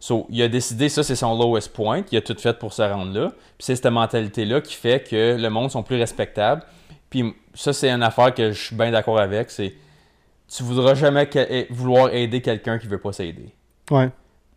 So, 0.00 0.26
il 0.30 0.42
a 0.42 0.48
décidé, 0.48 0.88
ça, 0.88 1.04
c'est 1.04 1.14
son 1.14 1.38
lowest 1.38 1.72
point. 1.72 2.02
Il 2.10 2.18
a 2.18 2.22
tout 2.22 2.36
fait 2.36 2.58
pour 2.58 2.72
se 2.72 2.82
rendre 2.82 3.16
là. 3.16 3.28
Puis 3.28 3.60
c'est 3.60 3.76
cette 3.76 3.86
mentalité-là 3.86 4.60
qui 4.60 4.74
fait 4.74 5.08
que 5.08 5.36
le 5.40 5.48
monde 5.48 5.70
sont 5.70 5.84
plus 5.84 5.96
respectables. 5.96 6.62
Puis 7.08 7.32
ça, 7.54 7.72
c'est 7.72 7.88
une 7.88 8.02
affaire 8.02 8.34
que 8.34 8.50
je 8.50 8.60
suis 8.60 8.74
bien 8.74 8.90
d'accord 8.90 9.20
avec. 9.20 9.52
C'est 9.52 9.74
tu 10.48 10.64
voudras 10.64 10.94
jamais 10.94 11.30
eh, 11.34 11.68
vouloir 11.70 12.12
aider 12.12 12.42
quelqu'un 12.42 12.80
qui 12.80 12.88
veut 12.88 12.98
pas 12.98 13.12
s'aider. 13.12 13.54
Ouais. 13.92 14.10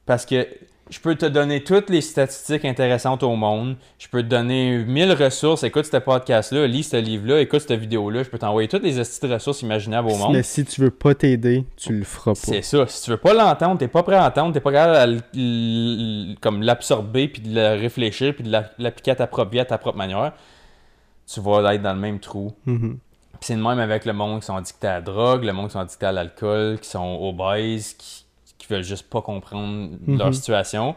Parce 0.05 0.25
que 0.25 0.47
je 0.91 0.99
peux 0.99 1.15
te 1.15 1.25
donner 1.25 1.63
toutes 1.63 1.89
les 1.89 2.01
statistiques 2.01 2.63
intéressantes 2.63 3.23
au 3.23 3.36
monde. 3.36 3.75
Je 3.97 4.07
peux 4.07 4.21
te 4.21 4.27
donner 4.27 4.83
1000 4.86 5.13
ressources. 5.13 5.63
Écoute 5.63 5.86
ce 5.86 5.97
podcast-là, 5.97 6.67
lis 6.67 6.83
ce 6.83 6.97
livre-là, 6.97 7.41
écoute 7.41 7.61
cette 7.61 7.79
vidéo-là. 7.79 8.21
Je 8.21 8.29
peux 8.29 8.38
t'envoyer 8.38 8.67
toutes 8.67 8.83
les 8.83 8.99
astuces 8.99 9.19
de 9.27 9.33
ressources 9.33 9.63
imaginables 9.63 10.07
au 10.09 10.15
monde. 10.15 10.33
Mais 10.33 10.43
si 10.43 10.63
tu 10.63 10.81
veux 10.81 10.91
pas 10.91 11.15
t'aider, 11.15 11.65
tu 11.75 11.91
le 11.97 12.03
feras 12.03 12.31
pas. 12.33 12.36
C'est 12.39 12.61
ça. 12.61 12.86
Si 12.88 13.03
tu 13.03 13.09
veux 13.09 13.17
pas 13.17 13.33
l'entendre, 13.33 13.79
t'es 13.79 13.88
pas 13.88 14.03
prêt 14.03 14.15
à 14.15 14.21
l'entendre, 14.25 14.53
t'es 14.53 14.59
pas 14.59 14.71
capable 14.71 15.19
à 15.33 16.49
l'absorber, 16.51 17.27
puis 17.27 17.41
de 17.41 17.55
le 17.55 17.79
réfléchir, 17.79 18.33
puis 18.36 18.43
de 18.43 18.51
la- 18.51 18.69
l'appliquer 18.77 19.11
à 19.11 19.15
ta 19.15 19.27
propre 19.27 19.51
vie, 19.51 19.59
à 19.59 19.65
ta 19.65 19.77
propre 19.77 19.97
manière, 19.97 20.33
tu 21.31 21.39
vas 21.41 21.73
être 21.73 21.81
dans 21.81 21.93
le 21.93 21.99
même 21.99 22.19
trou. 22.19 22.53
Puis 22.65 22.79
c'est 23.41 23.55
le 23.55 23.63
même 23.63 23.79
avec 23.79 24.05
le 24.05 24.13
monde 24.13 24.39
qui 24.41 24.45
sont 24.45 24.55
addictés 24.55 24.88
à 24.88 24.93
la 24.95 25.01
drogue, 25.01 25.43
le 25.43 25.51
monde 25.53 25.67
qui 25.67 25.73
sont 25.73 25.79
addictés 25.79 26.05
à 26.05 26.11
l'alcool, 26.11 26.79
qui 26.79 26.89
sont 26.89 27.17
obèses, 27.21 27.93
qui, 27.93 28.24
qui 28.58 28.68
veulent 28.68 28.84
juste 28.84 29.10
pas 29.10 29.22
comprendre 29.22 29.91
leur 30.08 30.28
Mhm. 30.28 30.34
situation. 30.34 30.95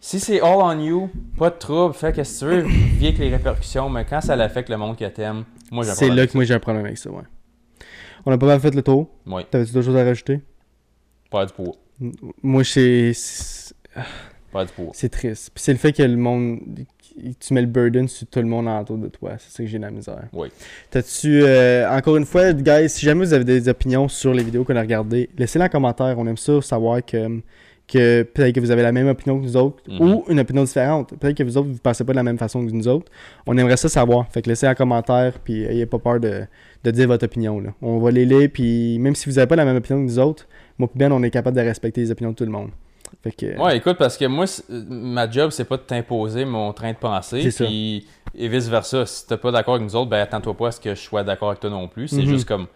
Si 0.00 0.20
c'est 0.20 0.40
all 0.40 0.58
on 0.60 0.78
you, 0.78 1.10
pas 1.38 1.50
de 1.50 1.56
trouble, 1.56 1.94
fais 1.94 2.12
qu'est-ce 2.12 2.44
que 2.44 2.50
tu 2.50 2.62
veux, 2.62 2.68
vis 2.98 3.06
avec 3.06 3.18
les 3.18 3.28
répercussions, 3.30 3.88
mais 3.88 4.04
quand 4.04 4.20
ça 4.20 4.36
l'affecte 4.36 4.68
le 4.68 4.76
monde 4.76 4.96
que 4.96 5.04
t'aimes, 5.06 5.44
moi 5.70 5.84
j'ai 5.84 5.90
un 5.90 5.94
C'est 5.94 6.10
là 6.10 6.26
que 6.26 6.36
moi 6.36 6.44
j'ai 6.44 6.54
un 6.54 6.60
problème 6.60 6.84
avec 6.84 6.98
ça, 6.98 7.10
ouais. 7.10 7.22
On 8.24 8.32
a 8.32 8.38
pas 8.38 8.46
mal 8.46 8.60
fait 8.60 8.74
le 8.74 8.82
tour. 8.82 9.08
Oui, 9.26 9.42
T'avais-tu 9.50 9.72
d'autres 9.72 9.86
choses 9.86 9.96
à 9.96 10.04
rajouter? 10.04 10.40
pas 11.30 11.44
du 11.46 11.52
poids. 11.52 11.74
Moi, 12.42 12.62
c'est. 12.62 13.12
C'est 13.14 13.74
Pas 14.52 14.64
du 14.64 14.72
poids. 14.72 14.90
c'est 14.92 15.08
triste. 15.08 15.50
Puis 15.54 15.62
c'est 15.64 15.72
le 15.72 15.78
fait 15.78 15.92
que 15.92 16.02
le 16.02 16.16
monde. 16.16 16.60
Tu 17.40 17.54
mets 17.54 17.62
le 17.62 17.66
burden 17.66 18.06
sur 18.08 18.26
tout 18.26 18.40
le 18.40 18.46
monde 18.46 18.68
autour 18.68 18.98
de 18.98 19.08
toi. 19.08 19.32
C'est 19.38 19.50
ça 19.50 19.62
que 19.62 19.68
j'ai 19.68 19.78
de 19.78 19.82
la 19.82 19.90
misère. 19.90 20.24
Oui. 20.32 20.48
T'as-tu. 20.90 21.42
euh, 21.42 21.88
encore 21.90 22.16
une 22.16 22.26
fois, 22.26 22.52
guys, 22.52 22.88
si 22.90 23.04
jamais 23.06 23.24
vous 23.24 23.32
avez 23.32 23.44
des 23.44 23.68
opinions 23.68 24.06
sur 24.08 24.34
les 24.34 24.42
vidéos 24.42 24.64
qu'on 24.64 24.76
a 24.76 24.80
regardées, 24.80 25.30
laissez-les 25.38 25.64
en 25.64 25.68
commentaire. 25.68 26.14
On 26.18 26.26
aime 26.26 26.36
ça 26.36 26.60
savoir 26.62 27.04
que. 27.04 27.40
Que 27.88 28.24
peut-être 28.24 28.52
que 28.56 28.58
vous 28.58 28.72
avez 28.72 28.82
la 28.82 28.90
même 28.90 29.06
opinion 29.06 29.38
que 29.38 29.44
nous 29.44 29.56
autres 29.56 29.80
Mhm. 29.88 30.00
ou 30.00 30.24
une 30.28 30.40
opinion 30.40 30.64
différente. 30.64 31.14
Peut-être 31.20 31.36
que 31.36 31.44
vous 31.44 31.56
autres, 31.56 31.68
vous 31.68 31.78
pensez 31.78 32.02
pas 32.02 32.12
de 32.12 32.16
la 32.16 32.24
même 32.24 32.36
façon 32.36 32.66
que 32.66 32.72
nous 32.72 32.88
autres. 32.88 33.12
On 33.46 33.56
aimerait 33.56 33.76
ça 33.76 33.88
savoir. 33.88 34.26
Fait 34.32 34.42
que 34.42 34.48
laissez 34.48 34.66
en 34.66 34.74
commentaire, 34.74 35.34
puis 35.38 35.62
ayez 35.62 35.86
pas 35.86 36.00
peur 36.00 36.18
de, 36.18 36.40
de 36.82 36.90
dire 36.90 37.06
votre 37.06 37.24
opinion. 37.26 37.60
Là. 37.60 37.72
On 37.80 37.98
va 37.98 38.10
les 38.10 38.24
lire, 38.24 38.48
puis 38.52 38.98
même 38.98 39.14
si 39.14 39.30
vous 39.30 39.38
avez 39.38 39.46
pas 39.46 39.54
la 39.54 39.64
même 39.64 39.76
opinion 39.76 40.00
que 40.00 40.10
nous 40.10 40.18
autres, 40.18 40.48
moi 40.78 40.90
Ben, 40.96 41.12
on 41.12 41.22
est 41.22 41.30
capable 41.30 41.56
de 41.56 41.62
respecter 41.62 42.00
les 42.00 42.10
opinions 42.10 42.30
de 42.32 42.34
tout 42.34 42.44
le 42.44 42.50
monde. 42.50 42.70
Fait 43.22 43.32
que, 43.32 43.58
Ouais, 43.60 43.76
écoute, 43.76 43.96
parce 43.98 44.16
que 44.16 44.24
moi, 44.24 44.44
euh, 44.70 44.84
ma 44.88 45.30
job, 45.30 45.50
c'est 45.50 45.64
pas 45.64 45.76
de 45.76 45.82
t'imposer 45.82 46.44
mon 46.44 46.72
train 46.72 46.92
de 46.92 46.96
pensée. 46.98 47.42
C'est 47.42 47.50
ça. 47.50 47.64
Puis, 47.64 48.06
et 48.34 48.48
vice-versa. 48.48 49.06
Si 49.06 49.26
t'es 49.26 49.36
pas 49.36 49.50
d'accord 49.50 49.74
avec 49.76 49.86
nous 49.86 49.96
autres, 49.96 50.10
ben 50.10 50.18
attends-toi 50.20 50.54
pas 50.56 50.68
à 50.68 50.72
ce 50.72 50.80
que 50.80 50.94
je 50.94 51.00
sois 51.00 51.22
d'accord 51.24 51.48
avec 51.48 51.60
toi 51.60 51.70
non 51.70 51.88
plus. 51.88 52.08
C'est 52.08 52.16
Mhm. 52.22 52.26
juste 52.26 52.46
comme 52.48 52.66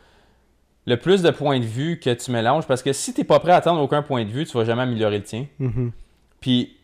le 0.86 0.96
plus 0.96 1.22
de 1.22 1.30
points 1.30 1.60
de 1.60 1.64
vue 1.64 2.00
que 2.00 2.10
tu 2.14 2.30
mélanges. 2.30 2.66
Parce 2.66 2.82
que 2.82 2.92
si 2.92 3.12
t'es 3.12 3.24
pas 3.24 3.38
prêt 3.40 3.52
à 3.52 3.56
attendre 3.56 3.80
aucun 3.82 4.02
point 4.02 4.24
de 4.24 4.30
vue, 4.30 4.46
tu 4.46 4.56
vas 4.56 4.64
jamais 4.64 4.82
améliorer 4.82 5.18
le 5.18 5.24
tien. 5.24 5.46
Mhm. 5.58 5.92
Puis 6.40 6.76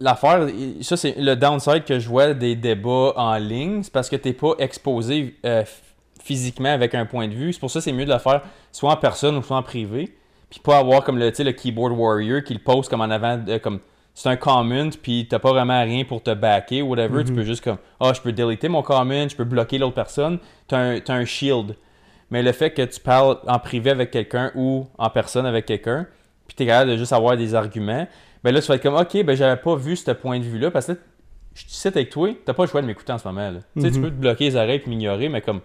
l'affaire, 0.00 0.48
ça 0.82 0.96
c'est 0.96 1.14
le 1.16 1.36
downside 1.36 1.84
que 1.84 1.98
je 1.98 2.08
vois 2.08 2.34
des 2.34 2.54
débats 2.56 3.12
en 3.16 3.36
ligne, 3.36 3.82
c'est 3.82 3.92
parce 3.92 4.08
que 4.10 4.16
t'es 4.16 4.32
pas 4.32 4.54
exposé 4.58 5.36
euh, 5.46 5.62
physiquement 6.22 6.70
avec 6.72 6.94
un 6.94 7.06
point 7.06 7.28
de 7.28 7.34
vue. 7.34 7.52
C'est 7.52 7.60
pour 7.60 7.70
ça 7.70 7.78
que 7.78 7.84
c'est 7.84 7.92
mieux 7.92 8.04
de 8.04 8.12
le 8.12 8.18
faire 8.18 8.42
soit 8.72 8.90
en 8.92 8.96
personne 8.96 9.36
ou 9.36 9.42
soit 9.42 9.56
en 9.56 9.62
privé. 9.62 10.14
Puis 10.50 10.60
pas 10.60 10.78
avoir 10.78 11.02
comme 11.04 11.18
le, 11.18 11.30
le 11.36 11.52
keyboard 11.52 11.92
warrior 11.92 12.42
qui 12.42 12.54
le 12.54 12.60
pose 12.60 12.88
comme 12.88 13.00
en 13.00 13.10
avant, 13.10 13.36
de- 13.36 13.58
comme 13.58 13.80
c'est 14.14 14.28
un 14.30 14.36
comment, 14.36 14.88
puis 15.02 15.26
t'as 15.28 15.38
pas 15.38 15.50
vraiment 15.50 15.82
rien 15.82 16.04
pour 16.04 16.22
te 16.22 16.32
backer 16.32 16.82
ou 16.82 16.88
whatever. 16.90 17.22
Tu 17.24 17.32
peux 17.34 17.42
juste 17.42 17.62
comme, 17.62 17.76
ah, 18.00 18.12
je 18.14 18.20
peux 18.20 18.32
deleter 18.32 18.68
mon 18.68 18.82
comment, 18.82 19.28
je 19.28 19.36
peux 19.36 19.44
bloquer 19.44 19.76
l'autre 19.78 19.94
personne. 19.94 20.38
T'as 20.68 20.78
un, 20.78 21.00
un 21.08 21.24
shield. 21.24 21.76
Mais 22.30 22.42
le 22.42 22.52
fait 22.52 22.70
que 22.70 22.82
tu 22.82 22.98
parles 23.00 23.38
en 23.46 23.58
privé 23.58 23.90
avec 23.90 24.10
quelqu'un 24.10 24.52
ou 24.54 24.86
en 24.98 25.10
personne 25.10 25.44
avec 25.46 25.66
quelqu'un, 25.66 26.06
puis 26.46 26.56
t'es 26.56 26.66
capable 26.66 26.92
de 26.92 26.96
juste 26.96 27.12
avoir 27.12 27.36
des 27.36 27.54
arguments, 27.54 28.06
ben 28.42 28.52
là, 28.54 28.60
tu 28.62 28.68
vas 28.68 28.76
être 28.76 28.82
comme, 28.82 28.96
OK, 28.96 29.22
ben 29.24 29.36
j'avais 29.36 29.60
pas 29.60 29.76
vu 29.76 29.96
ce 29.96 30.10
point 30.12 30.38
de 30.38 30.44
vue-là, 30.44 30.70
parce 30.70 30.86
que 30.86 30.92
là, 30.92 30.98
je 31.54 31.64
suis 31.68 31.88
avec 31.88 32.10
toi, 32.10 32.30
t'as 32.44 32.52
pas 32.54 32.62
le 32.64 32.68
choix 32.68 32.80
de 32.82 32.86
m'écouter 32.86 33.12
en 33.12 33.18
ce 33.18 33.26
moment. 33.28 33.50
Là. 33.50 33.58
Tu 33.74 33.82
sais, 33.82 33.90
Tu 33.90 33.98
Mhm. 33.98 34.04
peux 34.04 34.10
te 34.10 34.16
bloquer 34.16 34.44
les 34.44 34.56
oreilles 34.56 34.82
et 34.84 34.88
m'ignorer, 34.88 35.28
mais 35.28 35.40
comme, 35.40 35.60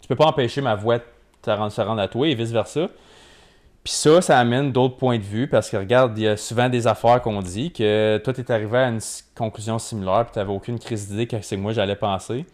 tu 0.00 0.08
peux 0.08 0.16
pas 0.16 0.26
empêcher 0.26 0.60
ma 0.60 0.74
voix 0.74 0.98
de 0.98 1.02
se 1.44 1.80
rendre 1.80 2.00
à 2.02 2.08
toi 2.08 2.28
et 2.28 2.34
vice-versa. 2.34 2.88
Puis 3.82 3.94
ça, 3.94 4.20
ça 4.20 4.38
amène 4.38 4.72
d'autres 4.72 4.96
points 4.96 5.18
de 5.18 5.24
vue 5.24 5.48
parce 5.48 5.70
que 5.70 5.76
regarde, 5.76 6.16
il 6.18 6.24
y 6.24 6.28
a 6.28 6.36
souvent 6.36 6.68
des 6.68 6.86
affaires 6.86 7.22
qu'on 7.22 7.40
dit 7.40 7.72
que 7.72 8.18
toi, 8.18 8.32
tu 8.32 8.42
es 8.42 8.52
arrivé 8.52 8.76
à 8.76 8.88
une 8.88 9.00
conclusion 9.34 9.78
similaire 9.78 10.24
puis 10.24 10.34
tu 10.34 10.38
n'avais 10.38 10.52
aucune 10.52 10.78
crise 10.78 11.08
d'idée 11.08 11.26
que 11.26 11.40
c'est 11.40 11.56
que 11.56 11.60
moi 11.60 11.72
j'allais 11.72 11.96
penser. 11.96 12.44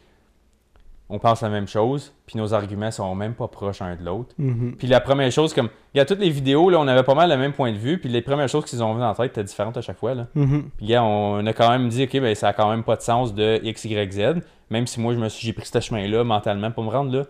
On 1.08 1.20
pense 1.20 1.40
la 1.40 1.50
même 1.50 1.68
chose, 1.68 2.12
puis 2.26 2.36
nos 2.36 2.52
arguments 2.52 2.90
sont 2.90 3.14
même 3.14 3.34
pas 3.34 3.46
proches 3.46 3.80
un 3.80 3.94
de 3.94 4.04
l'autre. 4.04 4.34
Mhm. 4.38 4.74
Puis 4.76 4.88
la 4.88 4.98
première 5.00 5.30
chose, 5.30 5.54
comme 5.54 5.68
il 5.94 5.98
y 5.98 6.00
a 6.00 6.04
toutes 6.04 6.18
les 6.18 6.30
vidéos, 6.30 6.68
là, 6.68 6.80
on 6.80 6.88
avait 6.88 7.04
pas 7.04 7.14
mal 7.14 7.30
le 7.30 7.36
même 7.36 7.52
point 7.52 7.70
de 7.70 7.76
vue, 7.76 7.98
puis 7.98 8.08
les 8.08 8.22
premières 8.22 8.48
choses 8.48 8.64
qu'ils 8.64 8.82
ont 8.82 8.92
vues 8.92 9.00
dans 9.00 9.08
la 9.08 9.14
tête 9.14 9.30
étaient 9.30 9.44
différentes 9.44 9.76
à 9.76 9.82
chaque 9.82 9.98
fois. 9.98 10.14
Là. 10.14 10.26
Mhm. 10.34 10.70
Puis 10.76 10.86
gars, 10.86 11.04
on 11.04 11.46
a 11.46 11.52
quand 11.52 11.70
même 11.70 11.88
dit, 11.88 12.04
ok, 12.04 12.20
ben 12.20 12.34
ça 12.34 12.48
a 12.48 12.52
quand 12.52 12.68
même 12.68 12.82
pas 12.82 12.96
de 12.96 13.02
sens 13.02 13.34
de 13.34 13.60
X, 13.62 13.84
Y, 13.84 14.12
Z, 14.12 14.42
même 14.70 14.88
si 14.88 15.00
moi 15.00 15.14
je 15.14 15.18
me 15.20 15.28
suis, 15.28 15.46
j'ai 15.46 15.52
pris 15.52 15.66
ce 15.66 15.78
chemin-là 15.78 16.24
mentalement 16.24 16.72
pour 16.72 16.82
me 16.82 16.90
rendre 16.90 17.16
là. 17.16 17.24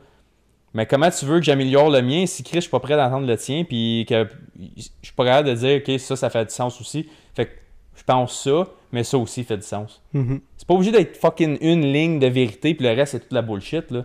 Mais 0.77 0.85
comment 0.85 1.11
tu 1.11 1.25
veux 1.25 1.39
que 1.39 1.45
j'améliore 1.45 1.89
le 1.89 2.03
mien 2.03 2.27
si 2.27 2.43
Chris, 2.43 2.57
je 2.57 2.61
suis 2.61 2.71
pas 2.71 2.81
prêt 2.81 2.97
d'entendre 2.97 3.27
le 3.27 3.37
tien, 3.39 3.65
puis 3.65 4.05
que 4.07 4.29
je 4.77 4.83
suis 5.03 5.15
pas 5.17 5.25
capable 5.25 5.49
de 5.49 5.55
dire, 5.55 5.81
ok, 5.83 5.99
ça, 5.99 6.17
ça 6.17 6.29
fait 6.29 6.45
du 6.45 6.53
sens 6.53 6.79
aussi. 6.83 7.09
Fait 7.35 7.47
que 7.47 7.53
je 7.95 8.03
pense 8.05 8.45
ça, 8.45 8.67
mais 8.93 9.03
ça 9.03 9.17
aussi 9.17 9.43
fait 9.43 9.57
du 9.57 9.63
sens. 9.63 10.03
Mhm. 10.13 10.39
C'est 10.59 10.69
pas 10.69 10.75
obligé 10.75 10.93
d'être 10.93 11.17
fucking 11.17 11.57
une 11.63 11.81
ligne 11.81 12.19
de 12.19 12.27
vérité, 12.27 12.75
puis 12.75 12.87
le 12.87 12.93
reste, 12.93 13.13
c'est 13.13 13.21
toute 13.21 13.33
la 13.33 13.41
bullshit, 13.41 13.91
là. 13.91 14.05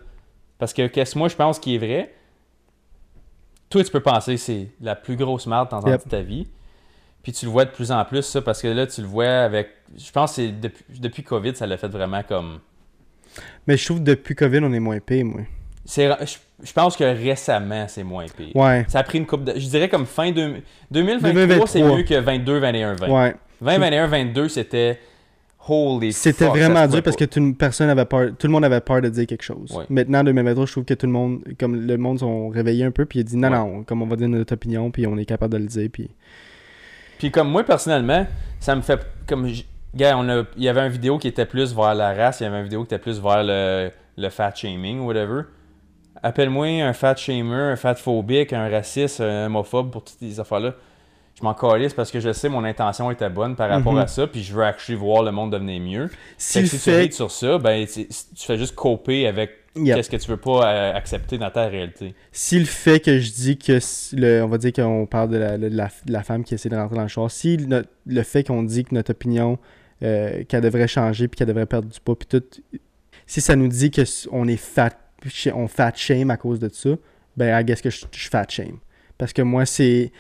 Parce 0.60 0.72
que 0.72 0.88
qu'est-ce 0.88 1.14
que 1.16 1.20
moi 1.20 1.28
je 1.28 1.36
pense 1.36 1.60
qui 1.60 1.76
est 1.76 1.78
vrai, 1.78 2.14
toi, 3.70 3.84
tu 3.84 3.92
peux 3.92 4.00
penser 4.00 4.36
que 4.36 4.40
c'est 4.40 4.68
la 4.80 4.96
plus 4.96 5.18
grosse 5.18 5.48
merde 5.48 5.68
que 5.70 5.76
entendue 5.76 5.92
Yep. 5.92 6.06
de 6.06 6.10
ta 6.10 6.22
vie. 6.22 6.48
Puis 7.22 7.34
tu 7.34 7.46
le 7.46 7.52
vois 7.52 7.66
de 7.66 7.72
plus 7.72 7.92
en 7.92 8.04
plus, 8.06 8.22
ça, 8.22 8.42
parce 8.42 8.62
que 8.62 8.68
là, 8.70 8.88
tu 8.88 9.02
le 9.02 9.08
vois 9.08 9.28
avec. 9.28 9.70
Je 9.98 10.10
pense 10.12 10.32
que 10.32 10.36
c'est 10.38 10.52
depuis, 10.52 10.86
depuis 11.00 11.24
COVID, 11.24 11.54
ça 11.54 11.68
l'a 11.68 11.78
fait 11.78 11.90
vraiment 11.90 12.24
comme. 12.24 12.60
Mais 13.68 13.76
je 13.76 13.84
trouve 13.86 14.00
que 14.00 14.04
depuis 14.04 14.36
COVID, 14.36 14.60
on 14.64 14.72
est 14.72 14.80
moins 14.80 15.00
payé, 15.00 15.24
moi. 15.26 15.42
C'est 15.86 16.10
Je, 16.26 16.38
je 16.68 16.74
pense 16.74 16.96
que 16.96 17.04
récemment, 17.04 17.86
c'est 17.88 18.04
moins 18.04 18.26
pire. 18.36 18.56
Ouais. 18.56 18.86
Ça 18.88 19.00
a 19.00 19.04
pris 19.04 19.18
une 19.18 19.26
coupe 19.26 19.44
de. 19.44 19.54
Je 19.60 19.68
dirais 19.68 19.90
comme 19.90 20.06
fin 20.06 20.32
deux- 20.32 20.62
2023, 20.92 21.32
2023. 21.34 21.68
c'est 21.68 21.84
mieux 21.84 22.04
que 22.04 22.16
22, 22.20 22.60
21, 22.60 22.94
20. 22.96 23.08
Ouais. 23.10 23.36
20, 23.62 23.78
21, 23.80 24.08
22, 24.08 24.48
c'était. 24.50 25.00
Holy 25.68 26.12
C'était 26.12 26.48
vraiment 26.48 26.88
dur 26.88 27.04
parce 27.04 27.16
que 27.16 27.26
tout, 27.26 27.54
personne 27.54 27.88
avait 27.90 28.06
peur, 28.06 28.32
tout 28.38 28.48
le 28.48 28.54
monde 28.54 28.66
avait 28.66 28.82
peur 28.82 29.00
de 29.00 29.10
dire 29.10 29.28
quelque 29.28 29.44
chose. 29.44 29.72
Ouais. 29.72 29.84
Maintenant, 29.90 30.22
en 30.22 30.24
2023, 30.24 30.66
je 30.66 30.72
trouve 30.72 30.86
que 30.86 30.96
tout 30.96 31.06
le 31.06 31.12
monde, 31.12 31.44
comme 31.60 31.86
le 31.86 31.98
monde 31.98 32.18
sont 32.18 32.50
réveillés 32.50 32.84
un 32.84 32.90
peu, 32.90 33.06
puis 33.06 33.20
il 33.20 33.22
a 33.22 33.24
dit 33.26 33.38
non, 33.38 33.50
Ouais. 33.50 33.58
non, 33.58 33.84
comme 33.84 34.02
on 34.02 34.08
va 34.08 34.16
dire 34.16 34.28
notre 34.28 34.56
opinion, 34.56 34.90
puis 34.90 35.06
on 35.06 35.16
est 35.18 35.26
capable 35.26 35.54
de 35.54 35.60
le 35.60 35.68
dire, 35.68 35.88
puis. 35.94 36.10
Puis 37.20 37.30
comme 37.30 37.50
moi 37.52 37.64
personnellement, 37.64 38.26
ça 38.60 38.76
me 38.76 38.82
fait 38.82 39.00
comme 39.28 39.48
gars, 39.94 40.18
on 40.18 40.28
a 40.30 40.44
il 40.58 40.64
y 40.64 40.68
avait 40.68 40.82
une 40.82 40.92
vidéo 40.92 41.20
qui 41.20 41.28
était 41.28 41.46
plus 41.46 41.76
vers 41.76 41.94
la 41.94 42.14
race, 42.16 42.40
il 42.40 42.46
y 42.46 42.48
avait 42.48 42.58
une 42.58 42.64
vidéo 42.64 42.80
qui 42.84 42.96
était 42.96 42.98
plus 43.02 43.22
vers 43.22 43.44
le, 43.44 43.92
le 44.18 44.30
fat 44.30 44.54
shaming 44.56 45.00
ou 45.02 45.06
whatever. 45.08 45.44
Appelle-moi 46.24 46.84
un 46.84 46.94
fat 46.94 47.16
shamer, 47.16 47.56
un 47.72 47.76
fat 47.76 47.96
phobique, 47.96 48.54
un 48.54 48.70
raciste, 48.70 49.22
un 49.22 49.48
homophobe 49.48 49.92
pour 49.92 50.04
toutes 50.04 50.18
ces 50.20 50.40
affaires-là. 50.40 50.76
Je 51.40 51.44
m'en 51.44 51.54
calisse 51.56 51.94
parce 51.94 52.12
que 52.12 52.20
je 52.20 52.32
sais 52.34 52.50
mon 52.50 52.64
intention 52.64 53.10
était 53.10 53.30
bonne 53.30 53.56
par 53.56 53.70
rapport 53.70 53.94
Mhm. 53.94 54.00
à 54.00 54.08
ça, 54.08 54.28
puis 54.28 54.44
je 54.44 54.54
veux 54.54 54.64
actually 54.64 54.98
voir 55.00 55.24
le 55.24 55.32
monde 55.32 55.52
devenir 55.52 55.82
mieux. 55.82 56.08
Fait 56.38 56.66
si 56.66 56.70
tu 56.70 56.78
fait- 56.78 57.04
hates 57.06 57.14
sur 57.14 57.32
ça, 57.32 57.58
ben 57.58 57.86
tu 57.88 58.06
fais 58.36 58.58
juste 58.58 58.76
coper 58.76 59.26
avec 59.28 59.52
Yep. 59.76 59.96
qu'est-ce 59.96 60.10
que 60.10 60.18
tu 60.18 60.30
veux 60.30 60.38
pas 60.38 60.70
euh, 60.70 60.94
accepter 60.94 61.38
dans 61.38 61.50
ta 61.50 61.66
réalité. 61.68 62.14
Si 62.34 62.60
le 62.60 62.66
fait 62.66 63.00
que 63.00 63.20
je 63.20 63.32
dis 63.32 63.58
que 63.58 63.80
le, 64.18 64.44
on 64.44 64.48
va 64.50 64.58
dire 64.58 64.74
qu'on 64.74 65.06
parle 65.06 65.30
de 65.30 65.38
la, 65.38 65.58
de 65.58 65.68
la, 65.68 65.88
de 66.06 66.12
la 66.12 66.24
femme 66.24 66.44
qui 66.44 66.54
essaie 66.54 66.68
de 66.68 66.76
rentrer 66.76 66.98
dans 66.98 67.04
le 67.04 67.08
char, 67.08 67.32
si 67.32 67.56
le, 67.56 67.86
le 68.06 68.24
fait 68.24 68.44
qu'on 68.44 68.64
dit 68.64 68.84
que 68.84 68.94
notre 68.94 69.12
opinion 69.12 69.58
euh, 70.04 70.44
qu'elle 70.44 70.62
devrait 70.62 70.90
changer 70.90 71.30
puis 71.30 71.38
qu'elle 71.38 71.48
devrait 71.48 71.66
perdre 71.66 71.88
du 71.88 72.00
poids 72.02 72.18
puis 72.20 72.28
tout, 72.28 72.44
si 73.26 73.40
ça 73.40 73.56
nous 73.56 73.70
dit 73.70 73.90
que 73.92 74.02
on 74.34 74.46
est 74.50 74.58
fat 74.58 74.92
on 75.54 75.68
fat 75.68 75.94
shame 75.96 76.30
à 76.32 76.38
cause 76.38 76.60
de 76.60 76.70
ça, 76.70 76.90
ben 77.38 77.60
I 77.60 77.64
guess 77.64 77.82
que 77.82 77.90
je, 77.90 78.06
je 78.12 78.30
fat 78.30 78.46
shame 78.50 78.78
parce 79.18 79.34
que 79.34 79.42
moi 79.42 79.66
c'est 79.66 80.12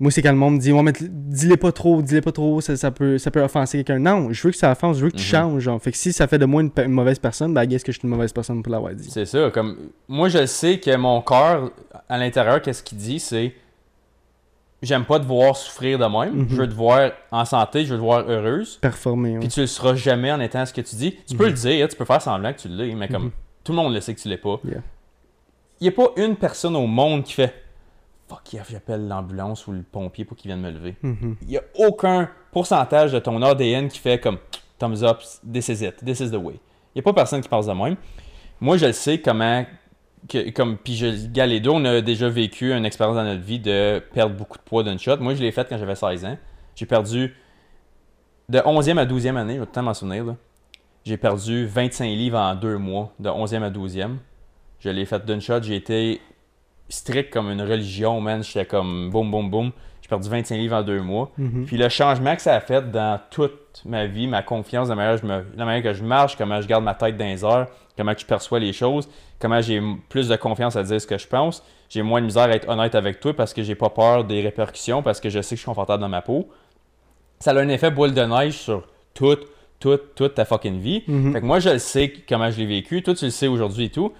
moi 0.00 0.10
c'est 0.12 0.22
quand 0.22 0.30
le 0.32 0.36
monde 0.38 0.54
me 0.54 0.58
dit 0.60 0.72
ouais 0.72 0.82
mais 0.82 0.92
dis-les 1.00 1.56
pas 1.56 1.72
trop, 1.72 2.02
dis-les 2.02 2.20
pas 2.20 2.30
trop, 2.32 2.60
ça, 2.60 2.76
ça 2.76 2.90
peut 2.92 3.18
ça 3.18 3.30
peut 3.32 3.40
offenser 3.42 3.78
quelqu'un. 3.82 3.98
Non, 3.98 4.32
je 4.32 4.42
veux 4.42 4.50
que 4.52 4.56
ça 4.56 4.70
offense, 4.70 4.98
je 4.98 5.04
veux 5.04 5.10
que 5.10 5.16
tu 5.16 5.22
Mhm. 5.24 5.28
changes. 5.28 5.62
Genre. 5.62 5.82
Fait 5.82 5.90
que 5.90 5.96
si 5.98 6.12
ça 6.12 6.26
fait 6.28 6.38
de 6.38 6.44
moi 6.44 6.62
une, 6.62 6.70
mauvaise 6.88 7.18
personne, 7.18 7.52
ben 7.52 7.64
guess 7.66 7.82
que 7.82 7.90
je 7.90 7.98
suis 7.98 8.06
une 8.06 8.14
mauvaise 8.14 8.32
personne 8.32 8.62
pour 8.62 8.70
l'avoir 8.72 8.94
dit. 8.94 9.10
C'est 9.10 9.24
ça. 9.24 9.50
Comme 9.52 9.90
moi, 10.06 10.28
je 10.28 10.46
sais 10.46 10.78
que 10.78 10.94
mon 10.96 11.20
cœur, 11.20 11.72
à 12.08 12.16
l'intérieur, 12.16 12.62
qu'est-ce 12.62 12.82
qu'il 12.84 12.98
dit, 12.98 13.18
c'est 13.18 13.52
j'aime 14.82 15.04
pas 15.04 15.18
te 15.18 15.24
voir 15.24 15.56
souffrir 15.56 15.98
de 15.98 16.04
même. 16.04 16.42
Mhm. 16.42 16.46
Je 16.50 16.54
veux 16.54 16.68
te 16.68 16.74
voir 16.74 17.10
en 17.32 17.44
santé, 17.44 17.84
je 17.84 17.90
veux 17.94 17.98
te 17.98 18.04
voir 18.04 18.24
heureuse. 18.28 18.78
Performer. 18.80 19.32
ouais. 19.34 19.38
Puis 19.40 19.48
tu 19.48 19.60
le 19.60 19.66
seras 19.66 19.94
jamais 19.96 20.30
en 20.30 20.38
étant 20.40 20.64
ce 20.64 20.72
que 20.72 20.80
tu 20.80 20.94
dis. 20.94 21.16
Tu 21.28 21.36
peux 21.36 21.46
le 21.46 21.52
dire, 21.54 21.88
tu 21.88 21.96
peux 21.96 22.04
faire 22.04 22.22
semblant 22.22 22.52
que 22.52 22.58
tu 22.60 22.68
l'es, 22.68 22.94
mais 22.94 23.08
comme 23.08 23.24
Mhm. 23.24 23.30
Tout 23.68 23.72
le 23.72 23.82
monde 23.82 23.92
le 23.92 24.00
sait 24.00 24.14
que 24.14 24.20
tu 24.20 24.28
l'es 24.28 24.38
pas. 24.38 24.58
Yeah. 24.64 24.80
Il 25.78 25.82
n'y 25.84 25.88
a 25.88 25.92
pas 25.92 26.10
une 26.16 26.36
personne 26.36 26.74
au 26.74 26.86
monde 26.86 27.22
qui 27.22 27.34
fait 27.34 27.54
Fuck, 28.26 28.54
yeah, 28.54 28.62
j'appelle 28.66 29.06
l'ambulance 29.06 29.66
ou 29.66 29.72
le 29.72 29.82
pompier 29.82 30.24
pour 30.24 30.38
qu'il 30.38 30.48
vienne 30.48 30.62
me 30.62 30.70
lever. 30.70 30.96
Mhm. 31.02 31.36
Il 31.42 31.48
n'y 31.48 31.58
a 31.58 31.62
aucun 31.74 32.30
pourcentage 32.50 33.12
de 33.12 33.18
ton 33.18 33.42
ADN 33.42 33.88
qui 33.88 33.98
fait 33.98 34.18
comme 34.18 34.38
thumbs 34.78 35.02
up, 35.02 35.18
this 35.52 35.68
is 35.68 35.84
it, 35.84 36.02
this 36.02 36.20
is 36.20 36.30
the 36.30 36.36
way. 36.36 36.54
Il 36.94 36.96
n'y 36.96 37.00
a 37.00 37.02
pas 37.02 37.12
personne 37.12 37.42
qui 37.42 37.48
pense 37.50 37.66
de 37.66 37.72
même. 37.72 37.96
Moi, 38.58 38.78
je 38.78 38.86
le 38.86 38.92
sais 38.92 39.20
comment. 39.20 39.66
Que, 40.26 40.48
comme, 40.50 40.78
puis 40.78 40.96
je, 40.96 41.26
gars, 41.26 41.46
les 41.46 41.60
deux, 41.60 41.70
on 41.70 41.84
a 41.84 42.00
déjà 42.00 42.30
vécu 42.30 42.72
une 42.72 42.86
expérience 42.86 43.16
dans 43.16 43.24
notre 43.24 43.42
vie 43.42 43.60
de 43.60 44.02
perdre 44.14 44.34
beaucoup 44.34 44.56
de 44.56 44.62
poids 44.62 44.82
d'une 44.82 44.98
shot. 44.98 45.18
Moi, 45.18 45.34
je 45.34 45.42
l'ai 45.42 45.52
fait 45.52 45.68
quand 45.68 45.76
j'avais 45.76 45.94
16 45.94 46.24
ans. 46.24 46.38
J'ai 46.74 46.86
perdu 46.86 47.34
de 48.48 48.60
11e 48.60 48.96
à 48.96 49.04
12e 49.04 49.36
année, 49.36 49.54
je 49.56 49.60
vais 49.60 49.66
tout 49.66 49.72
le 49.72 49.74
temps 49.74 49.82
m'en 49.82 49.94
souvenir. 49.94 50.24
là. 50.24 50.36
J'ai 51.08 51.16
perdu 51.16 51.64
25 51.66 52.04
livres 52.04 52.36
en 52.38 52.54
deux 52.54 52.76
mois, 52.76 53.14
de 53.18 53.30
11e 53.30 53.62
à 53.62 53.70
12e. 53.70 54.16
Je 54.78 54.90
l'ai 54.90 55.06
fait 55.06 55.24
d'une 55.24 55.40
shot. 55.40 55.62
J'ai 55.62 55.76
été 55.76 56.20
strict 56.90 57.32
comme 57.32 57.50
une 57.50 57.62
religion, 57.62 58.20
man. 58.20 58.44
J'étais 58.44 58.66
comme 58.66 59.08
boum, 59.08 59.30
boum, 59.30 59.48
boum. 59.50 59.70
J'ai 60.02 60.08
perdu 60.10 60.28
25 60.28 60.56
livres 60.56 60.76
en 60.76 60.82
deux 60.82 61.00
mois. 61.00 61.30
Mhm. 61.38 61.64
Puis 61.64 61.78
le 61.78 61.88
changement 61.88 62.36
que 62.36 62.42
ça 62.42 62.54
a 62.56 62.60
fait 62.60 62.90
dans 62.90 63.18
toute 63.30 63.82
ma 63.86 64.04
vie, 64.04 64.26
ma 64.26 64.42
confiance, 64.42 64.90
la 64.90 64.96
manière, 64.96 65.16
je 65.16 65.24
me- 65.24 65.46
la 65.56 65.64
manière 65.64 65.82
que 65.82 65.94
je 65.94 66.04
marche, 66.04 66.36
comment 66.36 66.60
je 66.60 66.66
garde 66.68 66.84
ma 66.84 66.92
tête 66.94 67.16
dans 67.16 67.24
les 67.24 67.42
airs, 67.42 67.68
comment 67.96 68.12
je 68.14 68.26
perçois 68.26 68.58
les 68.58 68.74
choses, 68.74 69.08
comment 69.38 69.62
j'ai 69.62 69.80
plus 70.10 70.28
de 70.28 70.36
confiance 70.36 70.76
à 70.76 70.82
dire 70.82 71.00
ce 71.00 71.06
que 71.06 71.16
je 71.16 71.26
pense. 71.26 71.64
J'ai 71.88 72.02
moins 72.02 72.20
de 72.20 72.26
misère 72.26 72.42
à 72.44 72.50
être 72.50 72.68
honnête 72.68 72.94
avec 72.94 73.18
toi 73.18 73.32
parce 73.32 73.54
que 73.54 73.62
j'ai 73.62 73.74
pas 73.74 73.88
peur 73.88 74.24
des 74.24 74.42
répercussions, 74.42 75.02
parce 75.02 75.20
que 75.20 75.30
je 75.30 75.40
sais 75.40 75.54
que 75.54 75.56
je 75.56 75.62
suis 75.62 75.66
confortable 75.70 76.02
dans 76.02 76.08
ma 76.10 76.20
peau. 76.20 76.50
Ça 77.40 77.52
a 77.52 77.54
un 77.60 77.68
effet 77.68 77.90
boule 77.90 78.12
de 78.12 78.20
neige 78.20 78.58
sur 78.58 78.86
toute, 79.14 79.46
toute, 79.80 80.14
toute 80.14 80.34
ta 80.34 80.44
fucking 80.44 80.78
vie. 80.78 81.04
Mhm. 81.06 81.32
Fait 81.32 81.40
que 81.40 81.46
moi, 81.46 81.60
je 81.60 81.70
le 81.70 81.78
sais 81.78 82.12
comment 82.28 82.50
je 82.50 82.58
l'ai 82.58 82.66
vécu. 82.66 83.02
Toi, 83.02 83.14
tu 83.14 83.24
le 83.26 83.30
sais 83.30 83.46
aujourd'hui 83.46 83.86
et 83.86 83.90
tout. 83.90 84.12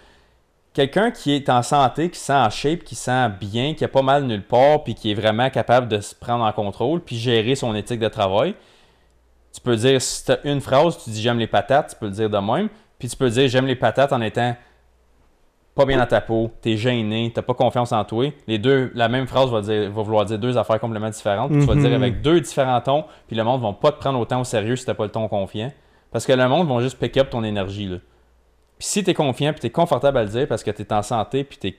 Quelqu'un 0.73 1.11
qui 1.11 1.33
est 1.33 1.49
en 1.49 1.63
santé, 1.63 2.11
qui 2.11 2.19
se 2.19 2.27
sent 2.27 2.33
en 2.33 2.51
shape, 2.51 2.85
qui 2.85 2.95
se 2.95 3.05
sent 3.05 3.29
bien, 3.41 3.75
qui 3.75 3.85
a 3.85 3.89
pas 3.89 4.03
mal 4.03 4.25
nulle 4.25 4.45
part, 4.45 4.85
puis 4.85 4.95
qui 4.95 5.11
est 5.11 5.15
vraiment 5.15 5.51
capable 5.51 5.89
de 5.89 6.01
se 6.01 6.15
prendre 6.15 6.45
en 6.45 6.53
contrôle, 6.53 7.01
puis 7.01 7.17
gérer 7.17 7.55
son 7.55 7.75
éthique 7.75 7.99
de 7.99 8.09
travail. 8.09 8.55
Tu 9.53 9.61
peux 9.61 9.75
dire, 9.75 10.01
si 10.01 10.25
tu 10.25 10.33
as 10.33 10.39
une 10.45 10.61
phrase, 10.61 11.03
tu 11.03 11.11
dis 11.11 11.21
j'aime 11.21 11.39
les 11.39 11.47
patates, 11.47 11.91
tu 11.91 11.97
peux 11.97 12.07
le 12.07 12.13
dire 12.13 12.31
de 12.31 12.39
même. 12.39 12.69
Puis 12.99 13.09
tu 13.09 13.17
peux 13.17 13.31
dire 13.31 13.49
j'aime 13.49 13.67
les 13.67 13.77
patates 13.77 14.13
en 14.13 14.21
étant 14.21 14.55
pas 15.79 15.87
bien 15.87 15.97
dans 15.99 16.07
ta 16.07 16.21
peau, 16.21 16.51
t'es 16.61 16.77
gêné, 16.77 17.31
t'as 17.35 17.43
pas 17.43 17.55
confiance 17.55 17.93
en 17.93 18.05
toi. 18.05 18.33
Les 18.47 18.59
deux, 18.59 18.91
la 18.95 19.09
même 19.09 19.27
phrase 19.27 19.51
va, 19.51 19.61
dire, 19.63 19.91
va 19.91 20.03
vouloir 20.03 20.25
dire 20.25 20.39
deux 20.39 20.59
affaires 20.59 20.81
complètement 20.81 21.09
différentes. 21.11 21.53
Tu 21.53 21.61
vas 21.61 21.75
le 21.75 21.81
dire 21.81 21.91
Mhm. 21.91 22.03
avec 22.03 22.21
deux 22.21 22.41
différents 22.41 22.81
tons, 22.81 23.05
puis 23.29 23.37
le 23.37 23.45
monde 23.45 23.63
va 23.63 23.73
pas 23.73 23.93
te 23.93 23.99
prendre 23.99 24.19
autant 24.19 24.41
au 24.41 24.45
sérieux 24.45 24.77
si 24.77 24.85
t'as 24.85 24.95
pas 24.95 25.05
le 25.05 25.11
ton 25.11 25.27
confiant. 25.29 25.73
Parce 26.11 26.27
que 26.27 26.33
le 26.33 26.49
monde 26.49 26.69
va 26.69 26.81
juste 26.81 26.99
pick 26.99 27.17
up 27.17 27.31
ton 27.31 27.45
énergie. 27.45 27.87
Là. 27.87 27.97
Puis 28.79 28.89
si 28.89 29.05
t'es 29.05 29.15
confiant, 29.15 29.53
puis 29.53 29.61
t'es 29.61 29.71
confortable 29.71 30.19
à 30.19 30.25
le 30.25 30.29
dire 30.31 30.47
parce 30.49 30.63
que 30.63 30.71
t'es 30.71 30.93
en 30.93 31.03
santé, 31.03 31.45
puis 31.45 31.59
t'es 31.59 31.77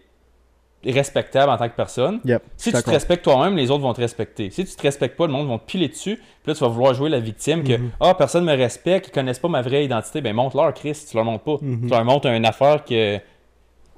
respectable 0.85 1.51
en 1.51 1.57
tant 1.57 1.67
que 1.67 1.75
personne, 1.75 2.21
Yep, 2.23 2.41
si 2.55 2.71
tu 2.71 2.81
te 2.81 2.89
respectes 2.89 3.23
toi-même, 3.25 3.57
les 3.57 3.69
autres 3.69 3.81
vont 3.81 3.93
te 3.93 3.99
respecter. 3.99 4.49
Si 4.49 4.63
tu 4.63 4.75
te 4.75 4.81
respectes 4.81 5.17
pas, 5.17 5.27
le 5.27 5.33
monde 5.33 5.49
va 5.49 5.57
te 5.57 5.65
piler 5.65 5.89
dessus. 5.89 6.15
Puis 6.15 6.23
là, 6.51 6.53
tu 6.53 6.61
vas 6.61 6.69
vouloir 6.69 6.93
jouer 6.93 7.09
la 7.09 7.19
victime 7.19 7.63
que 7.65 7.73
Mhm. 7.73 7.89
Ah, 7.99 8.13
personne 8.13 8.45
me 8.45 8.55
respecte, 8.55 9.07
ils 9.07 9.11
connaissent 9.11 9.39
pas 9.39 9.49
ma 9.49 9.61
vraie 9.61 9.83
identité. 9.83 10.21
Ben 10.21 10.33
montre-leur, 10.33 10.73
Chris, 10.73 10.97
tu 11.09 11.15
leur 11.17 11.25
montres 11.25 11.43
pas. 11.43 11.57
Mhm. 11.61 11.81
Tu 11.83 11.89
leur 11.89 12.05
montres 12.05 12.27
une 12.27 12.45
affaire 12.45 12.85
que. 12.85 13.19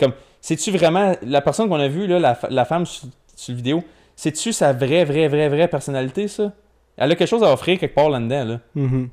Comme, 0.01 0.13
sais-tu 0.41 0.71
vraiment. 0.71 1.13
La 1.21 1.39
personne 1.41 1.69
qu'on 1.69 1.79
a 1.79 1.87
vue, 1.87 2.07
là, 2.07 2.19
la, 2.19 2.37
la 2.49 2.65
femme 2.65 2.85
sur, 2.85 3.07
sur 3.35 3.51
la 3.53 3.55
vidéo, 3.55 3.83
sais-tu 4.15 4.51
sa 4.51 4.73
vraie, 4.73 5.05
vraie, 5.05 5.27
vraie, 5.29 5.47
vraie 5.47 5.67
personnalité, 5.69 6.27
ça? 6.27 6.51
Elle 6.97 7.11
a 7.11 7.15
quelque 7.15 7.29
chose 7.29 7.43
à 7.43 7.51
offrir 7.53 7.79
quelque 7.79 7.95
part 7.95 8.09
là-dedans, 8.09 8.43
là. 8.43 8.59
Mhm. 8.75 9.09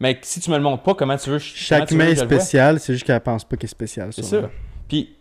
Mais 0.00 0.18
si 0.22 0.40
tu 0.40 0.50
me 0.50 0.56
le 0.56 0.62
montres 0.62 0.82
pas, 0.82 0.94
comment 0.94 1.16
tu 1.16 1.30
veux. 1.30 1.38
Chaque 1.38 1.86
tu 1.88 1.94
veux 1.94 1.98
main 2.02 2.10
est 2.10 2.16
spéciale, 2.16 2.80
c'est 2.80 2.94
juste 2.94 3.04
qu'elle 3.06 3.20
pense 3.20 3.44
pas 3.44 3.56
qu'elle 3.56 3.66
est 3.66 3.70
spéciale. 3.70 4.08
C'est 4.12 4.22
ça. 4.22 4.50
Puis, 4.88 5.14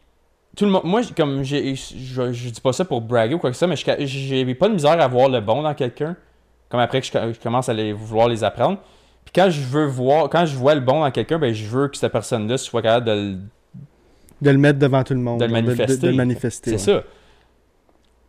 tout 0.56 0.66
le 0.66 0.72
monde, 0.72 0.84
moi, 0.86 1.02
comme 1.16 1.44
je, 1.44 1.56
je 1.76 2.50
dis 2.50 2.62
pas 2.62 2.72
ça 2.74 2.86
pour 2.86 3.02
braguer 3.02 3.36
ou 3.36 3.40
quoi 3.40 3.50
que 3.52 3.56
ce 3.56 3.60
soit, 3.60 3.68
mais 3.68 3.76
je- 3.76 4.06
j'ai 4.06 4.56
pas 4.56 4.68
de 4.70 4.74
misère 4.74 5.00
à 5.00 5.08
voir 5.08 5.30
le 5.30 5.42
bon 5.42 5.62
dans 5.62 5.74
quelqu'un. 5.74 6.16
Comme 6.70 6.80
après 6.80 7.02
que 7.02 7.08
je, 7.08 7.12
je 7.34 7.40
commence 7.40 7.68
à 7.70 7.74
les, 7.74 7.92
vouloir 7.94 8.28
les 8.30 8.44
apprendre. 8.44 8.78
Puis 9.26 9.34
quand 9.36 9.50
je 9.50 9.62
veux 9.62 9.86
voir, 9.86 10.30
quand 10.30 10.46
je 10.46 10.56
vois 10.56 10.76
le 10.76 10.82
bon 10.82 11.02
dans 11.02 11.12
quelqu'un, 11.12 11.38
ben 11.40 11.54
je 11.54 11.66
veux 11.66 11.88
que 11.88 11.98
cette 11.98 12.12
personne-là 12.12 12.58
soit 12.58 12.82
capable 12.82 13.06
de 13.06 13.12
le, 13.12 13.38
De 14.42 14.50
le 14.52 14.58
mettre 14.58 14.80
devant 14.80 15.04
tout 15.04 15.14
le 15.14 15.20
monde. 15.20 15.40
de 15.40 15.46
le 15.46 15.52
manifester. 15.52 15.98
De, 15.98 16.08
le 16.08 16.14
manifester. 16.16 16.78
C'est 16.78 16.92
ouais. 16.94 17.00
ça. 17.00 17.04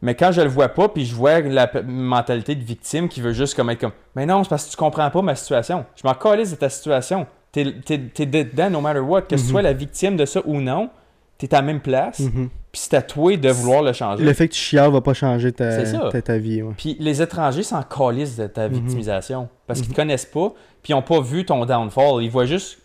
Mais 0.03 0.15
quand 0.15 0.33
je 0.33 0.41
le 0.41 0.49
vois 0.49 0.69
pas, 0.71 0.89
puis 0.89 1.05
je 1.05 1.15
vois 1.15 1.41
la 1.41 1.71
mentalité 1.87 2.55
de 2.55 2.65
victime 2.65 3.09
qui 3.09 3.21
veut 3.21 3.33
juste 3.35 3.55
comme 3.55 3.69
être 3.71 3.81
comme 3.81 3.93
Mais 4.17 4.25
non, 4.25 4.43
c'est 4.43 4.49
parce 4.51 4.65
que 4.65 4.71
tu 4.71 4.77
comprends 4.77 5.11
pas 5.11 5.21
ma 5.23 5.35
situation. 5.35 5.85
Je 5.95 6.07
m'en 6.07 6.15
calisse 6.15 6.51
de 6.53 6.57
ta 6.57 6.71
situation. 6.71 7.27
T'es, 7.53 7.75
t'es 7.85 7.99
dedans 8.27 8.71
no 8.71 8.81
matter 8.81 9.01
what. 9.01 9.23
Que 9.23 9.35
tu 9.35 9.43
Mhm. 9.43 9.49
sois 9.49 9.63
la 9.63 9.73
victime 9.75 10.17
de 10.17 10.25
ça 10.25 10.41
ou 10.47 10.61
non, 10.61 10.89
t'es 11.37 11.53
à 11.53 11.59
la 11.59 11.63
même 11.63 11.81
place, 11.81 12.21
Mhm. 12.21 12.49
puis 12.73 12.81
c'est 12.81 12.95
à 12.95 13.03
toi 13.03 13.37
de 13.37 13.49
vouloir 13.51 13.83
le 13.83 13.93
changer. 13.93 14.25
Le 14.25 14.33
fait 14.33 14.49
que 14.49 14.55
tu 14.55 14.61
chiales 14.61 14.91
va 14.91 15.01
pas 15.03 15.13
changer 15.15 15.53
ta, 15.53 15.83
ta, 16.11 16.23
ta 16.23 16.39
vie. 16.39 16.63
ouais. 16.63 16.73
Puis 16.79 16.97
les 17.01 17.21
étrangers 17.21 17.63
s'en 17.65 17.83
calissent 17.83 18.37
de 18.37 18.47
ta 18.47 18.69
Mhm. 18.69 18.75
victimisation. 18.77 19.49
Parce 19.67 19.81
qu'ils 19.83 19.91
te 19.91 19.97
connaissent 19.97 20.25
pas, 20.27 20.53
puis 20.83 20.93
ils 20.93 20.95
ont 20.95 21.03
pas 21.03 21.21
vu 21.21 21.45
ton 21.45 21.65
downfall. 21.67 22.23
Ils 22.23 22.31
voient 22.31 22.47
juste. 22.47 22.79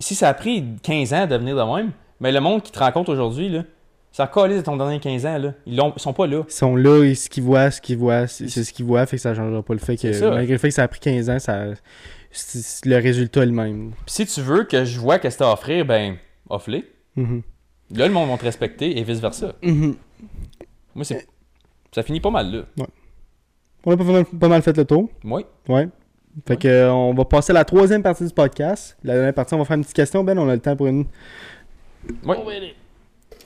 Si 0.00 0.16
ça 0.16 0.28
a 0.30 0.34
pris 0.34 0.64
15 0.82 1.12
ans 1.14 1.26
de 1.26 1.30
devenir 1.36 1.54
de 1.54 1.62
même, 1.76 1.92
mais 2.22 2.32
le 2.32 2.40
monde 2.40 2.62
qui 2.62 2.72
te 2.72 2.78
rencontre 2.78 3.12
aujourd'hui, 3.12 3.48
là, 3.50 3.64
s'en 4.12 4.26
calisse 4.26 4.58
de 4.58 4.62
ton 4.62 4.76
dernier 4.76 5.00
15 5.00 5.26
ans. 5.26 5.38
Là. 5.38 5.54
Ils, 5.66 5.76
l'ont- 5.76 5.92
ils 5.96 6.00
sont 6.00 6.12
pas 6.12 6.26
là. 6.26 6.42
Ils 6.48 6.52
sont 6.52 6.76
là, 6.76 7.02
et 7.04 7.14
ce 7.14 7.28
qu'ils 7.28 7.42
voient, 7.42 7.70
ce 7.70 7.80
qu'ils 7.80 7.98
voient, 7.98 8.26
c'est 8.26 8.48
c'est 8.48 8.62
ce 8.64 8.72
qu'ils 8.72 8.84
voient, 8.86 9.04
fait 9.06 9.16
que 9.16 9.22
ça 9.22 9.34
changera 9.34 9.62
pas 9.62 9.74
le 9.74 9.80
fait 9.80 9.96
que, 9.96 10.12
ça. 10.12 10.30
malgré 10.30 10.52
le 10.52 10.58
fait 10.58 10.68
que 10.68 10.74
ça 10.74 10.82
a 10.84 10.88
pris 10.88 11.00
15 11.00 11.28
ans, 11.30 11.38
ça, 11.38 11.64
c'est- 12.30 12.86
le 12.86 12.96
résultat 12.96 13.42
est 13.42 13.46
le 13.46 13.52
même. 13.52 13.90
Puis 14.06 14.14
si 14.14 14.26
tu 14.26 14.40
veux 14.40 14.64
que 14.64 14.84
je 14.84 14.98
vois 15.00 15.18
qu'est-ce 15.18 15.36
que 15.38 15.44
t'as 15.44 15.50
à 15.50 15.52
offrir, 15.54 15.84
ben, 15.84 16.16
offre-les. 16.48 16.84
Mhm. 17.16 17.42
Là, 17.94 18.06
le 18.06 18.12
monde 18.12 18.30
va 18.30 18.38
te 18.38 18.44
respecter 18.44 18.98
et 18.98 19.02
vice-versa. 19.02 19.52
Mhm. 19.62 19.96
Moi, 20.94 21.04
c'est. 21.04 21.26
Ça 21.94 22.02
finit 22.02 22.20
pas 22.20 22.30
mal 22.30 22.50
là. 22.76 22.86
On 23.84 23.92
a 23.92 23.96
pas 23.96 24.04
mal, 24.04 24.24
pas 24.24 24.48
mal 24.48 24.62
fait 24.62 24.76
le 24.76 24.84
tour. 24.84 25.08
Oui. 25.24 25.44
Ouais. 25.68 25.88
Fait 26.46 26.56
que 26.56 26.68
euh, 26.68 26.90
on 26.92 27.12
va 27.12 27.24
passer 27.26 27.50
à 27.50 27.54
la 27.54 27.64
troisième 27.66 28.02
partie 28.02 28.24
du 28.24 28.32
podcast. 28.32 28.96
La 29.04 29.14
dernière 29.14 29.34
partie, 29.34 29.52
on 29.54 29.58
va 29.58 29.64
faire 29.66 29.76
une 29.76 29.82
petite 29.82 29.96
question. 29.96 30.24
Ben, 30.24 30.38
on 30.38 30.48
a 30.48 30.54
le 30.54 30.60
temps 30.60 30.76
pour 30.76 30.86
une. 30.86 31.04
Oui. 32.24 32.36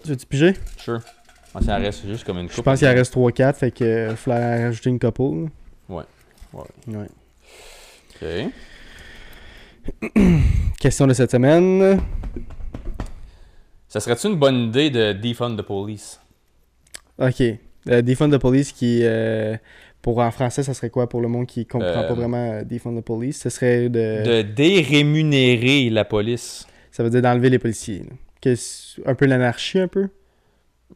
Tu 0.03 0.09
veux-tu 0.11 0.27
piger? 0.27 0.55
Sure. 0.78 1.01
Moi, 1.55 1.62
ça 1.62 1.77
reste 1.77 2.07
juste 2.07 2.24
comme 2.24 2.39
une 2.39 2.49
Je 2.49 2.55
coupe. 2.55 2.65
pense 2.65 2.78
qu'il 2.78 2.89
en 2.89 2.93
reste 2.95 3.15
3-4, 3.15 3.55
fait 3.55 3.70
que 3.70 3.85
euh, 3.85 4.15
en 4.27 4.65
rajouter 4.65 4.91
une 4.91 4.99
couple. 4.99 5.51
Ouais. 5.89 6.05
Ouais. 6.53 6.65
Ouais. 6.89 8.53
Ok. 10.03 10.12
Question 10.81 11.07
de 11.07 11.15
cette 11.15 11.31
semaine. 11.31 12.01
Ça 13.89 14.01
serait-tu 14.01 14.27
une 14.28 14.37
bonne 14.37 14.57
idée 14.69 14.91
de 14.91 15.12
defund 15.12 15.57
the 15.57 15.62
police? 15.62 16.20
Ok. 17.19 17.43
Euh, 17.89 18.03
Defund 18.03 18.33
the 18.33 18.39
Police 18.39 18.73
qui. 18.73 19.01
euh, 19.05 19.57
pour 20.03 20.19
en 20.19 20.31
français, 20.33 20.62
ça 20.65 20.74
serait 20.74 20.91
quoi 20.91 21.09
pour 21.09 21.20
le 21.20 21.28
monde 21.28 21.47
qui 21.47 21.66
comprend 21.66 21.87
Euh, 21.89 22.09
pas 22.09 22.15
vraiment 22.15 22.51
euh, 22.53 22.65
Defund 22.65 23.01
the 23.01 23.05
Police? 23.05 23.41
Ce 23.41 23.49
serait 23.49 23.89
de. 23.89 24.24
De 24.24 24.43
dérémunérer 24.43 25.89
la 25.91 26.05
police. 26.05 26.66
Ça 26.91 27.03
veut 27.05 27.11
dire 27.11 27.23
d'enlever 27.23 27.49
les 27.49 27.59
policiers. 27.61 28.01
là. 28.01 28.16
Que 28.55 29.09
un 29.10 29.14
peu 29.14 29.27
l'anarchie, 29.27 29.78
un 29.81 29.89
peu? 29.89 30.09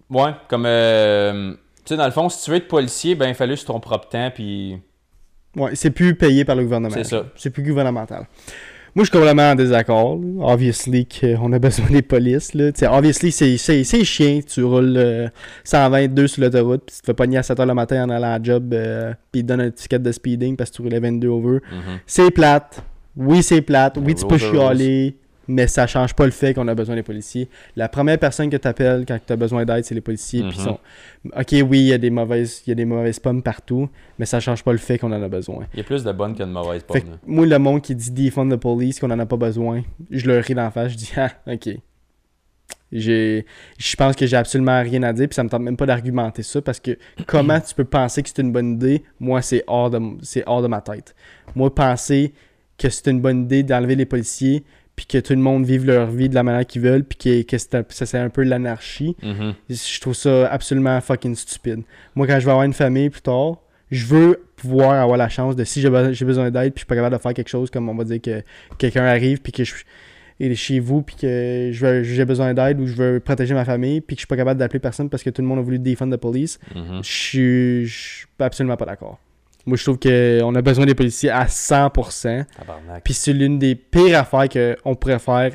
Ouais, 0.08 0.30
comme. 0.48 0.66
euh, 0.66 1.52
tu 1.84 1.94
sais, 1.94 1.96
dans 1.96 2.04
le 2.04 2.12
fond, 2.12 2.28
si 2.28 2.44
tu 2.44 2.50
veux 2.50 2.56
être 2.58 2.68
policier, 2.68 3.14
ben, 3.14 3.28
il 3.28 3.34
fallait 3.34 3.56
sur 3.56 3.66
ton 3.66 3.80
propre 3.80 4.08
temps, 4.08 4.30
puis. 4.32 4.78
Ouais, 5.56 5.74
c'est 5.74 5.90
plus 5.90 6.14
payé 6.14 6.44
par 6.44 6.54
le 6.54 6.62
gouvernement. 6.62 6.94
C'est 6.94 7.04
ça. 7.04 7.26
C'est 7.34 7.50
plus 7.50 7.64
gouvernemental. 7.64 8.26
Moi, 8.94 9.04
je 9.04 9.10
suis 9.10 9.18
complètement 9.18 9.50
en 9.50 9.54
désaccord. 9.54 10.16
là. 10.16 10.52
Obviously, 10.52 11.06
qu'on 11.06 11.52
a 11.52 11.58
besoin 11.58 11.86
des 11.90 12.02
polices. 12.02 12.54
Là. 12.54 12.72
Tu 12.72 12.80
sais, 12.80 12.86
obviously, 12.88 13.30
c'est, 13.30 14.04
chiant. 14.04 14.40
Tu 14.46 14.62
roules 14.64 14.96
euh, 14.96 15.28
122 15.64 16.26
sur 16.26 16.42
l'autoroute, 16.42 16.82
puis 16.86 16.96
tu 16.96 17.00
te 17.02 17.06
fais 17.06 17.14
pogner 17.14 17.38
à 17.38 17.42
7h 17.42 17.66
le 17.66 17.74
matin 17.74 18.04
en 18.04 18.10
allant 18.10 18.28
à 18.28 18.38
la 18.38 18.42
job, 18.42 18.72
euh, 18.74 19.12
puis 19.30 19.40
ils 19.40 19.42
te 19.42 19.48
donnent 19.48 19.60
un 19.60 19.70
ticket 19.70 19.98
de 19.98 20.12
speeding 20.12 20.56
parce 20.56 20.70
que 20.70 20.76
tu 20.76 20.82
roulais 20.82 20.98
22 21.00 21.28
over. 21.28 21.58
Mhm. 21.70 21.98
C'est 22.06 22.30
plate. 22.30 22.82
Oui, 23.16 23.42
c'est 23.42 23.62
plate. 23.62 23.96
Oui, 24.00 24.14
tu 24.14 24.26
peux 24.26 24.38
chialer, 24.38 25.16
mais 25.50 25.66
ça 25.66 25.86
change 25.86 26.14
pas 26.14 26.24
le 26.24 26.30
fait 26.30 26.54
qu'on 26.54 26.68
a 26.68 26.74
besoin 26.74 26.94
des 26.94 27.02
policiers. 27.02 27.48
La 27.76 27.88
première 27.88 28.18
personne 28.18 28.48
que 28.48 28.56
tu 28.56 28.68
appelles 28.68 29.04
quand 29.06 29.18
tu 29.24 29.32
as 29.32 29.36
besoin 29.36 29.64
d'aide, 29.64 29.84
c'est 29.84 29.94
les 29.94 30.00
policiers. 30.00 30.42
Mhm. 30.42 30.52
sont... 30.52 30.78
Ok, 31.36 31.54
oui, 31.68 31.80
il 31.80 31.86
y 31.86 31.92
a 31.92 31.98
des 31.98 32.10
mauvaises, 32.10 32.62
il 32.66 32.70
y 32.70 32.72
a 32.72 32.76
des 32.76 32.84
mauvaises 32.84 33.18
pommes 33.18 33.42
partout, 33.42 33.88
mais 34.18 34.26
ça 34.26 34.40
change 34.40 34.62
pas 34.62 34.72
le 34.72 34.78
fait 34.78 34.98
qu'on 34.98 35.12
en 35.12 35.22
a 35.22 35.28
besoin. 35.28 35.66
Il 35.74 35.78
y 35.78 35.80
a 35.80 35.84
plus 35.84 36.04
de 36.04 36.12
bonnes 36.12 36.34
que 36.34 36.42
de 36.42 36.48
mauvaises 36.48 36.84
Fait 36.90 37.00
pommes. 37.00 37.10
que 37.10 37.16
moi, 37.26 37.46
le 37.46 37.58
monde 37.58 37.82
qui 37.82 37.94
dit 37.94 38.10
defund 38.10 38.50
the 38.50 38.56
police, 38.56 39.00
qu'on 39.00 39.10
en 39.10 39.18
a 39.18 39.26
pas 39.26 39.36
besoin, 39.36 39.82
je 40.10 40.26
leur 40.26 40.42
ris 40.44 40.54
d'en 40.54 40.70
face, 40.70 40.92
je 40.92 40.96
dis 40.96 41.12
ah, 41.16 41.30
ok. 41.46 41.76
Je 42.92 43.42
pense 43.96 44.16
que 44.16 44.26
j'ai 44.26 44.36
absolument 44.36 44.82
rien 44.82 45.02
à 45.02 45.12
dire, 45.12 45.28
puis 45.28 45.34
ça 45.34 45.44
me 45.44 45.48
tente 45.48 45.62
même 45.62 45.76
pas 45.76 45.86
d'argumenter 45.86 46.42
ça 46.42 46.60
parce 46.60 46.80
que 46.80 46.98
comment 47.26 47.60
tu 47.60 47.74
peux 47.74 47.84
penser 47.84 48.22
que 48.22 48.28
c'est 48.28 48.42
une 48.42 48.52
bonne 48.52 48.74
idée, 48.74 49.04
moi 49.18 49.42
c'est 49.42 49.64
hors 49.66 49.90
de, 49.90 50.00
hors 50.46 50.62
de 50.62 50.68
ma 50.68 50.80
tête. 50.80 51.14
Moi 51.54 51.72
penser 51.74 52.32
que 52.78 52.88
c'est 52.88 53.10
une 53.10 53.20
bonne 53.20 53.42
idée 53.42 53.62
d'enlever 53.62 53.94
les 53.94 54.06
policiers, 54.06 54.64
puis 55.00 55.06
que 55.06 55.16
tout 55.26 55.32
le 55.32 55.38
monde 55.40 55.64
vive 55.64 55.86
leur 55.86 56.10
vie 56.10 56.28
de 56.28 56.34
la 56.34 56.42
manière 56.42 56.66
qu'ils 56.66 56.82
veulent, 56.82 57.04
puis 57.04 57.16
que, 57.16 57.42
que 57.42 57.56
ça 57.58 57.82
c'est 58.06 58.18
un 58.18 58.28
peu 58.28 58.42
l'anarchie, 58.42 59.16
Mhm. 59.22 59.54
je 59.70 60.00
trouve 60.00 60.12
ça 60.14 60.46
absolument 60.52 61.00
fucking 61.00 61.34
stupide. 61.34 61.82
Moi, 62.14 62.26
quand 62.26 62.38
je 62.38 62.44
vais 62.44 62.50
avoir 62.50 62.66
une 62.66 62.74
famille 62.74 63.08
plus 63.08 63.22
tard, 63.22 63.56
je 63.90 64.04
veux 64.04 64.44
pouvoir 64.56 65.00
avoir 65.02 65.16
la 65.16 65.30
chance 65.30 65.56
de 65.56 65.64
si 65.64 65.80
j'ai 65.80 65.88
be- 65.88 66.12
j'ai 66.12 66.24
besoin 66.26 66.50
d'aide, 66.50 66.74
puis 66.74 66.80
je 66.80 66.80
suis 66.80 66.86
pas 66.86 66.96
capable 66.96 67.16
de 67.16 67.20
faire 67.22 67.32
quelque 67.32 67.48
chose, 67.48 67.70
comme 67.70 67.88
on 67.88 67.94
va 67.94 68.04
dire 68.04 68.20
que 68.20 68.42
quelqu'un 68.76 69.04
arrive, 69.04 69.40
puis 69.40 69.52
que 69.52 69.64
je 69.64 69.72
est 70.38 70.54
chez 70.54 70.80
vous, 70.80 71.02
puis 71.02 71.16
que 71.16 71.70
j'ai 71.72 72.24
besoin 72.24 72.52
d'aide 72.54 72.78
ou 72.80 72.86
je 72.86 72.94
veux 72.94 73.20
protéger 73.20 73.52
ma 73.54 73.64
famille, 73.64 74.00
puis 74.02 74.16
que 74.16 74.20
je 74.20 74.26
suis 74.26 74.26
pas 74.28 74.36
capable 74.36 74.58
d'appeler 74.60 74.80
personne 74.80 75.08
parce 75.10 75.22
que 75.22 75.30
tout 75.30 75.42
le 75.42 75.48
monde 75.48 75.58
a 75.58 75.62
voulu 75.62 75.78
défendre 75.78 76.10
la 76.12 76.18
police, 76.18 76.58
Mhm. 76.74 77.00
je 77.02 77.10
suis- 77.10 77.86
je 77.86 77.98
suis 78.20 78.26
absolument 78.38 78.76
pas 78.76 78.86
d'accord. 78.86 79.18
Moi, 79.66 79.76
je 79.76 79.84
trouve 79.84 79.98
qu'on 79.98 80.54
a 80.54 80.62
besoin 80.62 80.86
des 80.86 80.94
policiers 80.94 81.30
à 81.30 81.44
100%. 81.46 82.44
Tabarnak. 82.56 83.04
Puis 83.04 83.14
c'est 83.14 83.32
l'une 83.32 83.58
des 83.58 83.74
pires 83.74 84.18
affaires 84.20 84.48
qu'on 84.48 84.94
pourrait 84.94 85.18
faire 85.18 85.52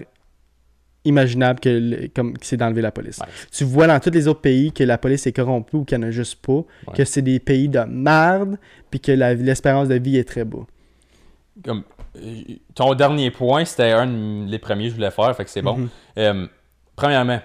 imaginable 1.04 1.60
que, 1.60 1.70
le- 1.70 2.08
comme, 2.16 2.38
que 2.38 2.46
c'est 2.46 2.58
d'enlever 2.58 2.82
la 2.82 2.92
police. 2.92 3.20
Ouais. 3.20 3.26
Tu 3.52 3.64
vois 3.64 3.88
dans 3.88 4.00
tous 4.00 4.10
les 4.12 4.28
autres 4.28 4.42
pays 4.42 4.72
que 4.72 4.84
la 4.84 4.98
police 4.98 5.28
est 5.28 5.34
corrompue 5.34 5.78
ou 5.78 5.86
qu'il 5.86 5.98
n'y 6.00 6.06
en 6.06 6.08
a 6.08 6.12
juste 6.12 6.44
pas, 6.44 6.64
que 6.96 7.04
c'est 7.06 7.22
des 7.22 7.40
pays 7.40 7.70
de 7.70 7.80
merde, 7.80 8.58
puis 8.90 9.00
que 9.00 9.12
l'espérance 9.12 9.88
de 9.88 9.96
vie 9.96 10.18
est 10.18 10.24
très 10.28 10.46
bas. 10.46 10.66
Comme, 11.64 11.84
euh, 12.18 12.42
ton 12.74 12.94
dernier 12.96 13.30
point, 13.32 13.66
c'était 13.66 13.92
un 13.92 14.46
des 14.48 14.58
premiers 14.60 14.86
que 14.86 14.90
je 14.92 14.96
voulais 14.96 15.12
faire, 15.12 15.36
fait 15.36 15.46
que 15.46 15.50
c'est 15.52 15.62
bon. 15.62 15.78
Mhm. 15.78 15.90
Euh, 16.18 16.48
premièrement, 16.96 17.40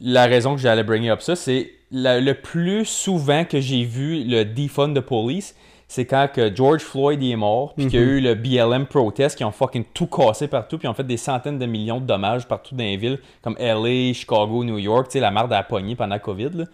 la 0.00 0.26
raison 0.26 0.54
que 0.54 0.60
j'allais 0.60 0.84
bring 0.84 1.08
up 1.08 1.20
ça, 1.20 1.36
c'est 1.36 1.70
la- 1.90 2.20
le 2.20 2.34
plus 2.34 2.84
souvent 2.84 3.44
que 3.44 3.60
j'ai 3.60 3.84
vu 3.84 4.24
le 4.24 4.44
defund 4.44 4.94
de 4.94 5.00
police, 5.00 5.54
c'est 5.88 6.04
quand 6.06 6.28
que 6.32 6.54
George 6.54 6.82
Floyd 6.82 7.20
est 7.22 7.34
mort, 7.34 7.74
puis 7.74 7.88
qu'il 7.88 7.98
y 7.98 8.02
a 8.02 8.06
Mhm. 8.06 8.12
eu 8.12 8.20
le 8.20 8.34
BLM 8.34 8.86
protest 8.86 9.36
qui 9.36 9.42
ont 9.44 9.50
fucking 9.50 9.84
tout 9.92 10.06
cassé 10.06 10.46
partout, 10.46 10.78
puis 10.78 10.86
ont 10.86 10.94
fait 10.94 11.02
des 11.06 11.16
centaines 11.16 11.58
de 11.58 11.66
millions 11.66 11.98
de 12.00 12.06
dommages 12.06 12.46
partout 12.46 12.76
dans 12.76 12.84
les 12.84 12.96
villes, 12.96 13.18
comme 13.42 13.56
LA, 13.58 14.12
Chicago, 14.12 14.62
New 14.62 14.78
York, 14.78 15.08
tu 15.08 15.14
sais, 15.14 15.20
la 15.20 15.32
merde 15.32 15.52
a 15.52 15.62
pogné 15.64 15.96
pendant 15.96 16.14
la 16.14 16.18
COVID. 16.20 16.50
là. 16.54 16.64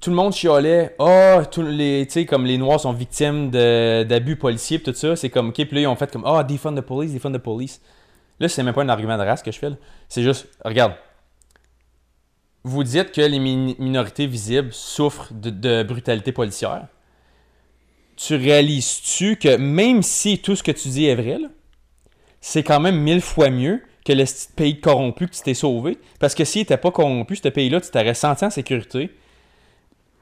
Tout 0.00 0.10
le 0.10 0.16
monde 0.16 0.32
chialait, 0.32 0.94
ah, 1.00 1.42
tous 1.50 1.62
les, 1.62 2.06
tu 2.06 2.12
sais, 2.12 2.24
comme 2.26 2.46
les 2.46 2.56
Noirs 2.56 2.78
sont 2.78 2.92
victimes 2.92 3.50
d'abus 3.50 4.36
policiers, 4.36 4.78
tout 4.80 4.94
ça. 4.94 5.16
C'est 5.16 5.28
comme, 5.30 5.48
ok, 5.48 5.54
puis 5.56 5.68
là, 5.72 5.80
ils 5.80 5.86
ont 5.88 5.96
fait 5.96 6.10
comme, 6.12 6.22
ah, 6.24 6.44
defund 6.44 6.76
the 6.78 6.82
police, 6.82 7.12
defund 7.12 7.34
the 7.34 7.38
police. 7.42 7.80
Là, 8.40 8.48
c'est 8.48 8.62
même 8.62 8.74
pas 8.74 8.82
un 8.82 8.88
argument 8.88 9.18
de 9.18 9.22
race 9.22 9.42
que 9.42 9.50
je 9.50 9.58
fais. 9.58 9.70
C'est 10.08 10.22
juste, 10.22 10.48
regarde. 10.64 10.94
Vous 12.64 12.84
dites 12.84 13.12
que 13.12 13.20
les 13.20 13.38
min- 13.38 13.74
minorités 13.78 14.26
visibles 14.26 14.72
souffrent 14.72 15.32
de, 15.32 15.82
brutalité 15.82 16.32
policière. 16.32 16.86
Tu 18.16 18.34
réalises-tu 18.34 19.36
que 19.36 19.56
même 19.56 20.02
si 20.02 20.38
tout 20.38 20.56
ce 20.56 20.62
que 20.62 20.72
tu 20.72 20.88
dis 20.88 21.06
est 21.06 21.14
vrai, 21.14 21.38
c'est 22.40 22.62
quand 22.62 22.80
même 22.80 23.00
mille 23.00 23.20
fois 23.20 23.50
mieux 23.50 23.82
que 24.04 24.12
le 24.12 24.24
pays 24.56 24.80
corrompu 24.80 25.28
que 25.28 25.34
tu 25.34 25.42
t'es 25.42 25.54
sauvé? 25.54 25.98
Parce 26.18 26.34
que 26.34 26.44
s'il 26.44 26.62
n'était 26.62 26.76
pas 26.76 26.90
corrompu, 26.90 27.36
ce 27.36 27.48
pays-là, 27.48 27.80
tu 27.80 27.90
t'aurais 27.90 28.14
senti 28.14 28.44
en 28.44 28.50
sécurité. 28.50 29.10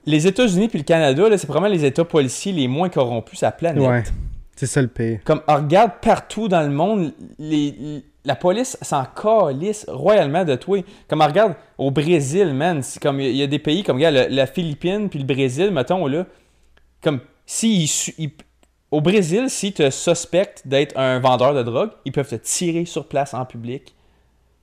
Les 0.05 0.27
États-Unis 0.27 0.69
puis 0.69 0.79
le 0.79 0.85
Canada, 0.85 1.25
c'est 1.37 1.47
probablement 1.47 1.75
les 1.75 1.85
États 1.85 2.05
policiers 2.05 2.53
les 2.53 2.69
moins 2.69 2.89
corrompus 2.89 3.39
sur 3.39 3.47
la 3.47 3.53
planète. 3.53 4.13
C'est 4.57 4.67
ça 4.67 4.83
le 4.83 4.89
pire. 4.89 5.21
Comme, 5.25 5.43
on 5.47 5.57
regarde 5.57 5.93
partout 6.03 6.49
dans 6.49 6.63
le 6.63 6.71
monde, 6.71 7.13
les, 7.39 8.03
la 8.25 8.35
police 8.35 8.77
s'en 8.83 9.05
calisse 9.05 9.87
royalement 9.89 10.45
de 10.45 10.57
toi. 10.57 10.83
Comme, 11.09 11.21
on 11.21 11.27
regarde 11.27 11.55
au 11.79 11.91
Brésil, 11.91 12.53
man, 12.53 12.83
comme, 13.01 13.21
il 13.21 13.37
y, 13.37 13.43
a 13.43 13.47
des 13.47 13.59
pays 13.59 13.85
comme, 13.85 13.97
regarde, 13.97 14.15
la, 14.15 14.29
la 14.29 14.47
Philippine 14.47 15.09
puis 15.09 15.19
le 15.19 15.27
Brésil, 15.27 15.71
mettons, 15.71 16.07
là, 16.07 16.27
comme, 17.03 17.21
si 17.45 17.85
ils 18.19 18.31
au 18.91 19.01
Brésil, 19.01 19.51
si 19.51 19.73
tu 19.73 19.91
suspectes 19.91 20.67
d'être 20.67 20.97
un 20.97 21.19
vendeur 21.19 21.55
de 21.55 21.63
drogue, 21.63 21.91
ils 22.05 22.13
peuvent 22.13 22.29
te 22.29 22.37
tirer 22.37 22.85
sur 22.85 23.07
place 23.07 23.35
en 23.35 23.45
public. 23.45 23.95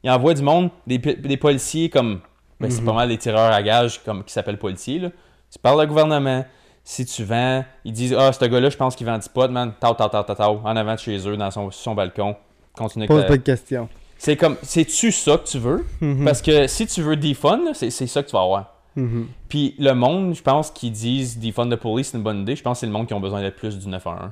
Ils 0.03 0.09
envoient 0.09 0.33
du 0.33 0.41
monde, 0.41 0.69
des, 0.87 0.97
policiers 1.37 1.89
comme, 1.89 2.21
ben, 2.59 2.69
c'est 2.69 2.83
pas 2.83 2.93
mal 2.93 3.09
des 3.09 3.17
tireurs 3.17 3.51
à 3.51 3.61
gages 3.61 4.01
comme, 4.03 4.23
qui 4.23 4.33
s'appellent 4.33 4.57
policiers, 4.57 4.99
là. 4.99 5.09
Tu 5.51 5.59
parles 5.59 5.81
au 5.81 5.85
gouvernement, 5.85 6.43
si 6.83 7.05
tu 7.05 7.23
vends, 7.23 7.63
ils 7.85 7.93
disent 7.93 8.15
Ah, 8.17 8.31
ce 8.33 8.43
gars-là, 8.45 8.69
je 8.69 8.77
pense 8.77 8.95
qu'il 8.95 9.07
vend 9.07 9.17
du 9.17 9.29
pot, 9.29 9.49
man. 9.49 9.73
Tau, 9.79 9.93
tau, 9.93 10.09
tau, 10.09 10.23
tau, 10.23 10.43
en 10.63 10.75
avant 10.75 10.95
de 10.95 10.99
chez 10.99 11.17
eux, 11.27 11.37
dans 11.37 11.51
son, 11.71 11.95
balcon. 11.95 12.35
Continue 12.75 13.07
Pose 13.07 13.25
pas 13.25 13.37
de 13.37 13.43
questions. 13.43 13.87
C'est 14.17 14.37
comme, 14.37 14.57
c'est-tu 14.63 15.11
ça 15.11 15.37
que 15.37 15.45
tu 15.45 15.59
veux? 15.59 15.85
Mhm. 16.01 16.25
Parce 16.25 16.41
que 16.41 16.67
si 16.67 16.87
tu 16.87 17.01
veux 17.01 17.15
defund, 17.15 17.65
là, 17.65 17.71
c'est 17.73 17.89
ça 17.89 18.23
que 18.23 18.29
tu 18.29 18.33
vas 18.33 18.43
avoir. 18.43 18.73
Mhm. 18.95 19.27
Puis 19.49 19.75
le 19.79 19.93
monde, 19.93 20.35
je 20.35 20.41
pense, 20.41 20.71
qui 20.71 20.91
disent 20.91 21.39
defund 21.39 21.71
the 21.71 21.75
police, 21.75 22.09
c'est 22.09 22.17
une 22.17 22.23
bonne 22.23 22.41
idée. 22.41 22.55
Je 22.55 22.63
pense 22.63 22.77
que 22.77 22.79
c'est 22.81 22.85
le 22.85 22.91
monde 22.91 23.07
qui 23.07 23.13
ont 23.13 23.19
besoin 23.19 23.41
d'être 23.41 23.55
plus 23.55 23.77
du 23.77 23.87
911. 23.87 24.31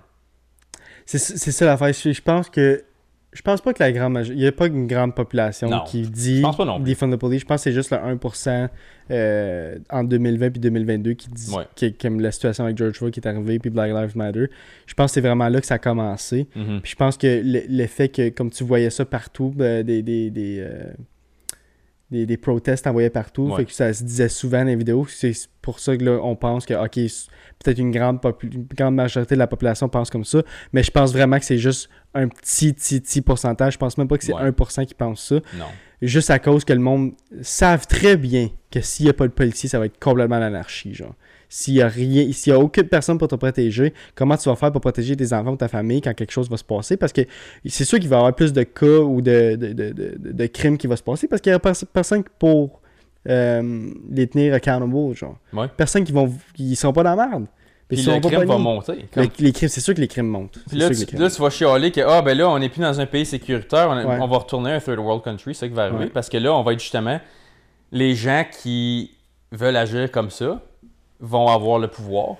C'est 1.06 1.18
c'est 1.18 1.52
ça 1.52 1.65
l'affaire. 1.65 1.91
Je 1.94 2.11
je 2.11 2.22
pense 2.22 2.49
que 2.49 2.84
Je 3.34 3.41
pense 3.41 3.61
pas 3.61 3.73
que 3.73 3.82
la 3.82 3.91
grande 3.91 4.14
majorité. 4.14 4.40
Il 4.40 4.44
n'y 4.44 4.48
a 4.48 4.52
pas 4.52 4.68
une 4.68 4.88
grande 4.88 5.15
population 5.15 5.69
Non, 5.69 5.84
qui 5.84 6.02
dit 6.02 6.41
plus. 6.41 6.84
Defund 6.84 7.14
the 7.14 7.18
police. 7.18 7.41
Je 7.41 7.45
pense 7.45 7.61
que 7.61 7.64
c'est 7.64 7.73
juste 7.73 7.91
le 7.91 7.98
1% 7.98 8.69
euh, 9.12 9.78
en 9.90 10.04
2020 10.04 10.52
puis 10.52 10.60
2022 10.60 11.14
qui 11.14 11.30
dit 11.30 11.52
Ouais. 11.54 11.64
qui- 11.76 11.94
comme 11.94 12.20
la 12.20 12.32
situation 12.32 12.64
avec 12.66 12.78
George 12.78 12.94
Floyd 12.98 13.14
qui 13.14 13.20
est 13.20 13.28
arrivée 13.28 13.60
puis 13.60 13.70
Black 13.70 13.92
Lives 13.92 14.16
Matter. 14.18 14.46
Je 14.88 14.94
pense 14.94 15.12
que 15.12 15.14
c'est 15.16 15.22
vraiment 15.22 15.48
là 15.50 15.60
que 15.60 15.68
ça 15.68 15.76
a 15.76 15.80
commencé. 15.80 16.48
Mhm. 16.56 16.82
Puis 16.82 16.92
je 16.92 16.96
pense 16.96 17.18
que 17.18 17.28
le- 17.44 17.64
l'effet 17.68 18.10
que, 18.10 18.30
comme 18.30 18.50
tu 18.50 18.64
voyais 18.64 18.90
ça 18.90 19.06
partout, 19.06 19.54
ben, 19.56 19.84
des, 19.84 20.02
des, 20.02 20.30
des, 20.30 20.58
euh, 20.60 20.84
des, 22.10 22.26
des 22.26 22.38
protestes 22.38 22.88
envoyés 22.88 23.10
partout, 23.10 23.50
Ouais. 23.50 23.58
fait 23.58 23.66
que 23.66 23.72
ça 23.74 23.94
se 23.94 24.04
disait 24.04 24.30
souvent 24.30 24.60
dans 24.60 24.66
les 24.66 24.76
vidéos. 24.76 25.06
C'est 25.08 25.34
pour 25.62 25.80
ça 25.80 25.96
que 25.96 26.04
là, 26.04 26.20
on 26.24 26.36
pense 26.36 26.66
que, 26.66 26.74
OK, 26.74 26.96
peut-être 27.64 27.78
une 27.78 27.92
grande, 27.92 28.20
une 28.44 28.66
grande 28.76 28.96
majorité 28.96 29.36
de 29.36 29.40
la 29.40 29.48
population 29.48 29.88
pense 29.90 30.10
comme 30.10 30.26
ça, 30.26 30.42
mais 30.74 30.82
je 30.84 30.92
pense 30.92 31.14
vraiment 31.14 31.38
que 31.40 31.46
c'est 31.46 31.58
juste 31.60 31.90
un 32.14 32.28
petit, 32.28 32.74
petit, 32.74 33.00
petit 33.00 33.22
pourcentage. 33.22 33.74
Je 33.74 33.78
pense 33.78 33.98
même 33.98 34.08
pas 34.08 34.18
que 34.18 34.24
c'est 34.24 34.34
Ouais. 34.34 34.50
1% 34.52 34.86
qui 34.86 34.94
pense 34.96 35.24
ça. 35.28 35.36
Non. 35.58 35.66
Juste 36.02 36.32
à 36.32 36.40
cause 36.40 36.66
que 36.66 36.74
le 36.74 36.80
monde 36.80 37.12
savent 37.42 37.86
très 37.86 38.18
bien 38.18 38.50
que 38.72 38.82
s'il 38.82 39.06
n'y 39.06 39.10
a 39.12 39.14
pas 39.14 39.28
de 39.28 39.34
policier, 39.34 39.70
ça 39.70 39.78
va 39.78 39.86
être 39.86 40.00
complètement 40.00 40.40
l'anarchie, 40.40 40.94
genre. 40.96 41.14
S'il 41.48 41.74
n'y 41.76 41.82
a 41.82 41.88
rien, 41.90 42.32
s'il 42.32 42.52
y 42.52 42.56
a 42.56 42.60
aucune 42.60 42.86
personne 42.88 43.18
pour 43.18 43.28
te 43.28 43.36
protéger, 43.36 43.94
comment 44.16 44.38
tu 44.38 44.48
vas 44.50 44.56
faire 44.56 44.72
pour 44.72 44.80
protéger 44.82 45.16
tes 45.18 45.34
enfants 45.34 45.52
ou 45.52 45.58
ta 45.58 45.68
famille 45.68 46.00
quand 46.02 46.14
quelque 46.14 46.32
chose 46.32 46.50
va 46.50 46.56
se 46.58 46.64
passer? 46.64 46.96
Parce 46.98 47.12
que 47.14 47.22
c'est 47.66 47.84
sûr 47.84 48.00
qu'il 48.00 48.08
va 48.10 48.16
y 48.16 48.20
avoir 48.20 48.34
plus 48.34 48.54
de 48.54 48.64
cas 48.64 49.00
ou 49.00 49.22
de, 49.22 49.56
de, 49.58 49.74
de, 49.74 49.90
de- 49.92 50.32
de 50.32 50.46
crimes 50.48 50.78
qui 50.78 50.88
vont 50.88 50.96
se 50.96 51.04
passer 51.04 51.28
parce 51.28 51.42
qu'il 51.42 51.52
n'y 51.52 51.56
a 51.56 51.60
pers- 51.60 51.86
personne 51.94 52.24
pour 52.40 52.81
euh, 53.30 53.91
les 54.10 54.27
tenir 54.27 54.53
accountable, 54.53 55.14
genre. 55.15 55.38
Ouais. 55.53 55.68
Personne 55.76 56.03
qui 56.03 56.11
vont 56.11 56.31
qui 56.53 56.76
seront 56.76 56.93
pas 56.93 57.03
dans 57.03 57.15
la 57.15 57.27
merde. 57.27 57.45
Puis 57.88 57.99
ils 57.99 58.06
le 58.06 58.22
pas 58.22 58.30
crime 58.30 58.39
va 58.41 58.45
pognés. 58.53 58.64
monter. 58.64 59.06
Le- 59.18 59.27
les 59.39 59.52
crimes, 59.52 59.68
c'est 59.68 59.81
sûr 59.81 59.93
que 59.93 59.99
les 59.99 60.07
crimes 60.07 60.27
montent. 60.27 60.60
C'est 60.68 60.77
là, 60.77 60.85
sûr 60.85 60.89
que 60.89 60.93
les 60.93 60.99
tu, 61.02 61.06
crimes 61.07 61.22
là, 61.22 61.30
tu 61.30 61.41
vas 61.41 61.49
chialer 61.49 61.91
que 61.91 61.99
ah, 62.02 62.22
ben 62.22 62.38
là, 62.38 62.49
on 62.49 62.57
n'est 62.57 62.69
plus 62.69 62.80
dans 62.81 62.99
un 63.02 63.06
pays 63.06 63.26
sécuritaire, 63.26 63.89
on, 63.89 63.95
Ouais. 63.98 64.18
on 64.22 64.27
va 64.27 64.38
retourner 64.38 64.72
à 64.72 64.76
un 64.76 64.80
third 64.80 64.98
world 64.99 65.23
country, 65.23 65.53
c'est 65.53 65.61
ça 65.61 65.68
qui 65.68 65.73
va 65.73 65.84
arriver. 65.84 66.06
Ouais. 66.06 66.10
Parce 66.10 66.30
que 66.30 66.38
là, 66.38 66.53
on 66.53 66.64
va 66.64 66.72
être 66.73 66.80
justement. 66.80 67.19
Les 67.91 68.15
gens 68.15 68.45
qui 68.49 69.11
veulent 69.52 69.76
agir 69.76 70.10
comme 70.10 70.30
ça 70.30 70.61
vont 71.19 71.48
avoir 71.48 71.80
le 71.80 71.89
pouvoir. 71.89 72.38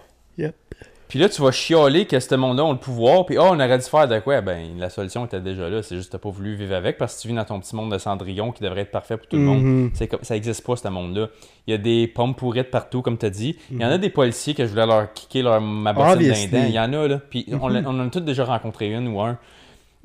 Puis 1.12 1.20
là, 1.20 1.28
tu 1.28 1.42
vas 1.42 1.52
chialer 1.52 2.06
que 2.06 2.18
ce 2.22 2.36
monde-là 2.36 2.64
ont 2.64 2.72
le 2.72 2.78
pouvoir, 2.78 3.26
puis 3.26 3.38
oh, 3.38 3.42
on 3.44 3.56
aurait 3.60 3.78
dû 3.78 3.84
faire 3.84 4.08
de 4.08 4.18
quoi? 4.20 4.40
Ben, 4.40 4.78
la 4.80 4.90
solution 4.90 5.26
était 5.26 5.42
déjà 5.42 5.68
là, 5.70 5.84
c'est 5.84 5.98
juste 5.98 6.08
que 6.08 6.14
t'as 6.14 6.20
pas 6.24 6.30
voulu 6.30 6.56
vivre 6.56 6.74
avec 6.74 6.98
parce 6.98 7.18
que 7.18 7.22
tu 7.24 7.28
vis 7.28 7.34
dans 7.34 7.44
ton 7.44 7.60
petit 7.60 7.76
monde 7.76 7.92
de 7.92 7.98
Cendrillon 7.98 8.54
qui 8.54 8.64
devrait 8.64 8.84
être 8.84 8.92
parfait 8.92 9.18
pour 9.18 9.28
tout 9.28 9.36
le 9.36 9.42
monde. 9.42 9.62
Mhm. 9.62 9.92
C'est 9.94 10.08
comme, 10.08 10.22
ça 10.24 10.38
existe 10.38 10.66
pas, 10.66 10.78
ce 10.78 10.88
monde-là. 10.88 11.28
Il 11.68 11.72
y 11.72 11.74
a 11.74 11.78
des 11.78 12.08
pommes 12.08 12.34
pourrites 12.34 12.72
partout, 12.72 13.02
comme 13.02 13.18
tu 13.18 13.26
as 13.26 13.30
dit. 13.30 13.58
Il 13.72 13.82
y 13.82 13.84
en 13.86 13.90
a 13.90 13.96
Mhm. 13.96 14.02
des 14.02 14.10
policiers 14.10 14.54
que 14.54 14.64
je 14.64 14.70
voulais 14.70 14.86
leur 14.86 15.12
kicker 15.12 15.42
leur, 15.44 15.60
ma 15.60 15.92
bottine 15.92 16.14
Obviously. 16.14 16.48
d'indent. 16.48 16.66
Il 16.70 16.74
y 16.76 16.80
en 16.80 16.94
a, 16.94 17.08
là. 17.10 17.20
Puis 17.30 17.46
on, 17.62 17.70
Mhm. 17.70 17.84
on 17.88 18.00
en 18.00 18.08
a 18.08 18.10
tous 18.10 18.22
déjà 18.22 18.46
rencontré 18.46 18.90
une 18.94 19.10
ou 19.10 19.20
un. 19.20 19.38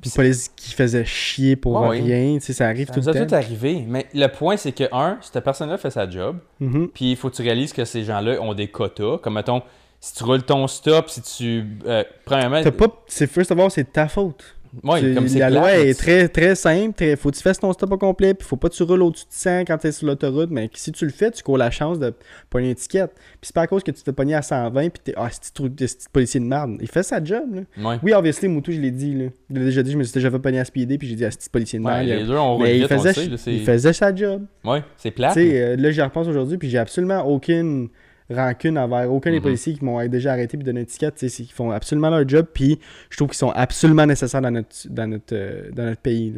Puis 0.02 0.10
police 0.14 0.48
qui 0.56 0.72
faisait 0.72 1.04
chier 1.04 1.54
pour 1.54 1.80
oui. 1.82 2.00
rien, 2.00 2.34
tu 2.34 2.40
sais, 2.46 2.52
ça 2.52 2.66
arrive 2.66 2.88
Ça 2.88 2.94
tout 2.94 3.00
nous 3.00 3.08
a 3.08 3.12
le 3.12 3.20
tout 3.20 3.26
temps. 3.26 3.36
arrivé. 3.36 3.84
Mais 3.86 4.06
le 4.12 4.26
point, 4.26 4.56
c'est 4.56 4.72
que, 4.72 4.84
un, 4.92 5.18
cette 5.20 5.42
personne-là 5.44 5.78
fait 5.78 5.90
sa 5.90 6.10
job. 6.10 6.38
Puis 6.58 7.12
il 7.12 7.16
faut 7.16 7.30
que 7.30 7.36
tu 7.36 7.42
réalises 7.42 7.72
que 7.72 7.84
ces 7.84 8.02
gens-là 8.02 8.40
ont 8.42 8.54
des 8.54 8.66
quotas. 8.66 9.18
Comme, 9.22 9.34
mettons, 9.34 9.62
si 10.00 10.14
tu 10.14 10.24
roules 10.24 10.42
ton 10.42 10.66
stop, 10.66 11.08
si 11.08 11.22
tu. 11.22 11.64
euh, 11.86 12.04
premièrement. 12.24 12.62
T'as 12.62 12.70
pas, 12.70 12.88
c'est 13.06 13.26
first 13.26 13.50
of 13.52 13.58
all, 13.58 13.70
c'est 13.70 13.92
ta 13.92 14.08
faute. 14.08 14.42
Ouais, 14.84 15.14
comme 15.14 15.26
c'est 15.26 15.38
la 15.38 15.48
loi 15.48 15.74
est 15.74 15.94
très, 15.98 16.28
très 16.28 16.54
simple. 16.54 16.92
Très, 16.94 17.16
faut 17.16 17.30
que 17.30 17.36
tu 17.36 17.42
fasses 17.42 17.58
ton 17.58 17.72
stop 17.72 17.92
au 17.92 17.96
complet. 17.96 18.34
Puis 18.34 18.46
faut 18.46 18.56
pas 18.56 18.68
que 18.68 18.74
tu 18.74 18.82
roules 18.82 19.00
au-dessus 19.00 19.24
de 19.24 19.32
100 19.32 19.60
quand 19.60 19.78
tu 19.78 19.86
es 19.86 19.92
sur 19.92 20.06
l'autoroute. 20.06 20.50
Mais 20.50 20.68
si 20.74 20.92
tu 20.92 21.06
le 21.06 21.12
fais, 21.12 21.30
tu 21.30 21.42
cours 21.42 21.56
la 21.56 21.70
chance 21.70 21.98
de 21.98 22.12
pogner 22.50 22.66
une 22.66 22.72
étiquette. 22.72 23.12
Puis 23.14 23.38
c'est 23.44 23.54
pas 23.54 23.62
à 23.62 23.66
cause 23.68 23.82
que 23.82 23.90
tu 23.90 24.02
te 24.02 24.10
pogner 24.10 24.34
à 24.34 24.42
120. 24.42 24.90
Puis 24.90 25.00
t'es, 25.02 25.14
ah, 25.16 25.28
c'est 25.30 26.08
policier 26.12 26.40
de 26.40 26.44
merde. 26.44 26.76
Il 26.82 26.88
fait 26.88 27.02
sa 27.04 27.24
job, 27.24 27.44
là. 27.54 27.62
Ouais. 27.90 27.98
Oui, 28.02 28.12
obviously, 28.12 28.48
Moutou, 28.48 28.70
je 28.70 28.80
l'ai 28.80 28.90
dit, 28.90 29.14
là. 29.14 29.24
Je 29.48 29.54
l'ai 29.58 29.64
déjà 29.64 29.82
dit, 29.82 29.92
je 29.92 29.96
me 29.96 30.02
suis 30.02 30.12
déjà 30.12 30.30
fait 30.30 30.38
pogner 30.40 30.60
à 30.60 30.64
speeder. 30.66 30.98
Puis 30.98 31.08
j'ai 31.08 31.14
dit, 31.16 31.24
ah, 31.24 31.30
c'est 31.30 31.38
petit 31.38 31.48
policier 31.50 31.78
de 31.78 31.84
Ouais, 31.84 31.92
merde. 31.92 32.06
les 32.08 32.16
là. 32.20 32.24
deux, 32.26 32.36
on 32.36 32.58
mais 32.58 32.76
il 32.78 32.84
on 32.84 32.88
faisait, 32.88 33.12
sait, 33.14 33.28
là, 33.28 33.36
c'est- 33.38 33.54
il 33.54 33.64
faisait 33.64 33.92
sa 33.94 34.14
job. 34.14 34.42
Ouais, 34.62 34.82
c'est 34.98 35.16
sais, 35.16 35.58
euh, 35.62 35.76
là, 35.76 35.90
j'y 35.90 36.02
repense 36.02 36.26
aujourd'hui, 36.28 36.58
puis 36.58 36.68
j'ai 36.68 36.78
absolument 36.78 37.22
aucune 37.22 37.88
rancune 38.30 38.78
envers 38.78 39.12
aucun 39.12 39.30
des 39.30 39.36
Mhm. 39.36 39.42
policiers 39.42 39.74
qui 39.74 39.84
m'ont 39.84 40.04
déjà 40.08 40.32
arrêté 40.32 40.56
puis 40.56 40.64
donné 40.64 40.80
une 40.80 40.84
étiquette. 40.84 41.14
Qu'ils 41.16 41.52
font 41.52 41.70
absolument 41.70 42.10
leur 42.10 42.28
job, 42.28 42.46
puis 42.52 42.78
je 43.10 43.16
trouve 43.16 43.28
qu'ils 43.28 43.38
sont 43.38 43.50
absolument 43.50 44.06
nécessaires 44.06 44.40
dans 44.42 44.50
notre, 44.50 44.76
dans 44.88 45.06
notre, 45.06 45.34
euh, 45.34 45.70
dans 45.72 45.84
notre 45.84 46.00
pays. 46.00 46.34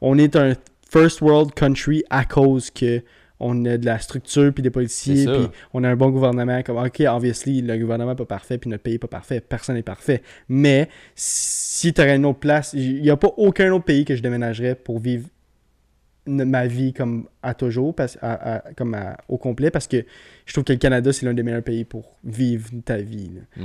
on 0.00 0.18
est 0.18 0.36
un 0.36 0.54
first 0.90 1.20
world 1.20 1.54
country 1.54 2.04
à 2.10 2.24
cause 2.24 2.70
que 2.70 3.02
on 3.44 3.64
a 3.64 3.76
de 3.76 3.84
la 3.86 3.98
structure 3.98 4.52
puis 4.52 4.62
des 4.62 4.70
policiers 4.70 5.26
puis 5.26 5.48
on 5.74 5.82
a 5.82 5.88
un 5.88 5.96
bon 5.96 6.10
gouvernement 6.10 6.62
comme 6.62 6.76
ok 6.76 7.02
obviously 7.08 7.60
le 7.60 7.76
gouvernement 7.76 8.10
n'est 8.12 8.16
pas 8.16 8.24
parfait 8.24 8.56
puis 8.56 8.70
notre 8.70 8.84
pays 8.84 8.92
n'est 8.94 8.98
pas 9.00 9.08
parfait 9.08 9.40
personne 9.40 9.74
n'est 9.74 9.82
parfait 9.82 10.22
mais 10.48 10.88
si 11.16 11.92
tu 11.92 12.00
aurais 12.00 12.14
une 12.14 12.24
autre 12.24 12.38
place 12.38 12.72
il 12.74 13.02
n'y 13.02 13.10
a 13.10 13.16
pas 13.16 13.32
aucun 13.38 13.72
autre 13.72 13.84
pays 13.84 14.04
que 14.04 14.14
je 14.14 14.22
déménagerais 14.22 14.76
pour 14.76 15.00
vivre 15.00 15.26
ma 16.26 16.66
vie 16.66 16.92
comme 16.92 17.26
à 17.42 17.54
toujours, 17.54 17.94
parce, 17.94 18.16
à- 18.22 18.54
à- 18.56 18.72
comme 18.76 18.94
à- 18.94 19.16
au 19.28 19.38
complet, 19.38 19.70
parce 19.70 19.88
que 19.88 20.04
je 20.46 20.52
trouve 20.52 20.64
que 20.64 20.72
le 20.72 20.78
Canada, 20.78 21.12
c'est 21.12 21.26
l'un 21.26 21.34
des 21.34 21.42
meilleurs 21.42 21.62
pays 21.64 21.84
pour 21.84 22.16
vivre 22.24 22.68
ta 22.84 22.98
vie. 22.98 23.30
Je 23.56 23.62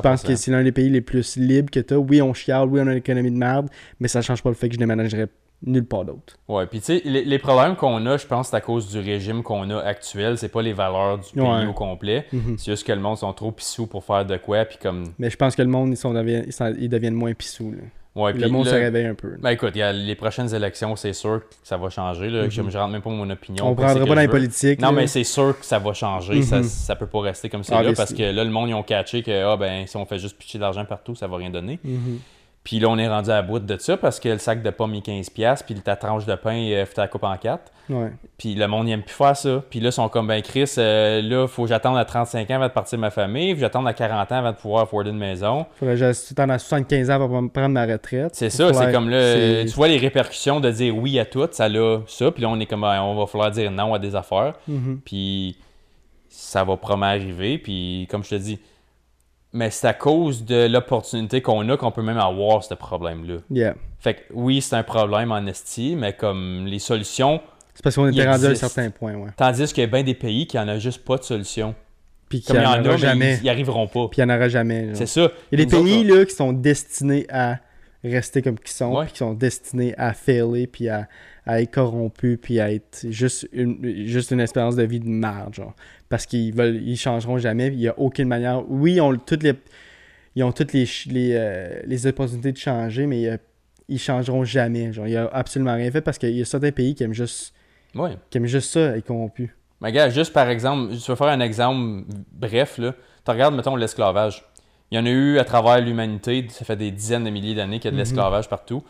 pense 0.00 0.22
que 0.22 0.32
100%. 0.32 0.36
c'est 0.36 0.50
l'un 0.50 0.62
des 0.64 0.72
pays 0.72 0.88
les 0.88 1.00
plus 1.02 1.36
libres 1.36 1.70
que 1.70 1.80
tu 1.80 1.94
as. 1.94 1.98
Oui, 1.98 2.22
on 2.22 2.32
chiale, 2.32 2.68
oui, 2.68 2.80
on 2.82 2.86
a 2.86 2.92
une 2.92 2.98
économie 2.98 3.30
de 3.30 3.36
merde, 3.36 3.68
mais 4.00 4.08
ça 4.08 4.22
change 4.22 4.42
pas 4.42 4.48
le 4.48 4.54
fait 4.54 4.68
que 4.68 4.74
je 4.74 4.78
déménagerais 4.78 5.28
nulle 5.66 5.84
part 5.86 6.04
d'autre. 6.04 6.38
Ouais, 6.46 6.66
puis 6.66 6.78
tu 6.78 6.84
sais, 6.86 7.02
les, 7.04 7.24
les 7.24 7.38
problèmes 7.40 7.74
qu'on 7.74 8.06
a, 8.06 8.16
je 8.16 8.26
pense, 8.26 8.48
c'est 8.50 8.56
à 8.56 8.60
cause 8.60 8.88
du 8.90 8.98
régime 9.00 9.42
qu'on 9.42 9.68
a 9.70 9.78
actuel. 9.80 10.38
C'est 10.38 10.48
pas 10.50 10.62
les 10.62 10.72
valeurs 10.72 11.18
du 11.18 11.32
pays 11.32 11.42
Ouais. 11.42 11.66
au 11.66 11.72
complet. 11.72 12.26
Mhm. 12.32 12.56
C'est 12.56 12.70
juste 12.70 12.86
que 12.86 12.92
le 12.92 13.00
monde 13.00 13.16
sont 13.18 13.32
trop 13.32 13.50
pissous 13.50 13.88
pour 13.88 14.04
faire 14.04 14.24
de 14.24 14.36
quoi, 14.36 14.64
puis 14.64 14.78
comme. 14.80 15.04
Mais 15.18 15.30
je 15.30 15.36
pense 15.36 15.56
que 15.56 15.62
le 15.62 15.68
monde, 15.68 15.90
ils, 15.90 15.96
sont, 15.96 16.14
devient- 16.14 16.44
ils, 16.46 16.52
sont- 16.52 16.72
ils 16.78 16.88
deviennent 16.88 17.14
moins 17.14 17.34
pissous. 17.34 17.72
là. 17.72 17.82
Ouais, 18.18 18.32
le 18.32 18.48
monde 18.48 18.64
là- 18.66 18.72
se 18.72 18.76
réveille 18.76 19.06
un 19.06 19.14
peu. 19.14 19.36
Ben 19.40 19.50
écoute, 19.50 19.76
y 19.76 19.82
a 19.82 19.92
les 19.92 20.14
prochaines 20.14 20.52
élections, 20.54 20.96
c'est 20.96 21.12
sûr 21.12 21.40
que 21.40 21.54
ça 21.62 21.76
va 21.76 21.88
changer. 21.90 22.28
Là. 22.30 22.48
Je, 22.48 22.62
je 22.68 22.78
rentre 22.78 22.92
même 22.92 23.02
pas 23.02 23.10
mon 23.10 23.28
opinion. 23.30 23.66
On 23.68 23.74
pas 23.74 23.84
prendra 23.84 24.06
pas 24.06 24.14
dans 24.16 24.20
les 24.20 24.28
politiques. 24.28 24.80
Non, 24.80 24.88
là. 24.88 24.92
mais 24.94 25.06
c'est 25.06 25.24
sûr 25.24 25.58
que 25.58 25.64
ça 25.64 25.78
va 25.78 25.92
changer. 25.92 26.42
Ça, 26.42 26.58
Mhm. 26.58 26.62
ça 26.64 26.96
peut 26.96 27.06
pas 27.06 27.20
rester 27.20 27.48
comme 27.48 27.62
c'est 27.62 27.74
là 27.80 27.92
parce 27.96 28.12
que 28.12 28.22
là, 28.22 28.44
le 28.44 28.50
monde, 28.50 28.68
ils 28.70 28.74
ont 28.74 28.82
catché 28.82 29.22
que 29.22 29.44
ah, 29.44 29.56
ben, 29.56 29.86
si 29.86 29.96
on 29.96 30.04
fait 30.04 30.18
juste 30.18 30.36
pitcher 30.36 30.58
de 30.58 30.62
l'argent 30.64 30.84
partout, 30.84 31.14
ça 31.14 31.26
va 31.28 31.36
rien 31.36 31.50
donner. 31.50 31.78
Mhm. 31.84 32.18
Puis 32.68 32.80
là, 32.80 32.88
on 32.90 32.98
est 32.98 33.08
rendu 33.08 33.30
à 33.30 33.40
bout 33.40 33.60
de 33.60 33.78
ça 33.78 33.96
parce 33.96 34.20
que 34.20 34.28
le 34.28 34.36
sac 34.36 34.62
de 34.62 34.68
pommes 34.68 34.92
est 34.92 35.06
15$, 35.06 35.64
puis 35.64 35.74
ta 35.76 35.96
tranche 35.96 36.26
de 36.26 36.34
pain, 36.34 36.54
euh, 36.70 36.84
faut 36.84 37.00
la 37.00 37.08
coupe 37.08 37.24
en 37.24 37.34
4. 37.34 37.72
Ouais. 37.88 38.12
Puis 38.36 38.54
le 38.56 38.66
monde 38.68 38.84
n'aime 38.84 39.00
plus 39.00 39.14
faire 39.14 39.34
ça. 39.34 39.64
Puis 39.70 39.80
là, 39.80 39.88
ils 39.88 39.92
sont 39.92 40.10
comme, 40.10 40.26
ben 40.26 40.42
Chris, 40.42 40.74
euh, 40.76 41.22
là, 41.22 41.48
faut 41.48 41.62
que 41.62 41.70
j'attende 41.70 41.96
à 41.96 42.04
35 42.04 42.50
ans 42.50 42.56
avant 42.56 42.66
de 42.66 42.72
partir 42.72 42.98
de 42.98 43.00
ma 43.00 43.10
famille, 43.10 43.54
faut 43.54 43.60
j'attende 43.60 43.88
à 43.88 43.94
40 43.94 44.32
ans 44.32 44.36
avant 44.36 44.50
de 44.52 44.56
pouvoir 44.58 44.82
afforder 44.82 45.08
une 45.08 45.16
maison. 45.16 45.64
Faudrait 45.76 45.94
que 45.96 46.34
tout 46.34 46.42
à 46.42 46.58
75 46.58 47.10
ans 47.10 47.26
pour 47.26 47.40
me 47.40 47.48
prendre 47.48 47.70
ma 47.70 47.86
retraite. 47.86 48.34
C'est 48.34 48.50
Faut 48.50 48.70
ça, 48.70 48.74
c'est 48.74 48.92
comme 48.92 49.08
là, 49.08 49.64
tu 49.64 49.70
vois 49.70 49.88
les 49.88 49.96
répercussions 49.96 50.60
de 50.60 50.70
dire 50.70 50.94
oui 50.94 51.18
à 51.18 51.24
tout, 51.24 51.48
ça 51.50 51.64
a 51.64 52.00
ça, 52.06 52.30
puis 52.30 52.42
là, 52.42 52.50
on 52.50 52.60
est 52.60 52.66
comme, 52.66 52.82
ben, 52.82 53.00
on 53.00 53.18
va 53.18 53.26
falloir 53.26 53.50
dire 53.50 53.70
non 53.70 53.94
à 53.94 53.98
des 53.98 54.14
affaires. 54.14 54.52
Mhm. 54.68 55.00
Puis 55.06 55.56
ça 56.28 56.64
va 56.64 56.76
probablement 56.76 57.06
arriver. 57.06 57.56
Puis 57.56 58.06
comme 58.10 58.22
je 58.22 58.28
te 58.28 58.34
dis, 58.34 58.58
mais 59.52 59.70
c'est 59.70 59.86
à 59.86 59.94
cause 59.94 60.44
de 60.44 60.66
l'opportunité 60.66 61.40
qu'on 61.40 61.68
a 61.68 61.76
qu'on 61.76 61.90
peut 61.90 62.02
même 62.02 62.18
avoir 62.18 62.62
ce 62.62 62.74
problème-là. 62.74 63.36
Yeah. 63.50 63.74
Fait 63.98 64.14
que 64.14 64.20
oui, 64.32 64.60
c'est 64.60 64.76
un 64.76 64.82
problème 64.82 65.32
en 65.32 65.44
esti, 65.46 65.96
mais 65.96 66.12
comme 66.12 66.66
les 66.66 66.78
solutions, 66.78 67.40
C'est 67.74 67.82
parce 67.82 67.96
qu'on 67.96 68.08
était 68.08 68.28
rendu 68.28 68.46
à 68.46 68.50
un 68.50 68.54
certain 68.54 68.90
point, 68.90 69.14
ouais. 69.14 69.30
tandis 69.36 69.72
qu'il 69.72 69.82
y 69.82 69.86
a 69.86 69.90
bien 69.90 70.02
des 70.02 70.14
pays 70.14 70.46
qui 70.46 70.58
en 70.58 70.68
ont 70.68 70.78
juste 70.78 71.04
pas 71.04 71.16
de 71.16 71.24
solution. 71.24 71.74
Puis 72.28 72.44
n'y 72.50 72.58
aura 72.58 72.96
jamais. 72.98 73.38
ils, 73.40 73.44
ils 73.44 73.48
arriveront 73.48 73.86
pas. 73.86 74.08
Puis 74.08 74.20
il 74.20 74.26
n'y 74.26 74.32
en 74.32 74.36
aura 74.36 74.48
jamais. 74.48 74.90
C'est 74.92 75.06
ça. 75.06 75.30
Il 75.50 75.58
y 75.58 75.62
a 75.62 75.64
des 75.64 75.70
pays 75.70 76.00
autres, 76.10 76.18
là, 76.18 76.24
qui 76.26 76.34
sont 76.34 76.52
destinés 76.52 77.26
à 77.30 77.58
rester 78.04 78.42
comme 78.42 78.58
qu'ils 78.58 78.70
sont, 78.70 79.00
puis 79.02 79.12
qui 79.12 79.18
sont 79.18 79.32
destinés 79.32 79.94
à 79.96 80.12
failer, 80.12 80.66
puis 80.66 80.88
à, 80.88 81.08
à 81.48 81.60
être 81.62 81.72
corrompus, 81.72 82.38
puis 82.40 82.60
à 82.60 82.70
être 82.70 83.06
juste 83.10 83.48
une, 83.52 84.06
juste 84.06 84.30
une 84.30 84.40
espérance 84.40 84.76
de 84.76 84.82
vie 84.84 85.00
de 85.00 85.08
merde, 85.08 85.54
genre. 85.54 85.74
Parce 86.10 86.26
qu'ils 86.26 86.54
veulent, 86.54 86.80
ils 86.86 86.96
changeront 86.96 87.38
jamais, 87.38 87.68
il 87.68 87.76
n'y 87.78 87.88
a 87.88 87.98
aucune 87.98 88.28
manière. 88.28 88.62
Oui, 88.70 88.94
ils 88.94 89.00
ont 89.00 89.16
toutes 89.16 89.42
les, 89.42 89.54
ils 90.36 90.44
ont 90.44 90.52
toutes 90.52 90.72
les, 90.74 90.84
les, 91.10 91.32
euh, 91.34 91.80
les 91.86 92.06
opportunités 92.06 92.52
de 92.52 92.56
changer, 92.58 93.06
mais 93.06 93.26
euh, 93.28 93.36
ils 93.88 93.98
changeront 93.98 94.44
jamais, 94.44 94.92
genre. 94.92 95.06
Il 95.06 95.10
n'y 95.10 95.16
a 95.16 95.26
absolument 95.32 95.74
rien 95.74 95.90
fait 95.90 96.02
parce 96.02 96.18
qu'il 96.18 96.36
y 96.36 96.42
a 96.42 96.44
certains 96.44 96.70
pays 96.70 96.94
qui 96.94 97.02
aiment 97.02 97.14
juste, 97.14 97.54
Ouais. 97.94 98.10
qui 98.30 98.36
aiment 98.38 98.46
juste 98.46 98.70
ça, 98.72 98.96
être 98.96 99.06
corrompus. 99.06 99.48
Mais 99.80 99.90
gars, 99.90 100.10
juste 100.10 100.32
par 100.34 100.48
exemple, 100.50 100.92
je 100.92 101.06
vais 101.12 101.16
faire 101.16 101.28
un 101.28 101.40
exemple 101.40 102.04
bref, 102.32 102.76
là. 102.78 102.94
Tu 103.24 103.30
regardes, 103.30 103.54
mettons, 103.54 103.74
l'esclavage. 103.74 104.44
Il 104.90 104.96
y 104.96 105.00
en 105.00 105.06
a 105.06 105.10
eu 105.10 105.38
à 105.38 105.44
travers 105.44 105.80
l'humanité, 105.80 106.46
ça 106.50 106.64
fait 106.64 106.76
des 106.76 106.90
dizaines 106.90 107.24
de 107.24 107.30
milliers 107.30 107.54
d'années 107.54 107.78
qu'il 107.78 107.86
y 107.86 107.88
a 107.88 107.90
de 107.92 107.96
Mhm. 107.96 108.00
l'esclavage 108.00 108.48
partout. 108.48 108.82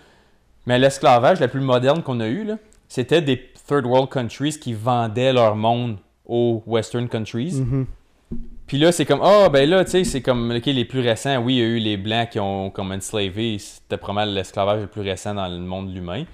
Mais 0.68 0.78
l'esclavage, 0.78 1.40
la 1.40 1.48
plus 1.48 1.62
moderne 1.62 2.02
qu'on 2.02 2.20
a 2.20 2.28
eu, 2.28 2.46
c'était 2.88 3.22
des 3.22 3.40
third 3.66 3.86
world 3.86 4.10
countries 4.10 4.58
qui 4.60 4.74
vendaient 4.74 5.32
leur 5.32 5.56
monde 5.56 5.96
aux 6.26 6.62
western 6.66 7.08
countries. 7.08 7.54
Mhm. 7.54 7.86
Puis 8.66 8.76
là, 8.76 8.92
c'est 8.92 9.06
comme, 9.06 9.22
ah, 9.22 9.48
ben 9.48 9.66
là, 9.66 9.82
tu 9.86 9.92
sais, 9.92 10.04
c'est 10.04 10.20
comme, 10.20 10.50
ok, 10.54 10.66
les 10.66 10.84
plus 10.84 11.00
récents, 11.00 11.38
oui, 11.38 11.54
il 11.54 11.58
y 11.58 11.62
a 11.62 11.64
eu 11.64 11.78
les 11.78 11.96
Blancs 11.96 12.28
qui 12.28 12.38
ont 12.38 12.68
comme 12.68 12.92
enslavé, 12.92 13.56
c'était 13.58 13.96
probablement 13.96 14.30
l'esclavage 14.34 14.82
le 14.82 14.88
plus 14.88 15.00
récent 15.00 15.32
dans 15.34 15.48
le 15.48 15.58
monde 15.58 15.88
de 15.88 15.94
l'humain. 15.94 16.24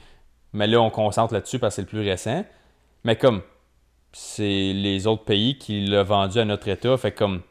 Mais 0.52 0.66
là, 0.66 0.80
on 0.80 0.90
concentre 0.90 1.32
là-dessus 1.32 1.60
parce 1.60 1.74
que 1.74 1.76
c'est 1.76 1.82
le 1.82 1.86
plus 1.88 2.00
récent. 2.00 2.44
Mais 3.04 3.14
comme, 3.14 3.40
c'est 4.12 4.72
les 4.72 5.06
autres 5.06 5.22
pays 5.22 5.58
qui 5.58 5.86
l'ont 5.86 6.02
vendu 6.02 6.40
à 6.40 6.44
notre 6.44 6.66
État, 6.66 6.96
fait 6.96 7.12
comme, 7.12 7.42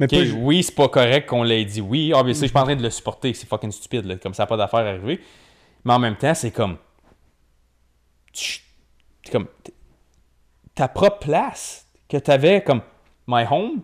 Mais 0.00 0.08
oui, 0.32 0.64
c'est 0.64 0.74
pas 0.74 0.88
correct 0.88 1.28
qu'on 1.28 1.44
l'ait 1.44 1.64
dit 1.64 1.80
oui. 1.80 2.12
Ah, 2.12 2.24
bien, 2.24 2.34
c'est- 2.34 2.40
je 2.40 2.46
suis 2.46 2.52
pas 2.52 2.62
en 2.62 2.64
train 2.64 2.74
de 2.74 2.82
le 2.82 2.90
supporter, 2.90 3.32
c'est 3.34 3.46
fucking 3.48 3.70
stupide, 3.70 4.06
là, 4.06 4.16
comme 4.16 4.34
ça 4.34 4.42
n'a 4.42 4.46
pas 4.48 4.56
d'affaire 4.56 4.80
à 4.80 4.88
arriver. 4.88 5.20
Mais 5.84 5.92
en 5.92 5.98
même 5.98 6.16
temps, 6.16 6.34
c'est 6.34 6.50
comme. 6.50 6.76
tu- 8.32 8.60
t'es 9.24 9.32
comme. 9.32 9.46
Ta 10.74 10.88
propre 10.88 11.18
place 11.18 11.86
que 12.08 12.16
t'avais 12.16 12.62
comme 12.62 12.80
My 13.26 13.44
Home, 13.50 13.82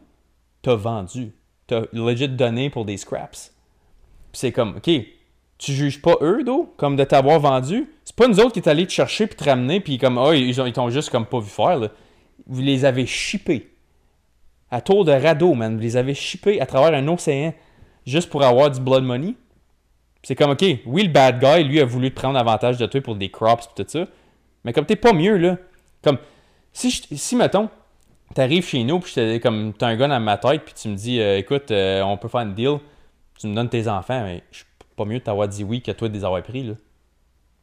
t'as 0.63 0.75
vendu. 0.75 1.33
T'as 1.67 1.83
legit 1.93 2.29
donné 2.29 2.71
pour 2.71 2.85
des 2.87 2.97
scraps. 2.97 3.53
Puis 4.33 4.39
c'est 4.41 4.53
comme, 4.53 4.77
OK, 4.77 4.91
tu 5.59 5.73
juges 5.73 6.01
pas 6.01 6.17
eux, 6.23 6.43
d'eau, 6.45 6.73
comme 6.79 6.97
de 6.97 7.05
t'avoir 7.05 7.41
vendu? 7.41 7.91
C'est 8.05 8.17
pas 8.17 8.27
nous 8.27 8.41
autres 8.41 8.53
qui 8.53 8.61
est 8.61 8.69
allé 8.69 8.87
te 8.87 8.93
chercher 8.93 9.27
puis 9.27 9.37
te 9.37 9.45
ramener, 9.45 9.81
puis 9.81 9.99
comme, 9.99 10.17
oh, 10.17 10.33
ils 10.33 10.59
ont- 10.61 10.71
t'ont 10.73 10.89
juste 10.89 11.11
comme 11.11 11.27
pas 11.27 11.41
vu 11.41 11.49
faire, 11.51 11.77
là. 11.79 11.89
Vous 12.47 12.63
les 12.63 12.85
avez 12.87 13.05
shippés. 13.05 13.75
À 14.71 14.81
tour 14.81 15.05
de 15.05 15.13
radeau, 15.13 15.53
man. 15.55 15.75
Vous 15.77 15.83
les 15.83 15.97
avez 15.97 16.15
shippés 16.15 16.61
à 16.61 16.67
travers 16.67 16.95
un 16.99 17.07
océan 17.09 17.53
juste 18.07 18.31
pour 18.31 18.43
avoir 18.43 18.71
du 18.71 18.81
blood 18.81 19.05
money. 19.05 19.35
C'est 20.29 20.35
comme, 20.35 20.51
OK, 20.51 20.63
oui, 20.85 21.05
le 21.05 21.09
bad 21.09 21.41
guy, 21.43 21.65
lui, 21.65 21.81
a 21.81 21.87
voulu 21.87 22.11
te 22.11 22.15
prendre 22.17 22.39
avantage 22.39 22.77
de 22.77 22.85
toi 22.85 23.01
pour 23.01 23.17
des 23.17 23.31
crops 23.31 23.65
et 23.79 23.83
tout 23.83 23.89
ça. 23.89 24.05
Mais 24.63 24.75
comme 24.75 24.85
t'es 24.85 24.95
pas 24.95 25.15
mieux, 25.15 25.39
là. 25.39 25.57
Comme, 26.05 26.19
si, 26.71 26.91
je- 26.91 27.15
si 27.17 27.35
mettons, 27.35 27.71
t'arrives 28.35 28.67
chez 28.67 28.85
nous, 28.85 29.01
puis 29.01 29.11
j'étais 29.15 29.41
comme, 29.41 29.73
t'as 29.73 29.87
un 29.87 29.97
gun 29.97 30.11
à 30.11 30.19
ma 30.21 30.37
tête, 30.37 30.67
puis 30.67 30.75
tu 30.75 30.89
me 30.91 30.97
dis, 30.97 31.19
euh, 31.19 31.39
écoute, 31.39 31.71
euh, 31.71 32.03
on 32.03 32.19
peut 32.19 32.29
faire 32.29 32.43
une 32.43 32.53
deal, 32.53 32.77
tu 33.41 33.47
me 33.47 33.55
donnes 33.55 33.71
tes 33.71 33.89
enfants, 33.89 34.23
mais 34.23 34.43
je 34.51 34.59
suis 34.59 34.67
pas 34.97 35.07
mieux 35.07 35.19
de 35.19 35.25
t'avoir 35.25 35.49
dit 35.49 35.65
oui 35.65 35.81
que 35.81 35.93
toi 35.93 36.11
de 36.11 36.13
les 36.13 36.27
avoir 36.27 36.43
pris, 36.43 36.63
là. 36.63 36.75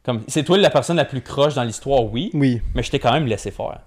Comme, 0.02 0.24
c'est 0.26 0.42
toi 0.42 0.58
la 0.58 0.68
personne 0.70 0.96
la 0.96 1.04
plus 1.04 1.20
croche 1.20 1.54
dans 1.54 1.62
l'histoire, 1.62 2.02
oui, 2.02 2.30
Oui. 2.34 2.60
mais 2.74 2.82
je 2.82 2.90
t'ai 2.90 2.98
quand 2.98 3.12
même 3.12 3.26
laissé 3.26 3.52
faire. 3.52 3.78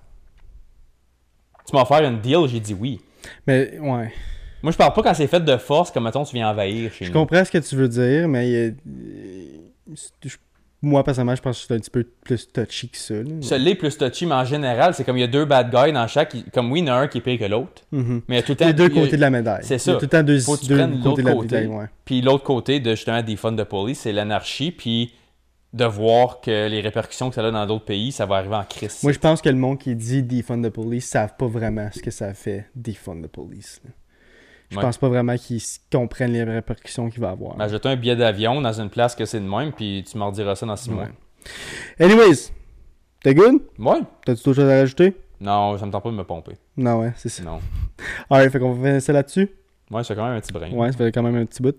Tu 1.68 1.76
m'as 1.76 1.82
offert 1.82 2.02
une 2.02 2.22
deal, 2.22 2.48
j'ai 2.48 2.62
dit 2.62 2.74
oui. 2.74 3.02
Mais, 3.46 3.78
ouais. 3.78 4.14
Moi, 4.64 4.72
je 4.72 4.78
parle 4.78 4.94
pas 4.94 5.04
quand 5.04 5.14
c'est 5.14 5.28
fait 5.28 5.40
de 5.44 5.58
force, 5.58 5.92
comme 5.92 6.04
mettons, 6.04 6.24
tu 6.26 6.36
viens 6.36 6.50
envahir 6.50 6.92
chez 6.94 7.06
Je 7.06 7.12
nous. 7.12 7.20
comprends 7.20 7.44
ce 7.46 7.52
que 7.52 7.58
tu 7.60 7.76
veux 7.76 7.88
dire, 7.88 8.28
mais 8.28 8.54
euh, 8.54 8.72
je- 10.24 10.36
moi, 10.82 11.04
personnellement, 11.04 11.36
je 11.36 11.42
pense 11.42 11.60
que 11.62 11.68
c'est 11.68 11.74
un 11.74 11.80
petit 11.80 11.90
peu 11.90 12.04
plus 12.24 12.48
touchy 12.52 12.88
que 12.90 12.98
ça. 12.98 13.16
là. 13.16 13.24
Ça 13.42 13.58
l'est 13.58 13.76
plus 13.76 13.98
touchy, 13.98 14.26
mais 14.26 14.36
en 14.36 14.46
général, 14.46 14.94
c'est 14.94 15.04
comme 15.04 15.18
il 15.18 15.22
y 15.22 15.24
a 15.24 15.28
deux 15.28 15.44
bad 15.46 15.70
guys 15.74 15.92
dans 15.92 16.08
chaque. 16.08 16.36
Comme 16.54 16.72
oui, 16.72 16.80
il 16.80 16.88
y 16.88 16.92
en 16.92 16.94
a 16.94 16.98
un 17.00 17.08
qui 17.10 17.18
est 17.18 17.22
pire 17.22 17.38
que 17.38 17.44
l'autre. 17.46 17.82
Mhm. 17.92 18.22
Mais 18.30 18.36
il 18.36 18.40
y 18.40 18.42
a 18.42 18.44
tout 18.44 18.54
le 18.54 18.56
temps. 18.58 18.68
Les 18.68 18.74
deux 18.74 18.86
a- 18.86 18.90
côtés 18.90 19.16
de 19.18 19.22
la 19.22 19.30
médaille. 19.30 19.60
C'est 19.64 19.76
Il 19.76 19.78
y 19.78 19.80
ça. 19.82 19.92
a 19.92 19.96
tout 19.96 20.02
le 20.04 20.08
temps 20.08 20.24
deux, 20.24 20.40
Faut 20.40 20.56
que 20.56 20.62
tu 20.62 20.68
deux 20.68 20.88
côtés 21.04 21.22
de 21.22 21.28
la 21.28 21.34
côté. 21.34 21.56
médaille, 21.56 21.68
ouais. 21.68 21.86
Puis 22.06 22.22
l'autre 22.22 22.44
côté 22.46 22.80
de 22.80 22.92
justement 22.92 23.22
des 23.22 23.36
funds 23.36 23.52
de 23.52 23.64
police, 23.64 24.00
c'est 24.00 24.14
l'anarchie. 24.14 24.72
Puis 24.72 25.14
de 25.74 25.86
voir 25.86 26.40
que 26.42 26.68
les 26.68 26.80
répercussions 26.82 27.30
que 27.30 27.36
ça 27.36 27.46
a 27.46 27.52
dans 27.52 27.66
d'autres 27.68 27.86
pays, 27.86 28.12
ça 28.14 28.26
va 28.26 28.38
arriver 28.38 28.56
en 28.56 28.64
crise. 28.64 29.04
Moi, 29.04 29.12
je 29.12 29.20
pense 29.20 29.42
que 29.42 29.50
le 29.50 29.56
monde 29.58 29.78
qui 29.80 29.96
dit 29.96 30.24
defund 30.24 30.66
the 30.66 30.70
police 30.72 31.08
savent 31.08 31.36
pas 31.38 31.46
vraiment 31.48 31.90
ce 31.94 32.00
que 32.02 32.10
ça 32.10 32.34
fait 32.34 32.66
defund 32.76 33.22
the 33.24 33.28
police. 33.28 33.80
là. 33.86 33.92
Je 34.70 34.76
Ouais. 34.78 34.82
pense 34.84 34.98
pas 34.98 35.10
vraiment 35.10 35.36
qu'ils 35.36 35.62
comprennent 35.92 36.32
les 36.32 36.44
répercussions 36.44 37.10
qu'il 37.10 37.22
va 37.22 37.32
avoir. 37.32 37.56
Ben, 37.56 37.68
jette 37.68 37.86
un 37.88 37.96
billet 37.96 38.16
d'avion 38.16 38.62
dans 38.62 38.80
une 38.80 38.90
place 38.90 39.16
que 39.16 39.26
c'est 39.26 39.40
de 39.40 39.46
même, 39.50 39.72
puis 39.74 40.04
tu 40.10 40.18
m'en 40.18 40.32
diras 40.32 40.56
ça 40.56 40.66
dans 40.66 40.76
six 40.76 40.92
mois. 40.92 41.08
Anyways, 42.00 42.52
t'es 43.24 43.34
good? 43.34 43.62
Ouais. 43.80 44.00
T'as-tu 44.26 44.44
d'autres 44.44 44.62
choses 44.62 44.70
à 44.70 44.80
rajouter? 44.80 45.16
Non, 45.42 45.78
ça 45.78 45.86
me 45.86 45.92
tente 45.92 46.04
pas 46.04 46.12
de 46.12 46.16
me 46.16 46.24
pomper. 46.24 46.54
Non, 46.78 47.00
ouais, 47.02 47.14
c'est 47.16 47.30
ça. 47.30 47.44
Non. 47.44 47.60
Alright, 48.30 48.52
fait 48.52 48.60
qu'on 48.60 48.74
va 48.74 48.86
finir 48.88 49.02
ça 49.02 49.14
là-dessus. 49.14 49.50
Ouais, 49.90 50.04
c'est 50.04 50.14
quand 50.16 50.26
même 50.28 50.38
un 50.38 50.42
petit 50.42 50.54
brin. 50.54 50.70
Ouais, 50.72 50.92
ça 50.92 50.98
fait 51.00 51.12
quand 51.12 51.24
même 51.24 51.36
un 51.36 51.46
petit 51.46 51.64
bout. 51.64 51.76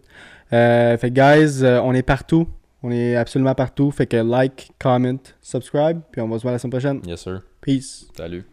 Euh, 0.53 0.97
fait 0.97 1.11
que, 1.11 1.15
guys, 1.15 1.62
euh, 1.65 1.81
on 1.83 1.93
est 1.95 2.03
partout. 2.03 2.49
On 2.83 2.91
est 2.91 3.15
absolument 3.15 3.55
partout. 3.55 3.91
Fait 3.91 4.07
que 4.07 4.17
like, 4.17 4.73
comment, 4.81 5.19
subscribe. 5.43 6.01
Puis 6.11 6.21
on 6.23 6.29
va 6.29 6.39
se 6.39 6.43
voir 6.43 6.53
la 6.53 6.59
semaine 6.59 6.71
prochaine. 6.73 7.01
Yes, 7.07 7.21
sir. 7.21 7.41
Peace. 7.61 8.07
Salut. 8.17 8.45